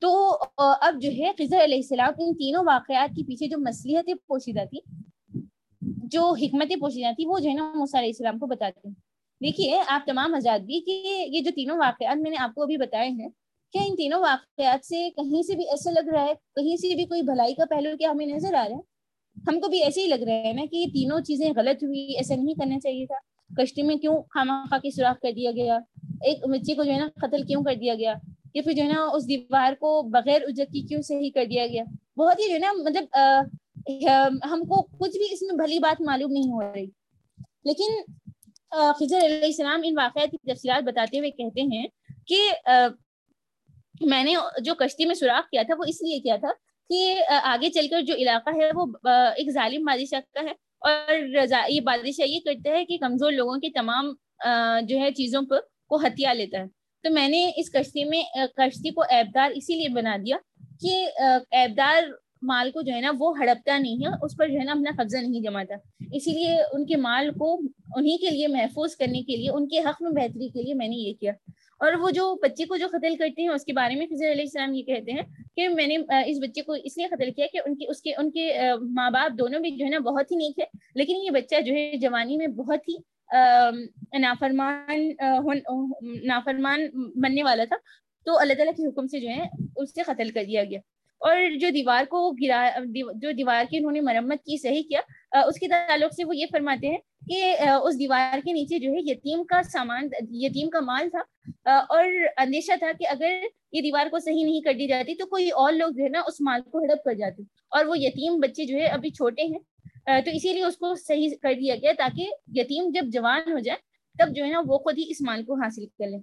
تو 0.00 0.10
اب 0.58 1.00
جو 1.00 1.10
ہے 1.10 1.30
خضر 1.38 1.64
علیہ 1.64 1.76
السلام 1.76 2.12
ان 2.18 2.34
تینوں 2.34 2.64
واقعات 2.66 3.16
کے 3.16 3.22
پیچھے 3.26 3.48
جو 3.48 3.58
مصلیحتیں 3.58 4.14
پوشیدہ 4.14 4.64
تھی 4.70 4.80
جو 6.10 6.22
حکمتیں 6.42 6.76
پوشیدہ 6.76 7.12
تھی 7.16 7.26
وہ 7.26 7.38
جو 7.38 7.48
ہے 7.48 7.54
نا 7.54 7.72
موسیٰ 7.74 8.00
علیہ 8.00 8.10
السلام 8.10 8.38
کو 8.38 8.46
بتاتے 8.46 8.88
ہیں۔ 8.88 8.94
دیکھیے، 9.40 9.80
آپ 9.86 10.06
تمام 10.06 10.34
آزاد 10.34 10.58
بھی 10.58 10.80
کہ 10.80 11.24
یہ 11.28 11.40
جو 11.40 11.50
تینوں 11.56 11.78
واقعات 11.78 12.16
میں 12.16 12.30
نے 12.30 12.36
آپ 12.40 12.54
کو 12.54 12.62
ابھی 12.62 12.76
بتائے 12.76 13.08
ہیں، 13.08 13.28
کیا 13.74 13.82
ان 13.82 13.96
تینوں 13.96 14.20
واقعات 14.20 14.86
سے 14.86 15.08
کہیں 15.16 15.42
سے 15.42 15.56
بھی 15.56 15.64
ایسا 15.70 15.90
لگ 15.90 16.10
رہا 16.12 16.24
ہے؟ 16.24 16.34
کہیں 16.56 16.76
سے 16.76 16.94
بھی 16.94 17.04
کوئی 17.04 17.22
بھلائی 17.22 17.54
کا 17.54 17.64
پہلو 17.70 17.96
کیا 17.98 18.10
ہمیں 18.10 18.26
نظر 18.26 18.54
آ 18.54 18.64
رہا 18.68 18.76
ہے؟ 18.76 18.93
ہم 19.36 19.60
کو 19.60 19.68
بھی 19.68 19.82
ایسے 19.82 20.02
ہی 20.02 20.06
لگ 20.06 20.22
رہا 20.26 20.42
ہے 20.44 20.52
نا 20.52 20.62
کہ 20.70 20.76
یہ 20.76 20.86
تینوں 20.92 21.20
چیزیں 21.20 21.48
غلط 21.56 21.82
ہوئی، 21.82 22.00
ایسا 22.16 22.34
نہیں 22.34 22.54
کرنا 22.54 22.78
چاہیے 22.78 23.06
تھا۔ 23.06 23.18
کشتی 23.50 23.82
میں 23.82 23.96
کیوں 23.96 24.16
خامہ 24.30 24.52
خواہ 24.68 24.80
کی 24.80 24.90
سوراخ 24.90 25.20
کر 25.20 25.32
دیا 25.36 25.50
گیا؟ 25.50 25.78
ایک 26.20 26.46
بچے 26.48 26.74
کو 26.74 26.84
جو 26.84 26.92
ہے 26.92 26.98
نا 26.98 27.08
قتل 27.16 27.42
کیوں 27.46 27.62
کر 27.64 27.74
دیا 27.74 27.94
گیا؟ 27.94 28.14
یا 28.54 28.62
پھر 28.62 28.72
جو 28.72 28.82
ہے 28.82 28.88
نا 28.88 29.04
اس 29.14 29.28
دیوار 29.28 29.72
کو 29.80 30.02
بغیر 30.10 30.42
اجت 30.46 30.72
کی 30.72 30.82
کیوں 30.82 31.02
صحیح 31.02 31.30
کر 31.34 31.44
دیا 31.44 31.66
گیا؟ 31.66 31.84
بہت 32.16 32.40
ہی 32.40 32.48
جو 32.48 32.54
ہے 32.54 32.58
نا 32.58 32.72
مطلب 32.72 33.04
ہم 34.50 34.64
کو 34.68 34.82
کچھ 34.98 35.16
بھی 35.18 35.26
اس 35.30 35.42
میں 35.42 35.56
بھلی 35.56 35.78
بات 35.78 36.00
معلوم 36.00 36.32
نہیں 36.32 36.50
ہو 36.52 36.60
رہی۔ 36.62 36.86
لیکن 37.64 38.00
خضر 38.98 39.24
علیہ 39.24 39.44
السلام 39.44 39.80
ان 39.84 39.98
واقعات 39.98 40.30
کی 40.30 40.52
تفصیلات 40.52 40.84
بتاتے 40.84 41.18
ہوئے 41.18 41.30
کہتے 41.30 41.62
ہیں 41.72 41.86
کہ 42.26 42.38
میں 44.00 44.22
نے 44.24 44.34
جو 44.64 44.74
کشتی 44.74 45.04
میں 45.04 45.14
سوراخ 45.14 45.50
کیا 45.50 45.62
تھا 45.62 45.74
وہ 45.78 45.84
اس 45.88 46.02
لیے 46.02 46.18
کیا 46.20 46.36
تھا 46.36 46.48
کہ 46.90 47.14
آگے 47.42 47.70
چل 47.70 47.88
کر 47.88 48.00
جو 48.00 48.14
علاقہ 48.14 48.50
ہے 48.56 48.70
وہ 48.74 48.86
ایک 49.06 49.50
ظالم 49.52 49.84
بادشاہ 49.84 50.20
کا 50.34 50.40
ہے 50.40 50.52
اور 50.80 51.12
یہ 51.68 51.80
بادشاہ 51.80 52.26
یہ 52.26 52.40
کرتا 52.44 52.70
ہے 52.70 52.84
کہ 52.84 52.98
کمزور 53.00 53.32
لوگوں 53.32 53.58
کی 53.60 53.70
تمام 53.70 54.12
جو 54.88 54.98
ہے 54.98 55.10
چیزوں 55.12 55.42
پر، 55.42 55.60
کو 55.88 55.96
ہتھیا 55.96 56.32
لیتا 56.32 56.58
ہے۔ 56.58 56.66
تو 57.04 57.12
میں 57.12 57.28
نے 57.28 57.50
اس 57.56 57.70
کشتی 57.70 58.04
میں 58.04 58.22
کشتی 58.56 58.90
کو 58.90 59.02
ایبدار 59.08 59.50
اسی 59.54 59.74
لیے 59.74 59.88
بنا 59.94 60.16
دیا 60.24 60.36
کہ 60.80 61.06
ایبدار 61.50 62.02
مال 62.42 62.70
کو 62.70 62.82
جو 62.82 62.92
ہے 62.92 63.00
نا 63.00 63.12
وہ 63.18 63.32
ہڑپتا 63.38 63.76
نہیں 63.78 64.04
ہے، 64.04 64.12
اس 64.24 64.36
پر 64.36 64.48
جو 64.48 64.58
ہے 64.58 64.64
نا 64.64 64.72
اپنا 64.72 64.90
قبضہ 64.96 65.16
نہیں 65.16 65.40
جماتا۔ 65.40 65.74
اسی 66.12 66.30
لیے 66.30 66.56
ان 66.72 66.84
کے 66.86 66.96
مال 66.96 67.30
کو 67.30 67.54
انہیں 67.96 68.16
کے 68.18 68.30
لیے 68.30 68.46
محفوظ 68.48 68.96
کرنے 68.96 69.22
کے 69.22 69.36
لیے، 69.36 69.50
ان 69.50 69.68
کے 69.68 69.80
حق 69.80 70.02
میں 70.02 70.10
بہتری 70.12 70.48
کے 70.48 70.62
لیے 70.62 70.74
میں 70.74 70.88
نے 70.88 70.96
یہ 70.96 71.12
کیا۔ 71.20 71.32
اور 71.84 71.94
وہ 72.00 72.10
جو 72.10 72.24
بچے 72.42 72.64
کو 72.66 72.76
جو 72.76 72.86
قتل 72.92 73.16
کرتے 73.16 73.42
ہیں 73.42 73.48
اس 73.48 73.64
کے 73.64 73.72
بارے 73.72 73.94
میں 73.96 74.06
خضر 74.06 74.30
علیہ 74.32 74.42
السلام 74.42 74.74
یہ 74.74 74.82
کہتے 74.82 75.12
ہیں 75.12 75.22
کہ 75.56 75.68
میں 75.68 75.86
نے 75.86 75.96
اس 76.26 76.38
بچے 76.42 76.62
کو 76.62 76.72
اس 76.84 76.96
لیے 76.98 77.06
قتل 77.08 77.30
کیا 77.32 77.46
کہ 77.52 77.60
ان 77.64 77.74
کی، 77.76 77.86
اس 77.88 78.02
کے، 78.02 78.14
ان 78.18 78.30
کے 78.30 78.50
ماں 78.96 79.10
باپ 79.10 79.38
دونوں 79.38 79.60
بھی 79.60 79.70
جو 79.70 79.84
ہے 79.84 79.90
نا 79.90 79.98
بہت 80.10 80.32
ہی 80.32 80.36
نیک 80.36 80.58
ہے 80.60 80.64
لیکن 80.94 81.22
یہ 81.24 81.30
بچہ 81.30 81.60
جو 81.66 81.74
ہے 81.74 81.96
جوانی 82.02 82.36
میں 82.36 82.46
بہت 82.56 82.88
ہی 82.88 82.96
نافرمان 84.20 85.08
نافرمان 86.26 86.86
بننے 87.22 87.42
والا 87.42 87.64
تھا، 87.68 87.76
تو 88.26 88.38
اللہ 88.38 88.54
تعالیٰ 88.54 88.74
کے 88.76 88.86
حکم 88.88 89.06
سے 89.06 89.20
جو 89.20 89.28
ہے 89.28 89.46
اس 89.76 89.94
سے 89.94 90.02
قتل 90.06 90.30
کر 90.30 90.44
دیا 90.44 90.64
گیا۔ 90.64 90.78
اور 91.24 91.36
جو 91.60 91.68
دیوار 91.74 92.04
کو 92.04 92.30
گرا، 92.42 92.70
جو 93.14 93.30
دیوار 93.30 93.64
کی 93.70 93.76
انہوں 93.76 93.92
نے 93.92 94.00
مرمت 94.00 94.38
کی، 94.44 94.56
صحیح 94.56 94.82
کیا۔ 94.82 95.00
اس 95.46 95.58
کے 95.60 95.68
تعلق 95.68 96.14
سے 96.14 96.24
وہ 96.24 96.36
یہ 96.36 96.46
فرماتے 96.52 96.86
ہیں 96.86 96.98
کہ 97.28 97.56
اس 97.82 97.98
دیوار 97.98 98.38
کے 98.44 98.52
نیچے 98.52 98.78
جو 98.78 98.90
ہے 98.90 98.98
یتیم 99.00 99.44
کا 99.44 99.62
سامان، 99.62 100.08
یتیم 100.30 100.70
کا 100.70 100.80
مال 100.80 101.10
تھا۔ 101.10 101.22
اور 101.88 102.04
اندیشہ 102.36 102.72
تھا 102.78 102.92
کہ 102.98 103.08
اگر 103.08 103.40
یہ 103.72 103.80
دیوار 103.80 104.06
کو 104.10 104.18
صحیح 104.18 104.44
نہیں 104.44 104.60
کر 104.60 104.72
دی 104.72 104.86
جاتی 104.86 105.14
تو 105.14 105.26
کوئی 105.26 105.50
اور 105.50 105.72
لوگ 105.72 105.90
جو 105.90 106.04
ہے 106.04 106.08
نا 106.08 106.20
اس 106.26 106.40
مال 106.40 106.60
کو 106.60 106.78
ہڑپ 106.78 107.04
کر 107.04 107.14
جاتے۔ 107.14 107.42
اور 107.70 107.84
وہ 107.84 107.98
یتیم 107.98 108.40
بچے 108.40 108.64
جو 108.64 108.76
ہے 108.76 108.86
ابھی 108.86 109.10
چھوٹے 109.10 109.42
ہیں۔ 109.42 109.58
تو 110.20 110.30
اسی 110.30 110.52
لیے 110.52 110.64
اس 110.64 110.76
کو 110.76 110.94
صحیح 110.94 111.28
کر 111.42 111.52
دیا 111.54 111.74
گیا 111.82 111.92
تاکہ 111.98 112.28
یتیم 112.54 112.90
جب 112.94 113.04
جوان 113.12 113.52
ہو 113.52 113.58
جائے 113.58 113.78
تب 114.18 114.36
جو 114.36 114.44
ہے 114.44 114.50
نا 114.50 114.60
وہ 114.66 114.78
خود 114.78 114.98
ہی 114.98 115.04
اس 115.08 115.20
مال 115.20 115.44
کو 115.44 115.54
حاصل 115.54 115.86
کر 115.86 116.06
لیں۔ 116.06 116.20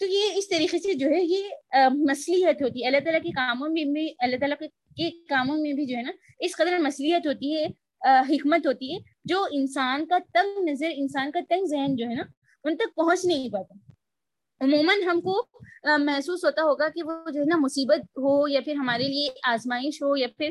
تو 0.00 0.06
یہ 0.06 0.36
اس 0.36 0.48
طریقے 0.48 0.78
سے 0.78 0.94
جو 0.94 1.06
ہے 1.06 1.22
یہ 1.22 1.88
مصلیحت 2.08 2.62
ہوتی 2.62 2.82
ہے۔ 2.82 2.86
اللہ 2.86 3.00
تعالیٰ 3.04 3.22
کے 3.22 3.30
کاموں 3.30 3.68
میں 3.68 3.84
بھی، 3.84 4.06
اللہ 4.18 4.36
تعالیٰ 4.36 4.56
کے 4.96 5.10
کاموں 5.28 5.56
میں 5.56 5.72
بھی 5.72 5.86
جو 5.86 5.96
ہے 5.96 6.02
نا، 6.02 6.12
اس 6.40 6.56
قدر 6.56 6.78
مصلیحت 6.78 7.26
ہوتی 7.26 7.54
ہے 7.56 7.66
حکمت 8.30 8.66
ہوتی 8.66 8.92
ہے، 8.94 8.98
جو 9.24 9.44
انسان 9.52 10.06
کا 10.06 10.18
تنگ 10.34 10.68
نظر، 10.68 10.90
انسان 10.94 11.30
کا 11.30 11.40
تنگ 11.48 11.66
ذہن 11.70 11.96
جو 11.96 12.08
ہے 12.08 12.14
نا، 12.14 12.22
ان 12.64 12.76
تک 12.76 12.94
پہنچ 12.96 13.24
نہیں 13.24 13.48
پاتا۔ 13.48 13.74
عموماً 14.60 15.02
ہم 15.02 15.20
کو 15.20 15.34
محسوس 15.98 16.44
ہوتا 16.44 16.62
ہوگا 16.62 16.88
کہ 16.94 17.02
وہ 17.02 17.12
جو 17.34 17.40
ہے 17.40 17.44
نا، 17.44 17.56
مصیبت 17.56 18.18
ہو 18.18 18.32
یا 18.48 18.60
پھر 18.64 18.74
ہمارے 18.74 19.04
لیے 19.08 19.28
آزمائش 19.48 20.02
ہو 20.02 20.16
یا 20.16 20.26
پھر 20.36 20.50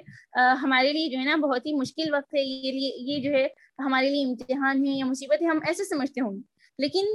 ہمارے 0.64 0.94
لیے 0.94 1.10
جو 1.10 1.18
ہے 1.20 1.26
نا، 1.26 1.36
بہت 1.36 1.66
ہی 1.66 1.74
مشکل 1.74 2.14
وقت 2.14 2.34
ہے، 2.36 2.42
یہ 2.42 2.72
لیے، 2.72 2.92
یہ 3.12 3.22
جو 3.24 3.36
ہے 3.38 3.48
ہمارے 3.86 4.10
لیے 4.10 4.24
امتحان 4.26 4.86
ہے 4.88 4.94
یا 4.94 5.06
مصیبت 5.06 5.42
ہے، 5.42 5.48
ہم 5.48 5.60
ایسے 5.68 5.84
سمجھتے 5.90 6.22
ہوں 6.22 6.32
گے۔ 6.32 6.42
لیکن 6.80 7.06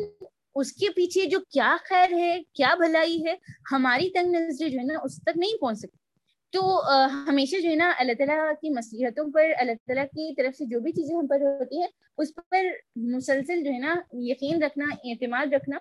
اس 0.55 0.73
کے 0.73 0.91
پیچھے 0.91 1.27
جو 1.27 1.39
کیا 1.41 1.77
خیر 1.85 2.13
ہے، 2.13 2.43
کیا 2.53 2.75
بھلائی 2.75 3.27
ہے، 3.27 3.35
ہماری 3.73 4.11
تنگ 4.11 4.33
نظر 4.33 4.69
جو 4.69 4.79
ہے 4.79 4.85
نا، 4.85 4.95
اس 5.05 5.23
تک 5.23 5.37
نہیں 5.37 5.61
پہنچ 5.61 5.79
سکتی۔ 5.79 5.99
تو 6.51 6.81
ہمیشہ 7.29 7.61
جو 7.61 7.71
ہے 7.71 7.75
نا، 7.75 7.93
اللہ 7.99 8.13
تعالیٰ 8.19 8.53
کی 8.53 8.71
مصلیحتوں 8.71 9.33
پر، 9.35 9.51
اللہ 9.59 9.73
تعالیٰ 9.73 10.05
کی 10.05 10.35
طرف 10.35 10.57
سے 10.57 10.65
جو 10.65 10.81
بھی 10.81 10.93
چیزیں 10.93 11.17
ہم 11.17 11.27
پر 11.27 11.41
ہوتی 11.41 11.81
ہیں، 11.81 11.89
اس 12.19 12.29
پر 12.35 12.65
مسلسل 12.97 13.65
جو 13.65 13.73
ہے 13.73 13.79
نا 13.79 13.95
یقین 14.13 14.63
رکھنا، 14.63 14.85
اعتماد 15.05 15.47
رکھنا، 15.53 15.79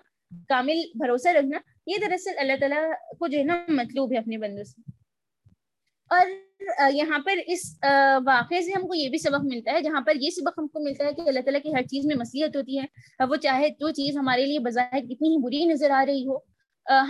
کامل 0.48 0.80
بھروسہ 0.94 1.28
رکھنا، 1.28 1.58
یہ 1.86 1.96
دراصل 2.00 2.30
اللہ 2.38 2.52
تعالیٰ 2.60 2.90
کو 3.18 3.26
جو 3.26 3.38
ہے 3.38 3.44
نا 3.44 3.64
مطلوب 3.68 4.12
ہے 4.12 4.18
اپنے 4.18 4.38
بندوں 4.38 4.64
سے۔ 4.64 4.82
اور 6.10 6.26
یہاں 6.92 7.18
پر 7.24 7.38
اس 7.46 7.62
واقعے 8.26 8.60
سے 8.62 8.72
ہم 8.72 8.86
کو 8.88 8.94
یہ 8.94 9.08
بھی 9.08 9.18
سبق 9.18 9.44
ملتا 9.44 9.72
ہے، 9.72 9.80
جہاں 9.82 10.00
پر 10.06 10.16
یہ 10.20 10.30
سبق 10.30 10.58
ہم 10.58 10.66
کو 10.68 10.84
ملتا 10.84 11.04
ہے 11.04 11.12
کہ 11.12 11.28
اللہ 11.28 11.40
تعالیٰ 11.40 11.60
کی 11.62 11.74
ہر 11.74 11.82
چیز 11.90 12.06
میں 12.06 12.16
مصلیحت 12.16 12.56
ہوتی 12.56 12.78
ہے 12.78 13.24
وہ 13.28 13.36
چاہے 13.42 13.68
جو 13.80 13.90
چیز 13.92 14.16
ہمارے 14.16 14.46
لیے 14.46 14.58
بظاہر 14.64 15.00
کتنی 15.02 15.28
ہی 15.28 15.42
بری 15.42 15.64
نظر 15.66 15.90
آ 15.92 16.04
رہی 16.06 16.26
ہو۔ 16.26 16.36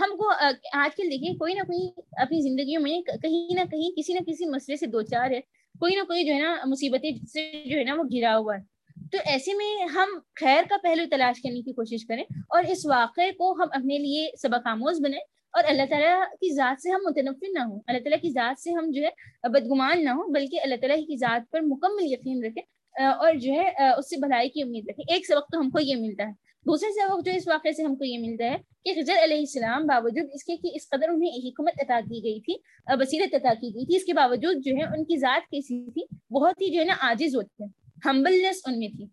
ہم 0.01 0.15
کو 0.17 0.29
آج 0.73 0.95
کل 0.95 1.09
دیکھیں 1.11 1.33
کوئی 1.35 1.53
نہ 1.53 1.63
کوئی 1.63 1.87
اپنی 2.21 2.41
زندگیوں 2.41 2.81
میں 2.81 3.01
کہیں 3.03 3.55
نہ 3.55 3.63
کہیں 3.71 3.89
کسی 3.97 4.13
نہ 4.13 4.19
کسی 4.27 4.45
مسئلے 4.49 4.77
سے 4.77 4.85
دو 4.87 5.01
چار 5.03 5.31
ہے، 5.31 5.39
کوئی 5.75 5.95
نہ 5.95 6.03
کوئی 6.03 6.23
جو 6.25 6.33
ہے 6.33 6.39
نا 6.39 6.55
مصیبتیں 6.65 7.11
سے 7.33 7.51
جو 7.65 7.77
ہے 7.77 7.83
نا 7.83 7.93
وہ 7.93 8.03
گھرا 8.05 8.37
ہوا 8.37 8.55
ہے۔ 8.55 9.07
تو 9.11 9.17
ایسے 9.25 9.53
میں 9.53 9.85
ہم 9.93 10.17
خیر 10.35 10.63
کا 10.69 10.75
پہلو 10.83 11.03
تلاش 11.11 11.41
کرنے 11.41 11.61
کی 11.61 11.73
کوشش 11.73 12.05
کریں، 12.07 12.23
اور 12.23 12.63
اس 12.69 12.85
واقعے 12.85 13.31
کو 13.31 13.51
ہم 13.53 13.67
اپنے 13.71 13.97
لیے 13.97 14.27
سبق 14.41 14.67
آموز 14.67 14.99
بنائیں۔ 14.99 15.23
اور 15.55 15.63
اللہ 15.67 15.81
تعالیٰ 15.89 16.23
کی 16.31 16.53
ذات 16.53 16.81
سے 16.81 16.89
ہم 16.89 17.01
متنفر 17.03 17.47
نہ 17.53 17.59
ہوں۔ 17.59 17.79
اللہ 17.87 17.99
تعالیٰ 17.99 18.19
کی 18.21 18.29
ذات 18.29 18.61
سے 18.61 18.71
ہم 18.71 18.91
جو 18.91 19.03
ہے 19.03 19.47
بدگمان 19.49 20.03
نہ 20.03 20.09
ہوں، 20.09 20.33
بلکہ 20.33 20.61
اللہ 20.61 20.75
تعالیٰ 20.75 20.97
کی 20.97 21.17
ذات 21.17 21.51
پر 21.51 21.59
مکمل 21.61 22.11
یقین 22.11 22.43
رکھیں 22.43 23.03
اور 23.05 23.33
جو 23.33 23.51
ہے 23.53 23.91
اس 23.91 24.09
سے 24.09 24.17
بھلائی 24.17 24.49
کی 24.49 24.61
امید 24.61 24.89
رکھیں۔ 24.89 25.13
ایک 25.13 25.25
سبق 25.25 25.51
تو 25.51 25.59
ہم 25.59 25.69
کو 25.69 25.79
یہ 25.79 25.95
ملتا 25.95 26.23
ہے۔ 26.23 26.31
دوسرے 26.67 26.89
سبق 26.91 27.25
جو 27.25 27.31
اس 27.31 27.47
واقعے 27.47 27.71
سے 27.71 27.83
ہم 27.83 27.95
کو 27.95 28.03
یہ 28.03 28.17
ملتا 28.19 28.45
ہے 28.45 28.57
کہ 28.83 29.01
خضر 29.01 29.13
علیہ 29.23 29.37
السلام 29.37 29.85
باوجود 29.85 30.29
اس 30.33 30.43
کے 30.43 30.55
کہ 30.57 30.69
اس 30.73 30.89
قدر 30.89 31.09
انہیں 31.09 31.47
حکمت 31.47 31.81
عطا 31.81 31.99
کی 31.99 32.23
گئی 32.23 32.39
تھی 32.39 32.55
بصیرت 32.99 33.35
عطا 33.35 33.53
کی 33.61 33.67
گئی 33.75 33.85
تھی، 33.85 33.95
اس 33.95 34.03
کے 34.03 34.13
باوجود 34.13 34.55
جو 34.65 34.71
ہے 34.75 34.83
ان 34.83 35.03
کی 35.03 35.17
ذات 35.17 35.49
کیسی 35.51 35.91
تھی، 35.91 36.03
بہت 36.33 36.61
ہی 36.61 36.73
جو 36.73 36.79
ہے 36.79 36.85
نا 36.85 36.93
عاجز 36.99 37.35
ہوتے 37.35 37.63
ہیں۔ 37.63 37.71
ہمبلنس 38.05 38.61
ان 38.65 38.79
میں 38.79 38.87
تھی۔ 38.87 39.05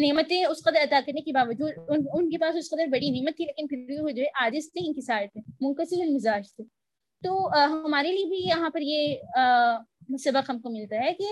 نعمتیں 0.00 0.44
اس 0.44 0.62
قدر 0.64 0.82
عطا 0.82 1.00
کرنے 1.06 1.20
کے 1.20 1.32
باوجود 1.32 1.72
ان, 1.88 2.04
ان 2.12 2.30
کے 2.30 2.38
پاس 2.38 2.56
اس 2.56 2.70
قدر 2.70 2.86
بڑی 2.86 3.10
نعمت 3.10 3.36
تھی 3.36 3.44
لیکن 3.44 3.66
پھر 3.66 3.76
بھی 3.76 3.98
وہ 3.98 4.10
جو 4.10 4.22
ہے 4.22 4.28
عاجز 4.34 4.72
تھے 4.72 4.86
انکسار 4.86 5.26
تھے 5.32 5.40
منقصر 5.60 6.00
المزاج 6.00 6.54
تھے۔ 6.56 6.64
تو 7.22 7.48
ہمارے 7.64 8.12
لیے 8.12 8.24
بھی 8.24 8.38
یہاں 8.38 8.70
پر 8.70 8.80
یہ 8.80 9.14
سبق 10.18 10.50
ہم 10.50 10.60
کو 10.60 10.70
ملتا 10.70 10.96
ہے 10.96 11.12
کہ 11.14 11.24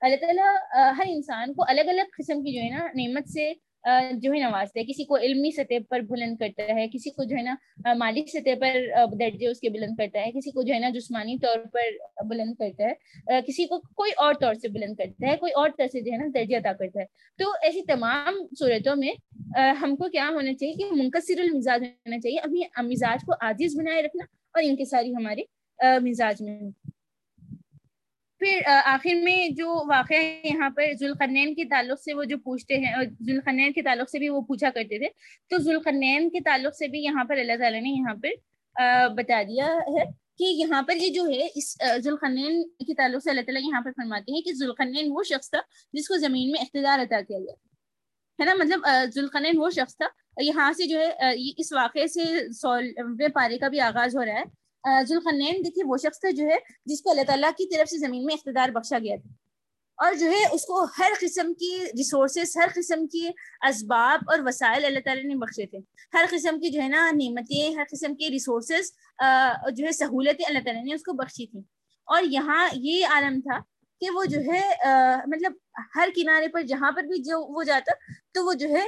اللہ 0.00 0.16
تعالیٰ 0.16 0.54
ہر 0.98 1.04
انسان 1.06 1.54
کو 1.54 1.64
الگ 1.68 1.80
الگ 1.80 2.10
قسم 2.18 2.42
کی 2.42 2.52
جو 2.52 2.60
ہے 2.60 2.68
نا 2.68 2.86
نعمت 2.94 3.28
سے 3.28 3.52
جو 3.84 4.32
ہے 4.32 4.38
نوازتا 4.38 4.80
ہے 4.80 4.84
کسی 4.84 5.04
کو 5.04 5.16
علمی 5.16 5.50
سطح 5.50 5.78
پر 5.90 6.00
بلند 6.08 6.36
کرتا 6.36 6.74
ہے، 6.74 6.86
کسی 6.92 7.10
کو 7.10 7.24
جو 7.24 7.36
ہے 7.36 7.42
نا 7.42 7.54
مالی 7.98 8.24
سطح 8.26 8.58
پر 8.60 8.78
درجے 9.20 9.46
اس 9.48 9.60
کے 9.60 9.68
بلند 9.70 9.96
کرتا 9.98 10.20
ہے، 10.20 10.30
کسی 10.32 10.50
کو 10.50 10.62
جو 10.62 10.74
ہے 10.74 10.78
نا 10.78 10.88
جسمانی 10.94 11.36
طور 11.42 11.58
پر 11.72 12.24
بلند 12.28 12.54
کرتا 12.58 12.84
ہے 12.84 13.40
کسی 13.46 13.66
کو 13.66 13.78
کوئی 13.96 14.12
اور 14.16 14.34
طور 14.40 14.54
سے 14.54 14.68
بلند 14.68 14.96
کرتا 14.96 15.30
ہے، 15.30 15.36
کوئی 15.36 15.52
اور 15.52 15.68
طرح 15.78 15.86
سے 15.92 16.00
جو 16.00 16.12
ہے 16.12 16.16
نا 16.16 16.26
درجہ 16.34 16.56
ادا 16.56 16.72
کرتا 16.72 17.00
ہے۔ 17.00 17.04
تو 17.38 17.50
ایسی 17.62 17.82
تمام 17.86 18.34
صورتوں 18.58 18.96
میں 18.96 19.12
ہم 19.82 19.94
کو 19.96 20.08
کیا 20.08 20.28
ہونا 20.34 20.54
چاہیے 20.54 20.74
کہ 20.74 20.94
منقصر 20.94 21.40
المزاج 21.40 21.82
ہونا 21.84 22.18
چاہیے۔ 22.20 22.38
ابھی 22.38 22.62
مزاج 22.88 23.24
کو 23.26 23.32
عاجز 23.40 23.78
بنائے 23.78 24.02
رکھنا 24.02 24.24
اور 24.54 24.62
ان 24.64 24.76
کے 24.76 24.84
ساری 24.84 25.14
ہمارے 25.14 25.42
مزاج 26.02 26.40
میں 26.42 26.60
پھر 28.40 28.60
آخر 28.66 29.14
میں 29.22 29.48
جو 29.56 29.74
واقعہ 29.88 30.16
یہاں 30.46 30.68
پر 30.76 30.92
ذوالقرنین 31.00 31.54
کے 31.54 31.64
تعلق 31.70 32.00
سے 32.02 32.14
وہ 32.14 32.24
جو 32.24 32.36
پوچھتے 32.44 32.76
ہیں 32.76 32.92
ذوالقرنین 32.96 33.72
کے 33.72 33.82
تعلق 33.82 34.10
سے 34.10 34.18
بھی 34.18 34.28
وہ 34.28 34.40
پوچھا 34.48 34.70
کرتے 34.74 34.98
تھے، 34.98 35.08
تو 35.50 35.58
ذوالقرنین 35.62 36.28
کے 36.30 36.40
تعلق 36.44 36.76
سے 36.76 36.88
بھی 36.88 37.02
یہاں 37.04 37.24
پر 37.28 37.38
اللہ 37.38 37.56
تعالیٰ 37.60 37.80
نے 37.82 37.90
یہاں 37.90 38.14
پر 38.22 39.12
بتا 39.16 39.42
دیا 39.48 39.66
ہے 39.94 40.04
کہ 40.38 40.44
یہاں 40.44 40.82
پر 40.88 40.96
یہ 40.96 41.08
جو 41.14 41.24
ہے، 41.26 41.46
اس 41.54 41.76
ذوالقرنین 42.04 42.62
کے 42.86 42.94
تعلق 42.94 43.22
سے 43.24 43.30
اللہ 43.30 43.40
تعالیٰ 43.46 43.62
یہاں 43.62 43.80
پر 43.84 43.92
فرماتے 43.96 44.32
ہیں 44.32 44.40
کہ 44.42 44.52
ذوالقرنین 44.58 45.10
وہ 45.12 45.22
شخص 45.28 45.50
تھا 45.50 45.60
جس 45.92 46.08
کو 46.08 46.16
زمین 46.26 46.50
میں 46.50 46.60
اقتدار 46.60 46.98
عطا 47.02 47.20
کیا 47.28 47.38
گیا۔ 47.38 47.54
ہے 48.38 48.44
نا؟ 48.44 48.54
مطلب 48.54 48.86
ذوالقرنین 49.14 49.58
وہ 49.58 49.70
شخص 49.76 49.96
تھا، 49.96 50.06
یہاں 50.42 50.72
سے 50.72 50.86
جو 50.88 50.98
ہے 51.00 51.32
اس 51.58 51.72
واقعے 51.72 52.06
سے 52.08 52.24
سولہویں 52.60 53.28
پارے 53.34 53.58
کا 53.58 53.68
بھی 53.68 53.80
آغاز 53.80 54.16
ہو 54.16 54.24
رہا 54.24 54.38
ہے۔ 54.40 54.44
ذوالخنین 55.08 55.64
دیکھیے، 55.64 55.84
وہ 55.84 55.96
شخص 55.96 56.20
تھا 56.20 56.30
جو 56.30 56.44
ہے، 56.44 56.56
جس 56.84 57.02
کو 57.02 57.10
اللہ 57.10 57.22
تعالیٰ 57.22 57.50
کی 57.50 57.76
طرف 57.76 57.90
سے 57.90 57.98
زمین 57.98 58.24
میں 58.24 58.34
اقتدار 58.34 58.68
بخشا 58.68 58.98
گیا 58.98 59.16
تھا۔ 59.22 59.32
اور 59.96 60.14
جو 60.14 60.26
ہے، 60.30 60.44
اس 60.52 60.64
کو 60.64 60.84
ہر 60.98 61.12
قسم 61.20 61.54
کی 61.54 61.78
ریسورسز 61.98 62.56
ہر 62.56 62.68
قسم 62.74 63.06
کی 63.06 63.28
اسباب 63.68 64.20
اور 64.30 64.38
وسائل 64.44 64.84
اللہ 64.84 64.98
تعالیٰ 65.04 65.24
نے 65.24 65.34
بخشے 65.34 65.66
تھے۔ 65.66 65.78
ہر 66.14 66.24
قسم 66.30 66.60
کی 66.60 66.70
جو 66.70 66.82
ہے 66.82 66.88
نا 66.88 67.10
نعمتیں، 67.10 67.74
ہر 67.74 67.82
قسم 67.90 68.14
کی 68.14 68.30
ریسورسز 68.30 68.92
جو 69.76 69.86
ہے 69.86 69.92
سہولتیں 69.92 70.44
اللہ 70.48 70.58
تعالیٰ 70.64 70.84
نے 70.84 70.94
اس 70.94 71.02
کو 71.02 71.12
بخشی 71.12 71.46
تھیں۔ 71.46 71.62
اور 72.06 72.22
یہاں 72.22 72.68
یہ 72.72 73.06
عالم 73.06 73.40
تھا 73.40 73.58
کہ 74.00 74.10
وہ 74.10 74.24
جو 74.24 74.40
ہے 74.40 74.74
مطلب 75.26 75.52
ہر 75.94 76.08
کنارے 76.16 76.48
پر، 76.48 76.62
جہاں 76.62 76.92
پر 76.92 77.02
بھی 77.02 77.22
جو 77.22 77.54
وہ 77.54 77.62
جاتا، 77.62 77.92
تو 78.32 78.44
وہ 78.44 78.52
جو 78.52 78.68
ہے 78.68 78.86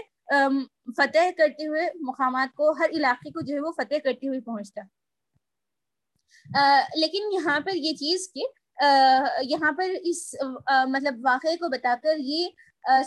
فتح 0.96 1.30
کرتے 1.36 1.66
ہوئے 1.66 1.88
مقامات 2.00 2.48
کو، 2.54 2.72
ہر 2.72 2.90
علاقے 2.90 3.30
کو 3.30 3.40
جو 3.40 3.54
ہے 3.54 3.60
وہ 3.60 3.72
فتح 3.72 3.94
کرتے 4.04 4.28
ہوئے 4.28 4.40
پہنچتا۔ 4.40 4.82
لیکن 6.96 7.32
یہاں 7.32 7.58
پر 7.60 7.74
یہ 7.74 7.92
چیز 7.94 8.30
کہ 8.34 8.42
یہاں 9.50 9.72
پر 9.78 9.90
اس 10.02 10.34
مطلب 10.88 11.18
واقعے 11.24 11.56
کو 11.56 11.68
بتا 11.68 11.94
کر 12.02 12.18
یہ 12.18 12.48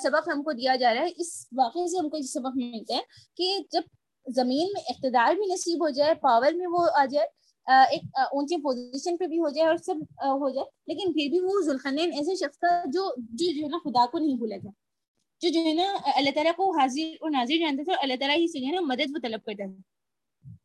سبق 0.04 0.28
ہم 0.28 0.44
کو 0.44 0.52
دیا 0.52 0.76
جا 0.76 0.94
رہا 0.94 1.02
ہے۔ 1.02 1.12
اس 1.18 1.32
واقعے 1.58 1.88
سے 1.88 1.98
ہم 2.00 2.10
کو 2.10 2.18
یہ 2.18 2.28
سبق 2.34 2.58
ملتا 2.58 2.96
ہے 2.96 3.02
کہ 3.38 3.58
جب 3.72 3.84
زمین 4.26 4.68
میں 4.74 4.82
اقتدار 4.90 5.34
بھی 5.36 5.54
نصیب 5.54 5.84
ہو 5.84 5.90
جائے 5.98 6.14
پاور 6.22 6.52
میں 6.58 6.68
وہ 6.72 6.86
آ 7.00 7.06
جائے 7.12 7.28
ایک 7.92 8.04
اونچے 8.32 8.58
پوزیشن 8.64 9.18
پہ 9.18 9.28
بھی 9.28 9.40
ہو 9.40 9.50
جائے 9.50 9.68
اور 9.68 9.78
سب 9.86 10.00
ہو 10.42 10.50
جائے، 10.50 10.66
لیکن 10.88 11.12
پھر 11.14 11.30
بھی 11.32 11.40
وہ 11.40 11.60
ذوالخنین 11.66 12.12
ایسے 12.14 12.36
شخص 12.36 12.60
تھا 12.60 12.72
جو 12.86 13.10
جو 13.18 13.52
جو 13.52 13.62
ہے 13.64 13.68
نا 13.70 13.78
خدا 13.84 14.06
کو 14.12 14.20
نہیں 14.20 14.36
بھولا 14.38 14.58
تھا۔ 14.62 14.70
جو 15.42 15.50
جو 15.50 15.60
ہے 15.66 15.74
نا 15.74 15.86
اللہ 16.16 16.30
تعالیٰ 16.36 16.52
کو 16.58 16.70
حاضر 16.80 17.16
اور 17.22 17.32
ناظر 17.32 17.58
جانتا 17.60 17.84
تھا 17.84 17.94
اور 17.94 18.04
اللہ 18.04 18.20
تعالیٰ 18.20 18.38
ہی 18.38 18.48
سے 18.48 18.60
جو 18.60 18.66
ہے 18.68 18.72
نا 18.72 18.82
مدد 18.88 19.16
وہ 19.16 19.20
طلب 19.24 19.44
کرتا 19.46 19.66
تھا۔ 19.66 19.82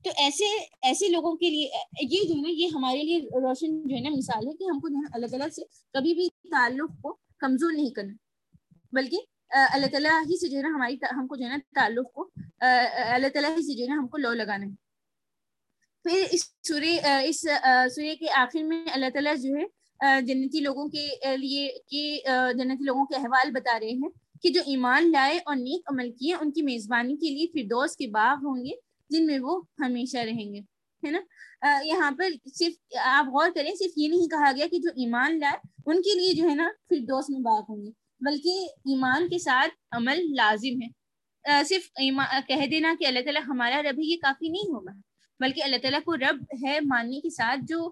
تو 0.05 0.11
ایسے 0.23 0.45
ایسے 0.83 1.09
لوگوں 1.09 1.35
کے 1.37 1.49
لیے، 1.51 1.69
یہ 2.03 2.23
جو 2.29 2.35
ہے 2.35 2.41
نا 2.41 2.51
یہ 2.51 2.69
ہمارے 2.75 3.03
لیے 3.03 3.19
روشن 3.43 3.81
جو 3.89 3.95
ہے 3.97 4.01
نا 4.01 4.11
مثال 4.17 4.47
ہے 4.47 4.57
کہ 4.57 4.65
ہم 4.65 4.81
کو 4.81 4.89
جو 4.89 4.97
ہے 4.97 5.11
اللہ 5.15 5.27
تعالیٰ 5.27 5.49
سے 5.57 5.63
کبھی 5.95 6.15
بھی 6.15 6.29
تعلق 6.51 6.91
کو 7.03 7.17
کمزور 7.41 7.73
نہیں 7.73 7.91
کرنا۔ 7.95 8.13
بلکہ 8.93 9.57
اللہ 9.73 9.87
تعالیٰ 9.93 10.11
ہی 10.21 10.39
سے 10.41 10.49
جو 10.49 10.57
ہے 10.57 10.63
نا 10.63 10.69
ہماری 10.75 10.97
ہم 11.13 11.27
کو 11.27 11.37
جو 11.37 11.45
ہے 11.45 11.51
نا 11.51 11.59
تعلق 11.75 12.13
کو 12.13 12.29
اللہ 12.61 13.29
تعالیٰ 13.35 13.51
ہی 13.57 13.63
سے 13.63 13.75
جو 13.77 13.85
ہے 13.85 13.89
نا 13.89 14.01
ہم 14.01 14.09
کو 14.09 14.19
لو 14.19 14.33
لگانا 14.35 14.67
ہے۔ 14.67 14.75
پھر 16.05 16.25
اس 16.33 16.43
سورے 16.69 16.97
اس 17.29 17.41
سورے 17.95 18.15
کے 18.17 18.31
آخر 18.37 18.63
میں 18.63 18.85
اللہ 18.95 19.11
تعالیٰ 19.15 19.35
جو 19.43 19.55
ہے 19.57 20.21
جنتی 20.23 20.61
لوگوں 20.61 20.89
کے 20.89 21.37
لیے 21.37 21.69
کہ 21.89 22.21
جنتی 22.59 22.85
لوگوں 22.85 23.05
کے 23.07 23.17
احوال 23.17 23.51
بتا 23.53 23.79
رہے 23.81 23.93
ہیں 23.93 24.11
کہ 24.43 24.51
جو 24.51 24.61
ایمان 24.67 25.11
لائے 25.13 25.39
اور 25.39 25.57
نیک 25.57 25.91
عمل 25.93 26.11
کیے، 26.11 26.35
ان 26.35 26.51
کی 26.53 26.63
میزبانی 26.63 27.17
کے 27.17 27.31
لیے 27.31 27.47
فردوس 27.53 27.97
کے 27.97 28.07
باغ 28.11 28.45
ہوں 28.45 28.65
گے۔ 28.65 28.75
جن 29.11 29.27
میں 29.27 29.39
وہ 29.41 29.61
ہمیشہ 29.79 30.19
رہیں 30.25 30.53
گے، 30.55 30.61
ہے 31.03 31.11
نا؟ 31.11 31.21
یہاں 31.85 32.11
پر 32.19 32.31
صرف 32.55 32.97
آپ 33.05 33.27
غور 33.33 33.51
کریں، 33.55 33.75
صرف 33.75 33.93
یہ 33.97 34.09
نہیں 34.09 34.29
کہا 34.29 34.51
گیا 34.57 34.67
کہ 34.71 34.79
جو 34.79 34.91
ایمان 34.97 35.39
لائے، 35.41 35.57
ان 35.87 36.03
کے 36.03 36.19
لیے 36.19 36.33
جو 36.35 36.49
ہے 36.49 36.55
نا 36.55 36.69
پھر 36.89 36.99
دوست 37.09 37.31
میں 37.31 37.41
ہوں 37.69 37.85
گے، 37.85 37.91
بلکہ 38.21 38.67
ایمان 38.93 39.29
کے 39.29 39.39
ساتھ 39.39 39.75
عمل 39.97 40.25
لازم 40.37 40.83
ہے۔ 40.83 41.63
صرف 41.65 41.91
کہہ 42.49 42.67
دینا 42.71 42.95
کہ 42.99 43.07
اللہ 43.07 43.21
تعالیٰ 43.25 43.43
ہمارا 43.49 43.83
رب 43.83 43.99
ہے، 43.99 44.07
یہ 44.07 44.17
کافی 44.23 44.49
نہیں 44.49 44.73
ہوگا، 44.73 44.93
بلکہ 45.41 45.63
اللہ 45.65 45.77
تعالیٰ 45.83 46.01
کو 46.05 46.17
رب 46.17 46.43
ہے 46.63 46.79
ماننے 46.85 47.21
کے 47.21 47.31
ساتھ 47.31 47.61
جو 47.69 47.91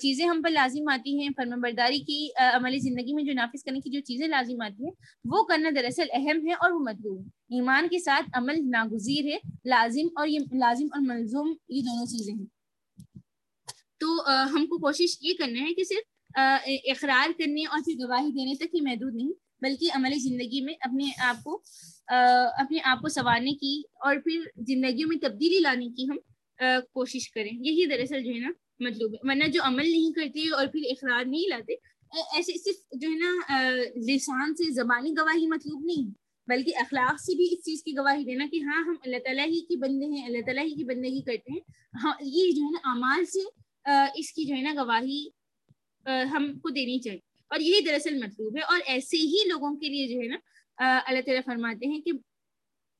چیزیں 0.00 0.24
ہم 0.26 0.40
پر 0.42 0.50
لازم 0.50 0.88
آتی 0.88 1.18
ہیں 1.18 1.28
فرم 1.36 1.60
برداری 1.60 1.98
کی 2.00 2.28
عملی 2.44 2.78
زندگی 2.78 3.14
میں 3.14 3.24
جو 3.24 3.32
نافذ 3.34 3.62
کرنے 3.62 3.80
کی 3.80 3.90
جو 3.90 4.00
چیزیں 4.00 4.26
لازم 4.28 4.62
آتی 4.62 4.84
ہیں، 4.84 4.92
وہ 5.24 5.42
کرنا 5.44 5.70
دراصل 5.76 6.06
اہم 6.12 6.46
ہے 6.46 6.52
اور 6.54 6.70
وہ 6.70 6.78
مطلوب 6.80 7.18
ہے 7.18 7.56
ایمان 7.56 7.88
کے 7.88 7.98
ساتھ 7.98 8.30
عمل 8.34 8.60
ناگزیر 8.70 9.24
ہے، 9.24 9.38
لازم 9.64 10.08
اور 10.16 10.28
یہ، 10.28 10.38
لازم 10.58 10.86
اور 10.92 11.06
ملزوم 11.06 11.52
یہ 11.68 11.80
دونوں 11.80 12.06
چیزیں 12.06 12.34
ہیں۔ 12.34 12.46
تو 14.00 14.06
ہم 14.52 14.66
کو 14.66 14.78
کوشش 14.78 15.16
یہ 15.20 15.34
کرنا 15.38 15.60
ہے 15.60 15.74
کہ 15.74 15.84
صرف 15.84 16.36
اقرار 16.90 17.32
کرنے 17.38 17.64
اور 17.64 17.80
پھر 17.84 17.94
گواہی 17.98 18.30
دینے 18.32 18.54
تک 18.56 18.74
ہی 18.74 18.80
محدود 18.80 19.14
نہیں، 19.14 19.32
بلکہ 19.62 19.90
عملی 19.94 20.18
زندگی 20.20 20.60
میں 20.60 20.74
اپنے 20.80 21.04
آپ 21.22 21.42
کو 21.44 21.60
اپنے 22.08 22.78
آپ 22.84 23.00
کو 23.00 23.08
سنوارنے 23.08 23.52
کی 23.54 23.80
اور 24.00 24.16
پھر 24.24 24.44
زندگیوں 24.66 25.08
میں 25.08 25.16
تبدیلی 25.22 25.58
لانے 25.58 25.88
کی 25.96 26.06
ہم 26.10 26.16
کوشش 26.92 27.30
کریں۔ 27.30 27.50
یہی 27.52 27.86
دراصل 27.86 28.22
جو 28.24 28.34
ہے 28.34 28.38
نا 28.38 28.52
مطلوب 28.80 29.14
ہے۔ 29.14 29.18
ورنہ 29.22 29.44
جو 29.44 29.60
عمل 29.64 29.90
نہیں 29.90 30.12
کرتے 30.12 30.40
اور 30.54 30.66
پھر 30.66 30.80
اقرار 30.84 31.24
نہیں 31.24 31.48
لاتے 31.48 31.74
ایسے 32.34 32.52
صرف 32.64 32.76
جو 32.92 33.08
ہے 33.08 33.16
نا 33.16 33.62
لسان 33.96 34.54
سے 34.54 34.72
زبانی 34.72 35.10
گواہی 35.10 35.46
مطلوب 35.46 35.84
نہیں، 35.84 36.10
بلکہ 36.46 36.76
اخلاق 36.76 37.20
سے 37.20 37.34
بھی 37.34 37.48
اس 37.50 37.64
چیز 37.64 37.82
کی 37.82 37.92
گواہی 37.96 38.24
دینا 38.24 38.46
کہ 38.52 38.60
ہاں 38.62 38.82
ہم 38.84 38.94
اللہ 39.04 39.16
تعالیٰ 39.24 39.46
ہی 39.46 39.60
کی 39.60 39.76
بندے 39.76 40.06
ہیں، 40.06 40.26
اللہ 40.26 40.38
تعالیٰ 40.46 40.64
ہی 40.64 40.74
کی 40.74 40.84
بندگی 40.84 41.20
کرتے 41.20 41.52
ہیں۔ 41.52 41.60
ہاں 42.04 42.12
یہ 42.20 42.50
جو 42.50 42.62
ہے 42.62 42.70
نا 42.70 42.90
اعمال 42.90 43.24
سے 43.24 43.40
اس 44.14 44.32
کی 44.32 44.44
جو 44.44 44.54
ہے 44.54 44.62
نا 44.62 44.84
گواہی 44.84 45.28
ہم 46.06 46.58
کو 46.58 46.68
دینی 46.68 46.98
چاہیے۔ 46.98 47.20
اور 47.50 47.60
یہی 47.60 47.80
دراصل 47.80 48.14
مطلوب 48.14 48.56
ہے۔ 48.56 48.62
اور 48.62 48.80
ایسے 48.86 49.16
ہی 49.16 49.48
لوگوں 49.48 49.76
کے 49.76 49.88
لیے 49.88 50.08
جو 50.08 50.20
ہے 50.20 50.26
نا 50.26 50.36
اللہ 51.06 51.20
تعالیٰ 51.20 51.42
فرماتے 51.44 51.86
ہیں 51.86 52.00
کہ 52.00 52.12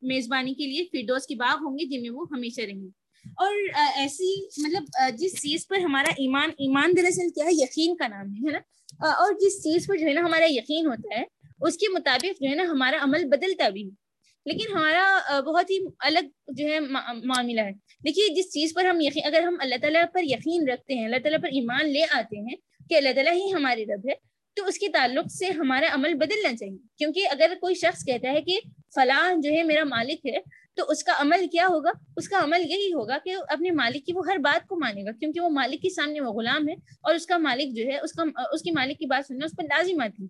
میزبانی 0.02 0.54
کے 0.54 0.66
لیے 0.66 0.84
فردوس 0.84 1.26
کے 1.26 1.34
باغ 1.34 1.64
ہوں 1.64 1.78
گے 1.78 1.84
جن 1.84 2.02
میں 2.02 2.10
وہ 2.10 2.26
ہمیشہ 2.30 2.60
رہیں 2.60 2.82
گے۔ 2.82 3.07
اور 3.36 3.54
ایسی 3.96 4.46
مطلب 4.58 4.84
جس 5.14 5.32
چیز 5.42 5.66
پر 5.66 5.78
ہمارا 5.78 6.10
ایمان 6.10 6.50
ایمان 6.58 6.92
دراصل 6.96 7.30
کیا 7.30 7.44
ہے، 7.44 7.50
یقین 7.52 7.96
کا 7.96 8.08
نام 8.08 8.26
ہے 8.26 8.52
نا؟ 8.52 8.58
اور 9.06 9.32
جس 9.40 9.58
چیز 9.58 9.86
پر 9.86 9.96
جو 9.96 10.06
ہے 10.06 10.12
نا 10.12 10.20
ہمارا 10.20 10.46
یقین 10.48 10.86
ہوتا 10.86 11.18
ہے، 11.18 11.24
اس 11.60 11.76
کے 11.76 11.86
مطابق 11.92 12.42
جو 12.42 12.50
ہے 12.50 12.54
نا 12.54 12.62
ہمارا 12.62 12.96
عمل 13.00 13.24
بدلتا 13.24 13.68
بھی 13.68 13.84
ہے۔ 13.84 14.08
لیکن 14.46 14.76
ہمارا 14.76 15.40
بہت 15.40 15.70
ہی 15.70 15.78
الگ 15.98 16.18
جو 16.48 16.66
ہے 16.66 16.80
معاملہ 16.80 17.60
ہے۔ 17.60 17.72
دیکھیے، 18.04 18.34
جس 18.34 18.52
چیز 18.52 18.74
پر 18.74 18.84
ہم 18.84 19.00
یقین، 19.00 19.26
اگر 19.26 19.42
ہم 19.42 19.56
اللہ 19.60 19.74
تعالیٰ 19.80 20.04
پر 20.12 20.24
یقین 20.24 20.68
رکھتے 20.68 20.94
ہیں، 20.94 21.04
اللہ 21.04 21.16
تعالیٰ 21.16 21.40
پر 21.40 21.48
ایمان 21.48 21.92
لے 21.92 22.02
آتے 22.10 22.38
ہیں 22.38 22.56
کہ 22.88 22.94
اللہ 22.94 23.08
تعالیٰ 23.14 23.32
ہی 23.32 23.52
ہمارے 23.52 23.84
رب 23.84 24.08
ہے، 24.08 24.14
تو 24.54 24.66
اس 24.66 24.78
کے 24.78 24.88
تعلق 24.88 25.32
سے 25.32 25.46
ہمارا 25.46 25.86
عمل 25.90 26.14
بدلنا 26.14 26.56
چاہیے۔ 26.56 26.78
کیونکہ 26.98 27.28
اگر 27.30 27.52
کوئی 27.60 27.74
شخص 27.74 28.04
کہتا 28.04 28.32
ہے 28.32 28.40
کہ 28.40 28.58
فلاں 28.94 29.40
جو 29.40 29.50
ہے 29.50 29.62
میرا 29.62 29.84
مالک 29.84 30.26
ہے 30.26 30.38
تو 30.78 30.84
اس 30.88 31.02
کا 31.04 31.12
عمل 31.20 31.46
کیا 31.52 31.66
ہوگا؟ 31.68 31.90
اس 32.16 32.28
کا 32.28 32.38
عمل 32.44 32.60
یہی 32.60 32.92
ہوگا 32.94 33.18
کہ 33.24 33.34
اپنے 33.48 33.70
مالک 33.70 34.04
کی 34.06 34.12
وہ 34.12 34.22
ہر 34.28 34.38
بات 34.38 34.66
کو 34.66 34.76
مانے 34.76 35.04
گا، 35.04 35.12
کیونکہ 35.12 35.40
وہ 35.40 35.48
مالک 35.50 35.82
کے 35.82 35.90
سامنے 35.90 36.20
وہ 36.20 36.32
غلام 36.32 36.68
ہے 36.68 36.74
اور 37.02 37.14
اس 37.14 37.26
کا 37.26 37.38
مالک 37.38 37.76
جو 37.76 37.84
ہے، 37.84 37.98
اس 37.98 38.12
کا، 38.12 38.22
اس 38.52 38.62
کی 38.62 38.70
مالک 38.70 38.98
کی 38.98 39.06
بات 39.06 39.26
سننا 39.26 39.44
اس 39.44 39.56
پر 39.56 39.64
لازم 39.64 40.00
آتی 40.00 40.26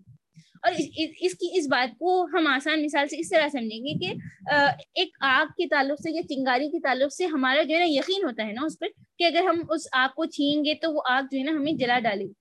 اور 0.63 0.71
اس 1.21 1.33
کی، 1.33 1.49
اس 1.59 1.67
بات 1.67 1.97
کو 1.99 2.23
ہم 2.33 2.47
آسان 2.47 2.83
مثال 2.83 3.07
سے 3.07 3.19
اس 3.19 3.29
طرح 3.29 3.47
سمجھیں 3.51 3.85
گے 3.85 3.93
کہ 3.99 4.13
ایک 4.95 5.17
آگ 5.21 5.51
کے 5.57 5.67
تعلق 5.67 6.01
سے 6.01 6.11
یا 6.11 6.21
چنگاری 6.29 6.69
کے 6.69 6.79
تعلق 6.79 7.13
سے 7.13 7.25
ہمارا 7.25 7.63
جو 7.63 7.73
ہے 7.75 7.79
نا 7.79 7.85
یقین 7.89 8.25
ہوتا 8.25 8.47
ہے 8.47 8.53
نا 8.53 8.65
اس 8.65 8.79
پر 8.79 8.87
کہ 9.19 9.23
اگر 9.23 9.43
ہم 9.43 9.61
اس 9.69 9.87
آگ 9.93 10.09
کو 10.15 10.25
چھین 10.25 10.65
گے 10.65 10.73
تو 10.73 10.93
وہ 10.93 11.01
آگ 11.09 11.23
جو 11.31 11.37
ہے 11.37 11.43
نا 11.43 11.51
ہمیں 11.51 11.73
جلا 11.73 11.99
ڈالے 11.99 12.25
گی۔ 12.25 12.33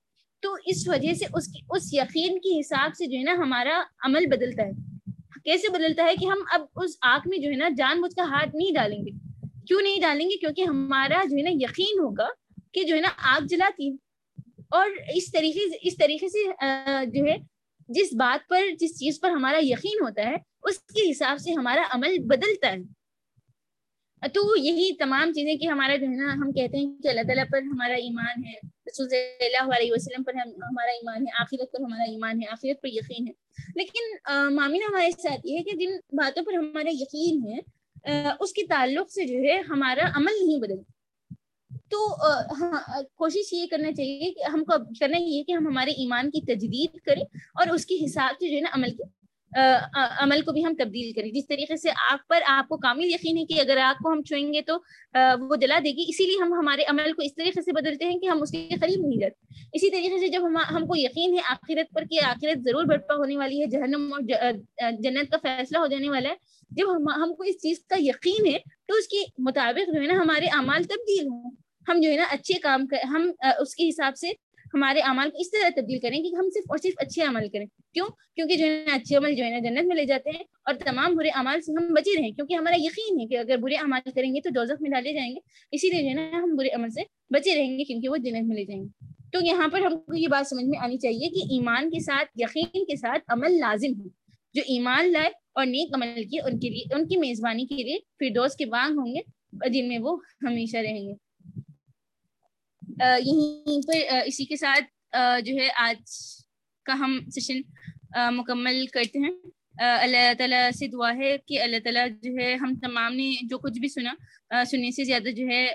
تو 0.42 0.54
اس 0.66 0.88
وجہ 0.88 1.14
سے 1.14 1.24
اس 1.34 1.46
کی، 1.46 1.60
اس 1.70 1.94
یقین 1.94 2.38
کے 2.38 2.58
حساب 2.60 2.90
سے 2.94 3.06
جو 3.06 3.18
ہے 3.18 3.22
نا 3.22 3.32
ہمارا 3.32 3.80
عمل 4.04 4.26
بدلتا 4.26 4.62
ہے۔ 4.62 4.97
کیسے 5.48 5.72
بدلتا 5.72 6.04
ہے 6.04 6.16
کہ 6.16 6.26
ہم 6.26 6.38
اب 6.52 6.60
اس 6.76 6.90
آگ 7.02 7.18
میں 7.26 7.38
جو 7.38 7.50
ہے 7.50 7.56
نا 7.56 7.68
جان 7.76 8.00
بوجھ 8.00 8.14
کا 8.14 8.22
ہاتھ 8.22 8.56
نہیں 8.56 8.74
ڈالیں 8.74 8.98
گے؟ 8.98 9.10
کیوں 9.66 9.82
نہیں 9.82 10.00
ڈالیں 10.00 10.30
گے؟ 10.30 10.36
کیونکہ 10.36 10.62
ہمارا 10.62 11.22
جو 11.30 11.36
ہے 11.36 11.42
نا 11.42 11.50
یقین 11.50 11.98
ہوگا 11.98 12.28
کہ 12.72 12.84
جو 12.84 12.96
ہے 12.96 13.00
نا 13.00 13.08
آگ 13.22 13.40
جلاتی 13.44 13.96
اور 14.70 14.90
اس 15.14 15.32
طریقے 15.32 15.70
سے 15.70 15.78
اس 15.82 15.96
طریقے 15.96 16.28
سے 16.28 16.46
جو 17.06 17.24
ہے 17.24 17.36
جس 17.88 18.08
بات 18.12 18.48
پر، 18.48 18.60
جس 18.80 18.98
چیز 18.98 19.20
پر 19.20 19.30
ہمارا 19.30 19.58
یقین 19.62 20.04
ہوتا 20.04 20.22
ہے، 20.22 20.36
اس 20.62 20.78
کے 20.78 21.10
حساب 21.10 21.38
سے 21.38 21.52
ہمارا 21.52 21.82
عمل 21.90 22.18
بدلتا 22.18 22.72
ہے۔ 22.72 24.28
تو 24.28 24.56
یہی 24.56 24.96
تمام 24.96 25.32
چیزیں 25.32 25.56
کہ 25.56 25.66
ہمارا 25.66 25.96
جو 25.96 26.06
ہے 26.06 26.16
نا، 26.16 26.32
ہم 26.32 26.52
کہتے 26.52 26.76
ہیں 26.76 27.02
کہ 27.02 27.08
اللہ 27.08 27.20
تعالیٰ 27.20 27.44
پر 27.52 27.62
ہمارا 27.62 27.94
ایمان 27.94 28.44
ہے۔ 28.46 28.58
رسول 28.88 29.08
صلی 29.08 29.46
اللہ 29.46 29.74
علیہ 29.76 29.92
وسلم 29.92 30.22
پر 30.22 30.34
ہمارا 30.34 30.90
ایمان 30.90 31.22
ہے، 31.22 31.40
آخرت 31.40 31.72
پر 31.72 31.80
ہمارا 31.80 32.10
ایمان 32.10 32.42
ہے، 32.42 32.48
آخرت 32.48 32.82
پر 32.82 32.88
یقین 32.88 33.26
ہے۔ 33.28 33.32
لیکن 33.76 34.14
مامین 34.54 34.82
ہمارے 34.88 35.10
ساتھ 35.10 35.46
یہ 35.46 35.58
ہے 35.58 35.62
کہ 35.62 35.76
جن 35.76 35.96
باتوں 36.12 36.44
پر 36.44 36.54
ہمارا 36.54 36.90
یقین 36.90 37.40
ہے 37.48 37.58
اس 38.40 38.52
کے 38.52 38.62
تعلق 38.66 39.10
سے 39.12 39.24
جو 39.24 39.38
ہے 39.38 39.60
ہمارا 39.68 40.10
عمل 40.14 40.46
نہیں 40.46 40.60
بدلتا۔ 40.60 40.92
تو 41.90 41.98
ہاں 42.60 43.02
کوشش 43.14 43.52
یہ 43.52 43.66
کرنا 43.70 43.92
چاہیے 43.92 44.30
کہ 44.32 44.42
ہم 44.48 44.64
کو 44.64 44.76
کرنا 45.00 45.18
یہ 45.20 45.42
کہ 45.42 45.52
ہم 45.52 45.66
ہمارے 45.66 45.90
ایمان 45.90 46.30
کی 46.30 46.40
تجدید 46.40 46.98
کریں 47.00 47.22
اور 47.54 47.66
اس 47.66 47.86
کے 47.86 47.94
حساب 48.04 48.34
سے 48.40 48.48
جو 48.48 48.56
ہے 48.56 48.60
نا 48.60 48.70
عمل 48.72 48.90
کی 48.90 49.02
عمل 49.52 50.40
کو 50.42 50.52
بھی 50.52 50.64
ہم 50.64 50.74
تبدیل 50.78 51.12
کریں۔ 51.12 51.30
جس 51.32 51.46
طریقے 51.48 51.76
سے 51.76 51.90
آگ 52.10 52.18
پر 52.28 52.42
آپ 52.46 52.68
کو 52.68 52.76
کامل 52.78 53.04
یقین 53.04 53.38
ہے 53.38 53.44
کہ 53.46 53.60
اگر 53.60 53.76
آگ 53.82 54.02
کو 54.02 54.12
ہم 54.12 54.22
چھوئیں 54.22 54.52
گے 54.52 54.62
تو 54.62 54.76
وہ 55.40 55.56
جلا 55.56 55.78
دے 55.84 55.90
گی۔ 55.90 56.04
اسی 56.08 56.24
لیے 56.26 56.42
ہم 56.42 56.52
ہمارے 56.52 56.82
عمل 56.88 57.12
کو 57.12 57.22
اس 57.22 57.34
طریقے 57.34 57.62
سے 57.62 57.72
بدلتے 57.72 58.04
ہیں 58.04 58.18
کہ 58.18 58.26
ہم 58.26 58.42
اس 58.42 58.50
کے 58.50 58.68
قریب 58.80 59.06
نہیں 59.06 59.20
جاتے 59.20 59.46
اسی 59.74 59.90
طریقے 59.90 60.18
سے 60.18 60.28
جب 60.28 60.46
ہم 60.46 60.56
ہم 60.70 60.86
کو 60.86 60.96
یقین 60.96 61.34
ہے 61.34 61.42
آخرت 61.50 61.94
پر 61.94 62.04
کہ 62.10 62.20
آخرت 62.24 62.64
ضرور 62.64 62.84
برپا 62.84 63.14
ہونے 63.14 63.36
والی 63.36 63.60
ہے، 63.60 63.66
جہنم 63.66 64.12
اور 64.12 64.52
جنت 65.02 65.30
کا 65.30 65.38
فیصلہ 65.42 65.78
ہو 65.78 65.86
جانے 65.86 66.10
والا 66.10 66.28
ہے، 66.28 66.34
جب 66.70 66.94
ہم 66.96 67.08
ہم 67.22 67.34
کو 67.34 67.42
اس 67.42 67.60
چیز 67.62 67.80
کا 67.90 67.96
یقین 67.98 68.46
ہے 68.46 68.58
تو 68.88 68.94
اس 68.94 69.08
کے 69.08 69.24
مطابق 69.42 69.94
جو 69.94 70.00
ہے 70.00 70.06
نا 70.06 70.20
ہمارے 70.22 70.46
اعمال 70.56 70.82
تبدیل 70.84 71.26
ہوں۔ 71.26 71.50
ہم 71.86 72.00
جو 72.00 72.10
ہے 72.10 72.16
نا 72.16 72.24
اچھے 72.30 72.54
کام 72.60 72.86
کر، 72.86 73.04
ہم 73.06 73.30
اس 73.60 73.74
کے 73.74 73.88
حساب 73.88 74.16
سے 74.16 74.30
ہمارے 74.74 75.00
اعمال 75.00 75.30
کو 75.30 75.38
اس 75.40 75.50
طرح 75.50 75.68
تبدیل 75.76 75.98
کریں 75.98 76.22
کہ 76.22 76.36
ہم 76.38 76.50
صرف 76.54 76.64
اور 76.68 76.78
صرف 76.78 76.92
اچھے 76.96 77.22
عمل 77.22 77.48
کریں۔ 77.48 77.66
کیوں؟ 77.94 78.06
کیونکہ 78.34 78.56
جو 78.56 78.64
ہے 78.64 78.84
نا، 78.86 78.94
اچھے 78.94 79.16
عمل 79.16 79.34
جو 79.34 79.44
ہے 79.44 79.50
نا، 79.50 79.58
جنت 79.58 79.86
میں 79.86 79.96
لے 79.96 80.04
جاتے 80.04 80.30
ہیں 80.30 80.44
اور 80.64 80.74
تمام 80.74 81.16
برے 81.16 81.28
عمال 81.34 81.60
سے 81.60 81.72
ہم 81.72 81.94
بچے 81.94 82.18
رہیں۔ 82.18 82.30
کیونکہ 82.30 82.54
ہمارا 82.54 82.76
یقین 82.78 83.20
ہے 83.20 83.26
کہ 83.26 83.38
اگر 83.38 83.56
برے 83.56 83.74
عمال 83.74 84.10
کریں 84.10 84.34
گے 84.34 84.40
تو 84.40 84.50
دوزخ 84.50 84.82
میں 84.82 84.90
ڈالے 84.90 85.12
جائیں 85.12 85.30
گے۔ 85.30 85.38
اسی 85.72 85.90
لیے 85.90 86.02
جو 86.02 86.08
ہے 86.08 86.14
نا، 86.14 86.38
ہم 86.42 86.56
برے 86.56 86.68
عمل 86.68 86.90
سے 86.90 87.00
بچے 87.30 87.54
رہیں 87.56 87.78
گے 87.78 87.84
کیونکہ 87.84 88.08
وہ 88.08 88.16
جنت 88.16 88.46
میں 88.46 88.56
لے 88.56 88.64
جائیں 88.64 88.84
گے۔ 88.84 89.06
تو 89.32 89.44
یہاں 89.44 89.68
پر 89.68 89.80
ہم 89.80 89.96
کو 89.96 90.16
یہ 90.16 90.28
بات 90.28 90.46
سمجھ 90.46 90.64
میں 90.64 90.78
آنی 90.78 90.98
چاہیے 90.98 91.28
کہ 91.28 91.52
ایمان 91.52 91.90
کے 91.90 92.00
ساتھ، 92.00 92.28
یقین 92.34 92.84
کے 92.84 92.96
ساتھ 92.96 93.22
عمل 93.28 93.52
لازم 93.52 94.00
ہو۔ 94.00 94.08
جو 94.54 94.62
ایمان 94.66 95.12
لائے 95.12 95.30
اور 95.54 95.66
نیک 95.66 95.94
عمل 95.94 96.24
کی 96.24 96.38
ان 96.44 96.58
کے 96.58 96.68
لیے، 96.68 96.94
ان 96.94 97.08
کی 97.08 97.16
میزبانی 97.16 97.66
کے 97.66 97.74
لیے 97.74 97.96
پھر 98.18 98.28
کے 98.58 98.66
بانگ 98.66 98.98
ہوں 98.98 99.14
گے 99.14 99.20
جن 99.70 99.88
میں 99.88 99.98
وہ 99.98 100.16
ہمیشہ 100.42 100.76
رہیں 100.76 101.08
گے۔ 101.08 101.27
یہیں 103.00 103.86
پر 103.86 104.16
اسی 104.26 104.44
کے 104.44 104.56
ساتھ 104.56 104.84
جو 105.44 105.54
ہے، 105.54 105.68
آج 105.76 106.10
کا 106.84 106.92
ہم 106.92 107.20
سیشن 107.34 107.60
مکمل 108.36 108.86
کرتے 108.86 109.18
ہیں۔ 109.18 109.32
اللہ 110.00 110.32
تعالیٰ 110.38 110.70
سے 110.70 110.86
دعا 110.86 111.16
ہے 111.16 111.36
کہ 111.46 111.60
اللہ 111.60 111.76
تعالیٰ 111.84 112.06
جو 112.22 112.32
ہے، 112.40 112.54
ہم 112.54 112.74
تمام 112.82 113.14
نے 113.14 113.30
جو 113.42 113.58
کچھ 113.58 113.78
بھی 113.80 113.88
سنا 113.88 114.64
سننے 114.64 114.90
سے 114.90 115.04
زیادہ 115.04 115.28
جو 115.28 115.46
ہے 115.46 115.74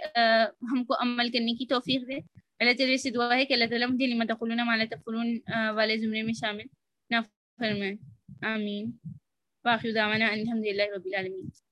ہم 0.71 0.83
کو 0.83 0.93
عمل 1.01 1.29
کرنے 1.29 1.53
کی 1.53 1.65
توفیق 1.65 2.07
دے۔ 2.07 2.15
اللہ 2.59 2.71
تعالیٰ 2.77 2.97
سے 2.97 3.09
دعا 3.09 3.35
ہے 3.35 3.45
کہ 3.45 3.53
اللہ 3.53 3.65
تعالیٰ 3.65 3.87
مجھے 3.89 4.07
لمت 4.07 4.31
قلون 4.39 4.57
مالا 4.65 4.83
تقلون 4.89 5.37
والے 5.75 5.97
زمرے 5.97 6.21
میں 6.21 6.33
شامل 6.33 6.65
نہ 7.09 7.15
فرمائے۔ 7.57 7.93
آمین۔ 8.53 8.91
باقی 9.63 9.91
دعوانا 9.93 10.25
الحمد 10.25 10.65
للہ 10.65 10.83
رب 10.95 11.05
العالمین۔ 11.05 11.62